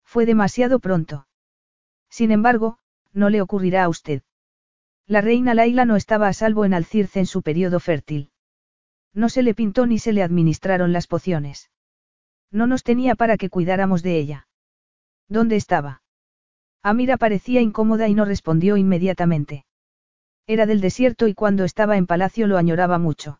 [0.03, 1.27] Fue demasiado pronto.
[2.09, 2.77] Sin embargo,
[3.13, 4.23] no le ocurrirá a usted.
[5.07, 8.31] La reina Laila no estaba a salvo en Alcirce en su periodo fértil.
[9.13, 11.69] No se le pintó ni se le administraron las pociones.
[12.51, 14.47] No nos tenía para que cuidáramos de ella.
[15.27, 16.01] ¿Dónde estaba?
[16.81, 19.65] Amira parecía incómoda y no respondió inmediatamente.
[20.47, 23.39] Era del desierto y cuando estaba en palacio lo añoraba mucho.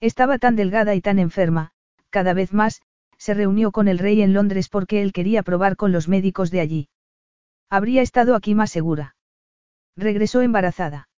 [0.00, 1.72] Estaba tan delgada y tan enferma,
[2.10, 2.82] cada vez más,
[3.16, 6.60] se reunió con el rey en Londres porque él quería probar con los médicos de
[6.60, 6.88] allí.
[7.68, 9.14] Habría estado aquí más segura.
[9.96, 11.08] Regresó embarazada.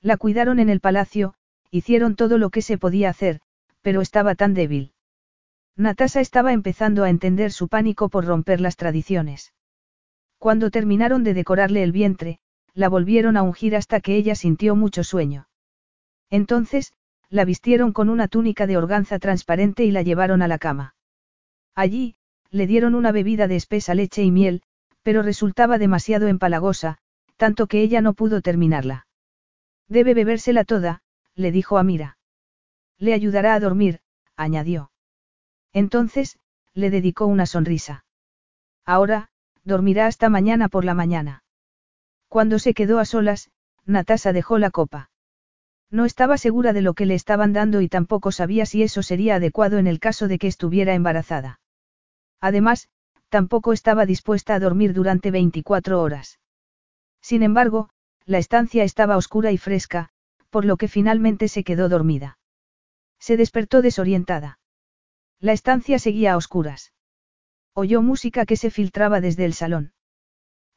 [0.00, 1.34] La cuidaron en el palacio,
[1.70, 3.40] hicieron todo lo que se podía hacer,
[3.80, 4.92] pero estaba tan débil.
[5.76, 9.54] Natasa estaba empezando a entender su pánico por romper las tradiciones.
[10.38, 12.40] Cuando terminaron de decorarle el vientre,
[12.74, 15.48] la volvieron a ungir hasta que ella sintió mucho sueño.
[16.30, 16.92] Entonces,
[17.30, 20.94] la vistieron con una túnica de organza transparente y la llevaron a la cama.
[21.74, 22.16] Allí,
[22.50, 24.62] le dieron una bebida de espesa leche y miel,
[25.02, 26.98] pero resultaba demasiado empalagosa,
[27.42, 29.08] tanto que ella no pudo terminarla.
[29.88, 31.02] Debe bebérsela toda,
[31.34, 32.16] le dijo a Mira.
[32.98, 33.98] Le ayudará a dormir,
[34.36, 34.92] añadió.
[35.72, 36.38] Entonces,
[36.72, 38.04] le dedicó una sonrisa.
[38.86, 39.30] Ahora,
[39.64, 41.42] dormirá hasta mañana por la mañana.
[42.28, 43.50] Cuando se quedó a solas,
[43.86, 45.10] Natasa dejó la copa.
[45.90, 49.34] No estaba segura de lo que le estaban dando y tampoco sabía si eso sería
[49.34, 51.58] adecuado en el caso de que estuviera embarazada.
[52.40, 52.88] Además,
[53.30, 56.38] tampoco estaba dispuesta a dormir durante 24 horas.
[57.22, 57.88] Sin embargo,
[58.26, 60.10] la estancia estaba oscura y fresca,
[60.50, 62.38] por lo que finalmente se quedó dormida.
[63.18, 64.58] Se despertó desorientada.
[65.40, 66.92] La estancia seguía a oscuras.
[67.74, 69.92] Oyó música que se filtraba desde el salón.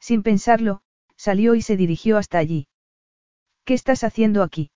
[0.00, 0.80] Sin pensarlo,
[1.16, 2.68] salió y se dirigió hasta allí.
[3.64, 4.70] ¿Qué estás haciendo aquí?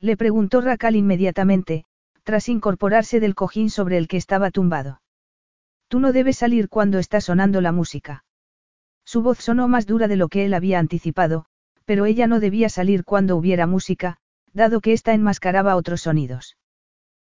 [0.00, 1.84] Le preguntó Racal inmediatamente,
[2.22, 5.02] tras incorporarse del cojín sobre el que estaba tumbado.
[5.88, 8.23] Tú no debes salir cuando está sonando la música.
[9.04, 11.46] Su voz sonó más dura de lo que él había anticipado,
[11.84, 14.18] pero ella no debía salir cuando hubiera música,
[14.52, 16.56] dado que ésta enmascaraba otros sonidos.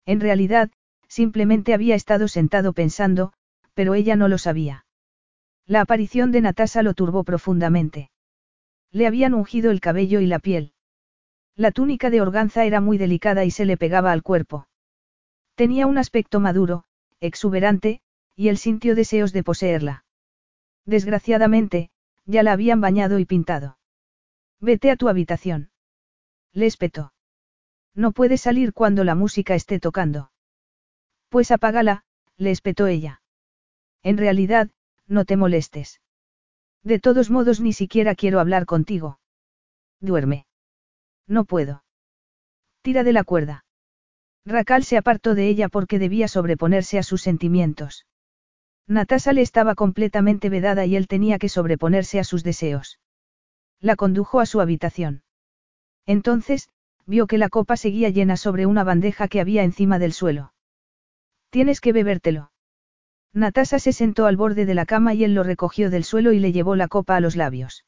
[0.05, 0.71] En realidad,
[1.07, 3.33] simplemente había estado sentado pensando,
[3.73, 4.85] pero ella no lo sabía.
[5.65, 8.11] La aparición de Natasa lo turbó profundamente.
[8.91, 10.73] Le habían ungido el cabello y la piel.
[11.55, 14.67] La túnica de organza era muy delicada y se le pegaba al cuerpo.
[15.55, 16.85] Tenía un aspecto maduro,
[17.19, 18.01] exuberante,
[18.35, 20.05] y él sintió deseos de poseerla.
[20.85, 21.91] Desgraciadamente,
[22.25, 23.77] ya la habían bañado y pintado.
[24.59, 25.71] Vete a tu habitación.
[26.53, 27.13] Le espetó.
[27.93, 30.31] No puedes salir cuando la música esté tocando.
[31.29, 32.03] Pues apágala,
[32.37, 33.21] le espetó ella.
[34.03, 34.69] En realidad,
[35.07, 36.01] no te molestes.
[36.83, 39.19] De todos modos ni siquiera quiero hablar contigo.
[39.99, 40.45] Duerme.
[41.27, 41.83] No puedo.
[42.81, 43.65] Tira de la cuerda.
[44.45, 48.07] Racal se apartó de ella porque debía sobreponerse a sus sentimientos.
[48.91, 52.99] Natasa le estaba completamente vedada y él tenía que sobreponerse a sus deseos.
[53.79, 55.23] La condujo a su habitación.
[56.05, 56.67] Entonces,
[57.05, 60.53] vio que la copa seguía llena sobre una bandeja que había encima del suelo.
[61.51, 62.51] Tienes que bebértelo.
[63.31, 66.39] Natasa se sentó al borde de la cama y él lo recogió del suelo y
[66.39, 67.85] le llevó la copa a los labios.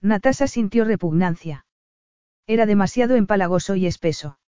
[0.00, 1.66] Natasa sintió repugnancia.
[2.48, 4.40] Era demasiado empalagoso y espeso.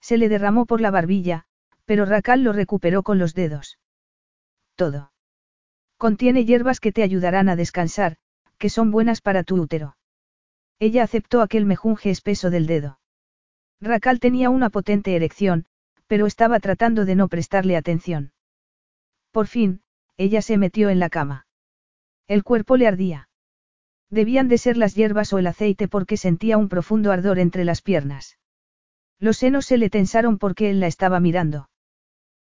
[0.00, 1.44] Se le derramó por la barbilla,
[1.84, 3.78] pero Racal lo recuperó con los dedos.
[4.76, 5.12] Todo.
[5.96, 8.18] Contiene hierbas que te ayudarán a descansar,
[8.58, 9.96] que son buenas para tu útero.
[10.78, 13.00] Ella aceptó aquel mejunje espeso del dedo.
[13.80, 15.66] Racal tenía una potente erección,
[16.06, 18.32] pero estaba tratando de no prestarle atención.
[19.32, 19.82] Por fin,
[20.16, 21.46] ella se metió en la cama.
[22.28, 23.28] El cuerpo le ardía.
[24.10, 27.82] Debían de ser las hierbas o el aceite porque sentía un profundo ardor entre las
[27.82, 28.38] piernas.
[29.18, 31.70] Los senos se le tensaron porque él la estaba mirando.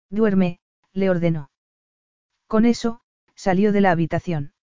[0.10, 0.60] Duerme,
[0.94, 1.50] le ordenó.
[2.48, 3.02] Con eso,
[3.36, 4.54] salió de la habitación.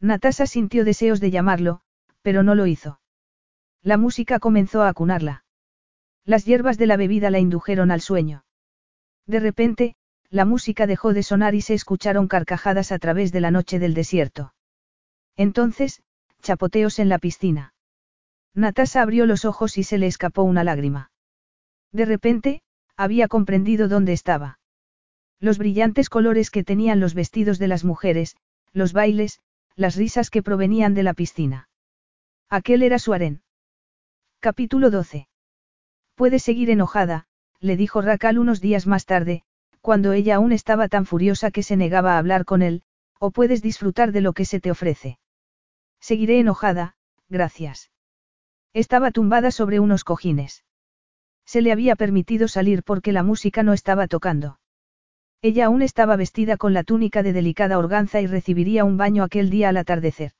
[0.00, 1.80] Natasa sintió deseos de llamarlo,
[2.22, 3.00] pero no lo hizo.
[3.82, 5.44] La música comenzó a acunarla.
[6.24, 8.44] Las hierbas de la bebida la indujeron al sueño.
[9.26, 9.96] De repente,
[10.28, 13.94] la música dejó de sonar y se escucharon carcajadas a través de la noche del
[13.94, 14.54] desierto.
[15.36, 16.02] Entonces,
[16.42, 17.74] chapoteos en la piscina.
[18.54, 21.10] Natasa abrió los ojos y se le escapó una lágrima.
[21.92, 22.62] De repente,
[22.96, 24.59] había comprendido dónde estaba.
[25.40, 28.36] Los brillantes colores que tenían los vestidos de las mujeres,
[28.72, 29.40] los bailes,
[29.74, 31.68] las risas que provenían de la piscina.
[32.50, 33.42] Aquel era su harén.
[34.40, 35.28] Capítulo 12.
[36.14, 37.26] Puedes seguir enojada,
[37.58, 39.42] le dijo Racal unos días más tarde,
[39.80, 42.82] cuando ella aún estaba tan furiosa que se negaba a hablar con él,
[43.18, 45.18] o puedes disfrutar de lo que se te ofrece.
[46.00, 46.96] Seguiré enojada,
[47.30, 47.90] gracias.
[48.74, 50.64] Estaba tumbada sobre unos cojines.
[51.46, 54.59] Se le había permitido salir porque la música no estaba tocando.
[55.42, 59.48] Ella aún estaba vestida con la túnica de delicada organza y recibiría un baño aquel
[59.48, 60.32] día al atardecer.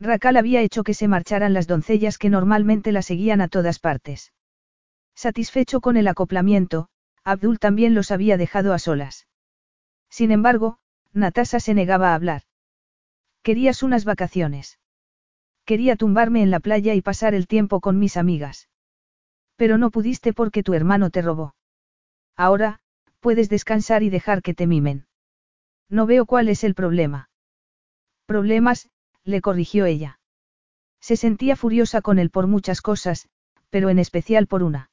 [0.00, 4.32] Racal había hecho que se marcharan las doncellas que normalmente la seguían a todas partes.
[5.14, 6.88] Satisfecho con el acoplamiento,
[7.22, 9.28] Abdul también los había dejado a solas.
[10.10, 10.78] Sin embargo,
[11.12, 12.42] Natasa se negaba a hablar.
[13.42, 14.78] Querías unas vacaciones.
[15.64, 18.68] Quería tumbarme en la playa y pasar el tiempo con mis amigas.
[19.56, 21.54] Pero no pudiste porque tu hermano te robó.
[22.36, 22.80] Ahora,
[23.24, 25.06] puedes descansar y dejar que te mimen.
[25.88, 27.30] No veo cuál es el problema.
[28.26, 28.90] Problemas,
[29.24, 30.20] le corrigió ella.
[31.00, 33.30] Se sentía furiosa con él por muchas cosas,
[33.70, 34.90] pero en especial por una.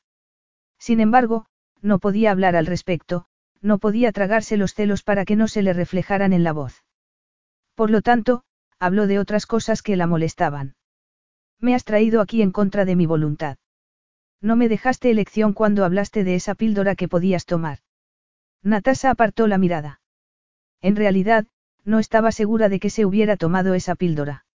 [0.79, 1.45] Sin embargo,
[1.81, 3.25] no podía hablar al respecto,
[3.59, 6.85] no podía tragarse los celos para que no se le reflejaran en la voz.
[7.75, 8.45] Por lo tanto,
[8.79, 10.75] habló de otras cosas que la molestaban.
[11.59, 13.57] Me has traído aquí en contra de mi voluntad.
[14.39, 17.79] No me dejaste elección cuando hablaste de esa píldora que podías tomar.
[18.63, 20.01] Natasa apartó la mirada.
[20.81, 21.47] En realidad,
[21.83, 24.45] no estaba segura de que se hubiera tomado esa píldora.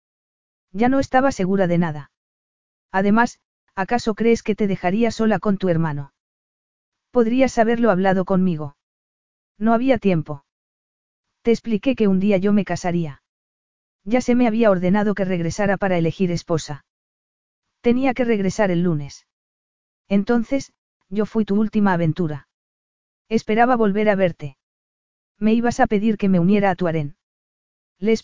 [0.72, 2.10] Ya no estaba segura de nada.
[2.92, 3.40] Además,
[3.74, 6.12] ¿acaso crees que te dejaría sola con tu hermano?
[7.10, 8.76] Podrías haberlo hablado conmigo.
[9.58, 10.44] No había tiempo.
[11.42, 13.22] Te expliqué que un día yo me casaría.
[14.04, 16.84] Ya se me había ordenado que regresara para elegir esposa.
[17.80, 19.26] Tenía que regresar el lunes.
[20.08, 20.72] Entonces,
[21.08, 22.45] yo fui tu última aventura.
[23.28, 24.56] Esperaba volver a verte.
[25.38, 27.16] Me ibas a pedir que me uniera a tu harén.
[27.98, 28.16] Le.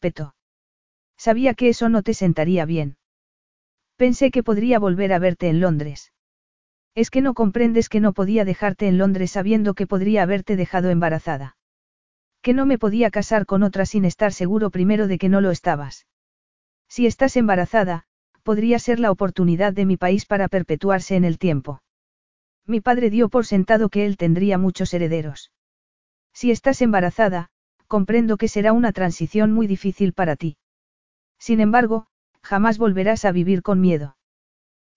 [1.16, 2.96] Sabía que eso no te sentaría bien.
[3.96, 6.12] Pensé que podría volver a verte en Londres.
[6.94, 10.90] Es que no comprendes que no podía dejarte en Londres sabiendo que podría haberte dejado
[10.90, 11.56] embarazada.
[12.42, 15.50] Que no me podía casar con otra sin estar seguro primero de que no lo
[15.50, 16.06] estabas.
[16.88, 18.04] Si estás embarazada,
[18.42, 21.80] podría ser la oportunidad de mi país para perpetuarse en el tiempo.
[22.66, 25.52] Mi padre dio por sentado que él tendría muchos herederos.
[26.32, 27.50] Si estás embarazada,
[27.88, 30.56] comprendo que será una transición muy difícil para ti.
[31.38, 32.06] Sin embargo,
[32.42, 34.16] jamás volverás a vivir con miedo.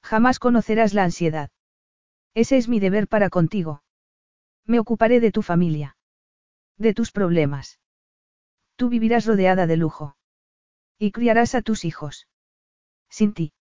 [0.04, 1.50] Jamás conocerás la ansiedad.
[2.36, 3.84] Ese es mi deber para contigo.
[4.66, 5.98] Me ocuparé de tu familia.
[6.78, 7.80] De tus problemas.
[8.76, 10.18] Tú vivirás rodeada de lujo.
[11.00, 12.28] Y criarás a tus hijos.
[13.10, 13.54] Sin ti.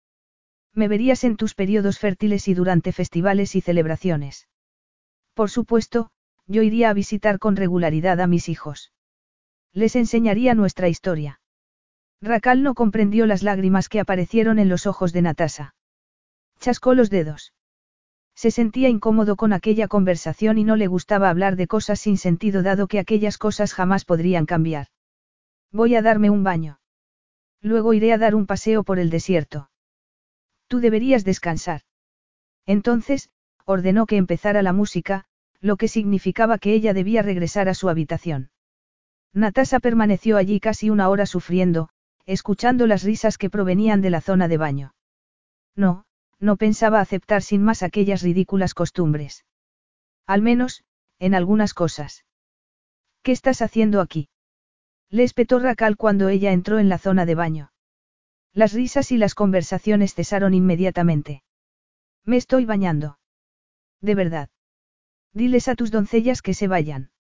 [0.75, 4.49] Me verías en tus periodos fértiles y durante festivales y celebraciones.
[5.35, 6.11] Por supuesto,
[6.47, 8.93] yo iría a visitar con regularidad a mis hijos.
[9.73, 11.41] Les enseñaría nuestra historia.
[12.21, 15.75] Racal no comprendió las lágrimas que aparecieron en los ojos de Natasa.
[16.59, 17.53] Chascó los dedos.
[18.35, 22.63] Se sentía incómodo con aquella conversación y no le gustaba hablar de cosas sin sentido
[22.63, 24.89] dado que aquellas cosas jamás podrían cambiar.
[25.71, 26.81] Voy a darme un baño.
[27.61, 29.71] Luego iré a dar un paseo por el desierto.
[30.69, 31.83] Tú deberías descansar.
[32.67, 33.31] Entonces,
[33.65, 35.25] ordenó que empezara la música,
[35.61, 38.51] lo que significaba que ella debía regresar a su habitación.
[39.33, 41.89] Natasa permaneció allí casi una hora sufriendo,
[42.27, 44.95] escuchando las risas que provenían de la zona de baño.
[45.75, 46.05] No,
[46.39, 49.45] no pensaba aceptar sin más aquellas ridículas costumbres.
[50.27, 50.85] Al menos,
[51.19, 52.25] en algunas cosas.
[53.23, 54.29] ¿Qué estás haciendo aquí?
[55.11, 57.71] Le espetó Racal cuando ella entró en la zona de baño.
[58.55, 61.43] Las risas y las conversaciones cesaron inmediatamente.
[62.25, 63.19] Me estoy bañando.
[64.01, 64.49] De verdad.
[65.33, 67.11] Diles a tus doncellas que se vayan.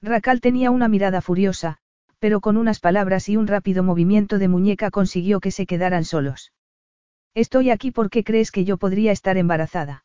[0.00, 1.78] Racal tenía una mirada furiosa,
[2.20, 6.52] pero con unas palabras y un rápido movimiento de muñeca consiguió que se quedaran solos.
[7.34, 10.04] Estoy aquí porque crees que yo podría estar embarazada.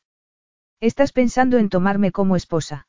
[0.80, 2.88] Estás pensando en tomarme como esposa.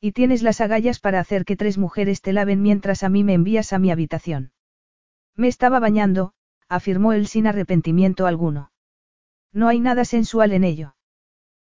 [0.00, 3.34] Y tienes las agallas para hacer que tres mujeres te laven mientras a mí me
[3.34, 4.52] envías a mi habitación.
[5.36, 6.32] Me estaba bañando,
[6.70, 8.70] afirmó él sin arrepentimiento alguno.
[9.52, 10.94] No hay nada sensual en ello.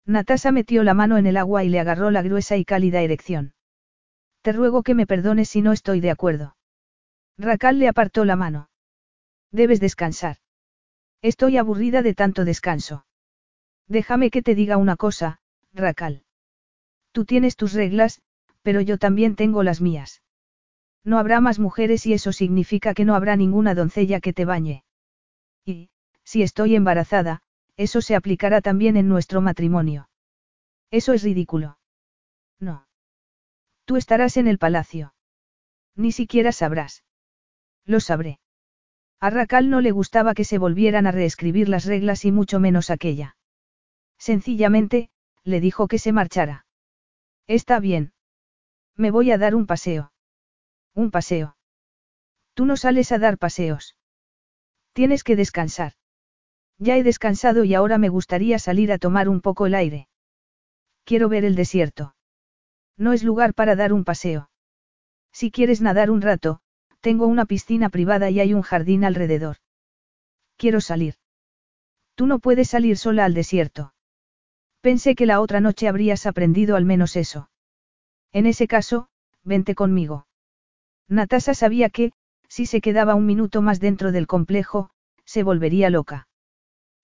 [0.05, 3.55] Natasa metió la mano en el agua y le agarró la gruesa y cálida erección.
[4.43, 6.57] Te ruego que me perdones si no estoy de acuerdo.
[7.39, 8.71] Racal le apartó la mano.
[9.53, 10.39] Debes descansar.
[11.23, 13.07] Estoy aburrida de tanto descanso.
[13.87, 15.39] Déjame que te diga una cosa,
[15.73, 16.25] Racal.
[17.13, 18.21] Tú tienes tus reglas,
[18.63, 20.23] pero yo también tengo las mías.
[21.05, 24.85] No habrá más mujeres y eso significa que no habrá ninguna doncella que te bañe.
[25.69, 25.91] Y,
[26.25, 27.43] si estoy embarazada,
[27.77, 30.09] eso se aplicará también en nuestro matrimonio.
[30.91, 31.79] Eso es ridículo.
[32.59, 32.87] No.
[33.85, 35.13] Tú estarás en el palacio.
[35.95, 37.05] Ni siquiera sabrás.
[37.85, 38.41] Lo sabré.
[39.21, 42.89] A Racal no le gustaba que se volvieran a reescribir las reglas y mucho menos
[42.89, 43.37] aquella.
[44.17, 45.11] Sencillamente,
[45.45, 46.65] le dijo que se marchara.
[47.47, 48.15] Está bien.
[48.97, 50.13] Me voy a dar un paseo.
[50.95, 51.59] Un paseo.
[52.55, 53.98] Tú no sales a dar paseos.
[54.99, 55.93] Tienes que descansar.
[56.77, 60.09] Ya he descansado y ahora me gustaría salir a tomar un poco el aire.
[61.05, 62.17] Quiero ver el desierto.
[62.97, 64.51] No es lugar para dar un paseo.
[65.31, 66.59] Si quieres nadar un rato,
[67.01, 69.59] tengo una piscina privada y hay un jardín alrededor.
[70.57, 71.15] Quiero salir.
[72.17, 73.95] Tú no puedes salir sola al desierto.
[74.81, 77.51] Pensé que la otra noche habrías aprendido al menos eso.
[78.33, 79.11] En ese caso,
[79.45, 80.27] vente conmigo.
[81.07, 82.11] Natasa sabía que,
[82.49, 84.91] si se quedaba un minuto más dentro del complejo,
[85.25, 86.29] se volvería loca.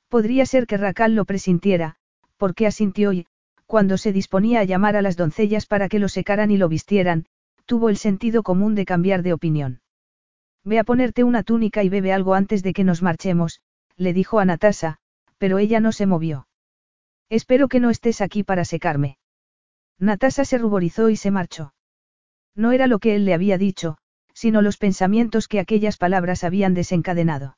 [0.09, 1.97] Podría ser que Racal lo presintiera,
[2.37, 3.27] porque asintió y,
[3.67, 7.27] cuando se disponía a llamar a las doncellas para que lo secaran y lo vistieran,
[7.67, 9.81] tuvo el sentido común de cambiar de opinión.
[10.65, 13.61] Ve a ponerte una túnica y bebe algo antes de que nos marchemos,
[13.97, 14.99] le dijo a Natasa,
[15.39, 16.49] pero ella no se movió.
[17.29, 19.19] Espero que no estés aquí para secarme.
[19.99, 21.75] Natasa se ruborizó y se marchó.
[22.55, 23.99] No era lo que él le había dicho,
[24.35, 27.57] sino los pensamientos que aquellas palabras habían desencadenado.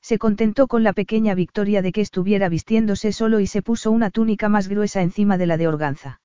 [0.00, 4.10] Se contentó con la pequeña victoria de que estuviera vistiéndose solo y se puso una
[4.10, 6.20] túnica más gruesa encima de la de organza.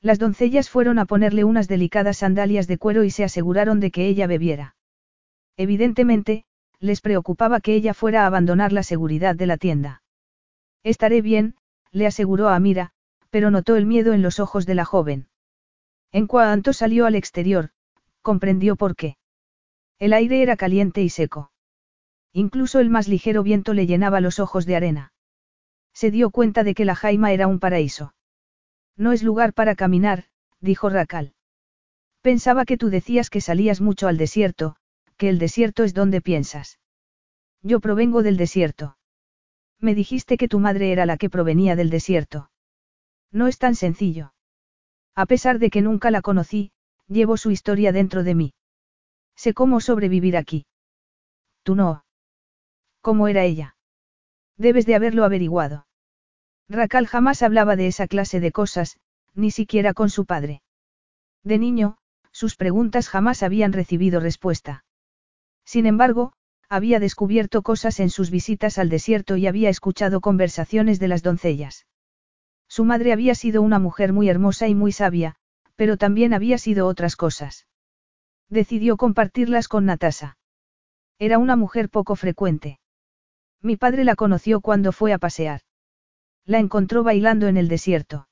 [0.00, 4.08] Las doncellas fueron a ponerle unas delicadas sandalias de cuero y se aseguraron de que
[4.08, 4.74] ella bebiera.
[5.56, 6.44] Evidentemente,
[6.80, 10.02] les preocupaba que ella fuera a abandonar la seguridad de la tienda.
[10.82, 11.54] Estaré bien,
[11.92, 12.90] le aseguró Amira,
[13.30, 15.28] pero notó el miedo en los ojos de la joven.
[16.12, 17.70] En cuanto salió al exterior,
[18.26, 19.16] comprendió por qué.
[20.00, 21.52] El aire era caliente y seco.
[22.32, 25.12] Incluso el más ligero viento le llenaba los ojos de arena.
[25.94, 28.14] Se dio cuenta de que la Jaima era un paraíso.
[28.96, 30.24] No es lugar para caminar,
[30.60, 31.34] dijo Racal.
[32.20, 34.74] Pensaba que tú decías que salías mucho al desierto,
[35.16, 36.80] que el desierto es donde piensas.
[37.62, 38.98] Yo provengo del desierto.
[39.78, 42.50] Me dijiste que tu madre era la que provenía del desierto.
[43.30, 44.34] No es tan sencillo.
[45.14, 46.72] A pesar de que nunca la conocí,
[47.08, 48.54] llevo su historia dentro de mí.
[49.36, 50.66] Sé cómo sobrevivir aquí.
[51.62, 52.04] Tú no.
[53.00, 53.76] ¿Cómo era ella?
[54.56, 55.86] Debes de haberlo averiguado.
[56.68, 58.98] Racal jamás hablaba de esa clase de cosas,
[59.34, 60.62] ni siquiera con su padre.
[61.44, 61.98] De niño,
[62.32, 64.84] sus preguntas jamás habían recibido respuesta.
[65.64, 66.32] Sin embargo,
[66.68, 71.86] había descubierto cosas en sus visitas al desierto y había escuchado conversaciones de las doncellas.
[72.68, 75.36] Su madre había sido una mujer muy hermosa y muy sabia,
[75.76, 77.66] pero también había sido otras cosas.
[78.48, 80.38] Decidió compartirlas con Natasa.
[81.18, 82.80] Era una mujer poco frecuente.
[83.62, 85.60] Mi padre la conoció cuando fue a pasear.
[86.44, 88.28] La encontró bailando en el desierto.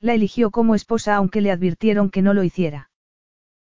[0.00, 2.90] La eligió como esposa aunque le advirtieron que no lo hiciera.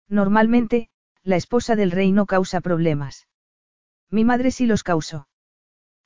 [0.08, 0.88] Normalmente,
[1.22, 3.26] la esposa del rey no causa problemas.
[4.10, 5.26] Mi madre sí los causó.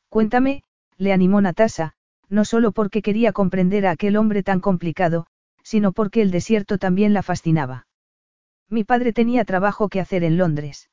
[0.09, 0.63] Cuéntame,
[0.97, 1.95] le animó Natasa,
[2.29, 5.27] no solo porque quería comprender a aquel hombre tan complicado,
[5.69, 7.87] sino porque el desierto también la fascinaba.
[8.71, 10.89] Mi padre tenía trabajo que hacer en Londres.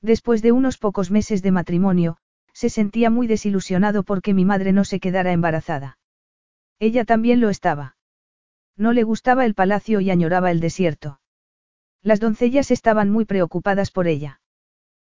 [0.00, 2.16] Después de unos pocos meses de matrimonio,
[2.52, 5.98] se sentía muy desilusionado porque mi madre no se quedara embarazada.
[6.78, 7.96] Ella también lo estaba.
[8.76, 11.20] No le gustaba el palacio y añoraba el desierto.
[12.00, 14.40] Las doncellas estaban muy preocupadas por ella.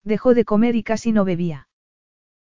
[0.04, 1.68] Dejó de comer y casi no bebía.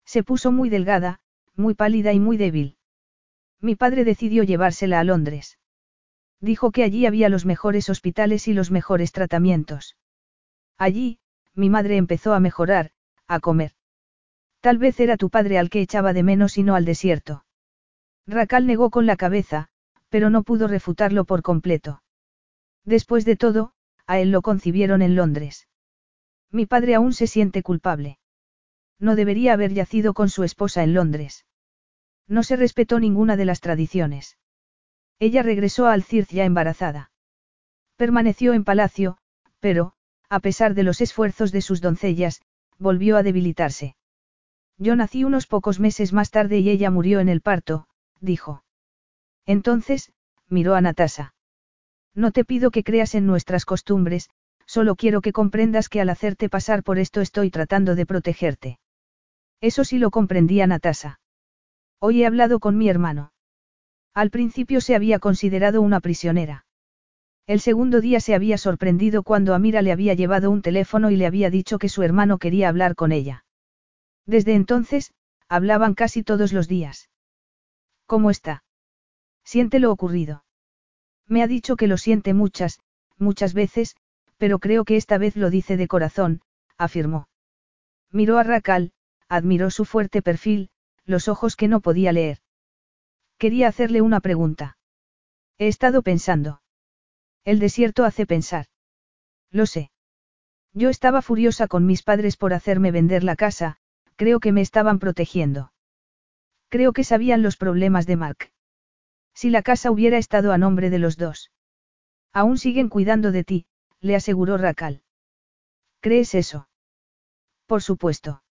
[0.05, 1.21] Se puso muy delgada,
[1.55, 2.77] muy pálida y muy débil.
[3.59, 5.59] Mi padre decidió llevársela a Londres.
[6.41, 9.97] Dijo que allí había los mejores hospitales y los mejores tratamientos.
[10.79, 11.19] Allí,
[11.55, 12.91] mi madre empezó a mejorar,
[13.27, 13.73] a comer.
[14.61, 17.45] Tal vez era tu padre al que echaba de menos y no al desierto.
[18.27, 19.69] Racal negó con la cabeza,
[20.09, 22.03] pero no pudo refutarlo por completo.
[22.85, 23.73] Después de todo,
[24.07, 25.69] a él lo concibieron en Londres.
[26.51, 28.19] Mi padre aún se siente culpable.
[28.99, 31.45] No debería haber yacido con su esposa en Londres.
[32.29, 34.39] No se respetó ninguna de las tradiciones.
[35.19, 37.11] Ella regresó a Alcirc ya embarazada.
[37.97, 39.17] Permaneció en palacio,
[39.61, 39.93] pero,
[40.29, 42.43] a pesar de los esfuerzos de sus doncellas,
[42.79, 43.97] volvió a debilitarse.
[44.79, 47.87] Yo nací unos pocos meses más tarde y ella murió en el parto,
[48.21, 48.63] dijo.
[49.47, 50.13] Entonces,
[50.49, 51.35] miró a Natasa.
[52.15, 54.29] No te pido que creas en nuestras costumbres,
[54.67, 58.79] solo quiero que comprendas que al hacerte pasar por esto estoy tratando de protegerte.
[59.61, 61.21] Eso sí lo comprendía Natasa.
[61.99, 63.33] Hoy he hablado con mi hermano.
[64.17, 66.65] Al principio se había considerado una prisionera.
[67.47, 71.27] El segundo día se había sorprendido cuando Amira le había llevado un teléfono y le
[71.27, 73.45] había dicho que su hermano quería hablar con ella.
[74.25, 75.13] Desde entonces,
[75.51, 77.11] hablaban casi todos los días.
[78.07, 78.65] ¿Cómo está?
[79.45, 80.47] Siente lo ocurrido.
[81.27, 82.81] Me ha dicho que lo siente muchas,
[83.19, 83.97] muchas veces,
[84.39, 86.41] pero creo que esta vez lo dice de corazón,
[86.79, 87.29] afirmó.
[88.11, 88.93] Miró a Racal,
[89.29, 90.71] admiró su fuerte perfil,
[91.05, 92.39] los ojos que no podía leer.
[93.39, 94.79] Quería hacerle una pregunta.
[95.59, 96.63] He estado pensando.
[97.45, 98.67] El desierto hace pensar.
[99.51, 99.91] Lo sé.
[100.73, 103.77] Yo estaba furiosa con mis padres por hacerme vender la casa,
[104.17, 105.73] creo que me estaban protegiendo.
[106.69, 108.51] Creo que sabían los problemas de Mark.
[109.35, 111.51] Si la casa hubiera estado a nombre de los dos.
[112.33, 113.67] Aún siguen cuidando de ti,
[114.01, 115.03] le aseguró Racal.
[116.01, 116.69] ¿Crees eso?
[117.67, 118.43] Por supuesto.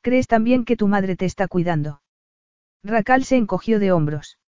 [0.00, 2.00] ¿Crees también que tu madre te está cuidando?
[2.82, 4.38] Racal se encogió de hombros.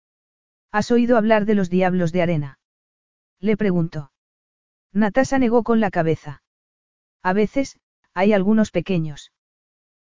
[0.70, 2.58] ¿Has oído hablar de los diablos de arena?
[3.40, 4.12] Le preguntó.
[4.92, 6.42] Natasa negó con la cabeza.
[7.22, 7.78] A veces,
[8.14, 9.32] hay algunos pequeños.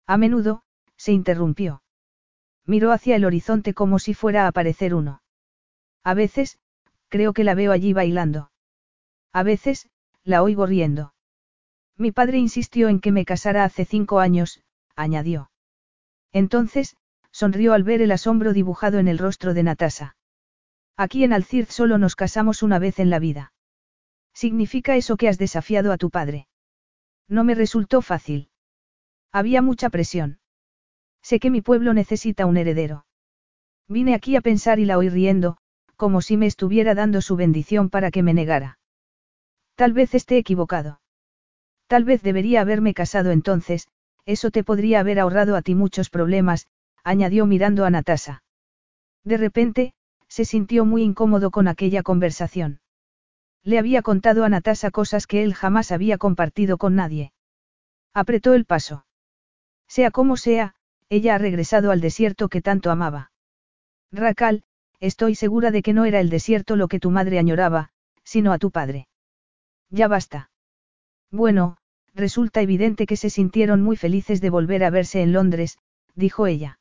[0.07, 0.63] A menudo,
[0.97, 1.83] se interrumpió.
[2.65, 5.21] Miró hacia el horizonte como si fuera a aparecer uno.
[6.03, 6.59] A veces,
[7.09, 8.51] creo que la veo allí bailando.
[9.33, 9.89] A veces,
[10.23, 11.13] la oigo riendo.
[11.97, 14.63] Mi padre insistió en que me casara hace cinco años,
[14.95, 15.51] añadió.
[16.31, 16.95] Entonces,
[17.33, 20.15] sonrió al ver el asombro dibujado en el rostro de Natasa.
[20.95, 23.51] Aquí en Alcirz solo nos casamos una vez en la vida.
[24.33, 26.47] ¿Significa eso que has desafiado a tu padre?
[27.27, 28.49] No me resultó fácil.
[29.31, 30.39] Había mucha presión.
[31.23, 33.05] Sé que mi pueblo necesita un heredero.
[33.87, 35.57] Vine aquí a pensar y la oí riendo,
[35.95, 38.77] como si me estuviera dando su bendición para que me negara.
[39.75, 41.01] Tal vez esté equivocado.
[41.87, 43.87] Tal vez debería haberme casado entonces,
[44.25, 46.67] eso te podría haber ahorrado a ti muchos problemas,
[47.03, 48.43] añadió mirando a Natasa.
[49.23, 49.93] De repente,
[50.27, 52.79] se sintió muy incómodo con aquella conversación.
[53.63, 57.31] Le había contado a Natasa cosas que él jamás había compartido con nadie.
[58.13, 59.05] Apretó el paso.
[59.87, 60.75] Sea como sea,
[61.09, 63.31] ella ha regresado al desierto que tanto amaba.
[64.11, 64.63] Racal,
[64.99, 67.89] estoy segura de que no era el desierto lo que tu madre añoraba,
[68.23, 69.07] sino a tu padre.
[69.89, 70.49] Ya basta.
[71.31, 71.77] Bueno,
[72.13, 75.77] resulta evidente que se sintieron muy felices de volver a verse en Londres,
[76.15, 76.79] dijo ella.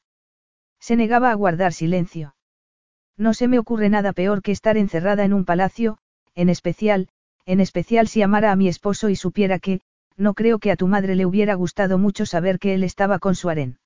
[0.83, 2.35] Se negaba a guardar silencio.
[3.17, 5.99] No se me ocurre nada peor que estar encerrada en un palacio,
[6.35, 7.09] en especial,
[7.47, 9.81] en especial si amara a mi esposo y supiera que,
[10.17, 13.37] no creo que a tu madre le hubiera gustado mucho saber que él estaba con
[13.37, 13.79] su harén.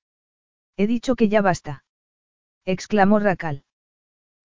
[0.75, 1.83] He dicho que ya basta.
[2.65, 3.63] exclamó Racal.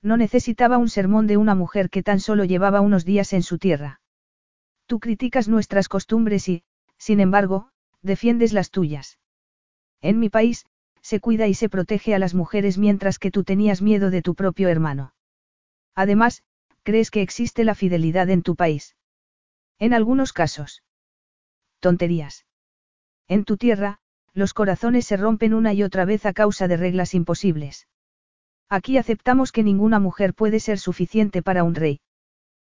[0.03, 3.57] No necesitaba un sermón de una mujer que tan solo llevaba unos días en su
[3.57, 4.03] tierra.
[4.85, 6.65] Tú criticas nuestras costumbres y,
[6.99, 7.71] sin embargo,
[8.03, 9.19] defiendes las tuyas.
[10.03, 10.67] En mi país,
[11.03, 14.35] se cuida y se protege a las mujeres mientras que tú tenías miedo de tu
[14.35, 15.15] propio hermano.
[15.95, 16.43] Además,
[16.83, 18.97] crees que existe la fidelidad en tu país.
[19.79, 20.83] En algunos casos.
[21.81, 22.47] Tonterías.
[23.29, 23.99] En tu tierra,
[24.33, 27.89] los corazones se rompen una y otra vez a causa de reglas imposibles.
[28.69, 32.01] Aquí aceptamos que ninguna mujer puede ser suficiente para un rey.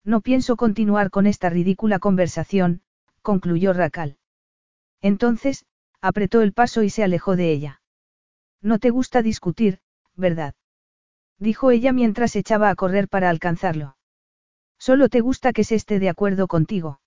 [0.04, 2.82] No pienso continuar con esta ridícula conversación,
[3.22, 4.18] concluyó Racal.
[5.02, 5.66] Entonces,
[6.02, 7.82] apretó el paso y se alejó de ella.
[8.66, 9.78] No te gusta discutir,
[10.16, 10.56] ¿verdad?
[11.38, 13.96] Dijo ella mientras echaba a correr para alcanzarlo.
[14.80, 17.00] Solo te gusta que se esté de acuerdo contigo.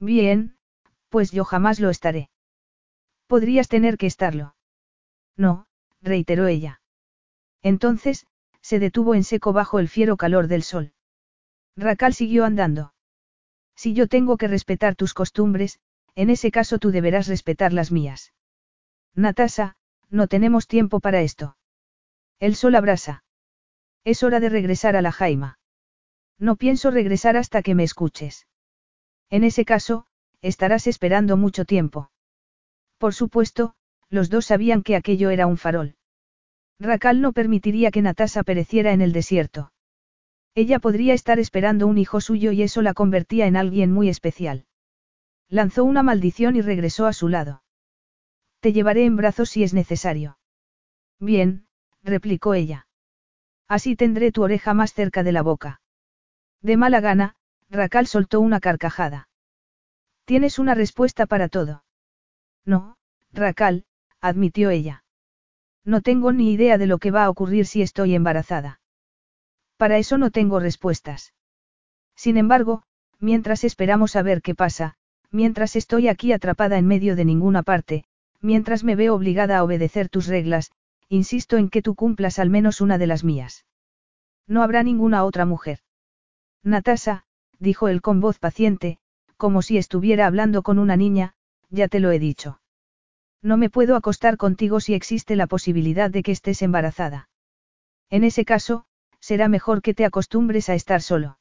[0.00, 0.56] Bien,
[1.08, 2.30] pues yo jamás lo estaré.
[3.28, 4.56] Podrías tener que estarlo.
[5.36, 5.68] No,
[6.00, 6.80] reiteró ella.
[7.62, 8.26] Entonces,
[8.60, 10.94] se detuvo en seco bajo el fiero calor del sol.
[11.76, 12.92] Racal siguió andando.
[13.76, 15.78] Si yo tengo que respetar tus costumbres,
[16.16, 18.32] en ese caso tú deberás respetar las mías.
[19.14, 19.76] Natasa,
[20.12, 21.56] no tenemos tiempo para esto.
[22.38, 23.24] El sol abrasa.
[24.04, 25.58] Es hora de regresar a la Jaima.
[26.38, 28.46] No pienso regresar hasta que me escuches.
[29.30, 30.06] En ese caso,
[30.42, 32.10] estarás esperando mucho tiempo.
[32.98, 33.74] Por supuesto,
[34.10, 35.96] los dos sabían que aquello era un farol.
[36.78, 39.72] Racal no permitiría que Natasa pereciera en el desierto.
[40.54, 44.66] Ella podría estar esperando un hijo suyo y eso la convertía en alguien muy especial.
[45.48, 47.61] Lanzó una maldición y regresó a su lado.
[48.62, 50.38] Te llevaré en brazos si es necesario.
[51.18, 51.66] Bien,
[52.04, 52.86] replicó ella.
[53.66, 55.80] Así tendré tu oreja más cerca de la boca.
[56.60, 57.34] De mala gana,
[57.70, 59.28] Racal soltó una carcajada.
[60.26, 61.82] Tienes una respuesta para todo.
[62.64, 62.98] No,
[63.32, 63.84] Racal,
[64.20, 65.02] admitió ella.
[65.84, 68.80] No tengo ni idea de lo que va a ocurrir si estoy embarazada.
[69.76, 71.34] Para eso no tengo respuestas.
[72.14, 72.84] Sin embargo,
[73.18, 74.94] mientras esperamos a ver qué pasa,
[75.32, 78.04] mientras estoy aquí atrapada en medio de ninguna parte,
[78.42, 80.72] mientras me veo obligada a obedecer tus reglas,
[81.08, 83.64] insisto en que tú cumplas al menos una de las mías.
[84.46, 85.78] No habrá ninguna otra mujer.
[86.62, 87.24] Natasa,
[87.58, 88.98] dijo él con voz paciente,
[89.36, 91.34] como si estuviera hablando con una niña,
[91.70, 92.60] ya te lo he dicho.
[93.40, 97.28] No me puedo acostar contigo si existe la posibilidad de que estés embarazada.
[98.10, 98.84] En ese caso,
[99.20, 101.38] será mejor que te acostumbres a estar solo.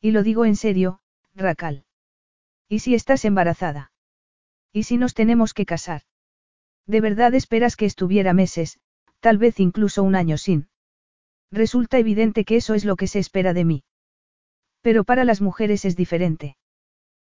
[0.00, 1.00] Y lo digo en serio,
[1.34, 1.84] Racal.
[2.68, 3.92] ¿Y si estás embarazada?
[4.72, 6.02] ¿Y si nos tenemos que casar?
[6.86, 8.78] ¿De verdad esperas que estuviera meses,
[9.20, 10.68] tal vez incluso un año sin?
[11.50, 13.84] Resulta evidente que eso es lo que se espera de mí.
[14.80, 16.56] Pero para las mujeres es diferente.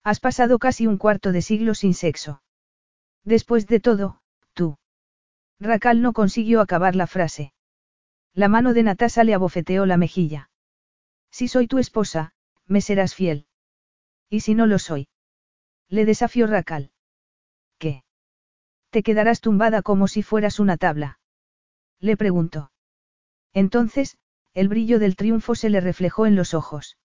[0.04, 2.42] Has pasado casi un cuarto de siglo sin sexo.
[3.24, 4.20] Después de todo,
[4.52, 4.78] tú.
[5.60, 7.52] Racal no consiguió acabar la frase.
[8.34, 10.50] La mano de Natasa le abofeteó la mejilla.
[11.30, 12.32] Si soy tu esposa,
[12.66, 13.46] me serás fiel.
[14.28, 15.08] ¿Y si no lo soy?
[15.88, 16.90] Le desafió Racal.
[18.90, 21.18] Te quedarás tumbada como si fueras una tabla.
[22.00, 22.72] Le preguntó.
[23.52, 24.16] Entonces,
[24.54, 26.96] el brillo del triunfo se le reflejó en los ojos.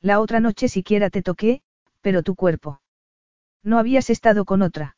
[0.00, 1.62] La otra noche siquiera te toqué,
[2.00, 2.80] pero tu cuerpo.
[3.62, 4.96] No habías estado con otra.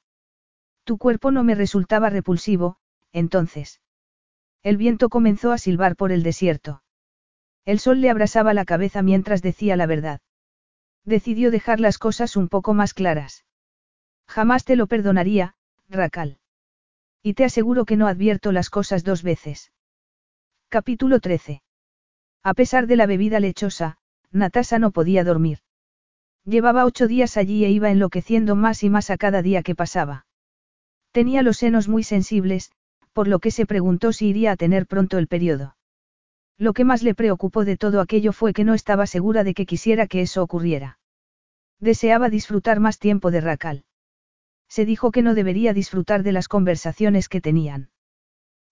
[0.85, 2.77] Tu cuerpo no me resultaba repulsivo,
[3.13, 3.81] entonces.
[4.63, 6.83] El viento comenzó a silbar por el desierto.
[7.65, 10.21] El sol le abrasaba la cabeza mientras decía la verdad.
[11.05, 13.45] Decidió dejar las cosas un poco más claras.
[14.27, 15.55] Jamás te lo perdonaría,
[15.93, 16.39] Racal.
[17.23, 19.73] Y te aseguro que no advierto las cosas dos veces.
[20.71, 21.63] Capítulo 13.
[22.43, 23.99] A pesar de la bebida lechosa,
[24.31, 25.59] Natasa no podía dormir.
[26.45, 30.27] Llevaba ocho días allí e iba enloqueciendo más y más a cada día que pasaba.
[31.13, 32.73] Tenía los senos muy sensibles,
[33.13, 35.77] por lo que se preguntó si iría a tener pronto el periodo.
[36.57, 39.67] Lo que más le preocupó de todo aquello fue que no estaba segura de que
[39.67, 40.99] quisiera que eso ocurriera.
[41.81, 43.85] Deseaba disfrutar más tiempo de Racal.
[44.73, 47.91] Se dijo que no debería disfrutar de las conversaciones que tenían.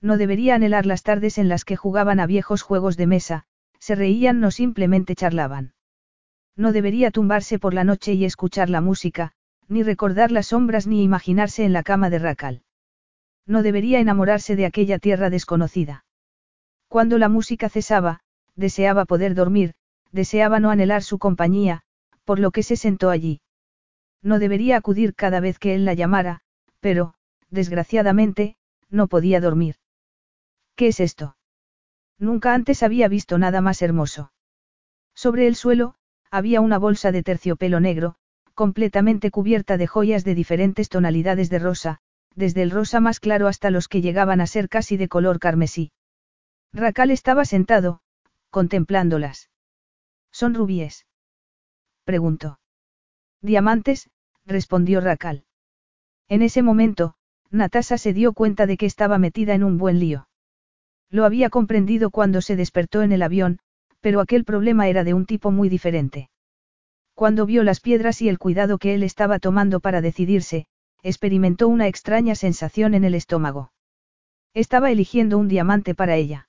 [0.01, 3.45] No debería anhelar las tardes en las que jugaban a viejos juegos de mesa,
[3.79, 5.75] se reían no simplemente charlaban.
[6.57, 9.33] No debería tumbarse por la noche y escuchar la música,
[9.69, 12.62] ni recordar las sombras ni imaginarse en la cama de Racal.
[13.45, 16.07] No debería enamorarse de aquella tierra desconocida.
[16.89, 18.20] Cuando la música cesaba,
[18.57, 19.75] deseaba poder dormir,
[20.12, 21.83] deseaba no anhelar su compañía,
[22.25, 23.43] por lo que se sentó allí.
[24.23, 26.40] No debería acudir cada vez que él la llamara,
[26.81, 27.15] pero,
[27.50, 28.57] desgraciadamente,
[28.90, 29.76] no podía dormir.
[30.76, 31.36] ¿Qué es esto?
[32.18, 34.32] Nunca antes había visto nada más hermoso.
[35.15, 35.94] Sobre el suelo,
[36.31, 38.16] había una bolsa de terciopelo negro,
[38.55, 41.99] completamente cubierta de joyas de diferentes tonalidades de rosa,
[42.34, 45.92] desde el rosa más claro hasta los que llegaban a ser casi de color carmesí.
[46.73, 48.00] Racal estaba sentado,
[48.50, 49.50] contemplándolas.
[50.31, 51.07] ¿Son rubíes?
[52.05, 52.58] preguntó.
[53.43, 54.10] Diamantes,
[54.44, 55.44] respondió Racal.
[56.28, 57.15] En ese momento,
[57.51, 60.28] Natasa se dio cuenta de que estaba metida en un buen lío.
[61.10, 63.59] Lo había comprendido cuando se despertó en el avión,
[64.01, 66.31] pero aquel problema era de un tipo muy diferente.
[67.15, 70.67] Cuando vio las piedras y el cuidado que él estaba tomando para decidirse,
[71.02, 73.73] experimentó una extraña sensación en el estómago.
[74.55, 76.49] Estaba eligiendo un diamante para ella.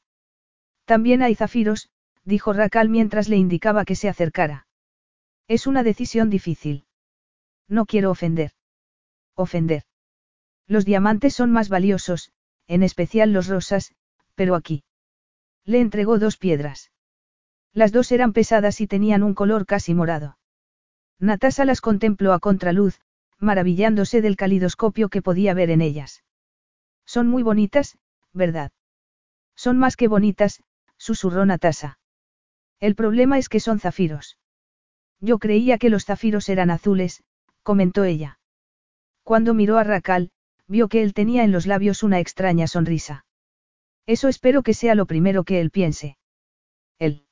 [0.86, 1.90] También hay zafiros,
[2.24, 4.68] dijo Racal mientras le indicaba que se acercara.
[5.48, 6.86] Es una decisión difícil.
[7.68, 8.52] No quiero ofender.
[9.36, 9.84] Ofender.
[10.68, 12.32] Los diamantes son más valiosos,
[12.68, 13.94] en especial los rosas,
[14.36, 14.84] pero aquí.
[15.66, 16.92] Le entregó dos piedras.
[17.74, 20.38] Las dos eran pesadas y tenían un color casi morado.
[21.20, 23.00] Natasa las contempló a contraluz,
[23.38, 26.24] maravillándose del calidoscopio que podía ver en ellas.
[27.06, 27.98] Son muy bonitas,
[28.34, 28.72] ¿verdad?
[29.56, 30.64] Son más que bonitas,
[30.98, 32.00] susurró Natasa.
[32.80, 34.38] El problema es que son zafiros.
[35.22, 37.24] Yo creía que los zafiros eran azules,
[37.64, 38.40] comentó ella.
[39.24, 40.32] Cuando miró a Racal,
[40.68, 43.26] vio que él tenía en los labios una extraña sonrisa.
[44.08, 46.18] Eso espero que sea lo primero que él piense.
[46.98, 47.26] Él.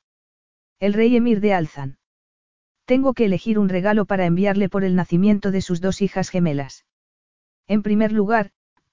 [0.78, 1.98] El rey Emir de Alzan.
[2.84, 6.86] Tengo que elegir un regalo para enviarle por el nacimiento de sus dos hijas gemelas.
[7.66, 8.52] En primer lugar,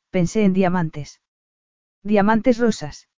[0.10, 1.22] pensé en diamantes.
[2.04, 3.10] Diamantes rosas.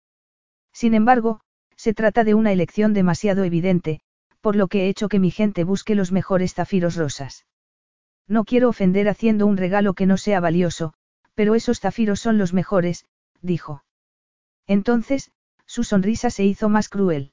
[0.73, 1.41] Sin embargo,
[1.79, 4.01] Se trata de una elección demasiado evidente,
[4.41, 7.45] por lo que he hecho que mi gente busque los mejores zafiros rosas.
[8.27, 10.93] No quiero ofender haciendo un regalo que no sea valioso,
[11.33, 13.05] pero esos zafiros son los mejores,
[13.41, 13.83] dijo.
[14.67, 15.31] Entonces,
[15.65, 17.31] su sonrisa se hizo más cruel.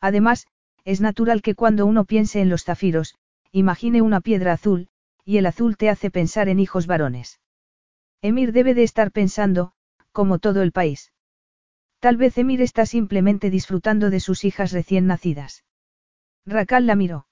[0.00, 0.46] Además,
[0.84, 3.16] es natural que cuando uno piense en los zafiros,
[3.52, 4.88] imagine una piedra azul,
[5.24, 7.40] y el azul te hace pensar en hijos varones.
[8.20, 9.72] Emir debe de estar pensando,
[10.12, 11.12] como todo el país.
[12.00, 15.64] Tal vez Emir está simplemente disfrutando de sus hijas recién nacidas.
[16.46, 17.26] Racal la miró.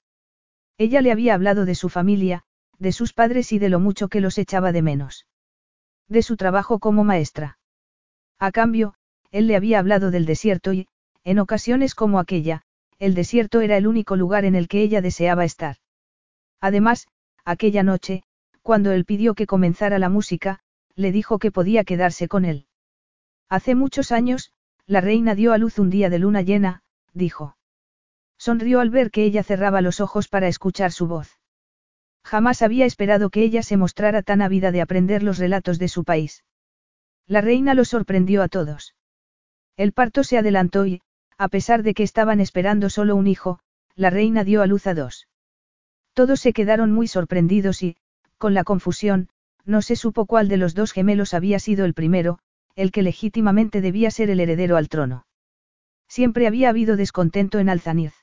[0.77, 2.43] Ella le había hablado de su familia,
[2.79, 5.27] de sus padres y de lo mucho que los echaba de menos.
[6.07, 7.59] De su trabajo como maestra.
[8.39, 8.95] A cambio,
[9.31, 10.87] él le había hablado del desierto y,
[11.23, 12.63] en ocasiones como aquella,
[12.99, 15.77] el desierto era el único lugar en el que ella deseaba estar.
[16.59, 17.07] Además,
[17.45, 18.23] aquella noche,
[18.61, 20.59] cuando él pidió que comenzara la música,
[20.95, 22.67] le dijo que podía quedarse con él.
[23.49, 24.51] Hace muchos años,
[24.85, 26.81] la reina dio a luz un día de luna llena,
[27.13, 27.57] dijo.
[28.45, 31.39] Sonrió al ver que ella cerraba los ojos para escuchar su voz.
[32.25, 36.03] Jamás había esperado que ella se mostrara tan ávida de aprender los relatos de su
[36.03, 36.43] país.
[37.25, 38.95] La reina lo sorprendió a todos.
[39.77, 40.99] El parto se adelantó y,
[41.37, 43.59] a pesar de que estaban esperando solo un hijo,
[43.95, 45.29] la reina dio a luz a dos.
[46.11, 47.95] Todos se quedaron muy sorprendidos y,
[48.37, 49.29] con la confusión,
[49.63, 52.39] no se supo cuál de los dos gemelos había sido el primero,
[52.75, 55.27] el que legítimamente debía ser el heredero al trono.
[56.09, 58.22] Siempre había habido descontento en Alzaniz.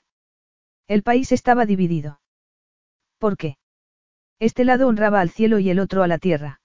[0.91, 2.21] El país estaba dividido.
[3.19, 3.59] ¿Por qué?
[4.41, 6.61] Este lado honraba al cielo y el otro a la tierra.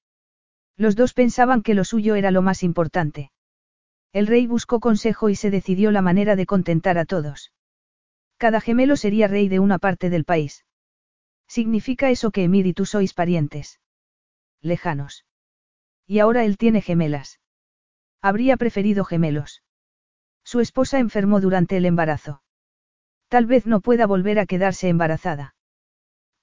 [0.76, 3.32] Los dos pensaban que lo suyo era lo más importante.
[4.14, 7.54] El rey buscó consejo y se decidió la manera de contentar a todos.
[8.38, 10.66] Cada gemelo sería rey de una parte del país.
[11.48, 13.80] ¿Significa eso que Emir y tú sois parientes?
[14.60, 15.24] Lejanos.
[16.08, 17.40] Y ahora él tiene gemelas.
[18.24, 19.62] Habría preferido gemelos.
[20.44, 22.42] Su esposa enfermó durante el embarazo.
[23.28, 25.56] Tal vez no pueda volver a quedarse embarazada.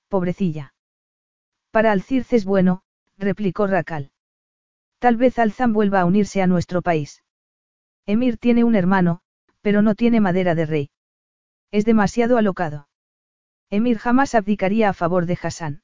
[0.09, 0.75] Pobrecilla.
[1.71, 2.83] Para Alcirce es bueno,
[3.17, 4.11] replicó Racal.
[4.99, 7.23] Tal vez Alzan vuelva a unirse a nuestro país.
[8.07, 9.21] Emir tiene un hermano,
[9.63, 10.91] pero no tiene madera de rey.
[11.71, 12.89] Es demasiado alocado.
[13.71, 15.83] Emir jamás abdicaría a favor de Hassan.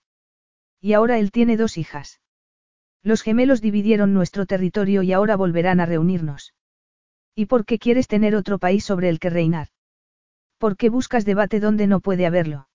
[0.81, 2.20] Y ahora él tiene dos hijas.
[3.02, 6.55] Los gemelos dividieron nuestro territorio y ahora volverán a reunirnos.
[7.35, 9.68] ¿Y por qué quieres tener otro país sobre el que reinar?
[10.59, 12.69] ¿Por qué buscas debate donde no puede haberlo?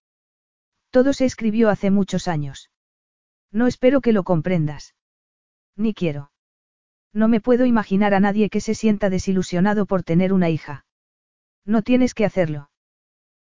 [0.89, 2.69] Todo se escribió hace muchos años.
[3.51, 4.95] No espero que lo comprendas.
[5.75, 6.31] Ni quiero.
[7.13, 10.85] No me puedo imaginar a nadie que se sienta desilusionado por tener una hija.
[11.65, 12.69] No tienes que hacerlo.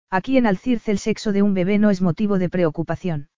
[0.10, 3.30] Aquí en Alcirce el sexo de un bebé no es motivo de preocupación.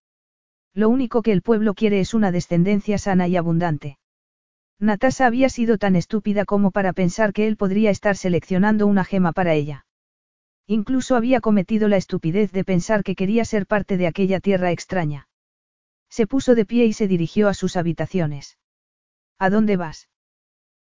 [0.73, 3.99] Lo único que el pueblo quiere es una descendencia sana y abundante.
[4.79, 9.33] Natasa había sido tan estúpida como para pensar que él podría estar seleccionando una gema
[9.33, 9.85] para ella.
[10.67, 15.27] Incluso había cometido la estupidez de pensar que quería ser parte de aquella tierra extraña.
[16.09, 18.57] Se puso de pie y se dirigió a sus habitaciones.
[19.39, 20.09] ¿A dónde vas?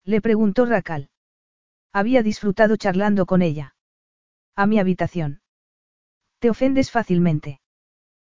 [0.03, 1.09] Le preguntó Racal.
[1.93, 3.75] Había disfrutado charlando con ella.
[4.56, 5.41] A mi habitación.
[6.39, 7.59] Te ofendes fácilmente.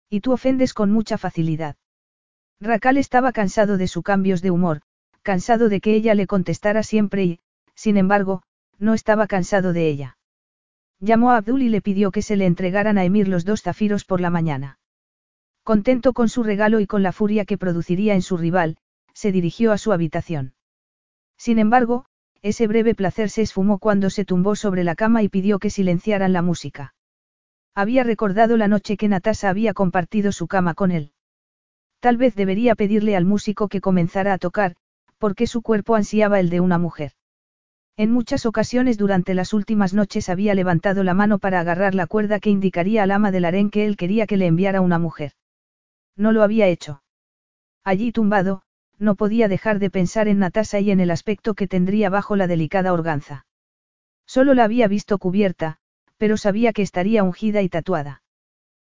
[0.09, 1.75] Y tú ofendes con mucha facilidad.
[2.59, 4.81] Racal estaba cansado de sus cambios de humor,
[5.21, 7.39] cansado de que ella le contestara siempre y,
[7.75, 8.43] sin embargo,
[8.77, 10.14] no estaba cansado de ella.
[11.05, 14.05] Llamó a Abdul y le pidió que se le entregaran a Emir los dos zafiros
[14.05, 14.79] por la mañana.
[15.63, 18.77] Contento con su regalo y con la furia que produciría en su rival,
[19.13, 20.55] se dirigió a su habitación.
[21.37, 22.05] Sin embargo,
[22.41, 26.33] ese breve placer se esfumó cuando se tumbó sobre la cama y pidió que silenciaran
[26.33, 26.95] la música.
[27.75, 31.11] Había recordado la noche que Natasa había compartido su cama con él.
[31.99, 34.75] Tal vez debería pedirle al músico que comenzara a tocar,
[35.19, 37.11] porque su cuerpo ansiaba el de una mujer.
[37.97, 42.41] En muchas ocasiones durante las últimas noches había levantado la mano para agarrar la cuerda
[42.41, 45.31] que indicaría al ama del harén que él quería que le enviara una mujer.
[46.17, 47.03] No lo había hecho.
[47.85, 48.63] Allí tumbado,
[48.99, 52.47] no podía dejar de pensar en Natasa y en el aspecto que tendría bajo la
[52.47, 53.45] delicada organza.
[54.25, 55.77] Solo la había visto cubierta,
[56.17, 58.23] pero sabía que estaría ungida y tatuada.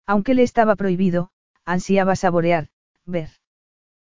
[0.06, 1.32] Aunque le estaba prohibido,
[1.64, 2.68] ansiaba saborear,
[3.06, 3.30] ver.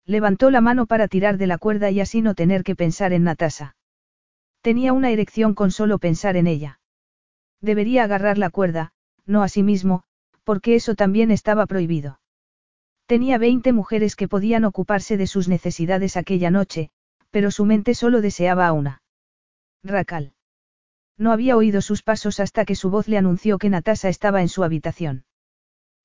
[0.05, 3.23] Levantó la mano para tirar de la cuerda y así no tener que pensar en
[3.23, 3.75] Natasa.
[4.63, 6.79] Tenía una erección con solo pensar en ella.
[7.59, 8.93] Debería agarrar la cuerda,
[9.25, 10.03] no a sí mismo,
[10.45, 12.21] porque eso también estaba prohibido.
[13.05, 16.91] Tenía veinte mujeres que podían ocuparse de sus necesidades aquella noche,
[17.29, 19.01] pero su mente solo deseaba a una.
[19.83, 20.31] Racal.
[21.17, 24.47] No había oído sus pasos hasta que su voz le anunció que Natasa estaba en
[24.47, 25.25] su habitación.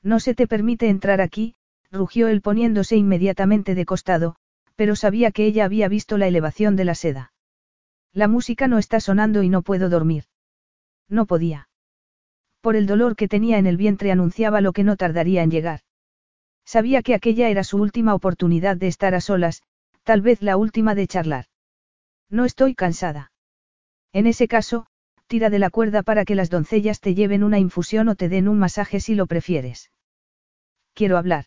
[0.02, 1.54] No se te permite entrar aquí,
[1.92, 4.34] rugió él poniéndose inmediatamente de costado,
[4.74, 7.32] pero sabía que ella había visto la elevación de la seda.
[8.18, 10.24] La música no está sonando y no puedo dormir.
[11.08, 11.68] No podía.
[12.60, 15.82] Por el dolor que tenía en el vientre anunciaba lo que no tardaría en llegar.
[16.64, 19.62] Sabía que aquella era su última oportunidad de estar a solas,
[20.02, 21.44] tal vez la última de charlar.
[22.28, 23.30] No estoy cansada.
[24.12, 24.86] En ese caso,
[25.28, 28.48] tira de la cuerda para que las doncellas te lleven una infusión o te den
[28.48, 29.92] un masaje si lo prefieres.
[30.92, 31.44] Quiero hablar.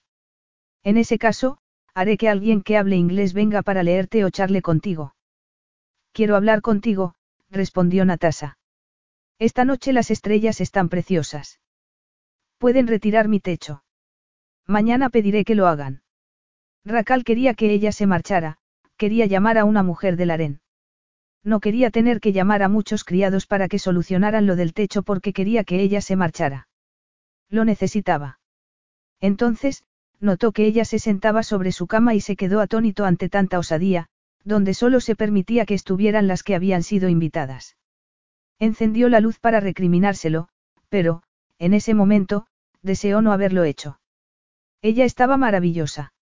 [0.83, 1.57] En ese caso,
[1.93, 5.15] haré que alguien que hable inglés venga para leerte o charle contigo.
[6.13, 7.15] Quiero hablar contigo,
[7.49, 8.57] respondió Natasa.
[9.39, 11.59] Esta noche las estrellas están preciosas.
[12.57, 13.83] Pueden retirar mi techo.
[14.67, 16.03] Mañana pediré que lo hagan.
[16.85, 18.57] Racal quería que ella se marchara,
[18.97, 20.61] quería llamar a una mujer del harén.
[21.43, 25.33] No quería tener que llamar a muchos criados para que solucionaran lo del techo porque
[25.33, 26.67] quería que ella se marchara.
[27.49, 28.39] Lo necesitaba.
[29.19, 29.83] Entonces,
[30.19, 34.07] notó que ella se sentaba sobre su cama y se quedó atónito ante tanta osadía,
[34.43, 37.77] donde solo se permitía que estuvieran las que habían sido invitadas.
[38.59, 40.49] Encendió la luz para recriminárselo,
[40.89, 41.23] pero,
[41.57, 42.47] en ese momento,
[42.81, 43.99] deseó no haberlo hecho.
[44.81, 46.13] Ella estaba maravillosa.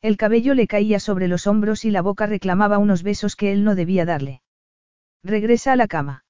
[0.00, 3.64] El cabello le caía sobre los hombros y la boca reclamaba unos besos que él
[3.64, 4.42] no debía darle.
[5.24, 6.24] Regresa a la cama.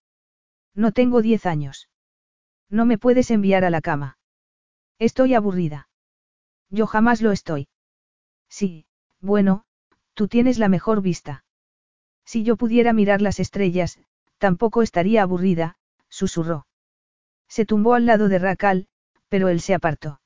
[0.75, 1.89] No tengo diez años.
[2.71, 4.19] No me puedes enviar a la cama.
[4.99, 5.89] Estoy aburrida.
[6.71, 7.69] Yo jamás lo estoy.
[8.49, 8.87] Sí,
[9.21, 9.65] bueno,
[10.19, 11.45] tú tienes la mejor vista.
[12.25, 14.01] Si yo pudiera mirar las estrellas,
[14.39, 15.77] tampoco estaría aburrida,
[16.09, 16.67] susurró.
[17.47, 18.89] Se tumbó al lado de Racal,
[19.29, 20.21] pero él se apartó.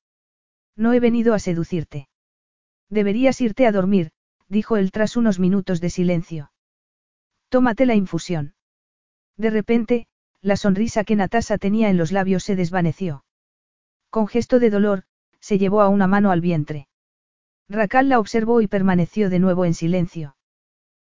[0.77, 2.09] No he venido a seducirte.
[2.89, 4.13] Deberías irte a dormir,
[4.49, 6.53] dijo él tras unos minutos de silencio.
[7.51, 8.55] Tómate la infusión.
[9.37, 10.07] De repente,
[10.41, 13.27] la sonrisa que Natasa tenía en los labios se desvaneció.
[14.09, 15.03] Con gesto de dolor,
[15.39, 16.89] se llevó a una mano al vientre.
[17.69, 20.37] Racal la observó y permaneció de nuevo en silencio.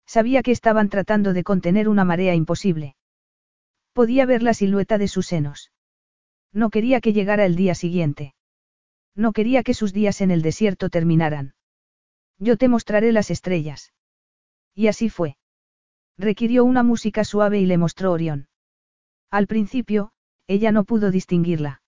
[0.06, 2.96] Sabía que estaban tratando de contener una marea imposible.
[3.92, 5.72] Podía ver la silueta de sus senos.
[6.52, 8.34] No quería que llegara el día siguiente.
[9.14, 11.54] No quería que sus días en el desierto terminaran.
[12.38, 13.92] Yo te mostraré las estrellas.
[14.74, 15.36] Y así fue.
[16.16, 18.48] Requirió una música suave y le mostró Orión.
[19.30, 20.12] Al principio,
[20.46, 21.82] ella no pudo distinguirla.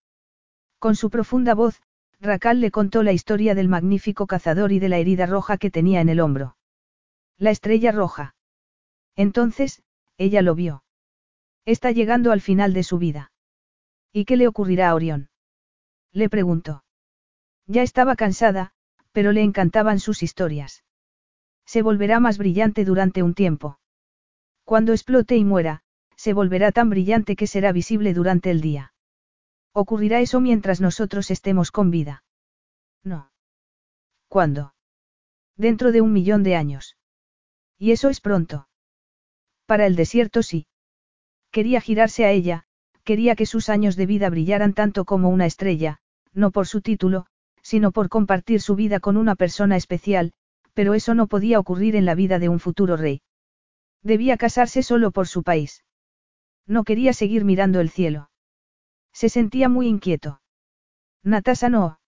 [0.78, 1.82] Con su profunda voz,
[2.22, 6.00] Racal le contó la historia del magnífico cazador y de la herida roja que tenía
[6.00, 6.56] en el hombro.
[7.36, 8.36] La estrella roja.
[9.16, 9.82] Entonces,
[10.18, 10.84] ella lo vio.
[11.64, 13.32] Está llegando al final de su vida.
[14.12, 15.30] ¿Y qué le ocurrirá a Orión?
[16.12, 16.84] Le preguntó.
[17.66, 18.72] Ya estaba cansada,
[19.10, 20.84] pero le encantaban sus historias.
[21.66, 23.80] Se volverá más brillante durante un tiempo.
[24.62, 25.82] Cuando explote y muera,
[26.14, 28.92] se volverá tan brillante que será visible durante el día.
[29.72, 32.24] Ocurrirá eso mientras nosotros estemos con vida.
[33.02, 33.30] No.
[34.28, 34.74] ¿Cuándo?
[35.56, 36.96] Dentro de un millón de años.
[37.78, 38.68] Y eso es pronto.
[39.66, 40.66] Para el desierto sí.
[41.50, 42.64] Quería girarse a ella,
[43.04, 45.98] quería que sus años de vida brillaran tanto como una estrella,
[46.32, 47.26] no por su título,
[47.62, 50.32] sino por compartir su vida con una persona especial,
[50.74, 53.22] pero eso no podía ocurrir en la vida de un futuro rey.
[54.02, 55.84] Debía casarse solo por su país.
[56.66, 58.30] No quería seguir mirando el cielo.
[59.12, 60.40] Se sentía muy inquieto.
[61.22, 62.00] Natasa no.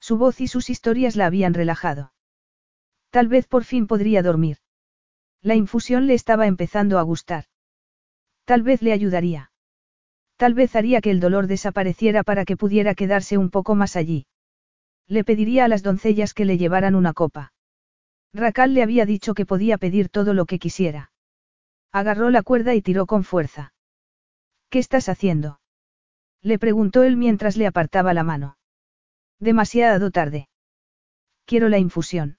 [0.00, 2.12] Su voz y sus historias la habían relajado.
[3.10, 4.58] Tal vez por fin podría dormir.
[5.42, 7.44] La infusión le estaba empezando a gustar.
[8.44, 9.52] Tal vez le ayudaría.
[10.36, 14.26] Tal vez haría que el dolor desapareciera para que pudiera quedarse un poco más allí.
[15.06, 17.52] Le pediría a las doncellas que le llevaran una copa.
[18.32, 21.12] Racal le había dicho que podía pedir todo lo que quisiera.
[21.92, 23.74] Agarró la cuerda y tiró con fuerza.
[24.70, 25.59] ¿Qué estás haciendo?
[26.42, 28.56] Le preguntó él mientras le apartaba la mano.
[29.38, 30.48] Demasiado tarde.
[31.44, 32.38] Quiero la infusión.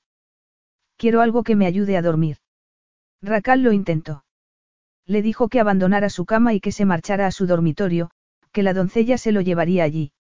[0.98, 2.38] Quiero algo que me ayude a dormir.
[3.22, 4.24] Racal lo intentó.
[5.06, 8.12] Le dijo que abandonara su cama y que se marchara a su dormitorio,
[8.52, 10.12] que la doncella se lo llevaría allí.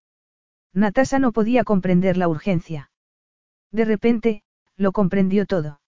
[0.73, 2.91] Natasa no podía comprender la urgencia.
[3.71, 4.43] De repente,
[4.75, 5.81] lo comprendió todo.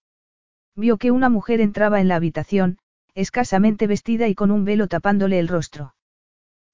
[0.76, 2.78] Vio que una mujer entraba en la habitación,
[3.14, 5.94] escasamente vestida y con un velo tapándole el rostro.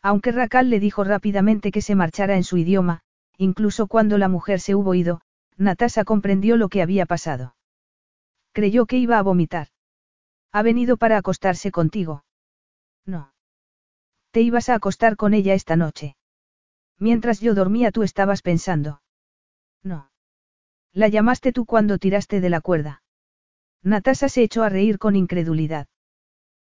[0.03, 3.03] Aunque Racal le dijo rápidamente que se marchara en su idioma,
[3.37, 5.21] incluso cuando la mujer se hubo ido,
[5.57, 7.55] Natasa comprendió lo que había pasado.
[8.53, 9.69] Creyó que iba a vomitar.
[10.53, 12.25] Ha venido para acostarse contigo.
[13.05, 13.33] No.
[14.31, 16.17] Te ibas a acostar con ella esta noche.
[16.99, 19.03] Mientras yo dormía tú estabas pensando.
[19.83, 20.11] No.
[20.93, 23.03] La llamaste tú cuando tiraste de la cuerda.
[23.83, 25.89] Natasa se echó a reír con incredulidad.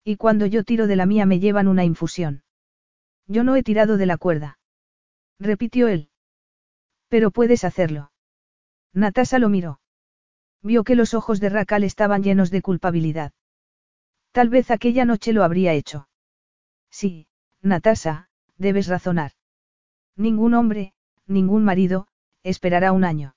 [0.03, 2.43] Y cuando yo tiro de la mía me llevan una infusión.
[3.27, 4.59] Yo no he tirado de la cuerda.
[5.39, 6.09] Repitió él.
[7.07, 8.11] Pero puedes hacerlo.
[8.93, 9.79] Natasa lo miró.
[10.61, 13.33] Vio que los ojos de Racal estaban llenos de culpabilidad.
[14.31, 16.07] Tal vez aquella noche lo habría hecho.
[16.89, 17.27] Sí,
[17.61, 19.31] Natasa, debes razonar.
[20.15, 20.93] Ningún hombre,
[21.27, 22.07] ningún marido,
[22.43, 23.35] esperará un año.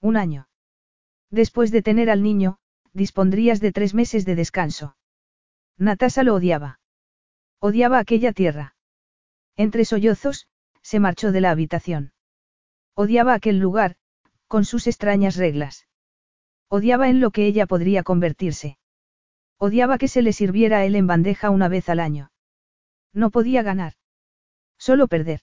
[0.00, 0.48] Un año.
[1.30, 2.58] Después de tener al niño,
[2.92, 4.96] dispondrías de tres meses de descanso.
[5.76, 6.80] Natasa lo odiaba.
[7.60, 8.75] Odiaba aquella tierra.
[9.56, 10.48] Entre sollozos,
[10.82, 12.12] se marchó de la habitación.
[12.94, 13.96] Odiaba aquel lugar,
[14.48, 15.86] con sus extrañas reglas.
[16.68, 18.78] Odiaba en lo que ella podría convertirse.
[19.58, 22.30] Odiaba que se le sirviera a él en bandeja una vez al año.
[23.12, 23.94] No podía ganar.
[24.78, 25.40] Solo perder.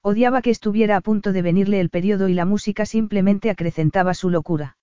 [0.00, 4.30] Odiaba que estuviera a punto de venirle el periodo y la música simplemente acrecentaba su
[4.30, 4.76] locura.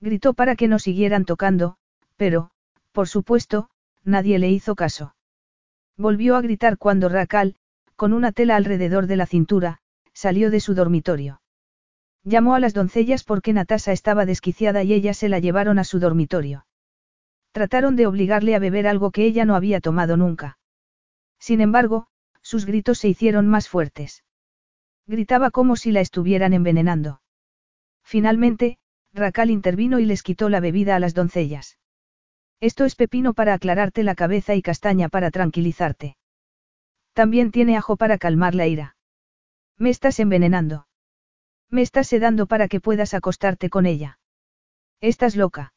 [0.00, 1.76] Gritó para que no siguieran tocando,
[2.16, 2.50] pero,
[2.92, 3.68] por supuesto,
[4.04, 5.14] nadie le hizo caso.
[5.96, 7.56] Volvió a gritar cuando Racal,
[7.96, 9.78] con una tela alrededor de la cintura,
[10.12, 11.40] salió de su dormitorio.
[12.22, 15.98] Llamó a las doncellas porque Natasa estaba desquiciada y ellas se la llevaron a su
[15.98, 16.66] dormitorio.
[17.52, 20.58] Trataron de obligarle a beber algo que ella no había tomado nunca.
[21.38, 22.08] Sin embargo,
[22.42, 24.24] sus gritos se hicieron más fuertes.
[25.06, 27.22] Gritaba como si la estuvieran envenenando.
[28.02, 28.78] Finalmente,
[29.12, 31.78] Racal intervino y les quitó la bebida a las doncellas.
[32.60, 36.16] Esto es pepino para aclararte la cabeza y castaña para tranquilizarte.
[37.16, 38.94] También tiene ajo para calmar la ira.
[39.78, 40.86] Me estás envenenando.
[41.70, 44.18] Me estás sedando para que puedas acostarte con ella.
[45.00, 45.72] Estás loca.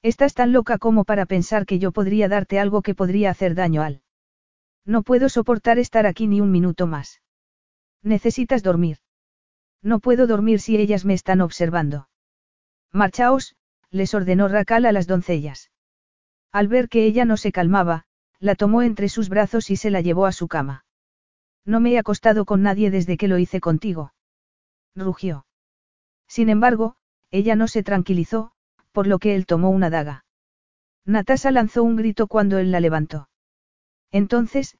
[0.00, 3.82] Estás tan loca como para pensar que yo podría darte algo que podría hacer daño
[3.82, 4.00] al.
[4.86, 7.20] No puedo soportar estar aquí ni un minuto más.
[8.02, 8.96] Necesitas dormir.
[9.82, 12.08] No puedo dormir si ellas me están observando.
[12.90, 13.54] Marchaos,
[13.90, 15.70] les ordenó Racal a las doncellas.
[16.52, 18.06] Al ver que ella no se calmaba,
[18.44, 20.84] la tomó entre sus brazos y se la llevó a su cama.
[21.64, 24.12] No me he acostado con nadie desde que lo hice contigo.
[24.94, 25.46] Rugió.
[26.28, 26.96] Sin embargo,
[27.30, 28.52] ella no se tranquilizó,
[28.92, 30.26] por lo que él tomó una daga.
[31.06, 33.30] Natasa lanzó un grito cuando él la levantó.
[34.10, 34.76] Entonces,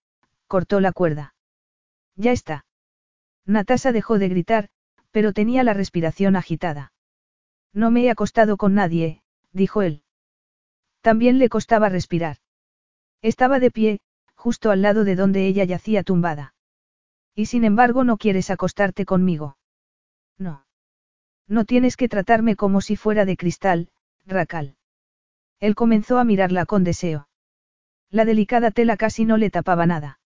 [0.47, 1.35] cortó la cuerda.
[2.17, 2.67] Ya está.
[3.47, 4.69] Natasa dejó de gritar,
[5.11, 6.93] pero tenía la respiración agitada.
[7.73, 10.03] No me he acostado con nadie, dijo él.
[11.01, 12.37] También le costaba respirar.
[13.25, 14.01] Estaba de pie,
[14.35, 16.53] justo al lado de donde ella yacía tumbada.
[17.35, 19.57] Y sin embargo no quieres acostarte conmigo.
[20.37, 20.67] No.
[21.49, 23.89] No tienes que tratarme como si fuera de cristal,
[24.27, 24.77] Racal.
[25.59, 27.27] Él comenzó a mirarla con deseo.
[28.11, 30.21] La delicada tela casi no le tapaba nada.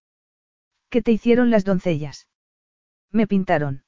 [0.91, 2.27] ¿Qué te hicieron las doncellas?
[3.13, 3.85] Me pintaron.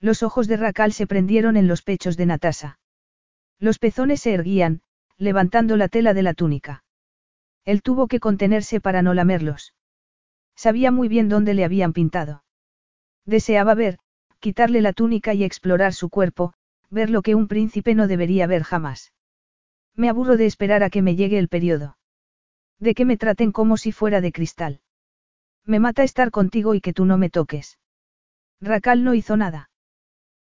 [0.00, 2.78] Los ojos de Racal se prendieron en los pechos de Natasa.
[3.58, 4.80] Los pezones se erguían,
[5.18, 6.82] levantando la tela de la túnica.
[7.64, 9.74] Él tuvo que contenerse para no lamerlos.
[10.56, 12.44] Sabía muy bien dónde le habían pintado.
[13.24, 13.98] Deseaba ver,
[14.40, 16.54] quitarle la túnica y explorar su cuerpo,
[16.90, 19.12] ver lo que un príncipe no debería ver jamás.
[19.94, 21.96] Me aburro de esperar a que me llegue el periodo.
[22.78, 24.80] De que me traten como si fuera de cristal.
[25.64, 27.78] Me mata estar contigo y que tú no me toques.
[28.60, 29.70] Racal no hizo nada.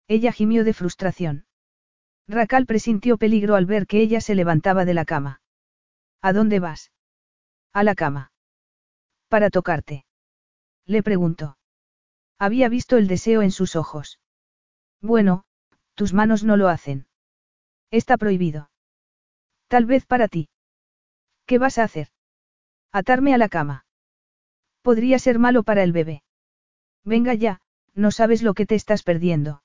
[0.07, 1.45] Ella gimió de frustración.
[2.27, 5.41] Racal presintió peligro al ver que ella se levantaba de la cama.
[6.21, 6.91] ¿A dónde vas?
[7.73, 8.31] A la cama.
[9.27, 10.05] Para tocarte.
[10.85, 11.57] Le preguntó.
[12.39, 14.19] Había visto el deseo en sus ojos.
[15.01, 15.43] Bueno,
[15.93, 17.07] tus manos no lo hacen.
[17.91, 18.71] Está prohibido.
[19.67, 20.49] Tal vez para ti.
[21.45, 22.09] ¿Qué vas a hacer?
[22.91, 23.85] Atarme a la cama.
[24.81, 26.23] Podría ser malo para el bebé.
[27.03, 27.61] Venga ya,
[27.93, 29.61] no sabes lo que te estás perdiendo.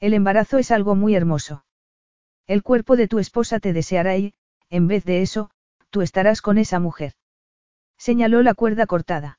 [0.00, 1.64] El embarazo es algo muy hermoso.
[2.46, 4.34] El cuerpo de tu esposa te deseará y,
[4.68, 5.50] en vez de eso,
[5.94, 7.12] tú estarás con esa mujer.
[7.96, 9.38] Señaló la cuerda cortada.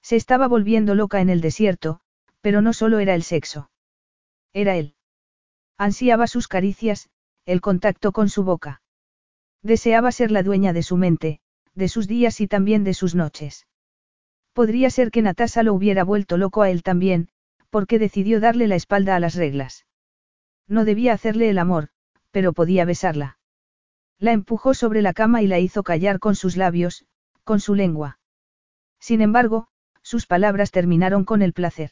[0.00, 2.00] Se estaba volviendo loca en el desierto,
[2.40, 3.70] pero no solo era el sexo.
[4.54, 4.94] Era él.
[5.76, 7.10] Ansiaba sus caricias,
[7.44, 8.80] el contacto con su boca.
[9.62, 11.40] Deseaba ser la dueña de su mente,
[11.74, 13.66] de sus días y también de sus noches.
[14.54, 17.28] Podría ser que Natasa lo hubiera vuelto loco a él también,
[17.68, 19.84] porque decidió darle la espalda a las reglas.
[20.66, 21.90] No debía hacerle el amor,
[22.30, 23.38] pero podía besarla.
[24.18, 27.04] La empujó sobre la cama y la hizo callar con sus labios,
[27.44, 28.18] con su lengua.
[28.98, 29.68] Sin embargo,
[30.02, 31.90] sus palabras terminaron con el placer.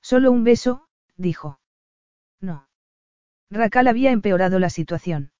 [0.00, 1.60] Solo un beso, dijo.
[2.40, 2.68] No.
[3.50, 5.32] Racal había empeorado la situación.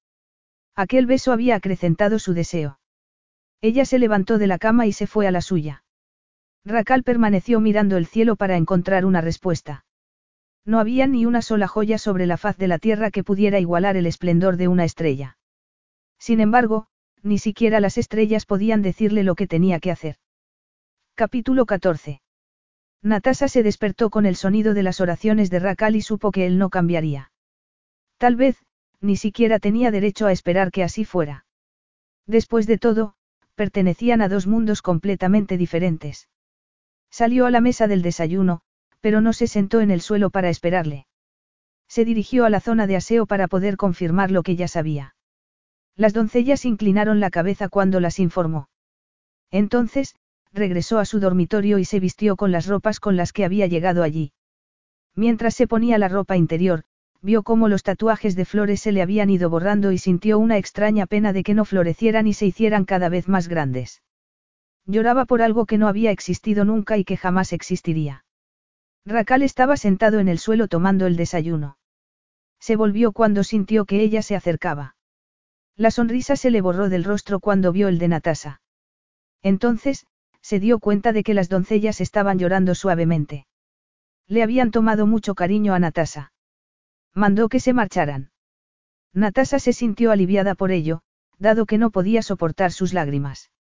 [0.75, 2.79] Aquel beso había acrecentado su deseo.
[3.61, 5.83] Ella se levantó de la cama y se fue a la suya.
[6.65, 9.85] Racal permaneció mirando el cielo para encontrar una respuesta.
[10.65, 13.97] No había ni una sola joya sobre la faz de la tierra que pudiera igualar
[13.97, 15.37] el esplendor de una estrella.
[16.23, 16.87] Sin embargo,
[17.21, 20.15] ni siquiera las estrellas podían decirle lo que tenía que hacer.
[21.15, 22.21] Capítulo 14.
[23.01, 26.57] Natasa se despertó con el sonido de las oraciones de Racal y supo que él
[26.57, 27.33] no cambiaría.
[28.17, 28.55] Tal vez,
[29.01, 31.45] ni siquiera tenía derecho a esperar que así fuera.
[32.25, 33.15] Después de todo,
[33.55, 36.29] pertenecían a dos mundos completamente diferentes.
[37.11, 38.61] Salió a la mesa del desayuno,
[39.01, 41.05] pero no se sentó en el suelo para esperarle.
[41.89, 45.15] Se dirigió a la zona de aseo para poder confirmar lo que ya sabía.
[45.95, 48.69] Las doncellas inclinaron la cabeza cuando las informó.
[49.51, 50.15] Entonces,
[50.51, 54.03] regresó a su dormitorio y se vistió con las ropas con las que había llegado
[54.03, 54.33] allí.
[55.15, 56.83] Mientras se ponía la ropa interior,
[57.21, 61.05] vio cómo los tatuajes de flores se le habían ido borrando y sintió una extraña
[61.05, 64.01] pena de que no florecieran y se hicieran cada vez más grandes.
[64.85, 68.25] Lloraba por algo que no había existido nunca y que jamás existiría.
[69.05, 71.77] Racal estaba sentado en el suelo tomando el desayuno.
[72.59, 74.92] Se volvió cuando sintió que ella se acercaba.
[75.75, 78.61] La sonrisa se le borró del rostro cuando vio el de Natasa.
[79.41, 80.05] Entonces,
[80.41, 83.47] se dio cuenta de que las doncellas estaban llorando suavemente.
[84.27, 86.33] Le habían tomado mucho cariño a Natasa.
[87.13, 88.31] Mandó que se marcharan.
[89.13, 91.01] Natasa se sintió aliviada por ello,
[91.37, 93.51] dado que no podía soportar sus lágrimas.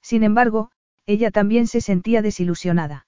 [0.00, 0.70] Sin embargo,
[1.06, 3.06] ella también se sentía desilusionada.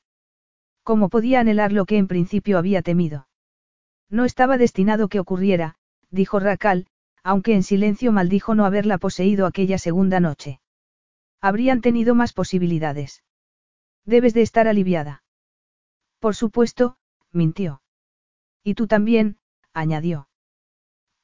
[0.82, 3.28] ¿Cómo podía anhelar lo que en principio había temido?
[4.10, 5.76] No estaba destinado que ocurriera,
[6.10, 6.86] dijo Racal,
[7.25, 10.61] aunque en silencio maldijo no haberla poseído aquella segunda noche.
[11.41, 13.25] Habrían tenido más posibilidades.
[14.05, 15.25] Debes de estar aliviada.
[16.20, 16.97] Por supuesto,
[17.33, 17.83] mintió.
[18.62, 19.39] Y tú también,
[19.73, 20.28] añadió.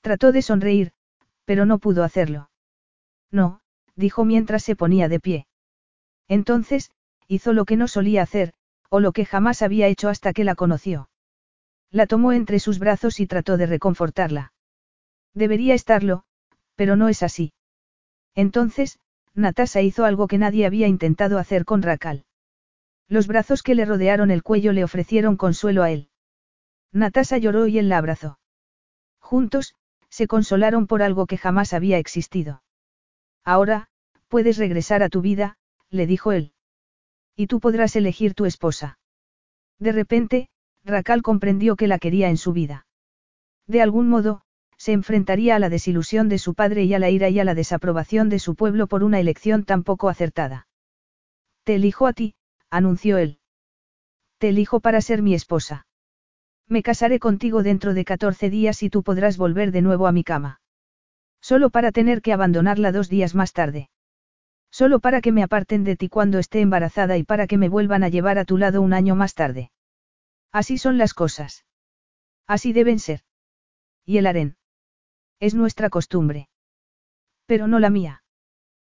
[0.01, 0.93] Trató de sonreír,
[1.45, 2.51] pero no pudo hacerlo.
[3.31, 3.61] No,
[3.95, 5.47] dijo mientras se ponía de pie.
[6.29, 6.91] Entonces,
[7.29, 8.55] hizo lo que no solía hacer,
[8.89, 11.11] o lo que jamás había hecho hasta que la conoció.
[11.91, 14.53] La tomó entre sus brazos y trató de reconfortarla.
[15.34, 16.25] Debería estarlo,
[16.75, 17.52] pero no es así.
[18.34, 18.99] Entonces,
[19.34, 22.25] Natasa hizo algo que nadie había intentado hacer con Racal.
[23.09, 26.09] Los brazos que le rodearon el cuello le ofrecieron consuelo a él.
[26.92, 28.39] Natasa lloró y él la abrazó.
[29.20, 29.75] Juntos,
[30.09, 32.62] se consolaron por algo que jamás había existido.
[33.44, 33.89] Ahora,
[34.28, 35.57] puedes regresar a tu vida,
[35.91, 36.52] le dijo él.
[37.36, 38.99] Y tú podrás elegir tu esposa.
[39.78, 40.49] De repente,
[40.84, 42.86] Racal comprendió que la quería en su vida.
[43.67, 44.42] De algún modo,
[44.81, 47.55] se enfrentaría a la desilusión de su padre y a la ira y a la
[47.55, 50.68] desaprobación de su pueblo por una elección tan poco acertada.
[51.65, 52.34] Te elijo a ti,
[52.70, 53.41] anunció él.
[54.39, 55.86] Te elijo para ser mi esposa.
[56.67, 60.25] Me casaré contigo dentro de 14 días y tú podrás volver de nuevo a mi
[60.25, 60.62] cama.
[61.42, 63.91] Solo para tener que abandonarla dos días más tarde.
[64.70, 68.02] Solo para que me aparten de ti cuando esté embarazada y para que me vuelvan
[68.02, 69.73] a llevar a tu lado un año más tarde.
[70.52, 71.67] Así son las cosas.
[72.47, 73.20] Así deben ser.
[74.07, 74.57] Y el harén.
[75.41, 76.49] Es nuestra costumbre.
[77.47, 78.23] Pero no la mía.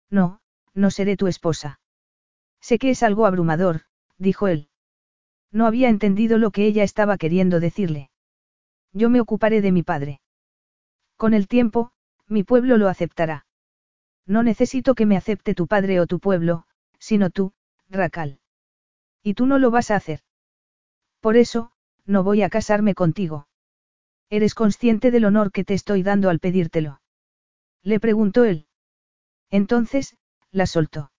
[0.09, 0.39] No,
[0.73, 1.79] no seré tu esposa.
[2.61, 3.81] Sé que es algo abrumador,
[4.17, 4.69] dijo él.
[5.51, 8.09] No había entendido lo que ella estaba queriendo decirle.
[8.93, 10.21] Yo me ocuparé de mi padre.
[11.17, 11.91] Con el tiempo,
[12.27, 13.45] mi pueblo lo aceptará.
[14.25, 16.65] No necesito que me acepte tu padre o tu pueblo,
[16.99, 17.53] sino tú,
[17.89, 18.39] Racal.
[19.23, 20.21] Y tú no lo vas a hacer.
[21.19, 21.71] Por eso,
[22.05, 23.47] no voy a casarme contigo.
[24.29, 27.01] ¿Eres consciente del honor que te estoy dando al pedírtelo?
[27.81, 28.67] Le preguntó él.
[29.49, 30.17] Entonces,
[30.51, 31.11] la soltó.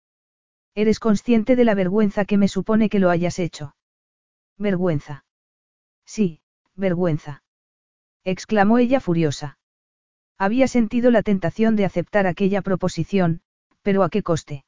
[0.75, 3.75] ¿Eres consciente de la vergüenza que me supone que lo hayas hecho?
[4.59, 5.25] Vergüenza.
[6.05, 6.41] Sí,
[6.75, 7.43] vergüenza.
[8.25, 9.59] exclamó ella furiosa.
[10.37, 13.41] Había sentido la tentación de aceptar aquella proposición,
[13.83, 14.65] pero ¿a qué coste?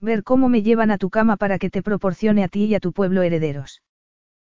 [0.00, 2.80] Ver cómo me llevan a tu cama para que te proporcione a ti y a
[2.80, 3.82] tu pueblo herederos.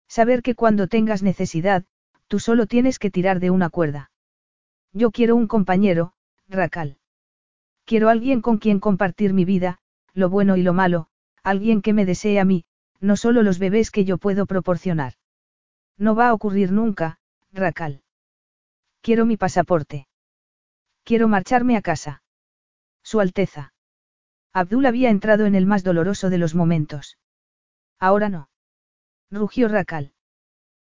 [0.08, 1.84] Saber que cuando tengas necesidad,
[2.28, 4.10] tú solo tienes que tirar de una cuerda.
[4.92, 6.12] Yo quiero un compañero,
[6.48, 6.98] Racal.
[7.84, 9.78] Quiero alguien con quien compartir mi vida,
[10.12, 11.08] lo bueno y lo malo,
[11.42, 12.64] alguien que me desee a mí,
[13.00, 15.14] no solo los bebés que yo puedo proporcionar.
[15.98, 17.18] No va a ocurrir nunca,
[17.52, 18.02] Racal.
[19.02, 20.08] Quiero mi pasaporte.
[21.04, 22.22] Quiero marcharme a casa.
[23.02, 23.72] Su Alteza.
[24.52, 27.18] Abdul había entrado en el más doloroso de los momentos.
[28.00, 28.48] Ahora no.
[29.30, 30.12] Rugió Racal.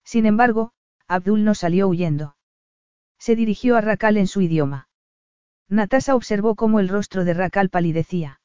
[0.05, 0.74] Sin embargo,
[1.09, 2.37] Abdul no salió huyendo.
[3.19, 4.89] Se dirigió a Racal en su idioma.
[5.69, 8.41] Natasa observó cómo el rostro de Racal palidecía.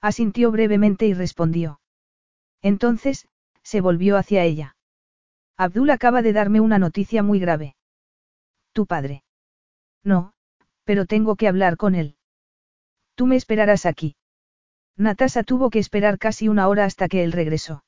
[0.00, 1.80] Asintió brevemente y respondió.
[2.60, 3.28] Entonces,
[3.62, 4.76] se volvió hacia ella.
[5.56, 7.76] Abdul acaba de darme una noticia muy grave.
[8.72, 9.22] ¿Tu padre?
[10.02, 10.32] No,
[10.84, 12.16] pero tengo que hablar con él.
[13.14, 14.16] Tú me esperarás aquí.
[14.96, 17.84] Natasa tuvo que esperar casi una hora hasta que él regresó.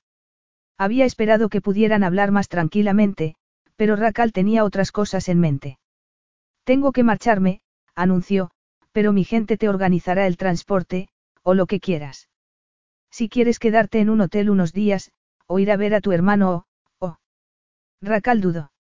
[0.79, 3.37] Había esperado que pudieran hablar más tranquilamente,
[3.77, 5.79] pero Racal tenía otras cosas en mente.
[6.65, 7.61] Tengo que marcharme,
[7.95, 8.51] anunció,
[8.93, 11.09] pero mi gente te organizará el transporte,
[11.43, 12.29] o lo que quieras.
[13.11, 15.13] Si quieres quedarte en un hotel unos días,
[15.47, 16.67] o ir a ver a tu hermano
[17.01, 17.07] o...
[17.07, 17.19] o...
[18.01, 18.73] Racal dudó.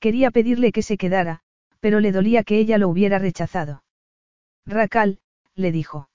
[0.00, 1.40] Quería pedirle que se quedara,
[1.80, 3.82] pero le dolía que ella lo hubiera rechazado.
[4.66, 5.20] Racal,
[5.54, 6.08] le dijo.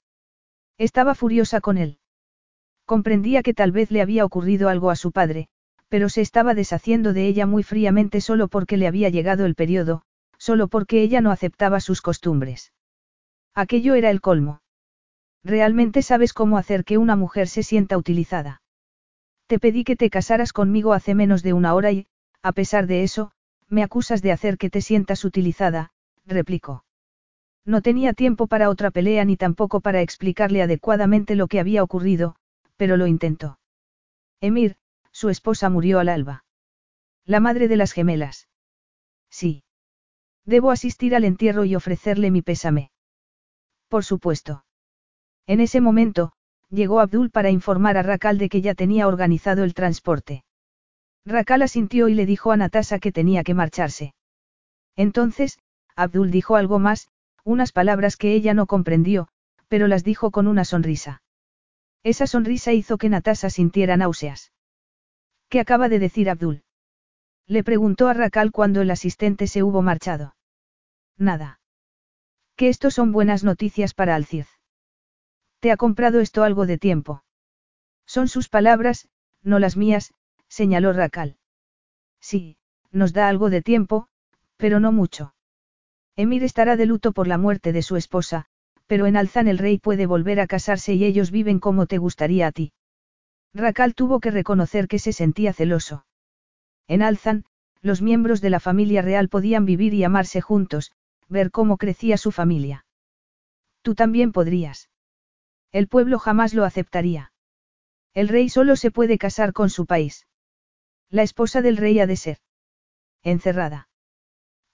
[0.78, 1.98] Estaba furiosa con él.
[2.84, 5.48] Comprendía que tal vez le había ocurrido algo a su padre,
[5.88, 10.02] pero se estaba deshaciendo de ella muy fríamente solo porque le había llegado el periodo,
[10.38, 12.72] solo porque ella no aceptaba sus costumbres.
[13.54, 14.60] Aquello era el colmo.
[15.44, 18.62] ¿Realmente sabes cómo hacer que una mujer se sienta utilizada?
[19.46, 22.06] Te pedí que te casaras conmigo hace menos de una hora y,
[22.42, 23.30] a pesar de eso,
[23.68, 25.92] me acusas de hacer que te sientas utilizada,
[26.26, 26.84] replicó.
[27.66, 32.36] No tenía tiempo para otra pelea ni tampoco para explicarle adecuadamente lo que había ocurrido,
[32.76, 33.58] pero lo intentó.
[34.40, 34.76] Emir,
[35.14, 36.44] su esposa murió al alba.
[37.24, 38.48] La madre de las gemelas.
[39.30, 39.62] Sí.
[40.44, 42.90] Debo asistir al entierro y ofrecerle mi pésame.
[43.88, 44.64] Por supuesto.
[45.46, 46.32] En ese momento,
[46.68, 50.44] llegó Abdul para informar a Rakal de que ya tenía organizado el transporte.
[51.24, 54.14] Rakal asintió y le dijo a Natasa que tenía que marcharse.
[54.96, 55.58] Entonces,
[55.94, 57.08] Abdul dijo algo más,
[57.44, 59.28] unas palabras que ella no comprendió,
[59.68, 61.22] pero las dijo con una sonrisa.
[62.02, 64.52] Esa sonrisa hizo que Natasa sintiera náuseas.
[65.54, 66.64] ¿Qué acaba de decir Abdul?
[67.46, 70.34] Le preguntó a Rakal cuando el asistente se hubo marchado.
[71.16, 71.60] Nada.
[72.56, 74.48] Que esto son buenas noticias para Alciz.
[75.60, 77.22] Te ha comprado esto algo de tiempo.
[78.04, 79.06] Son sus palabras,
[79.44, 80.12] no las mías,
[80.48, 81.36] señaló Rakal.
[82.20, 82.56] Sí,
[82.90, 84.08] nos da algo de tiempo,
[84.56, 85.36] pero no mucho.
[86.16, 88.46] Emir estará de luto por la muerte de su esposa,
[88.88, 92.48] pero en Alzan el rey puede volver a casarse y ellos viven como te gustaría
[92.48, 92.72] a ti.
[93.54, 96.04] Rakal tuvo que reconocer que se sentía celoso.
[96.88, 97.44] En Alzan,
[97.80, 100.92] los miembros de la familia real podían vivir y amarse juntos,
[101.28, 102.84] ver cómo crecía su familia.
[103.82, 104.90] Tú también podrías.
[105.72, 107.32] El pueblo jamás lo aceptaría.
[108.12, 110.26] El rey solo se puede casar con su país.
[111.10, 112.38] La esposa del rey ha de ser.
[113.22, 113.88] Encerrada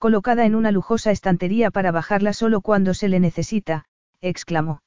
[0.01, 3.85] colocada en una lujosa estantería para bajarla solo cuando se le necesita,
[4.23, 4.83] exclamó.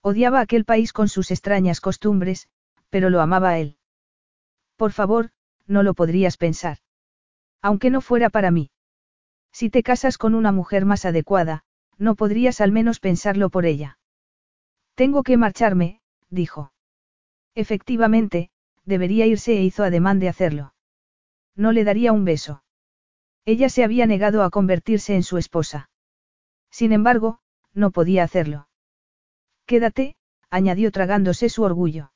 [0.00, 2.48] Odiaba aquel país con sus extrañas costumbres,
[2.90, 3.76] pero lo amaba a él.
[4.76, 5.30] Por favor,
[5.66, 6.78] no lo podrías pensar.
[7.60, 8.70] Aunque no fuera para mí.
[9.52, 11.64] Si te casas con una mujer más adecuada,
[11.96, 13.98] no podrías al menos pensarlo por ella.
[14.94, 16.00] Tengo que marcharme,
[16.30, 16.72] dijo.
[17.54, 18.50] Efectivamente,
[18.84, 20.74] debería irse e hizo ademán de hacerlo.
[21.56, 22.62] No le daría un beso.
[23.44, 25.90] Ella se había negado a convertirse en su esposa.
[26.70, 27.40] Sin embargo,
[27.72, 28.68] no podía hacerlo.
[29.66, 30.16] Quédate,
[30.50, 32.12] añadió tragándose su orgullo.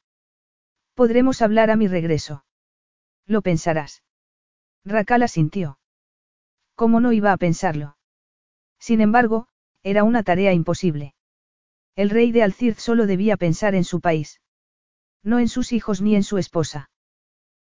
[0.95, 2.45] Podremos hablar a mi regreso.
[3.27, 4.03] Lo pensarás.
[4.85, 5.79] Rakala sintió.
[6.75, 7.97] ¿Cómo no iba a pensarlo?
[8.79, 9.47] Sin embargo,
[9.83, 11.15] era una tarea imposible.
[11.95, 14.41] El rey de Alcid solo debía pensar en su país.
[15.23, 16.91] No en sus hijos ni en su esposa.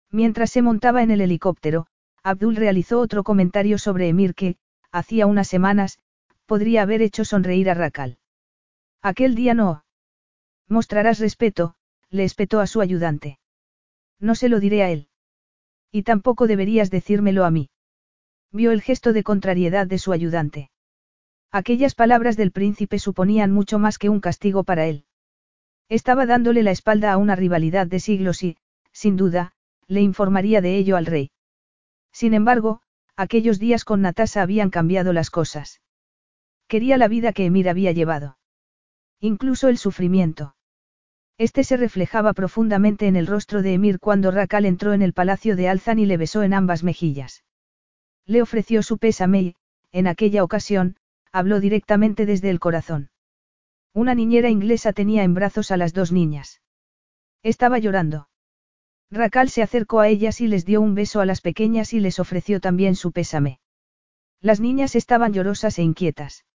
[0.10, 1.88] Mientras se montaba en el helicóptero,
[2.24, 4.58] Abdul realizó otro comentario sobre Emir que,
[4.92, 6.00] hacía unas semanas,
[6.46, 8.18] podría haber hecho sonreír a Rakal.
[9.02, 9.84] Aquel día no.
[10.68, 11.76] Mostrarás respeto,
[12.12, 13.40] le espetó a su ayudante.
[14.20, 15.08] No se lo diré a él.
[15.92, 17.70] Y tampoco deberías decírmelo a mí.
[18.52, 20.70] Vio el gesto de contrariedad de su ayudante.
[21.52, 25.06] Aquellas palabras del príncipe suponían mucho más que un castigo para él.
[25.90, 28.58] Estaba dándole la espalda a una rivalidad de siglos y,
[28.92, 29.54] sin duda,
[29.88, 31.32] le informaría de ello al rey.
[32.14, 32.82] Sin embargo,
[33.16, 35.82] aquellos días con Natasa habían cambiado las cosas.
[36.68, 38.38] Quería la vida que Emir había llevado.
[39.20, 40.56] Incluso el sufrimiento.
[41.42, 45.56] Este se reflejaba profundamente en el rostro de Emir cuando Rakal entró en el palacio
[45.56, 47.44] de Alzan y le besó en ambas mejillas.
[48.28, 49.56] Le ofreció su pésame y,
[49.92, 50.98] en aquella ocasión,
[51.32, 53.10] habló directamente desde el corazón.
[53.92, 56.62] Una niñera inglesa tenía en brazos a las dos niñas.
[57.42, 58.30] Estaba llorando.
[59.10, 62.20] Racal se acercó a ellas y les dio un beso a las pequeñas y les
[62.20, 63.60] ofreció también su pésame.
[64.42, 66.46] Las niñas estaban llorosas e inquietas.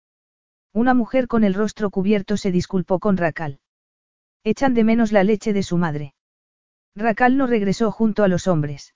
[0.71, 3.59] Una mujer con el rostro cubierto se disculpó con Racal.
[4.43, 6.13] Echan de menos la leche de su madre.
[6.95, 8.95] Racal no regresó junto a los hombres.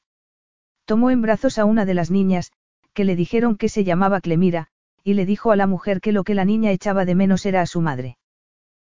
[0.86, 2.52] Tomó en brazos a una de las niñas,
[2.94, 4.68] que le dijeron que se llamaba Clemira,
[5.04, 7.62] y le dijo a la mujer que lo que la niña echaba de menos era
[7.62, 8.18] a su madre.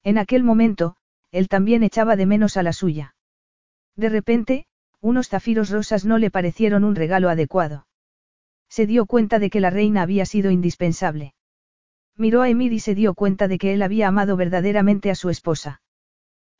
[0.03, 0.95] En aquel momento,
[1.31, 3.15] él también echaba de menos a la suya.
[3.95, 4.65] De repente,
[5.01, 7.87] unos zafiros rosas no le parecieron un regalo adecuado.
[8.69, 11.33] Se dio cuenta de que la reina había sido indispensable.
[12.17, 15.29] Miró a Emir y se dio cuenta de que él había amado verdaderamente a su
[15.29, 15.81] esposa.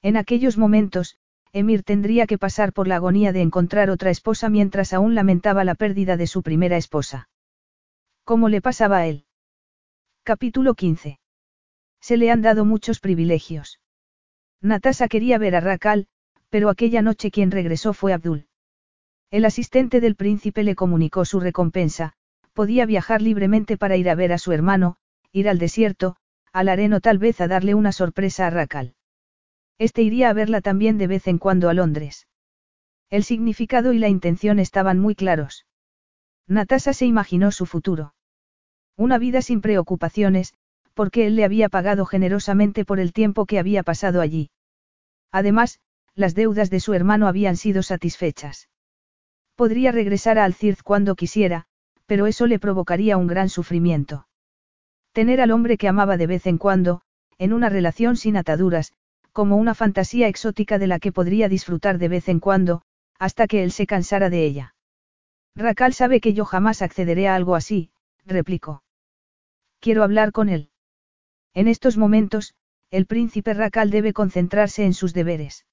[0.06, 1.18] En aquellos momentos,
[1.52, 5.74] Emir tendría que pasar por la agonía de encontrar otra esposa mientras aún lamentaba la
[5.74, 7.28] pérdida de su primera esposa.
[8.24, 9.26] ¿Cómo le pasaba a él?
[10.22, 11.20] Capítulo 15.
[12.02, 13.80] Se le han dado muchos privilegios.
[14.62, 16.06] Natasa quería ver a Rakal,
[16.52, 18.46] pero aquella noche quien regresó fue Abdul.
[19.32, 22.14] El asistente del príncipe le comunicó su recompensa,
[22.54, 24.98] podía viajar libremente para ir a ver a su hermano,
[25.32, 26.16] ir al desierto,
[26.54, 28.95] al areno tal vez a darle una sorpresa a Rakal.
[29.78, 32.28] Este iría a verla también de vez en cuando a Londres.
[33.10, 35.66] El significado y la intención estaban muy claros.
[36.48, 38.14] Natasha se imaginó su futuro.
[38.96, 40.54] Una vida sin preocupaciones,
[40.94, 44.50] porque él le había pagado generosamente por el tiempo que había pasado allí.
[45.32, 45.80] Además,
[46.16, 48.70] las deudas de su hermano habían sido satisfechas.
[49.56, 51.66] Podría regresar a Alcirz cuando quisiera,
[52.06, 54.28] pero eso le provocaría un gran sufrimiento.
[55.12, 57.02] Tener al hombre que amaba de vez en cuando,
[57.38, 58.94] en una relación sin ataduras,
[59.36, 62.84] como una fantasía exótica de la que podría disfrutar de vez en cuando,
[63.20, 64.76] hasta que él se cansara de ella.
[65.58, 67.92] Racal sabe que yo jamás accederé a algo así,
[68.26, 68.82] replicó.
[69.82, 70.70] Quiero hablar con él.
[71.54, 72.56] En estos momentos,
[72.92, 75.66] el príncipe Racal debe concentrarse en sus deberes.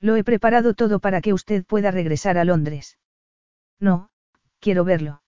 [0.00, 2.96] Lo he preparado todo para que usted pueda regresar a Londres.
[3.78, 4.08] No,
[4.60, 5.20] quiero verlo.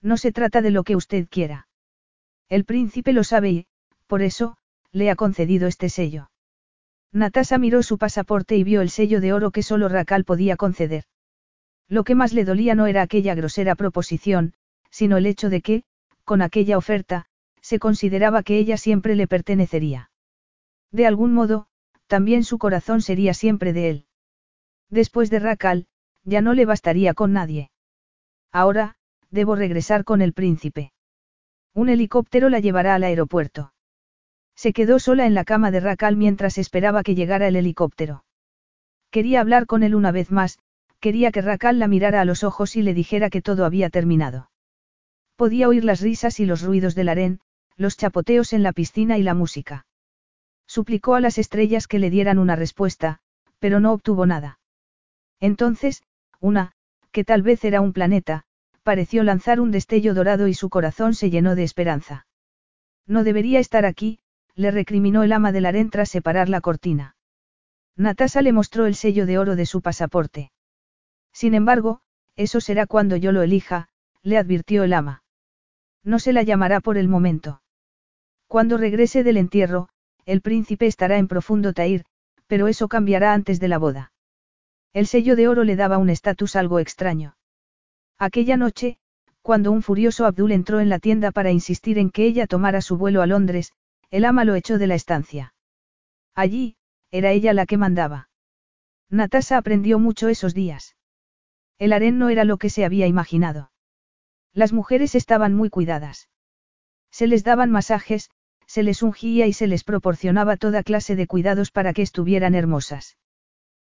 [0.00, 1.66] No se trata de lo que usted quiera.
[2.48, 3.66] El príncipe lo sabe y,
[4.06, 4.56] por eso,
[4.92, 6.28] le ha concedido este sello.
[7.16, 11.04] Natasa miró su pasaporte y vio el sello de oro que solo Racal podía conceder.
[11.88, 14.52] Lo que más le dolía no era aquella grosera proposición,
[14.90, 15.84] sino el hecho de que,
[16.24, 17.24] con aquella oferta,
[17.62, 20.10] se consideraba que ella siempre le pertenecería.
[20.92, 21.68] De algún modo,
[22.06, 24.06] también su corazón sería siempre de él.
[24.90, 25.86] Después de Racal,
[26.22, 27.70] ya no le bastaría con nadie.
[28.52, 28.96] Ahora,
[29.30, 30.92] debo regresar con el príncipe.
[31.72, 33.72] Un helicóptero la llevará al aeropuerto.
[34.56, 38.24] Se quedó sola en la cama de Racal mientras esperaba que llegara el helicóptero.
[39.10, 40.58] Quería hablar con él una vez más,
[40.98, 44.50] quería que Racal la mirara a los ojos y le dijera que todo había terminado.
[45.36, 47.40] Podía oír las risas y los ruidos del harén,
[47.76, 49.86] los chapoteos en la piscina y la música.
[50.66, 53.20] Suplicó a las estrellas que le dieran una respuesta,
[53.58, 54.58] pero no obtuvo nada.
[55.38, 56.02] Entonces,
[56.40, 56.72] una,
[57.12, 58.44] que tal vez era un planeta,
[58.82, 62.26] pareció lanzar un destello dorado y su corazón se llenó de esperanza.
[63.06, 64.18] No debería estar aquí,
[64.56, 67.14] le recriminó el ama del harén tras separar la cortina.
[67.94, 70.50] Natasa le mostró el sello de oro de su pasaporte.
[71.32, 72.00] Sin embargo,
[72.34, 73.88] eso será cuando yo lo elija,
[74.22, 75.22] le advirtió el ama.
[76.02, 77.62] No se la llamará por el momento.
[78.46, 79.88] Cuando regrese del entierro,
[80.24, 82.04] el príncipe estará en profundo tair,
[82.46, 84.12] pero eso cambiará antes de la boda.
[84.92, 87.36] El sello de oro le daba un estatus algo extraño.
[88.18, 88.98] Aquella noche,
[89.42, 92.96] cuando un furioso Abdul entró en la tienda para insistir en que ella tomara su
[92.96, 93.72] vuelo a Londres,
[94.10, 95.54] el ama lo echó de la estancia.
[96.34, 96.76] Allí,
[97.10, 98.28] era ella la que mandaba.
[99.10, 100.96] Natasa aprendió mucho esos días.
[101.78, 103.70] El harén no era lo que se había imaginado.
[104.52, 106.28] Las mujeres estaban muy cuidadas.
[107.10, 108.30] Se les daban masajes,
[108.66, 113.16] se les ungía y se les proporcionaba toda clase de cuidados para que estuvieran hermosas.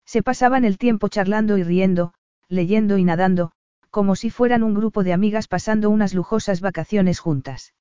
[0.05, 2.15] Se pasaban el tiempo charlando y riendo,
[2.49, 3.52] leyendo y nadando,
[3.91, 7.74] como si fueran un grupo de amigas pasando unas lujosas vacaciones juntas.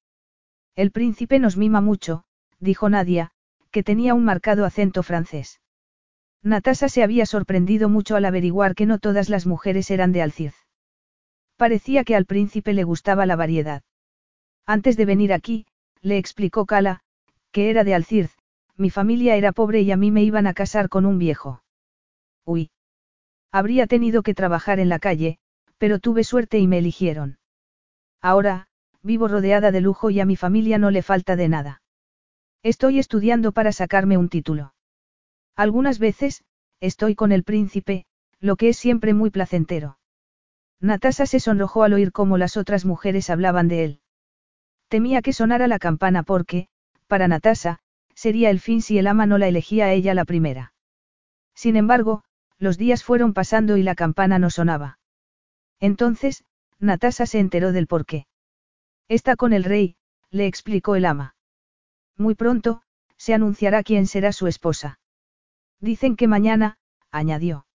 [0.75, 2.23] El príncipe nos mima mucho,
[2.59, 3.31] dijo Nadia,
[3.71, 5.61] que tenía un marcado acento francés.
[6.43, 10.55] Natasa se había sorprendido mucho al averiguar que no todas las mujeres eran de Alcirz.
[11.55, 13.83] Parecía que al príncipe le gustaba la variedad.
[14.65, 15.67] Antes de venir aquí,
[16.01, 17.01] le explicó Cala,
[17.51, 18.35] que era de Alcirz,
[18.75, 21.63] mi familia era pobre y a mí me iban a casar con un viejo.
[22.45, 22.71] Uy.
[23.51, 25.37] Habría tenido que trabajar en la calle,
[25.77, 27.37] pero tuve suerte y me eligieron.
[28.21, 28.67] Ahora,
[29.03, 31.81] vivo rodeada de lujo y a mi familia no le falta de nada.
[32.63, 34.73] Estoy estudiando para sacarme un título.
[35.55, 36.43] Algunas veces,
[36.79, 38.05] estoy con el príncipe,
[38.39, 39.97] lo que es siempre muy placentero.
[40.79, 43.99] Natasa se sonrojó al oír cómo las otras mujeres hablaban de él.
[44.87, 46.67] Temía que sonara la campana porque,
[47.07, 47.79] para Natasa,
[48.15, 50.73] sería el fin si el ama no la elegía a ella la primera.
[51.55, 52.23] Sin embargo,
[52.57, 54.99] los días fueron pasando y la campana no sonaba.
[55.79, 56.43] Entonces,
[56.79, 58.25] Natasa se enteró del porqué.
[59.07, 59.95] Está con el rey,
[60.29, 61.35] le explicó el ama.
[62.17, 62.81] Muy pronto,
[63.17, 64.99] se anunciará quién será su esposa.
[65.79, 66.77] Dicen que mañana,
[67.11, 67.65] añadió.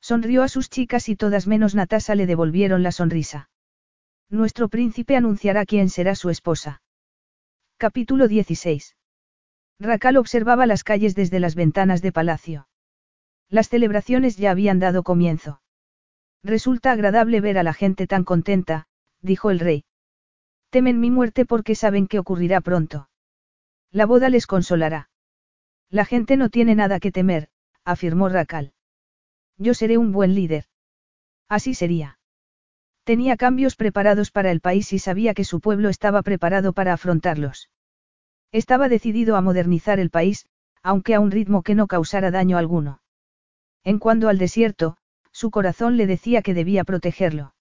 [0.00, 3.50] Sonrió a sus chicas y todas menos Natasa le devolvieron la sonrisa.
[4.30, 6.82] Nuestro príncipe anunciará quién será su esposa.
[7.76, 8.96] Capítulo 16.
[9.78, 12.68] Racal observaba las calles desde las ventanas de palacio.
[13.48, 15.60] Las celebraciones ya habían dado comienzo.
[16.42, 18.86] Resulta agradable ver a la gente tan contenta,
[19.20, 19.84] dijo el rey.
[20.74, 23.08] Temen mi muerte porque saben que ocurrirá pronto.
[23.92, 25.08] La boda les consolará.
[25.88, 27.48] La gente no tiene nada que temer,
[27.84, 28.72] afirmó Racal.
[29.56, 30.64] Yo seré un buen líder.
[31.48, 32.18] Así sería.
[33.04, 37.70] Tenía cambios preparados para el país y sabía que su pueblo estaba preparado para afrontarlos.
[38.50, 40.48] Estaba decidido a modernizar el país,
[40.82, 43.00] aunque a un ritmo que no causara daño alguno.
[43.84, 44.96] En cuanto al desierto,
[45.30, 47.54] su corazón le decía que debía protegerlo.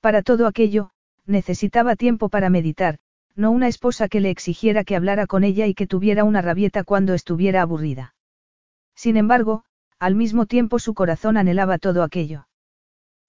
[0.00, 0.90] Para todo aquello,
[1.26, 2.98] necesitaba tiempo para meditar,
[3.34, 6.84] no una esposa que le exigiera que hablara con ella y que tuviera una rabieta
[6.84, 8.14] cuando estuviera aburrida.
[8.94, 9.64] Sin embargo,
[9.98, 12.46] al mismo tiempo su corazón anhelaba todo aquello.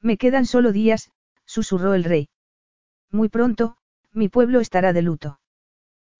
[0.02, 1.12] Me quedan solo días,
[1.46, 2.30] susurró el rey.
[3.12, 3.78] Muy pronto,
[4.12, 5.40] mi pueblo estará de luto.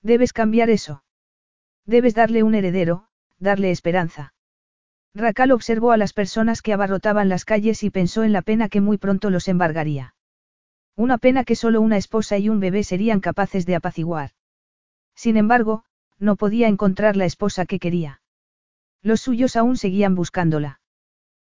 [0.02, 1.04] Debes cambiar eso.
[1.86, 4.34] Debes darle un heredero, darle esperanza.
[5.14, 8.82] Racal observó a las personas que abarrotaban las calles y pensó en la pena que
[8.82, 10.15] muy pronto los embargaría.
[10.96, 14.32] Una pena que solo una esposa y un bebé serían capaces de apaciguar.
[15.14, 15.84] Sin embargo,
[16.20, 18.22] no podía encontrar la esposa que quería.
[19.02, 20.80] Los suyos aún seguían buscándola.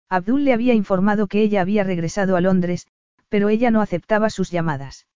[0.10, 2.88] Abdul le había informado que ella había regresado a Londres,
[3.30, 5.08] pero ella no aceptaba sus llamadas.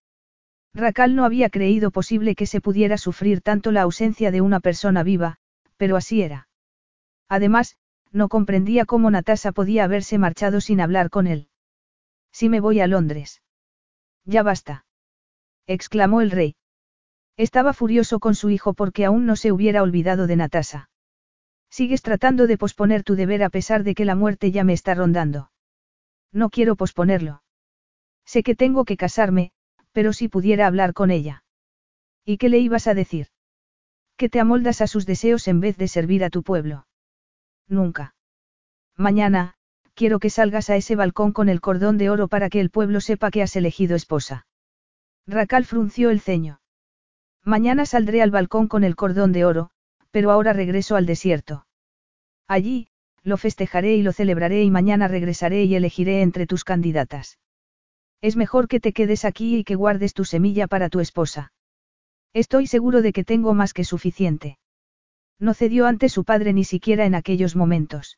[0.74, 5.02] Racal no había creído posible que se pudiera sufrir tanto la ausencia de una persona
[5.02, 5.38] viva,
[5.76, 6.48] pero así era.
[7.28, 7.76] Además,
[8.12, 11.48] no comprendía cómo Natasa podía haberse marchado sin hablar con él.
[12.30, 13.40] Si me voy a Londres.
[14.28, 14.84] Ya basta.
[15.66, 16.54] exclamó el rey.
[17.38, 20.90] Estaba furioso con su hijo porque aún no se hubiera olvidado de Natasa.
[21.70, 24.94] Sigues tratando de posponer tu deber a pesar de que la muerte ya me está
[24.94, 25.50] rondando.
[26.30, 27.42] No quiero posponerlo.
[28.26, 29.52] Sé que tengo que casarme,
[29.92, 31.42] pero si pudiera hablar con ella.
[32.22, 33.28] ¿Y qué le ibas a decir?
[34.18, 36.86] Que te amoldas a sus deseos en vez de servir a tu pueblo.
[37.66, 38.14] Nunca.
[38.94, 39.56] Mañana,
[39.98, 43.00] quiero que salgas a ese balcón con el cordón de oro para que el pueblo
[43.00, 44.46] sepa que has elegido esposa.
[45.26, 46.60] Racal frunció el ceño.
[47.44, 49.70] Mañana saldré al balcón con el cordón de oro,
[50.12, 51.66] pero ahora regreso al desierto.
[52.46, 52.86] Allí,
[53.24, 57.40] lo festejaré y lo celebraré y mañana regresaré y elegiré entre tus candidatas.
[58.20, 61.52] Es mejor que te quedes aquí y que guardes tu semilla para tu esposa.
[62.32, 64.58] Estoy seguro de que tengo más que suficiente.
[65.40, 68.16] No cedió ante su padre ni siquiera en aquellos momentos.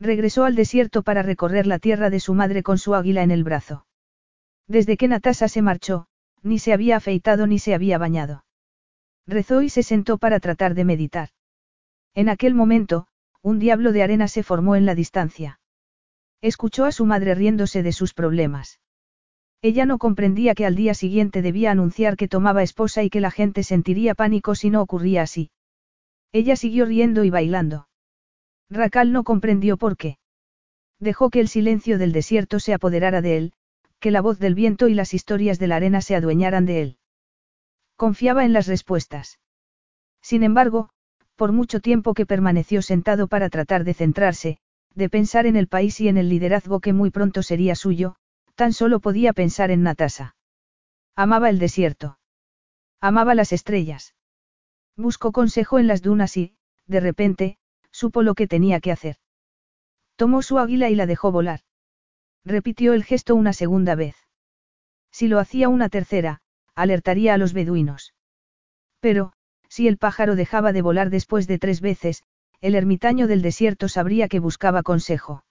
[0.00, 3.42] Regresó al desierto para recorrer la tierra de su madre con su águila en el
[3.42, 3.86] brazo.
[4.68, 6.06] Desde que Natasa se marchó,
[6.42, 8.44] ni se había afeitado ni se había bañado.
[9.26, 11.30] Rezó y se sentó para tratar de meditar.
[12.14, 13.06] En aquel momento,
[13.42, 15.60] un diablo de arena se formó en la distancia.
[16.40, 18.80] Escuchó a su madre riéndose de sus problemas.
[19.60, 23.32] Ella no comprendía que al día siguiente debía anunciar que tomaba esposa y que la
[23.32, 25.50] gente sentiría pánico si no ocurría así.
[26.30, 27.87] Ella siguió riendo y bailando.
[28.70, 30.18] Racal no comprendió por qué.
[31.00, 33.52] Dejó que el silencio del desierto se apoderara de él,
[34.00, 36.98] que la voz del viento y las historias de la arena se adueñaran de él.
[37.96, 39.38] Confiaba en las respuestas.
[40.22, 40.90] Sin embargo,
[41.36, 44.58] por mucho tiempo que permaneció sentado para tratar de centrarse,
[44.94, 48.16] de pensar en el país y en el liderazgo que muy pronto sería suyo,
[48.58, 50.34] Tan solo podía pensar en Natasa.
[51.14, 52.18] Amaba el desierto.
[53.00, 54.16] Amaba las estrellas.
[54.96, 56.56] Buscó consejo en las dunas y,
[56.88, 57.58] de repente,
[57.98, 59.16] supo lo que tenía que hacer.
[60.14, 61.60] Tomó su águila y la dejó volar.
[62.44, 64.14] Repitió el gesto una segunda vez.
[65.10, 66.40] Si lo hacía una tercera,
[66.76, 68.14] alertaría a los beduinos.
[69.00, 69.32] Pero,
[69.68, 72.22] si el pájaro dejaba de volar después de tres veces,
[72.60, 75.44] el ermitaño del desierto sabría que buscaba consejo.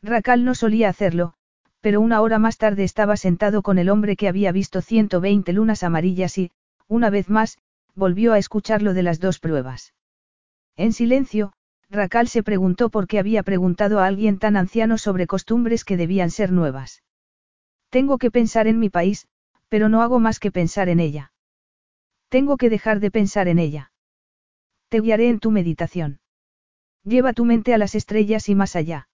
[0.00, 1.34] Racal no solía hacerlo,
[1.80, 5.82] pero una hora más tarde estaba sentado con el hombre que había visto 120 lunas
[5.82, 6.52] amarillas y,
[6.86, 7.58] una vez más,
[7.94, 9.92] volvió a escuchar lo de las dos pruebas.
[10.76, 11.52] En silencio,
[11.94, 16.30] Racal se preguntó por qué había preguntado a alguien tan anciano sobre costumbres que debían
[16.30, 17.02] ser nuevas.
[17.88, 19.28] Tengo que pensar en mi país,
[19.68, 21.32] pero no hago más que pensar en ella.
[22.28, 23.92] Tengo que dejar de pensar en ella.
[24.88, 26.18] Te guiaré en tu meditación.
[27.04, 29.08] Lleva tu mente a las estrellas y más allá.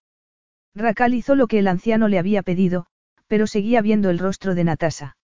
[0.74, 2.86] Racal hizo lo que el anciano le había pedido,
[3.26, 5.16] pero seguía viendo el rostro de Natasa.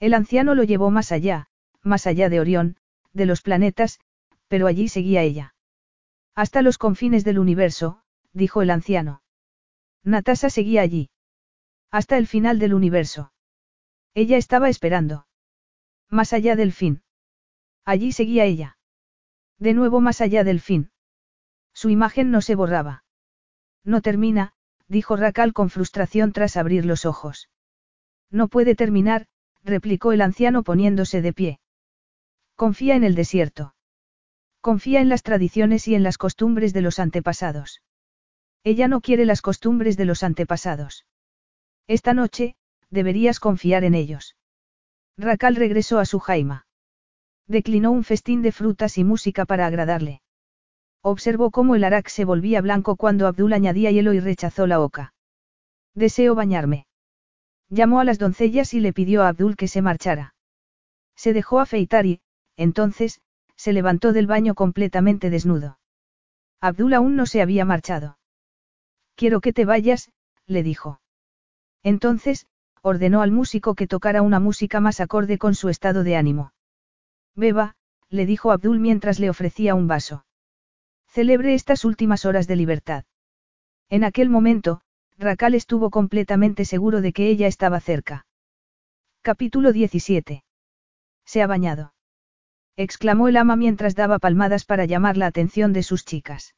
[0.00, 1.46] El anciano lo llevó más allá,
[1.82, 2.76] más allá de Orión,
[3.12, 4.00] de los planetas,
[4.48, 5.54] pero allí seguía ella.
[6.34, 8.02] Hasta los confines del universo,
[8.32, 9.22] dijo el anciano.
[10.02, 11.10] Natasa seguía allí.
[11.90, 13.32] Hasta el final del universo.
[14.14, 15.26] Ella estaba esperando.
[16.08, 17.02] Más allá del fin.
[17.84, 18.78] Allí seguía ella.
[19.58, 20.90] De nuevo más allá del fin.
[21.72, 23.04] Su imagen no se borraba.
[23.84, 24.54] No termina,
[24.88, 27.48] dijo Racal con frustración tras abrir los ojos.
[28.30, 29.26] No puede terminar,
[29.62, 31.60] replicó el anciano poniéndose de pie.
[32.56, 33.74] Confía en el desierto.
[34.62, 37.82] Confía en las tradiciones y en las costumbres de los antepasados.
[38.62, 41.04] Ella no quiere las costumbres de los antepasados.
[41.88, 42.54] Esta noche,
[42.88, 44.36] deberías confiar en ellos.
[45.18, 46.68] Racal regresó a su jaima.
[47.48, 50.22] Declinó un festín de frutas y música para agradarle.
[51.02, 55.12] Observó cómo el arak se volvía blanco cuando Abdul añadía hielo y rechazó la oca.
[55.94, 56.86] Deseo bañarme.
[57.68, 60.36] Llamó a las doncellas y le pidió a Abdul que se marchara.
[61.16, 62.20] Se dejó afeitar y,
[62.56, 63.20] entonces,
[63.62, 65.78] se levantó del baño completamente desnudo.
[66.60, 68.18] Abdul aún no se había marchado.
[69.14, 70.10] Quiero que te vayas,
[70.48, 71.00] le dijo.
[71.84, 72.48] Entonces,
[72.80, 76.52] ordenó al músico que tocara una música más acorde con su estado de ánimo.
[77.36, 77.76] Beba,
[78.08, 80.26] le dijo Abdul mientras le ofrecía un vaso.
[81.06, 83.04] Celebre estas últimas horas de libertad.
[83.88, 84.80] En aquel momento,
[85.18, 88.26] Racal estuvo completamente seguro de que ella estaba cerca.
[89.20, 90.42] Capítulo 17.
[91.24, 91.92] Se ha bañado.
[92.76, 96.54] Exclamó el ama mientras daba palmadas para llamar la atención de sus chicas.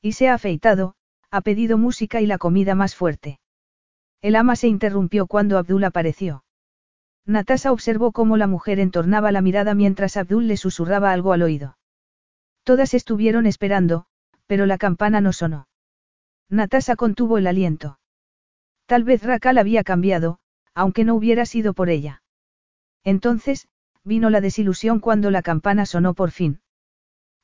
[0.00, 0.94] Y se ha afeitado,
[1.30, 3.40] ha pedido música y la comida más fuerte.
[4.22, 6.44] El ama se interrumpió cuando Abdul apareció.
[7.26, 11.76] Natasa observó cómo la mujer entornaba la mirada mientras Abdul le susurraba algo al oído.
[12.62, 14.06] Todas estuvieron esperando,
[14.46, 15.68] pero la campana no sonó.
[16.48, 17.98] Natasa contuvo el aliento.
[18.86, 20.38] Tal vez Rakal había cambiado,
[20.74, 22.22] aunque no hubiera sido por ella.
[23.02, 23.68] Entonces,
[24.06, 26.60] vino la desilusión cuando la campana sonó por fin.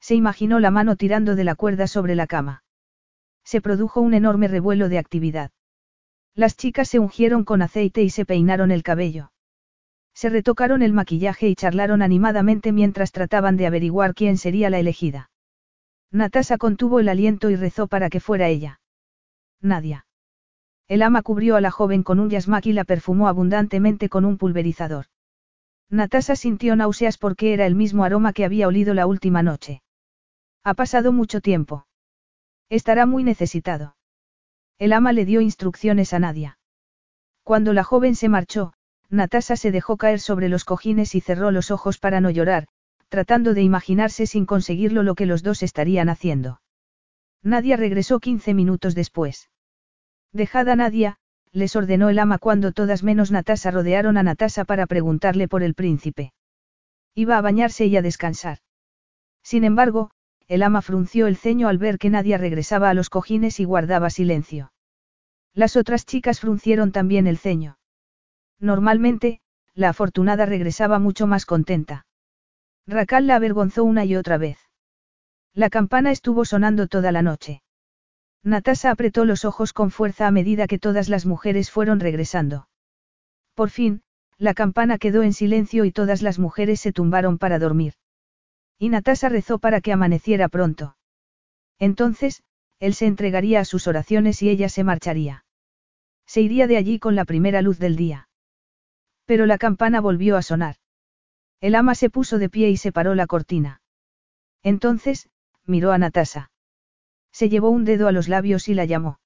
[0.01, 2.63] Se imaginó la mano tirando de la cuerda sobre la cama.
[3.45, 5.51] Se produjo un enorme revuelo de actividad.
[6.35, 9.33] Las chicas se ungieron con aceite y se peinaron el cabello.
[10.15, 15.31] Se retocaron el maquillaje y charlaron animadamente mientras trataban de averiguar quién sería la elegida.
[16.13, 18.81] Natasa contuvo el aliento y rezó para que fuera ella.
[19.61, 20.07] Nadia.
[20.87, 24.39] El ama cubrió a la joven con un yasmak y la perfumó abundantemente con un
[24.39, 25.07] pulverizador.
[25.93, 29.83] Natasa sintió náuseas porque era el mismo aroma que había olido la última noche.
[30.65, 31.87] Ha pasado mucho tiempo.
[32.71, 33.95] Estará muy necesitado.
[34.79, 36.59] El ama le dio instrucciones a Nadia.
[37.43, 38.73] Cuando la joven se marchó,
[39.11, 42.69] Natasa se dejó caer sobre los cojines y cerró los ojos para no llorar,
[43.11, 46.63] tratando de imaginarse sin conseguirlo lo que los dos estarían haciendo.
[47.43, 49.51] Nadia regresó 15 minutos después.
[50.33, 51.19] Dejada Nadia,
[51.53, 55.75] les ordenó el ama cuando todas menos Natasa rodearon a Natasa para preguntarle por el
[55.75, 56.33] príncipe.
[57.15, 58.59] Iba a bañarse y a descansar.
[59.43, 60.11] Sin embargo,
[60.49, 64.11] el ama frunció el ceño al ver que Nadia regresaba a los cojines y guardaba
[64.11, 64.73] silencio.
[65.55, 67.79] Las otras chicas fruncieron también el ceño.
[68.59, 69.41] Normalmente,
[69.75, 72.07] la afortunada regresaba mucho más contenta.
[72.87, 74.59] Racal la avergonzó una y otra vez.
[75.55, 77.63] La campana estuvo sonando toda la noche.
[78.45, 82.69] Natasa apretó los ojos con fuerza a medida que todas las mujeres fueron regresando.
[83.55, 84.03] Por fin,
[84.39, 87.95] la campana quedó en silencio y todas las mujeres se tumbaron para dormir.
[88.79, 90.97] Y Natasa rezó para que amaneciera pronto.
[91.79, 92.43] Entonces,
[92.81, 95.45] él se entregaría a sus oraciones y ella se marcharía.
[96.27, 98.29] Se iría de allí con la primera luz del día.
[99.25, 100.77] Pero la campana volvió a sonar.
[101.61, 103.83] El ama se puso de pie y separó la cortina.
[104.65, 105.29] Entonces,
[105.65, 106.52] miró a Natasa.
[107.33, 109.19] Se llevó un dedo a los labios y la llamó.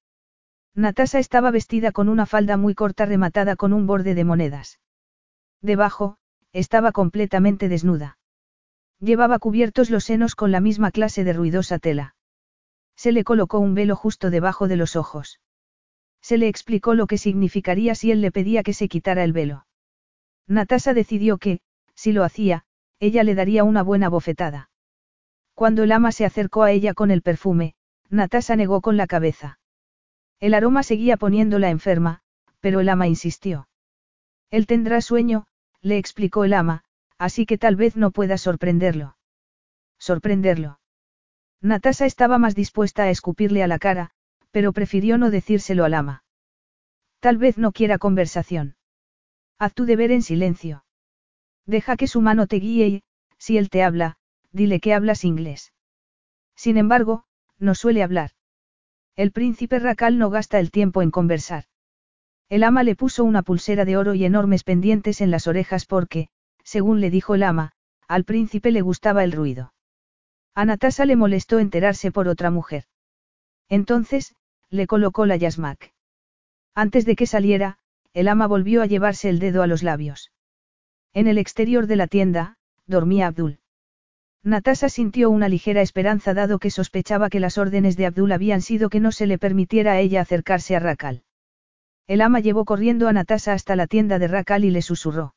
[0.75, 4.79] Natasa estaba vestida con una falda muy corta rematada con un borde de monedas.
[5.63, 6.19] Debajo,
[6.53, 8.19] estaba completamente desnuda.
[9.01, 12.15] Llevaba cubiertos los senos con la misma clase de ruidosa tela.
[12.95, 15.41] Se le colocó un velo justo debajo de los ojos.
[16.23, 19.67] Se le explicó lo que significaría si él le pedía que se quitara el velo.
[20.47, 21.61] Natasa decidió que,
[21.95, 22.65] si lo hacía,
[23.01, 24.71] ella le daría una buena bofetada.
[25.55, 27.75] Cuando el ama se acercó a ella con el perfume,
[28.11, 29.59] Natasa negó con la cabeza.
[30.39, 32.21] El aroma seguía poniéndola enferma,
[32.61, 33.69] pero el ama insistió.
[34.51, 35.47] Él tendrá sueño,
[35.81, 36.85] le explicó el ama,
[37.19, 39.17] así que tal vez no pueda sorprenderlo.
[39.99, 40.81] Sorprenderlo.
[41.61, 44.11] Natasa estaba más dispuesta a escupirle a la cara,
[44.51, 46.25] pero prefirió no decírselo al ama.
[47.21, 48.77] Tal vez no quiera conversación.
[49.59, 50.85] Haz tu deber en silencio.
[51.65, 53.03] Deja que su mano te guíe y,
[53.39, 54.17] si él te habla,
[54.53, 55.73] dile que hablas inglés.
[56.55, 57.25] Sin embargo,
[57.59, 58.31] no suele hablar.
[59.17, 61.65] El príncipe Racal no gasta el tiempo en conversar.
[62.49, 66.29] El ama le puso una pulsera de oro y enormes pendientes en las orejas porque,
[66.63, 67.73] según le dijo el ama,
[68.09, 69.73] al príncipe le gustaba el ruido.
[70.55, 72.85] A Natasa le molestó enterarse por otra mujer.
[73.69, 74.35] Entonces,
[74.71, 75.93] le colocó la yasmak.
[76.75, 77.79] Antes de que saliera,
[78.13, 80.33] el ama volvió a llevarse el dedo a los labios.
[81.13, 83.59] En el exterior de la tienda, dormía Abdul.
[84.47, 88.91] Natasa sintió una ligera esperanza dado que sospechaba que las órdenes de Abdul habían sido
[88.91, 91.25] que no se le permitiera a ella acercarse a Rakal.
[92.07, 95.35] El ama llevó corriendo a Natasa hasta la tienda de Rakal y le susurró.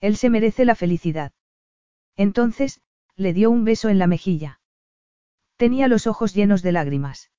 [0.00, 1.32] Él se merece la felicidad.
[2.16, 2.80] Entonces,
[3.16, 4.60] le dio un beso en la mejilla.
[5.56, 7.32] Tenía los ojos llenos de lágrimas.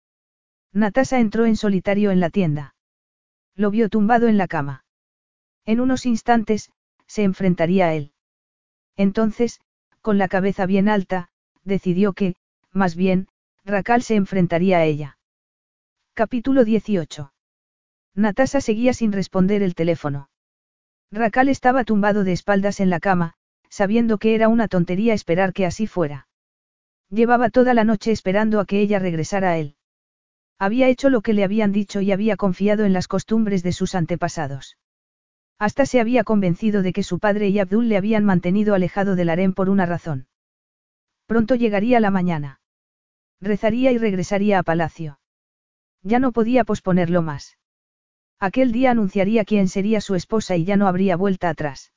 [0.74, 2.76] Natasa entró en solitario en la tienda.
[3.56, 4.84] Lo vio tumbado en la cama.
[5.64, 6.70] En unos instantes,
[7.08, 8.12] se enfrentaría a él.
[8.98, 9.62] Entonces,
[10.02, 11.30] con la cabeza bien alta,
[11.64, 12.36] decidió que,
[12.72, 13.28] más bien,
[13.64, 15.18] Racal se enfrentaría a ella.
[16.14, 17.32] Capítulo 18.
[18.16, 20.30] Natasa seguía sin responder el teléfono.
[21.12, 23.34] Racal estaba tumbado de espaldas en la cama,
[23.70, 26.28] sabiendo que era una tontería esperar que así fuera.
[27.10, 29.76] Llevaba toda la noche esperando a que ella regresara a él.
[30.58, 33.96] Había hecho lo que le habían dicho y había confiado en las costumbres de sus
[33.96, 34.78] antepasados.
[35.62, 39.30] Hasta se había convencido de que su padre y Abdul le habían mantenido alejado del
[39.30, 40.26] harén por una razón.
[41.28, 42.62] Pronto llegaría la mañana.
[43.40, 45.20] Rezaría y regresaría a palacio.
[46.02, 47.60] Ya no podía posponerlo más.
[48.40, 51.94] Aquel día anunciaría quién sería su esposa y ya no habría vuelta atrás.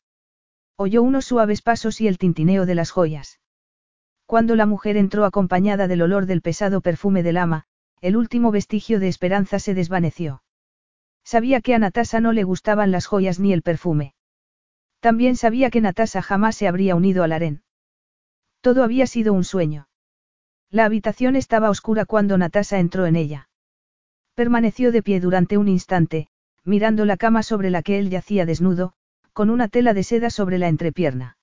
[0.76, 3.40] Oyó unos suaves pasos y el tintineo de las joyas.
[4.26, 7.64] Cuando la mujer entró acompañada del olor del pesado perfume del ama,
[8.02, 10.43] el último vestigio de esperanza se desvaneció.
[11.24, 14.14] Sabía que a Natasa no le gustaban las joyas ni el perfume.
[15.00, 17.62] También sabía que Natasa jamás se habría unido al harén.
[18.60, 19.88] Todo había sido un sueño.
[20.70, 23.48] La habitación estaba oscura cuando Natasa entró en ella.
[24.34, 26.28] Permaneció de pie durante un instante,
[26.64, 28.94] mirando la cama sobre la que él yacía desnudo,
[29.32, 31.36] con una tela de seda sobre la entrepierna.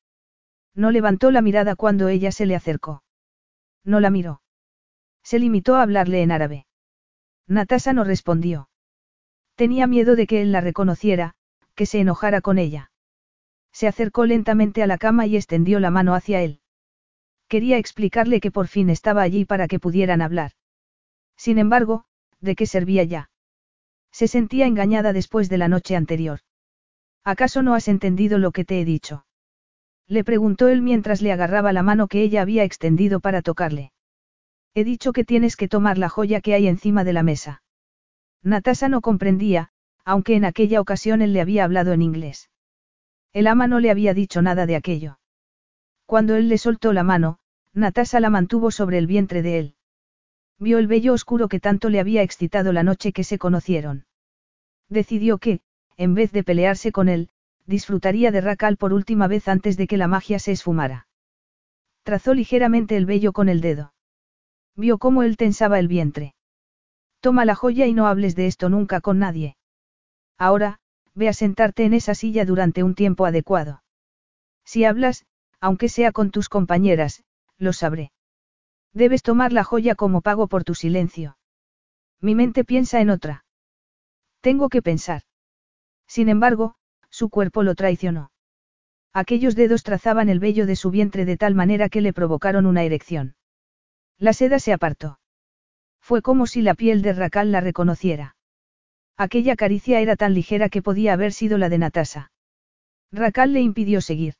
[0.74, 3.04] No levantó la mirada cuando ella se le acercó.
[3.84, 4.42] No la miró.
[5.24, 6.66] Se limitó a hablarle en árabe.
[7.48, 8.70] Natasa no respondió.
[9.62, 11.36] Tenía miedo de que él la reconociera,
[11.76, 12.90] que se enojara con ella.
[13.72, 16.62] Se acercó lentamente a la cama y extendió la mano hacia él.
[17.48, 20.54] Quería explicarle que por fin estaba allí para que pudieran hablar.
[21.38, 22.06] Sin embargo,
[22.40, 23.30] ¿de qué servía ya?
[24.12, 26.40] Se sentía engañada después de la noche anterior.
[27.24, 29.28] ¿Acaso no has entendido lo que te he dicho?
[30.08, 33.92] Le preguntó él mientras le agarraba la mano que ella había extendido para tocarle.
[34.74, 37.62] He dicho que tienes que tomar la joya que hay encima de la mesa.
[38.44, 39.70] Natasa no comprendía,
[40.04, 42.50] aunque en aquella ocasión él le había hablado en inglés.
[43.34, 45.20] El ama no le había dicho nada de aquello.
[46.06, 47.38] Cuando él le soltó la mano,
[47.74, 49.76] Natasa la mantuvo sobre el vientre de él.
[50.60, 54.06] Vio el vello oscuro que tanto le había excitado la noche que se conocieron.
[54.90, 55.62] Decidió que,
[55.96, 57.30] en vez de pelearse con él,
[57.66, 61.08] disfrutaría de Racal por última vez antes de que la magia se esfumara.
[62.04, 63.94] Trazó ligeramente el vello con el dedo.
[64.76, 66.34] Vio cómo él tensaba el vientre.
[67.22, 69.56] Toma la joya y no hables de esto nunca con nadie.
[70.38, 70.80] Ahora,
[71.14, 73.84] ve a sentarte en esa silla durante un tiempo adecuado.
[74.66, 75.26] Si hablas,
[75.60, 77.24] aunque sea con tus compañeras,
[77.58, 78.12] lo sabré.
[78.94, 81.38] Debes tomar la joya como pago por tu silencio.
[82.20, 83.46] Mi mente piensa en otra.
[84.42, 85.22] Tengo que pensar.
[86.08, 86.76] Sin embargo,
[87.10, 88.32] su cuerpo lo traicionó.
[89.14, 92.84] Aquellos dedos trazaban el vello de su vientre de tal manera que le provocaron una
[92.84, 93.36] erección.
[94.18, 95.21] La seda se apartó.
[96.02, 98.36] Fue como si la piel de Racal la reconociera.
[99.18, 102.32] Aquella caricia era tan ligera que podía haber sido la de Natasa.
[103.12, 104.36] Racal le impidió seguir.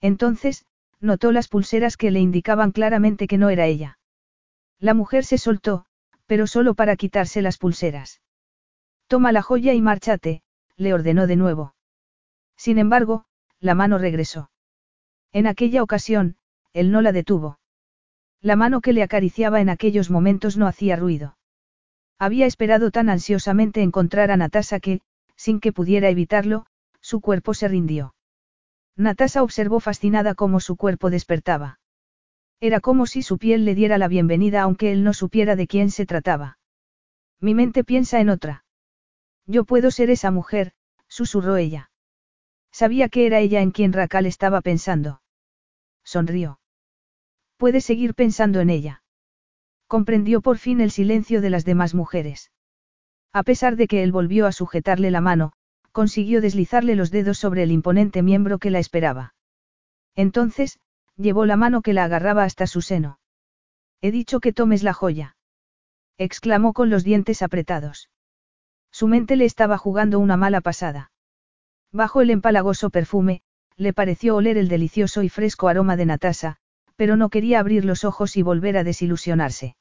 [0.00, 0.66] Entonces,
[1.00, 3.98] notó las pulseras que le indicaban claramente que no era ella.
[4.78, 5.86] La mujer se soltó,
[6.26, 8.20] pero solo para quitarse las pulseras.
[9.06, 10.42] Toma la joya y márchate,
[10.76, 11.74] le ordenó de nuevo.
[12.56, 13.26] Sin embargo,
[13.60, 14.50] la mano regresó.
[15.32, 16.36] En aquella ocasión,
[16.72, 17.58] él no la detuvo.
[18.42, 21.38] La mano que le acariciaba en aquellos momentos no hacía ruido.
[22.18, 25.00] Había esperado tan ansiosamente encontrar a Natasa que,
[25.36, 26.66] sin que pudiera evitarlo,
[27.00, 28.14] su cuerpo se rindió.
[28.96, 31.78] Natasa observó fascinada cómo su cuerpo despertaba.
[32.60, 35.90] Era como si su piel le diera la bienvenida aunque él no supiera de quién
[35.90, 36.58] se trataba.
[37.40, 38.64] Mi mente piensa en otra.
[39.46, 40.72] Yo puedo ser esa mujer,
[41.08, 41.90] susurró ella.
[42.70, 45.22] Sabía que era ella en quien Racal estaba pensando.
[46.04, 46.60] Sonrió.
[47.62, 49.04] Puedes seguir pensando en ella.
[49.86, 52.50] Comprendió por fin el silencio de las demás mujeres.
[53.32, 55.52] A pesar de que él volvió a sujetarle la mano,
[55.92, 59.36] consiguió deslizarle los dedos sobre el imponente miembro que la esperaba.
[60.16, 60.80] Entonces,
[61.16, 63.20] llevó la mano que la agarraba hasta su seno.
[64.00, 65.36] He dicho que tomes la joya.
[66.18, 68.10] exclamó con los dientes apretados.
[68.90, 71.12] Su mente le estaba jugando una mala pasada.
[71.92, 73.42] Bajo el empalagoso perfume,
[73.76, 76.58] le pareció oler el delicioso y fresco aroma de Natasa,
[76.96, 79.76] pero no quería abrir los ojos y volver a desilusionarse.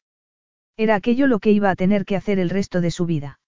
[0.78, 3.40] Era aquello lo que iba a tener que hacer el resto de su vida.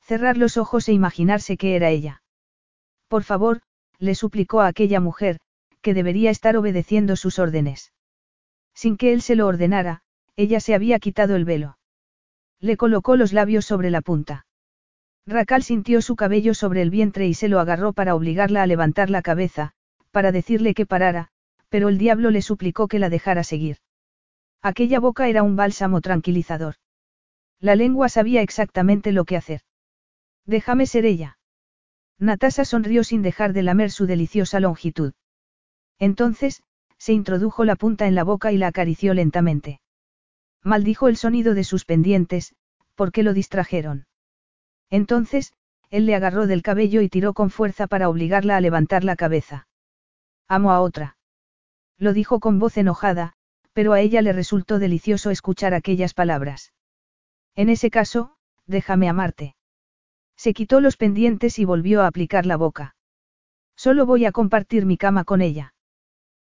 [0.00, 2.22] Cerrar los ojos e imaginarse que era ella.
[3.08, 3.60] Por favor,
[3.98, 5.38] le suplicó a aquella mujer,
[5.80, 7.92] que debería estar obedeciendo sus órdenes.
[8.74, 10.02] Sin que él se lo ordenara,
[10.36, 11.78] ella se había quitado el velo.
[12.60, 14.46] Le colocó los labios sobre la punta.
[15.26, 19.10] Racal sintió su cabello sobre el vientre y se lo agarró para obligarla a levantar
[19.10, 19.72] la cabeza,
[20.10, 21.28] para decirle que parara,
[21.72, 23.78] pero el diablo le suplicó que la dejara seguir.
[24.60, 26.74] Aquella boca era un bálsamo tranquilizador.
[27.60, 29.62] La lengua sabía exactamente lo que hacer.
[30.44, 31.38] Déjame ser ella.
[32.18, 35.14] Natasa sonrió sin dejar de lamer su deliciosa longitud.
[35.98, 36.62] Entonces,
[36.98, 39.80] se introdujo la punta en la boca y la acarició lentamente.
[40.62, 42.54] Maldijo el sonido de sus pendientes,
[42.96, 44.04] porque lo distrajeron.
[44.90, 45.54] Entonces,
[45.88, 49.68] él le agarró del cabello y tiró con fuerza para obligarla a levantar la cabeza.
[50.48, 51.16] Amo a otra.
[51.98, 53.34] Lo dijo con voz enojada,
[53.72, 56.72] pero a ella le resultó delicioso escuchar aquellas palabras.
[57.54, 59.56] En ese caso, déjame amarte.
[60.36, 62.96] Se quitó los pendientes y volvió a aplicar la boca.
[63.76, 65.74] Solo voy a compartir mi cama con ella.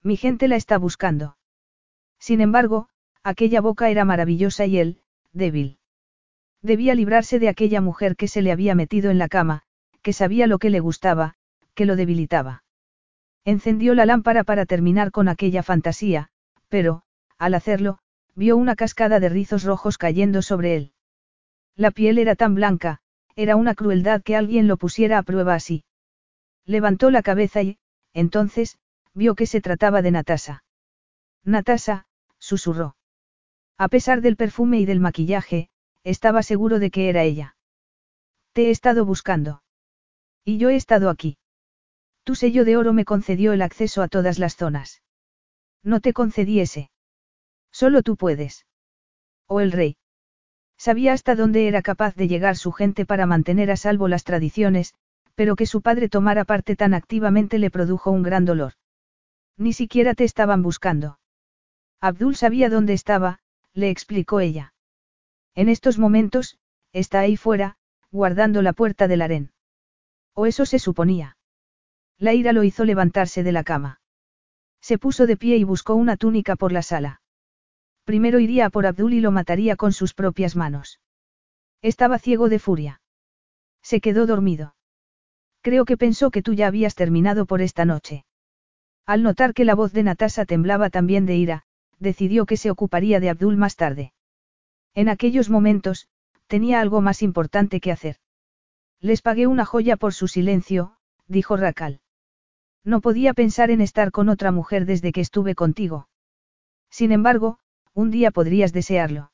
[0.03, 1.37] Mi gente la está buscando.
[2.19, 2.89] Sin embargo,
[3.33, 5.03] Aquella boca era maravillosa y él,
[5.33, 5.79] débil.
[6.63, 9.65] Debía librarse de aquella mujer que se le había metido en la cama,
[10.01, 11.35] que sabía lo que le gustaba,
[11.75, 12.65] que lo debilitaba.
[13.45, 16.29] Encendió la lámpara para terminar con aquella fantasía,
[16.69, 17.03] pero,
[17.39, 17.99] al hacerlo,
[18.35, 20.93] vio una cascada de rizos rojos cayendo sobre él.
[21.77, 23.01] La piel era tan blanca,
[23.37, 25.85] era una crueldad que alguien lo pusiera a prueba así.
[26.65, 27.79] Levantó la cabeza y,
[28.13, 28.79] entonces,
[29.15, 30.65] vio que se trataba de Natasa.
[31.45, 32.07] Natasa,
[32.39, 32.97] susurró.
[33.79, 35.71] A pesar del perfume y del maquillaje,
[36.05, 37.57] estaba seguro de que era ella.
[38.53, 39.63] Te he estado buscando.
[40.45, 41.39] Y yo he estado aquí.
[42.29, 45.01] Tu sello de oro me concedió el acceso a todas las zonas.
[45.83, 46.91] No te concedí ese.
[47.73, 48.67] Solo tú puedes.
[49.47, 49.97] O el rey.
[50.77, 54.93] Sabía hasta dónde era capaz de llegar su gente para mantener a salvo las tradiciones,
[55.37, 58.75] pero que su padre tomara parte tan activamente le produjo un gran dolor.
[59.57, 61.19] Ni siquiera te estaban buscando.
[61.99, 63.39] Abdul sabía dónde estaba,
[63.73, 64.75] le explicó ella.
[65.55, 66.59] En estos momentos,
[66.93, 67.79] está ahí fuera,
[68.11, 69.51] guardando la puerta del harén.
[70.35, 71.38] O eso se suponía.
[72.19, 74.01] La ira lo hizo levantarse de la cama.
[74.81, 77.21] Se puso de pie y buscó una túnica por la sala.
[78.05, 81.01] Primero iría por Abdul y lo mataría con sus propias manos.
[81.83, 83.01] Estaba ciego de furia.
[83.83, 84.75] Se quedó dormido.
[85.61, 88.25] Creo que pensó que tú ya habías terminado por esta noche.
[89.07, 91.63] Al notar que la voz de Natasa temblaba también de ira,
[91.99, 94.13] decidió que se ocuparía de Abdul más tarde.
[94.95, 96.09] En aquellos momentos,
[96.47, 98.17] tenía algo más importante que hacer.
[99.01, 102.01] Les pagué una joya por su silencio, dijo Racal.
[102.89, 106.09] No podía pensar en estar con otra mujer desde que estuve contigo.
[106.89, 107.59] Sin embargo,
[107.93, 109.31] un día podrías desearlo.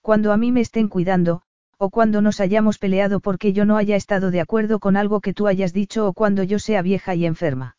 [0.00, 1.42] Cuando a mí me estén cuidando,
[1.76, 5.34] o cuando nos hayamos peleado porque yo no haya estado de acuerdo con algo que
[5.34, 7.76] tú hayas dicho o cuando yo sea vieja y enferma.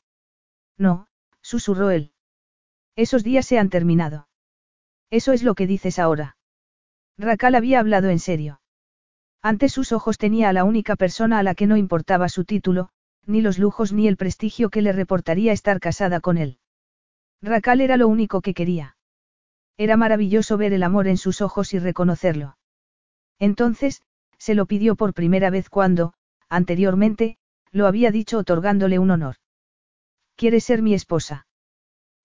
[0.78, 1.08] No,
[1.42, 2.12] susurró él.
[2.96, 4.28] Esos días se han terminado.
[5.10, 6.38] Eso es lo que dices ahora.
[7.18, 8.62] Racal había hablado en serio.
[9.42, 12.92] Ante sus ojos tenía a la única persona a la que no importaba su título,
[13.26, 16.58] ni los lujos ni el prestigio que le reportaría estar casada con él.
[17.42, 18.96] Racal era lo único que quería.
[19.78, 22.58] Era maravilloso ver el amor en sus ojos y reconocerlo.
[23.40, 24.02] Entonces,
[24.38, 26.14] se lo pidió por primera vez cuando,
[26.50, 27.38] anteriormente,
[27.72, 29.36] lo había dicho otorgándole un honor.
[30.36, 31.48] ¿Quieres ser mi esposa?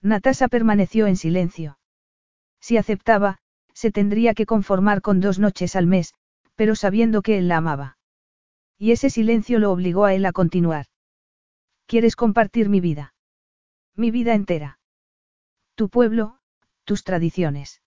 [0.02, 1.78] Natasa permaneció en silencio.
[2.60, 3.38] Si aceptaba,
[3.72, 6.14] se tendría que conformar con dos noches al mes,
[6.56, 7.97] pero sabiendo que él la amaba.
[8.78, 10.86] Y ese silencio lo obligó a él a continuar.
[11.86, 13.15] ¿Quieres compartir mi vida?
[13.97, 14.78] Mi vida entera.
[15.74, 16.39] Tu pueblo,
[16.84, 17.82] tus tradiciones.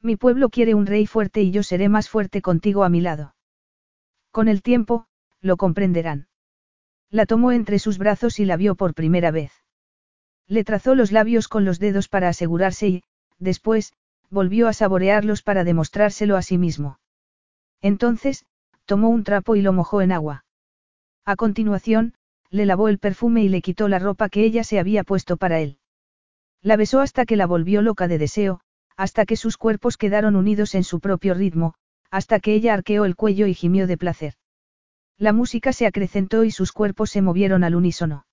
[0.00, 3.34] Mi pueblo quiere un rey fuerte y yo seré más fuerte contigo a mi lado.
[4.30, 5.06] Con el tiempo,
[5.40, 6.28] lo comprenderán.
[7.10, 9.52] La tomó entre sus brazos y la vio por primera vez.
[10.46, 13.02] Le trazó los labios con los dedos para asegurarse y,
[13.38, 13.92] después,
[14.30, 16.98] volvió a saborearlos para demostrárselo a sí mismo.
[17.80, 18.44] Entonces,
[18.86, 20.44] tomó un trapo y lo mojó en agua.
[21.24, 22.14] A continuación,
[22.50, 25.60] le lavó el perfume y le quitó la ropa que ella se había puesto para
[25.60, 25.78] él.
[26.62, 28.60] La besó hasta que la volvió loca de deseo,
[28.96, 31.74] hasta que sus cuerpos quedaron unidos en su propio ritmo,
[32.10, 34.34] hasta que ella arqueó el cuello y gimió de placer.
[35.18, 38.26] La música se acrecentó y sus cuerpos se movieron al unísono.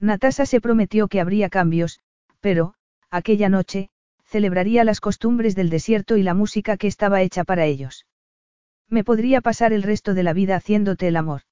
[0.00, 2.00] Natasa se prometió que habría cambios,
[2.40, 2.74] pero,
[3.10, 3.90] aquella noche,
[4.24, 8.06] celebraría las costumbres del desierto y la música que estaba hecha para ellos.
[8.90, 11.42] Me podría pasar el resto de la vida haciéndote el amor.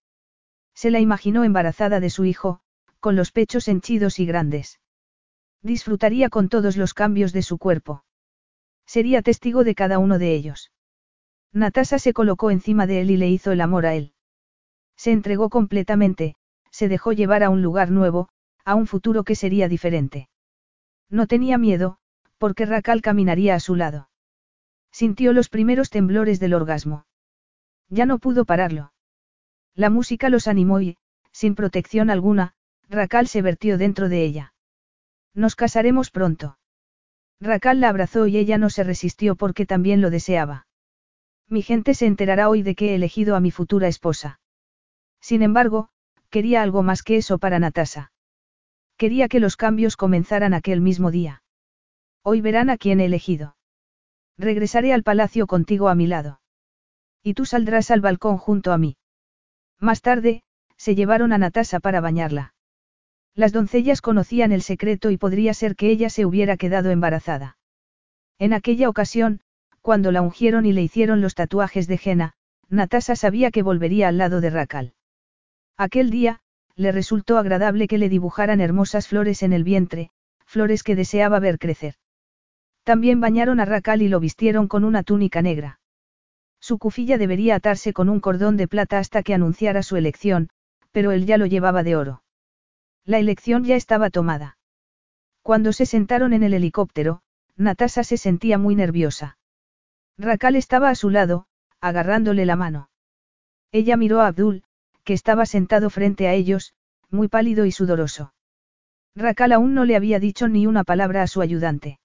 [0.74, 2.60] Se la imaginó embarazada de su hijo,
[3.00, 4.80] con los pechos henchidos y grandes.
[5.62, 8.04] Disfrutaría con todos los cambios de su cuerpo.
[8.86, 10.72] Sería testigo de cada uno de ellos.
[11.52, 14.12] Natasa se colocó encima de él y le hizo el amor a él.
[14.96, 16.36] Se entregó completamente,
[16.70, 18.28] se dejó llevar a un lugar nuevo,
[18.64, 20.28] a un futuro que sería diferente.
[21.10, 21.98] No tenía miedo,
[22.38, 24.08] porque Racal caminaría a su lado.
[24.90, 27.04] Sintió los primeros temblores del orgasmo.
[27.88, 28.92] Ya no pudo pararlo.
[29.74, 30.96] La música los animó y,
[31.32, 32.54] sin protección alguna,
[32.88, 34.54] Racal se vertió dentro de ella.
[35.34, 36.58] Nos casaremos pronto.
[37.40, 40.66] Racal la abrazó y ella no se resistió porque también lo deseaba.
[41.48, 44.40] Mi gente se enterará hoy de que he elegido a mi futura esposa.
[45.20, 45.90] Sin embargo,
[46.30, 48.12] quería algo más que eso para Natasa.
[48.96, 51.42] Quería que los cambios comenzaran aquel mismo día.
[52.22, 53.56] Hoy verán a quién he elegido.
[54.38, 56.40] Regresaré al palacio contigo a mi lado.
[57.26, 58.98] Y tú saldrás al balcón junto a mí.
[59.80, 60.44] Más tarde,
[60.76, 62.54] se llevaron a Natasa para bañarla.
[63.34, 67.58] Las doncellas conocían el secreto y podría ser que ella se hubiera quedado embarazada.
[68.38, 69.40] En aquella ocasión,
[69.82, 72.34] cuando la ungieron y le hicieron los tatuajes de Jena,
[72.68, 74.94] Natasa sabía que volvería al lado de Racal.
[75.76, 76.38] Aquel día,
[76.76, 80.10] le resultó agradable que le dibujaran hermosas flores en el vientre,
[80.44, 81.96] flores que deseaba ver crecer.
[82.84, 85.80] También bañaron a Racal y lo vistieron con una túnica negra.
[86.66, 90.48] Su cufilla debería atarse con un cordón de plata hasta que anunciara su elección,
[90.90, 92.24] pero él ya lo llevaba de oro.
[93.04, 94.58] La elección ya estaba tomada.
[95.42, 97.22] Cuando se sentaron en el helicóptero,
[97.54, 99.38] Natasa se sentía muy nerviosa.
[100.18, 101.46] Racal estaba a su lado,
[101.80, 102.90] agarrándole la mano.
[103.70, 104.64] Ella miró a Abdul,
[105.04, 106.74] que estaba sentado frente a ellos,
[107.10, 108.34] muy pálido y sudoroso.
[109.14, 112.00] Racal aún no le había dicho ni una palabra a su ayudante.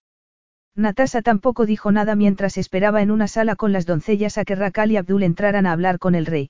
[0.75, 4.91] Natasa tampoco dijo nada mientras esperaba en una sala con las doncellas a que Racal
[4.91, 6.49] y Abdul entraran a hablar con el rey.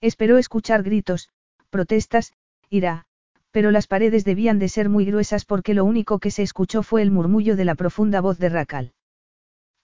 [0.00, 1.30] Esperó escuchar gritos,
[1.70, 2.32] protestas,
[2.68, 3.06] ira,
[3.50, 7.02] pero las paredes debían de ser muy gruesas porque lo único que se escuchó fue
[7.02, 8.92] el murmullo de la profunda voz de Racal.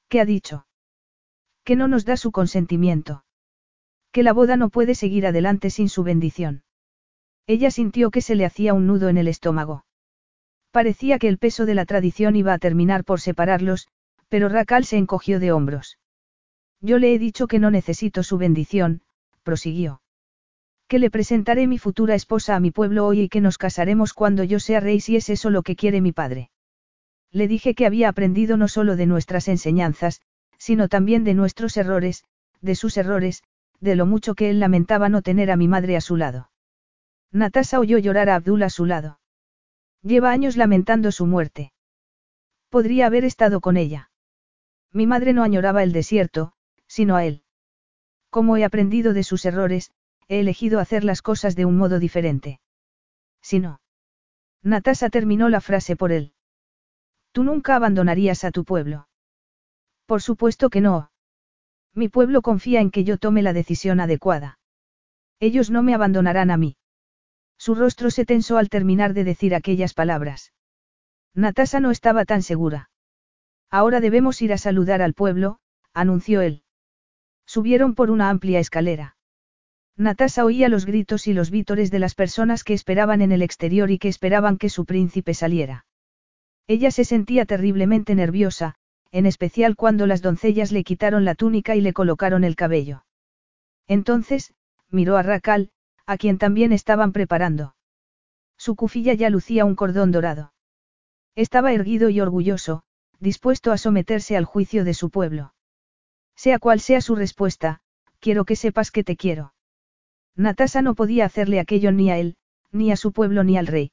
[0.08, 0.66] ¿Qué ha dicho?
[1.64, 3.24] Que no nos da su consentimiento.
[4.12, 6.62] Que la boda no puede seguir adelante sin su bendición.
[7.46, 9.85] Ella sintió que se le hacía un nudo en el estómago.
[10.76, 13.88] Parecía que el peso de la tradición iba a terminar por separarlos,
[14.28, 15.96] pero Racal se encogió de hombros.
[16.82, 19.00] Yo le he dicho que no necesito su bendición,
[19.42, 20.02] prosiguió.
[20.86, 24.44] Que le presentaré mi futura esposa a mi pueblo hoy y que nos casaremos cuando
[24.44, 26.50] yo sea rey si es eso lo que quiere mi padre.
[27.32, 30.20] Le dije que había aprendido no solo de nuestras enseñanzas,
[30.58, 32.22] sino también de nuestros errores,
[32.60, 33.42] de sus errores,
[33.80, 36.50] de lo mucho que él lamentaba no tener a mi madre a su lado.
[37.32, 39.20] Natasa oyó llorar a Abdul a su lado.
[40.02, 41.72] Lleva años lamentando su muerte.
[42.68, 44.10] Podría haber estado con ella.
[44.92, 46.52] Mi madre no añoraba el desierto,
[46.86, 47.42] sino a él.
[48.30, 49.90] Como he aprendido de sus errores,
[50.28, 52.60] he elegido hacer las cosas de un modo diferente.
[53.42, 53.80] Si no.
[54.62, 56.32] Natasa terminó la frase por él.
[57.32, 59.08] Tú nunca abandonarías a tu pueblo.
[60.06, 61.10] Por supuesto que no.
[61.94, 64.58] Mi pueblo confía en que yo tome la decisión adecuada.
[65.40, 66.76] Ellos no me abandonarán a mí.
[67.58, 70.52] Su rostro se tensó al terminar de decir aquellas palabras.
[71.34, 72.90] Natasa no estaba tan segura.
[73.70, 75.58] Ahora debemos ir a saludar al pueblo,
[75.92, 76.62] anunció él.
[77.46, 79.16] Subieron por una amplia escalera.
[79.96, 83.90] Natasa oía los gritos y los vítores de las personas que esperaban en el exterior
[83.90, 85.86] y que esperaban que su príncipe saliera.
[86.66, 88.74] Ella se sentía terriblemente nerviosa,
[89.10, 93.04] en especial cuando las doncellas le quitaron la túnica y le colocaron el cabello.
[93.86, 94.52] Entonces,
[94.90, 95.70] miró a Racal,
[96.06, 97.74] a quien también estaban preparando.
[98.56, 100.52] Su cufilla ya lucía un cordón dorado.
[101.34, 102.84] Estaba erguido y orgulloso,
[103.20, 105.52] dispuesto a someterse al juicio de su pueblo.
[106.36, 107.80] Sea cual sea su respuesta,
[108.20, 109.52] quiero que sepas que te quiero.
[110.36, 112.36] Natasa no podía hacerle aquello ni a él,
[112.70, 113.92] ni a su pueblo ni al rey.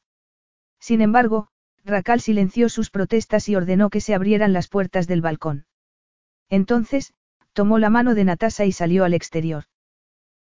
[0.79, 1.47] Sin embargo,
[1.85, 5.65] Racal silenció sus protestas y ordenó que se abrieran las puertas del balcón.
[6.49, 7.13] Entonces,
[7.53, 9.65] tomó la mano de Natasa y salió al exterior.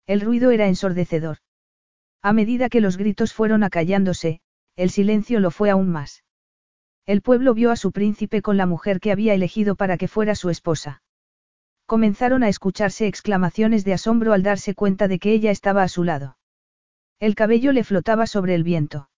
[0.07, 1.39] El ruido era ensordecedor.
[2.23, 4.41] A medida que los gritos fueron acallándose,
[4.77, 6.23] el silencio lo fue aún más.
[7.07, 10.35] El pueblo vio a su príncipe con la mujer que había elegido para que fuera
[10.35, 11.03] su esposa.
[11.87, 16.05] Comenzaron a escucharse exclamaciones de asombro al darse cuenta de que ella estaba a su
[16.05, 16.37] lado.
[17.19, 19.11] El cabello le flotaba sobre el viento.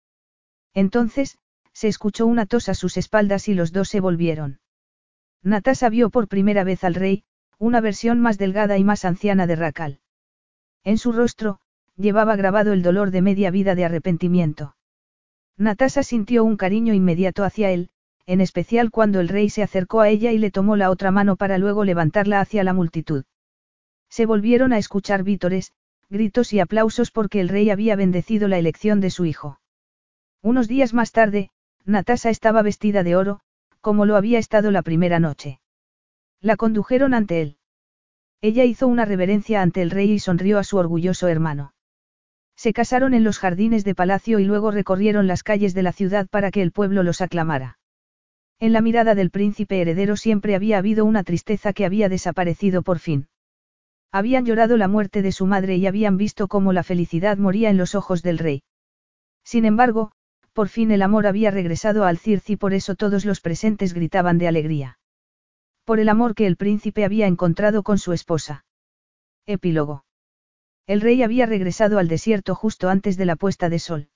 [0.72, 1.39] Entonces,
[1.72, 4.60] se escuchó una tos a sus espaldas y los dos se volvieron.
[5.42, 7.24] Natasa vio por primera vez al rey,
[7.58, 10.00] una versión más delgada y más anciana de Racal.
[10.84, 11.60] En su rostro,
[11.97, 14.77] llevaba grabado el dolor de media vida de arrepentimiento.
[15.57, 17.91] Natasa sintió un cariño inmediato hacia él,
[18.27, 21.37] en especial cuando el rey se acercó a ella y le tomó la otra mano
[21.37, 23.25] para luego levantarla hacia la multitud.
[24.09, 25.73] Se volvieron a escuchar vítores,
[26.09, 29.61] gritos y aplausos porque el rey había bendecido la elección de su hijo.
[30.43, 31.51] Unos días más tarde,
[31.85, 33.41] Natasa estaba vestida de oro,
[33.81, 35.61] como lo había estado la primera noche.
[36.41, 37.57] La condujeron ante él.
[38.41, 41.73] Ella hizo una reverencia ante el rey y sonrió a su orgulloso hermano.
[42.62, 46.28] Se casaron en los jardines de palacio y luego recorrieron las calles de la ciudad
[46.28, 47.81] para que el pueblo los aclamara.
[48.60, 53.00] En la mirada del príncipe heredero siempre había habido una tristeza que había desaparecido por
[53.00, 53.26] fin.
[54.12, 57.78] Habían llorado la muerte de su madre y habían visto cómo la felicidad moría en
[57.78, 58.62] los ojos del rey.
[59.42, 60.12] Sin embargo,
[60.52, 64.39] por fin el amor había regresado al Circe y por eso todos los presentes gritaban
[64.39, 64.99] de alegría.
[65.84, 68.65] Por el amor que el príncipe había encontrado con su esposa.
[69.47, 70.05] Epílogo.
[70.86, 74.09] El rey había regresado al desierto justo antes de la puesta de sol.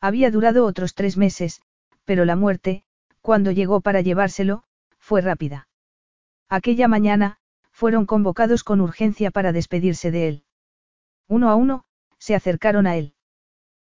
[0.00, 1.62] Había durado otros tres meses,
[2.04, 2.84] pero la muerte,
[3.20, 4.64] cuando llegó para llevárselo,
[4.98, 5.68] fue rápida.
[6.48, 7.38] Aquella mañana,
[7.70, 10.44] fueron convocados con urgencia para despedirse de él.
[11.28, 11.84] Uno a uno,
[12.18, 13.14] se acercaron a él.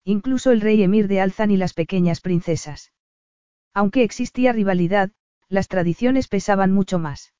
[0.04, 2.94] Incluso el rey emir de Alzan y las pequeñas princesas.
[3.74, 5.12] Aunque existía rivalidad,
[5.50, 7.34] las tradiciones pesaban mucho más.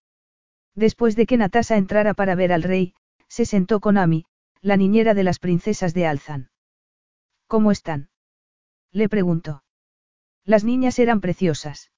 [0.76, 2.94] Después de que Natasa entrara para ver al rey,
[3.28, 4.26] se sentó con Ami,
[4.62, 6.50] la niñera de las princesas de Alzan.
[7.48, 8.10] ¿Cómo están?
[8.92, 9.64] Le preguntó.
[10.44, 11.92] Las niñas eran preciosas.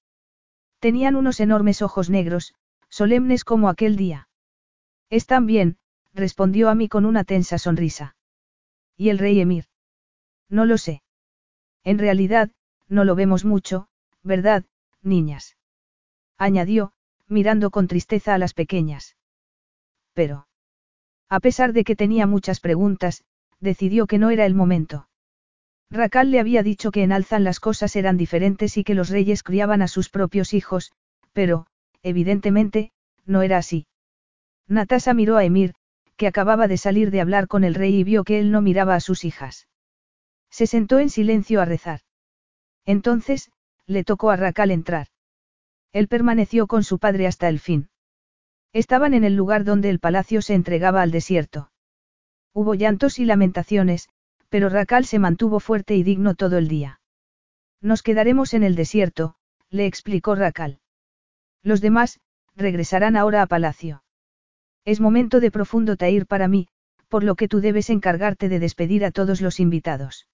[0.79, 2.55] Tenían unos enormes ojos negros,
[2.89, 4.27] solemnes como aquel día.
[5.09, 5.77] Están bien,
[6.13, 8.15] respondió a mí con una tensa sonrisa.
[8.97, 9.65] ¿Y el rey Emir?
[10.49, 11.03] No lo sé.
[11.83, 12.51] En realidad,
[12.87, 13.87] no lo vemos mucho,
[14.23, 14.65] ¿verdad,
[15.01, 15.57] niñas?
[16.37, 16.93] Añadió,
[17.27, 19.15] mirando con tristeza a las pequeñas.
[20.13, 20.48] Pero.
[21.29, 23.23] A pesar de que tenía muchas preguntas,
[23.59, 25.07] decidió que no era el momento.
[25.91, 29.43] Racal le había dicho que en Alzan las cosas eran diferentes y que los reyes
[29.43, 30.91] criaban a sus propios hijos,
[31.33, 31.67] pero,
[32.03, 32.91] evidentemente,
[33.25, 33.87] no era así.
[34.67, 35.73] Natasa miró a Emir,
[36.15, 38.95] que acababa de salir de hablar con el rey y vio que él no miraba
[38.95, 39.67] a sus hijas.
[40.51, 42.01] Se sentó en silencio a rezar.
[42.85, 43.51] Entonces,
[43.85, 45.07] le tocó a Racal entrar.
[45.91, 47.89] Él permaneció con su padre hasta el fin.
[48.73, 51.71] Estaban en el lugar donde el palacio se entregaba al desierto.
[52.53, 54.09] Hubo llantos y lamentaciones,
[54.49, 56.99] pero Racal se mantuvo fuerte y digno todo el día.
[57.81, 59.35] Nos quedaremos en el desierto,
[59.69, 60.79] le explicó Racal.
[61.63, 62.19] Los demás,
[62.55, 64.03] regresarán ahora a palacio.
[64.85, 66.67] Es momento de profundo tair para mí,
[67.07, 70.27] por lo que tú debes encargarte de despedir a todos los invitados.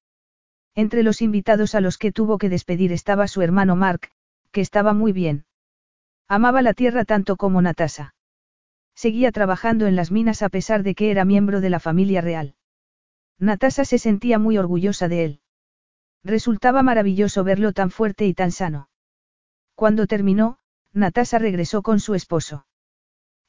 [0.74, 4.10] Entre los invitados a los que tuvo que despedir estaba su hermano Mark,
[4.52, 5.46] que estaba muy bien.
[6.28, 8.15] Amaba la tierra tanto como Natasa.
[8.96, 12.56] Seguía trabajando en las minas a pesar de que era miembro de la familia real.
[13.38, 15.42] Natasa se sentía muy orgullosa de él.
[16.24, 18.90] Resultaba maravilloso verlo tan fuerte y tan sano.
[19.76, 20.58] Cuando terminó,
[20.94, 22.66] Natasa regresó con su esposo.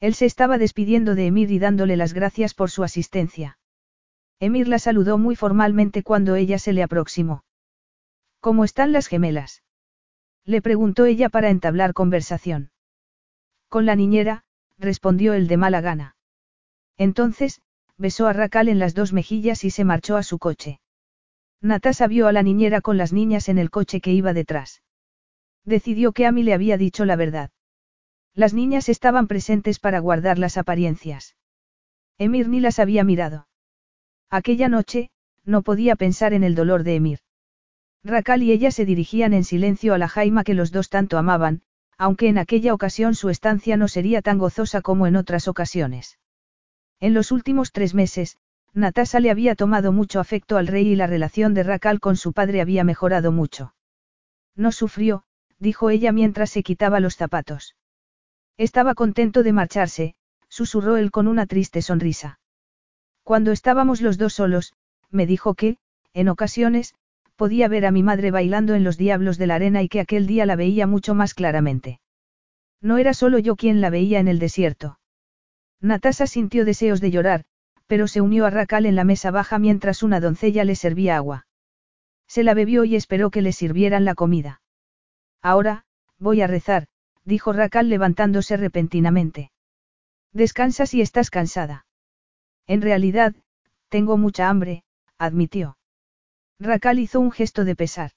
[0.01, 3.57] Él se estaba despidiendo de Emir y dándole las gracias por su asistencia.
[4.39, 7.43] Emir la saludó muy formalmente cuando ella se le aproximó.
[8.39, 9.63] ¿Cómo están las gemelas?
[10.43, 12.71] Le preguntó ella para entablar conversación.
[13.69, 14.45] Con la niñera,
[14.77, 16.15] respondió el de mala gana.
[16.97, 17.61] Entonces,
[17.97, 20.79] besó a Racal en las dos mejillas y se marchó a su coche.
[21.61, 24.83] Natasa vio a la niñera con las niñas en el coche que iba detrás.
[25.65, 27.49] Decidió que Ami le había dicho la verdad.
[28.33, 31.35] Las niñas estaban presentes para guardar las apariencias.
[32.19, 33.47] Emir ni las había mirado.
[34.29, 35.09] Aquella noche,
[35.43, 37.19] no podía pensar en el dolor de Emir.
[38.03, 41.63] Racal y ella se dirigían en silencio a la Jaima que los dos tanto amaban,
[41.97, 46.19] aunque en aquella ocasión su estancia no sería tan gozosa como en otras ocasiones.
[46.99, 48.37] En los últimos tres meses,
[48.73, 52.33] Natasa le había tomado mucho afecto al rey y la relación de Racal con su
[52.33, 53.73] padre había mejorado mucho.
[54.55, 55.23] No sufrió,
[55.59, 57.75] dijo ella mientras se quitaba los zapatos.
[58.57, 60.15] Estaba contento de marcharse,
[60.47, 62.39] susurró él con una triste sonrisa.
[63.23, 64.73] Cuando estábamos los dos solos,
[65.09, 65.77] me dijo que,
[66.13, 66.95] en ocasiones,
[67.37, 70.27] podía ver a mi madre bailando en los diablos de la arena y que aquel
[70.27, 72.01] día la veía mucho más claramente.
[72.81, 74.99] No era solo yo quien la veía en el desierto.
[75.79, 77.45] Natasa sintió deseos de llorar,
[77.85, 81.47] pero se unió a Racal en la mesa baja mientras una doncella le servía agua.
[82.27, 84.61] Se la bebió y esperó que le sirvieran la comida.
[85.41, 85.85] Ahora,
[86.17, 86.87] voy a rezar,
[87.23, 89.51] dijo Racal levantándose repentinamente.
[90.33, 91.85] Descansa si estás cansada.
[92.65, 93.35] En realidad,
[93.89, 94.83] tengo mucha hambre,
[95.17, 95.76] admitió.
[96.59, 98.11] Racal hizo un gesto de pesar.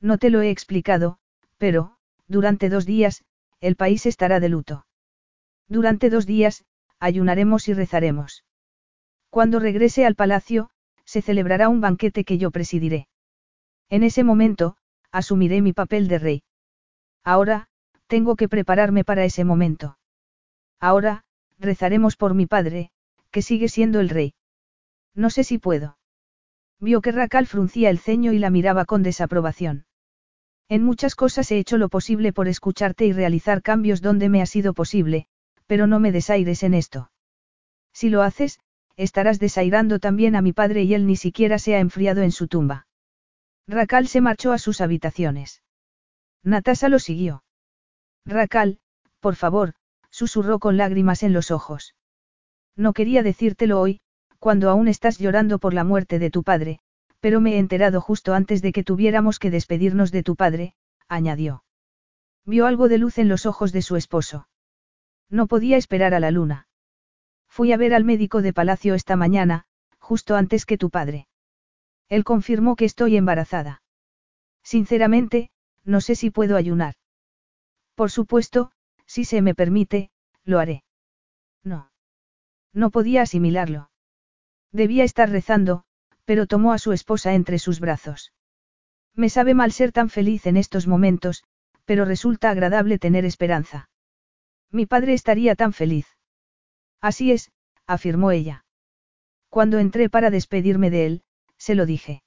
[0.00, 1.18] No te lo he explicado,
[1.58, 3.24] pero, durante dos días,
[3.60, 4.86] el país estará de luto.
[5.68, 6.64] Durante dos días,
[6.98, 8.44] ayunaremos y rezaremos.
[9.30, 10.70] Cuando regrese al palacio,
[11.04, 13.08] se celebrará un banquete que yo presidiré.
[13.88, 14.76] En ese momento,
[15.10, 16.42] asumiré mi papel de rey.
[17.22, 17.68] Ahora,
[18.08, 19.98] tengo que prepararme para ese momento.
[20.80, 21.24] Ahora,
[21.58, 22.90] rezaremos por mi padre,
[23.30, 24.34] que sigue siendo el rey.
[25.14, 25.96] No sé si puedo.
[26.82, 29.86] Vio que Racal fruncía el ceño y la miraba con desaprobación.
[30.68, 34.46] En muchas cosas he hecho lo posible por escucharte y realizar cambios donde me ha
[34.46, 35.26] sido posible,
[35.68, 37.12] pero no me desaires en esto.
[37.92, 38.58] Si lo haces,
[38.96, 42.48] estarás desairando también a mi padre y él ni siquiera se ha enfriado en su
[42.48, 42.88] tumba.
[43.68, 45.62] Racal se marchó a sus habitaciones.
[46.42, 47.44] Natasa lo siguió.
[48.26, 48.80] Racal,
[49.20, 49.74] por favor,
[50.10, 51.94] susurró con lágrimas en los ojos.
[52.74, 54.00] No quería decírtelo hoy,
[54.42, 56.80] cuando aún estás llorando por la muerte de tu padre,
[57.20, 60.74] pero me he enterado justo antes de que tuviéramos que despedirnos de tu padre,
[61.06, 61.62] añadió.
[62.44, 64.48] Vio algo de luz en los ojos de su esposo.
[65.30, 66.66] No podía esperar a la luna.
[67.46, 69.66] Fui a ver al médico de palacio esta mañana,
[70.00, 71.28] justo antes que tu padre.
[72.08, 73.84] Él confirmó que estoy embarazada.
[74.64, 75.52] Sinceramente,
[75.84, 76.94] no sé si puedo ayunar.
[77.94, 78.72] Por supuesto,
[79.06, 80.10] si se me permite,
[80.42, 80.82] lo haré.
[81.62, 81.92] No.
[82.72, 83.91] No podía asimilarlo.
[84.72, 85.84] Debía estar rezando,
[86.24, 88.32] pero tomó a su esposa entre sus brazos.
[89.14, 91.44] Me sabe mal ser tan feliz en estos momentos,
[91.84, 93.90] pero resulta agradable tener esperanza.
[94.70, 96.06] Mi padre estaría tan feliz.
[97.00, 97.52] Así es,
[97.86, 98.64] afirmó ella.
[99.50, 101.22] Cuando entré para despedirme de él,
[101.58, 102.22] se lo dije.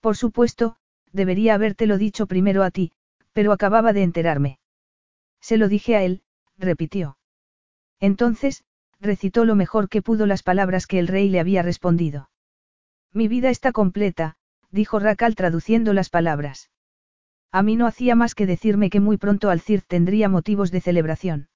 [0.00, 0.76] Por supuesto,
[1.12, 2.92] debería habértelo dicho primero a ti,
[3.32, 4.58] pero acababa de enterarme.
[5.40, 6.22] Se lo dije a él,
[6.58, 7.16] repitió.
[8.00, 8.64] Entonces,
[9.04, 12.30] recitó lo mejor que pudo las palabras que el rey le había respondido.
[13.12, 14.36] Mi vida está completa,
[14.70, 16.70] dijo Racal traduciendo las palabras.
[17.52, 21.48] A mí no hacía más que decirme que muy pronto Alcir tendría motivos de celebración.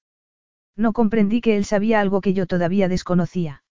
[0.77, 3.63] No comprendí que él sabía algo que yo todavía desconocía.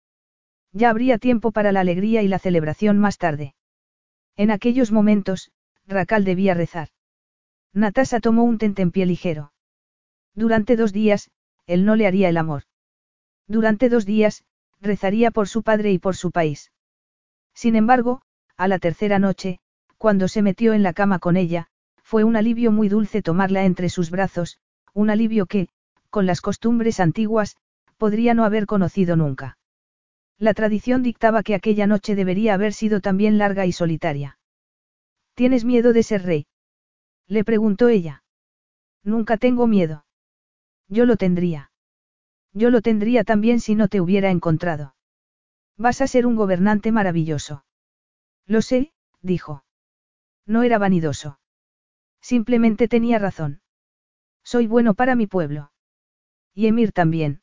[0.72, 3.55] Ya habría tiempo para la alegría y la celebración más tarde.
[4.36, 5.52] En aquellos momentos,
[5.86, 6.88] Racal debía rezar.
[7.72, 9.52] Natasa tomó un tentempié ligero.
[10.34, 11.30] Durante dos días,
[11.66, 12.64] él no le haría el amor.
[13.49, 14.44] Durante dos días,
[14.81, 16.73] rezaría por su padre y por su país.
[17.55, 18.23] Sin embargo,
[18.57, 19.60] a la tercera noche,
[19.99, 21.68] cuando se metió en la cama con ella,
[22.02, 24.58] fue un alivio muy dulce tomarla entre sus brazos,
[24.94, 25.68] un alivio que,
[26.10, 27.57] con las costumbres antiguas,
[27.97, 29.58] podría no haber conocido nunca.
[30.39, 34.39] La tradición dictaba que aquella noche debería haber sido también larga y solitaria.
[35.34, 36.47] ¿Tienes miedo de ser rey?
[37.26, 38.23] Le preguntó ella.
[39.02, 40.05] Nunca tengo miedo.
[40.89, 41.70] Yo lo tendría.
[42.57, 44.94] Yo lo tendría también si no te hubiera encontrado.
[45.76, 47.67] Vas a ser un gobernante maravilloso.
[48.47, 49.62] Lo sé, dijo.
[50.47, 51.39] No era vanidoso.
[52.23, 53.60] Simplemente tenía razón.
[54.43, 55.70] Soy bueno para mi pueblo.
[56.55, 57.43] Y Emir también.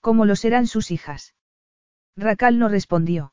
[0.00, 1.36] ¿Cómo lo serán sus hijas?
[2.16, 3.32] Racal no respondió.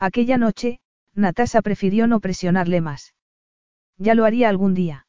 [0.00, 0.80] Aquella noche,
[1.14, 3.14] Natasa prefirió no presionarle más.
[3.98, 5.06] Ya lo haría algún día.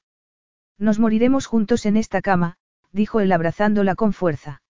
[0.77, 2.57] Nos moriremos juntos en esta cama,
[2.91, 4.61] dijo él abrazándola con fuerza.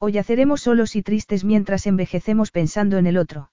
[0.00, 3.50] O yaceremos solos y tristes mientras envejecemos pensando en el otro.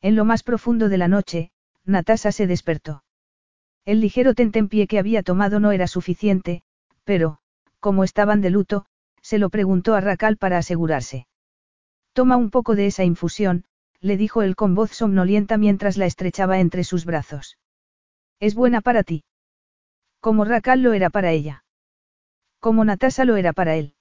[0.00, 1.50] En lo más profundo de la noche,
[1.84, 3.04] Natasa se despertó.
[3.84, 6.62] El ligero tentempié que había tomado no era suficiente,
[7.04, 7.38] pero,
[7.80, 8.86] como estaban de luto,
[9.20, 11.26] se lo preguntó a Racal para asegurarse.
[12.14, 13.64] Toma un poco de esa infusión,
[14.00, 17.58] le dijo él con voz somnolienta mientras la estrechaba entre sus brazos.
[18.40, 19.24] Es buena para ti.
[20.20, 21.64] Como Racal lo era para ella.
[22.58, 23.94] Como Natasa lo era para él.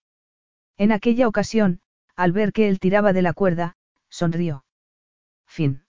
[0.78, 1.82] En aquella ocasión,
[2.16, 3.78] al ver que él tiraba de la cuerda,
[4.10, 4.66] sonrió.
[5.46, 5.87] Fin.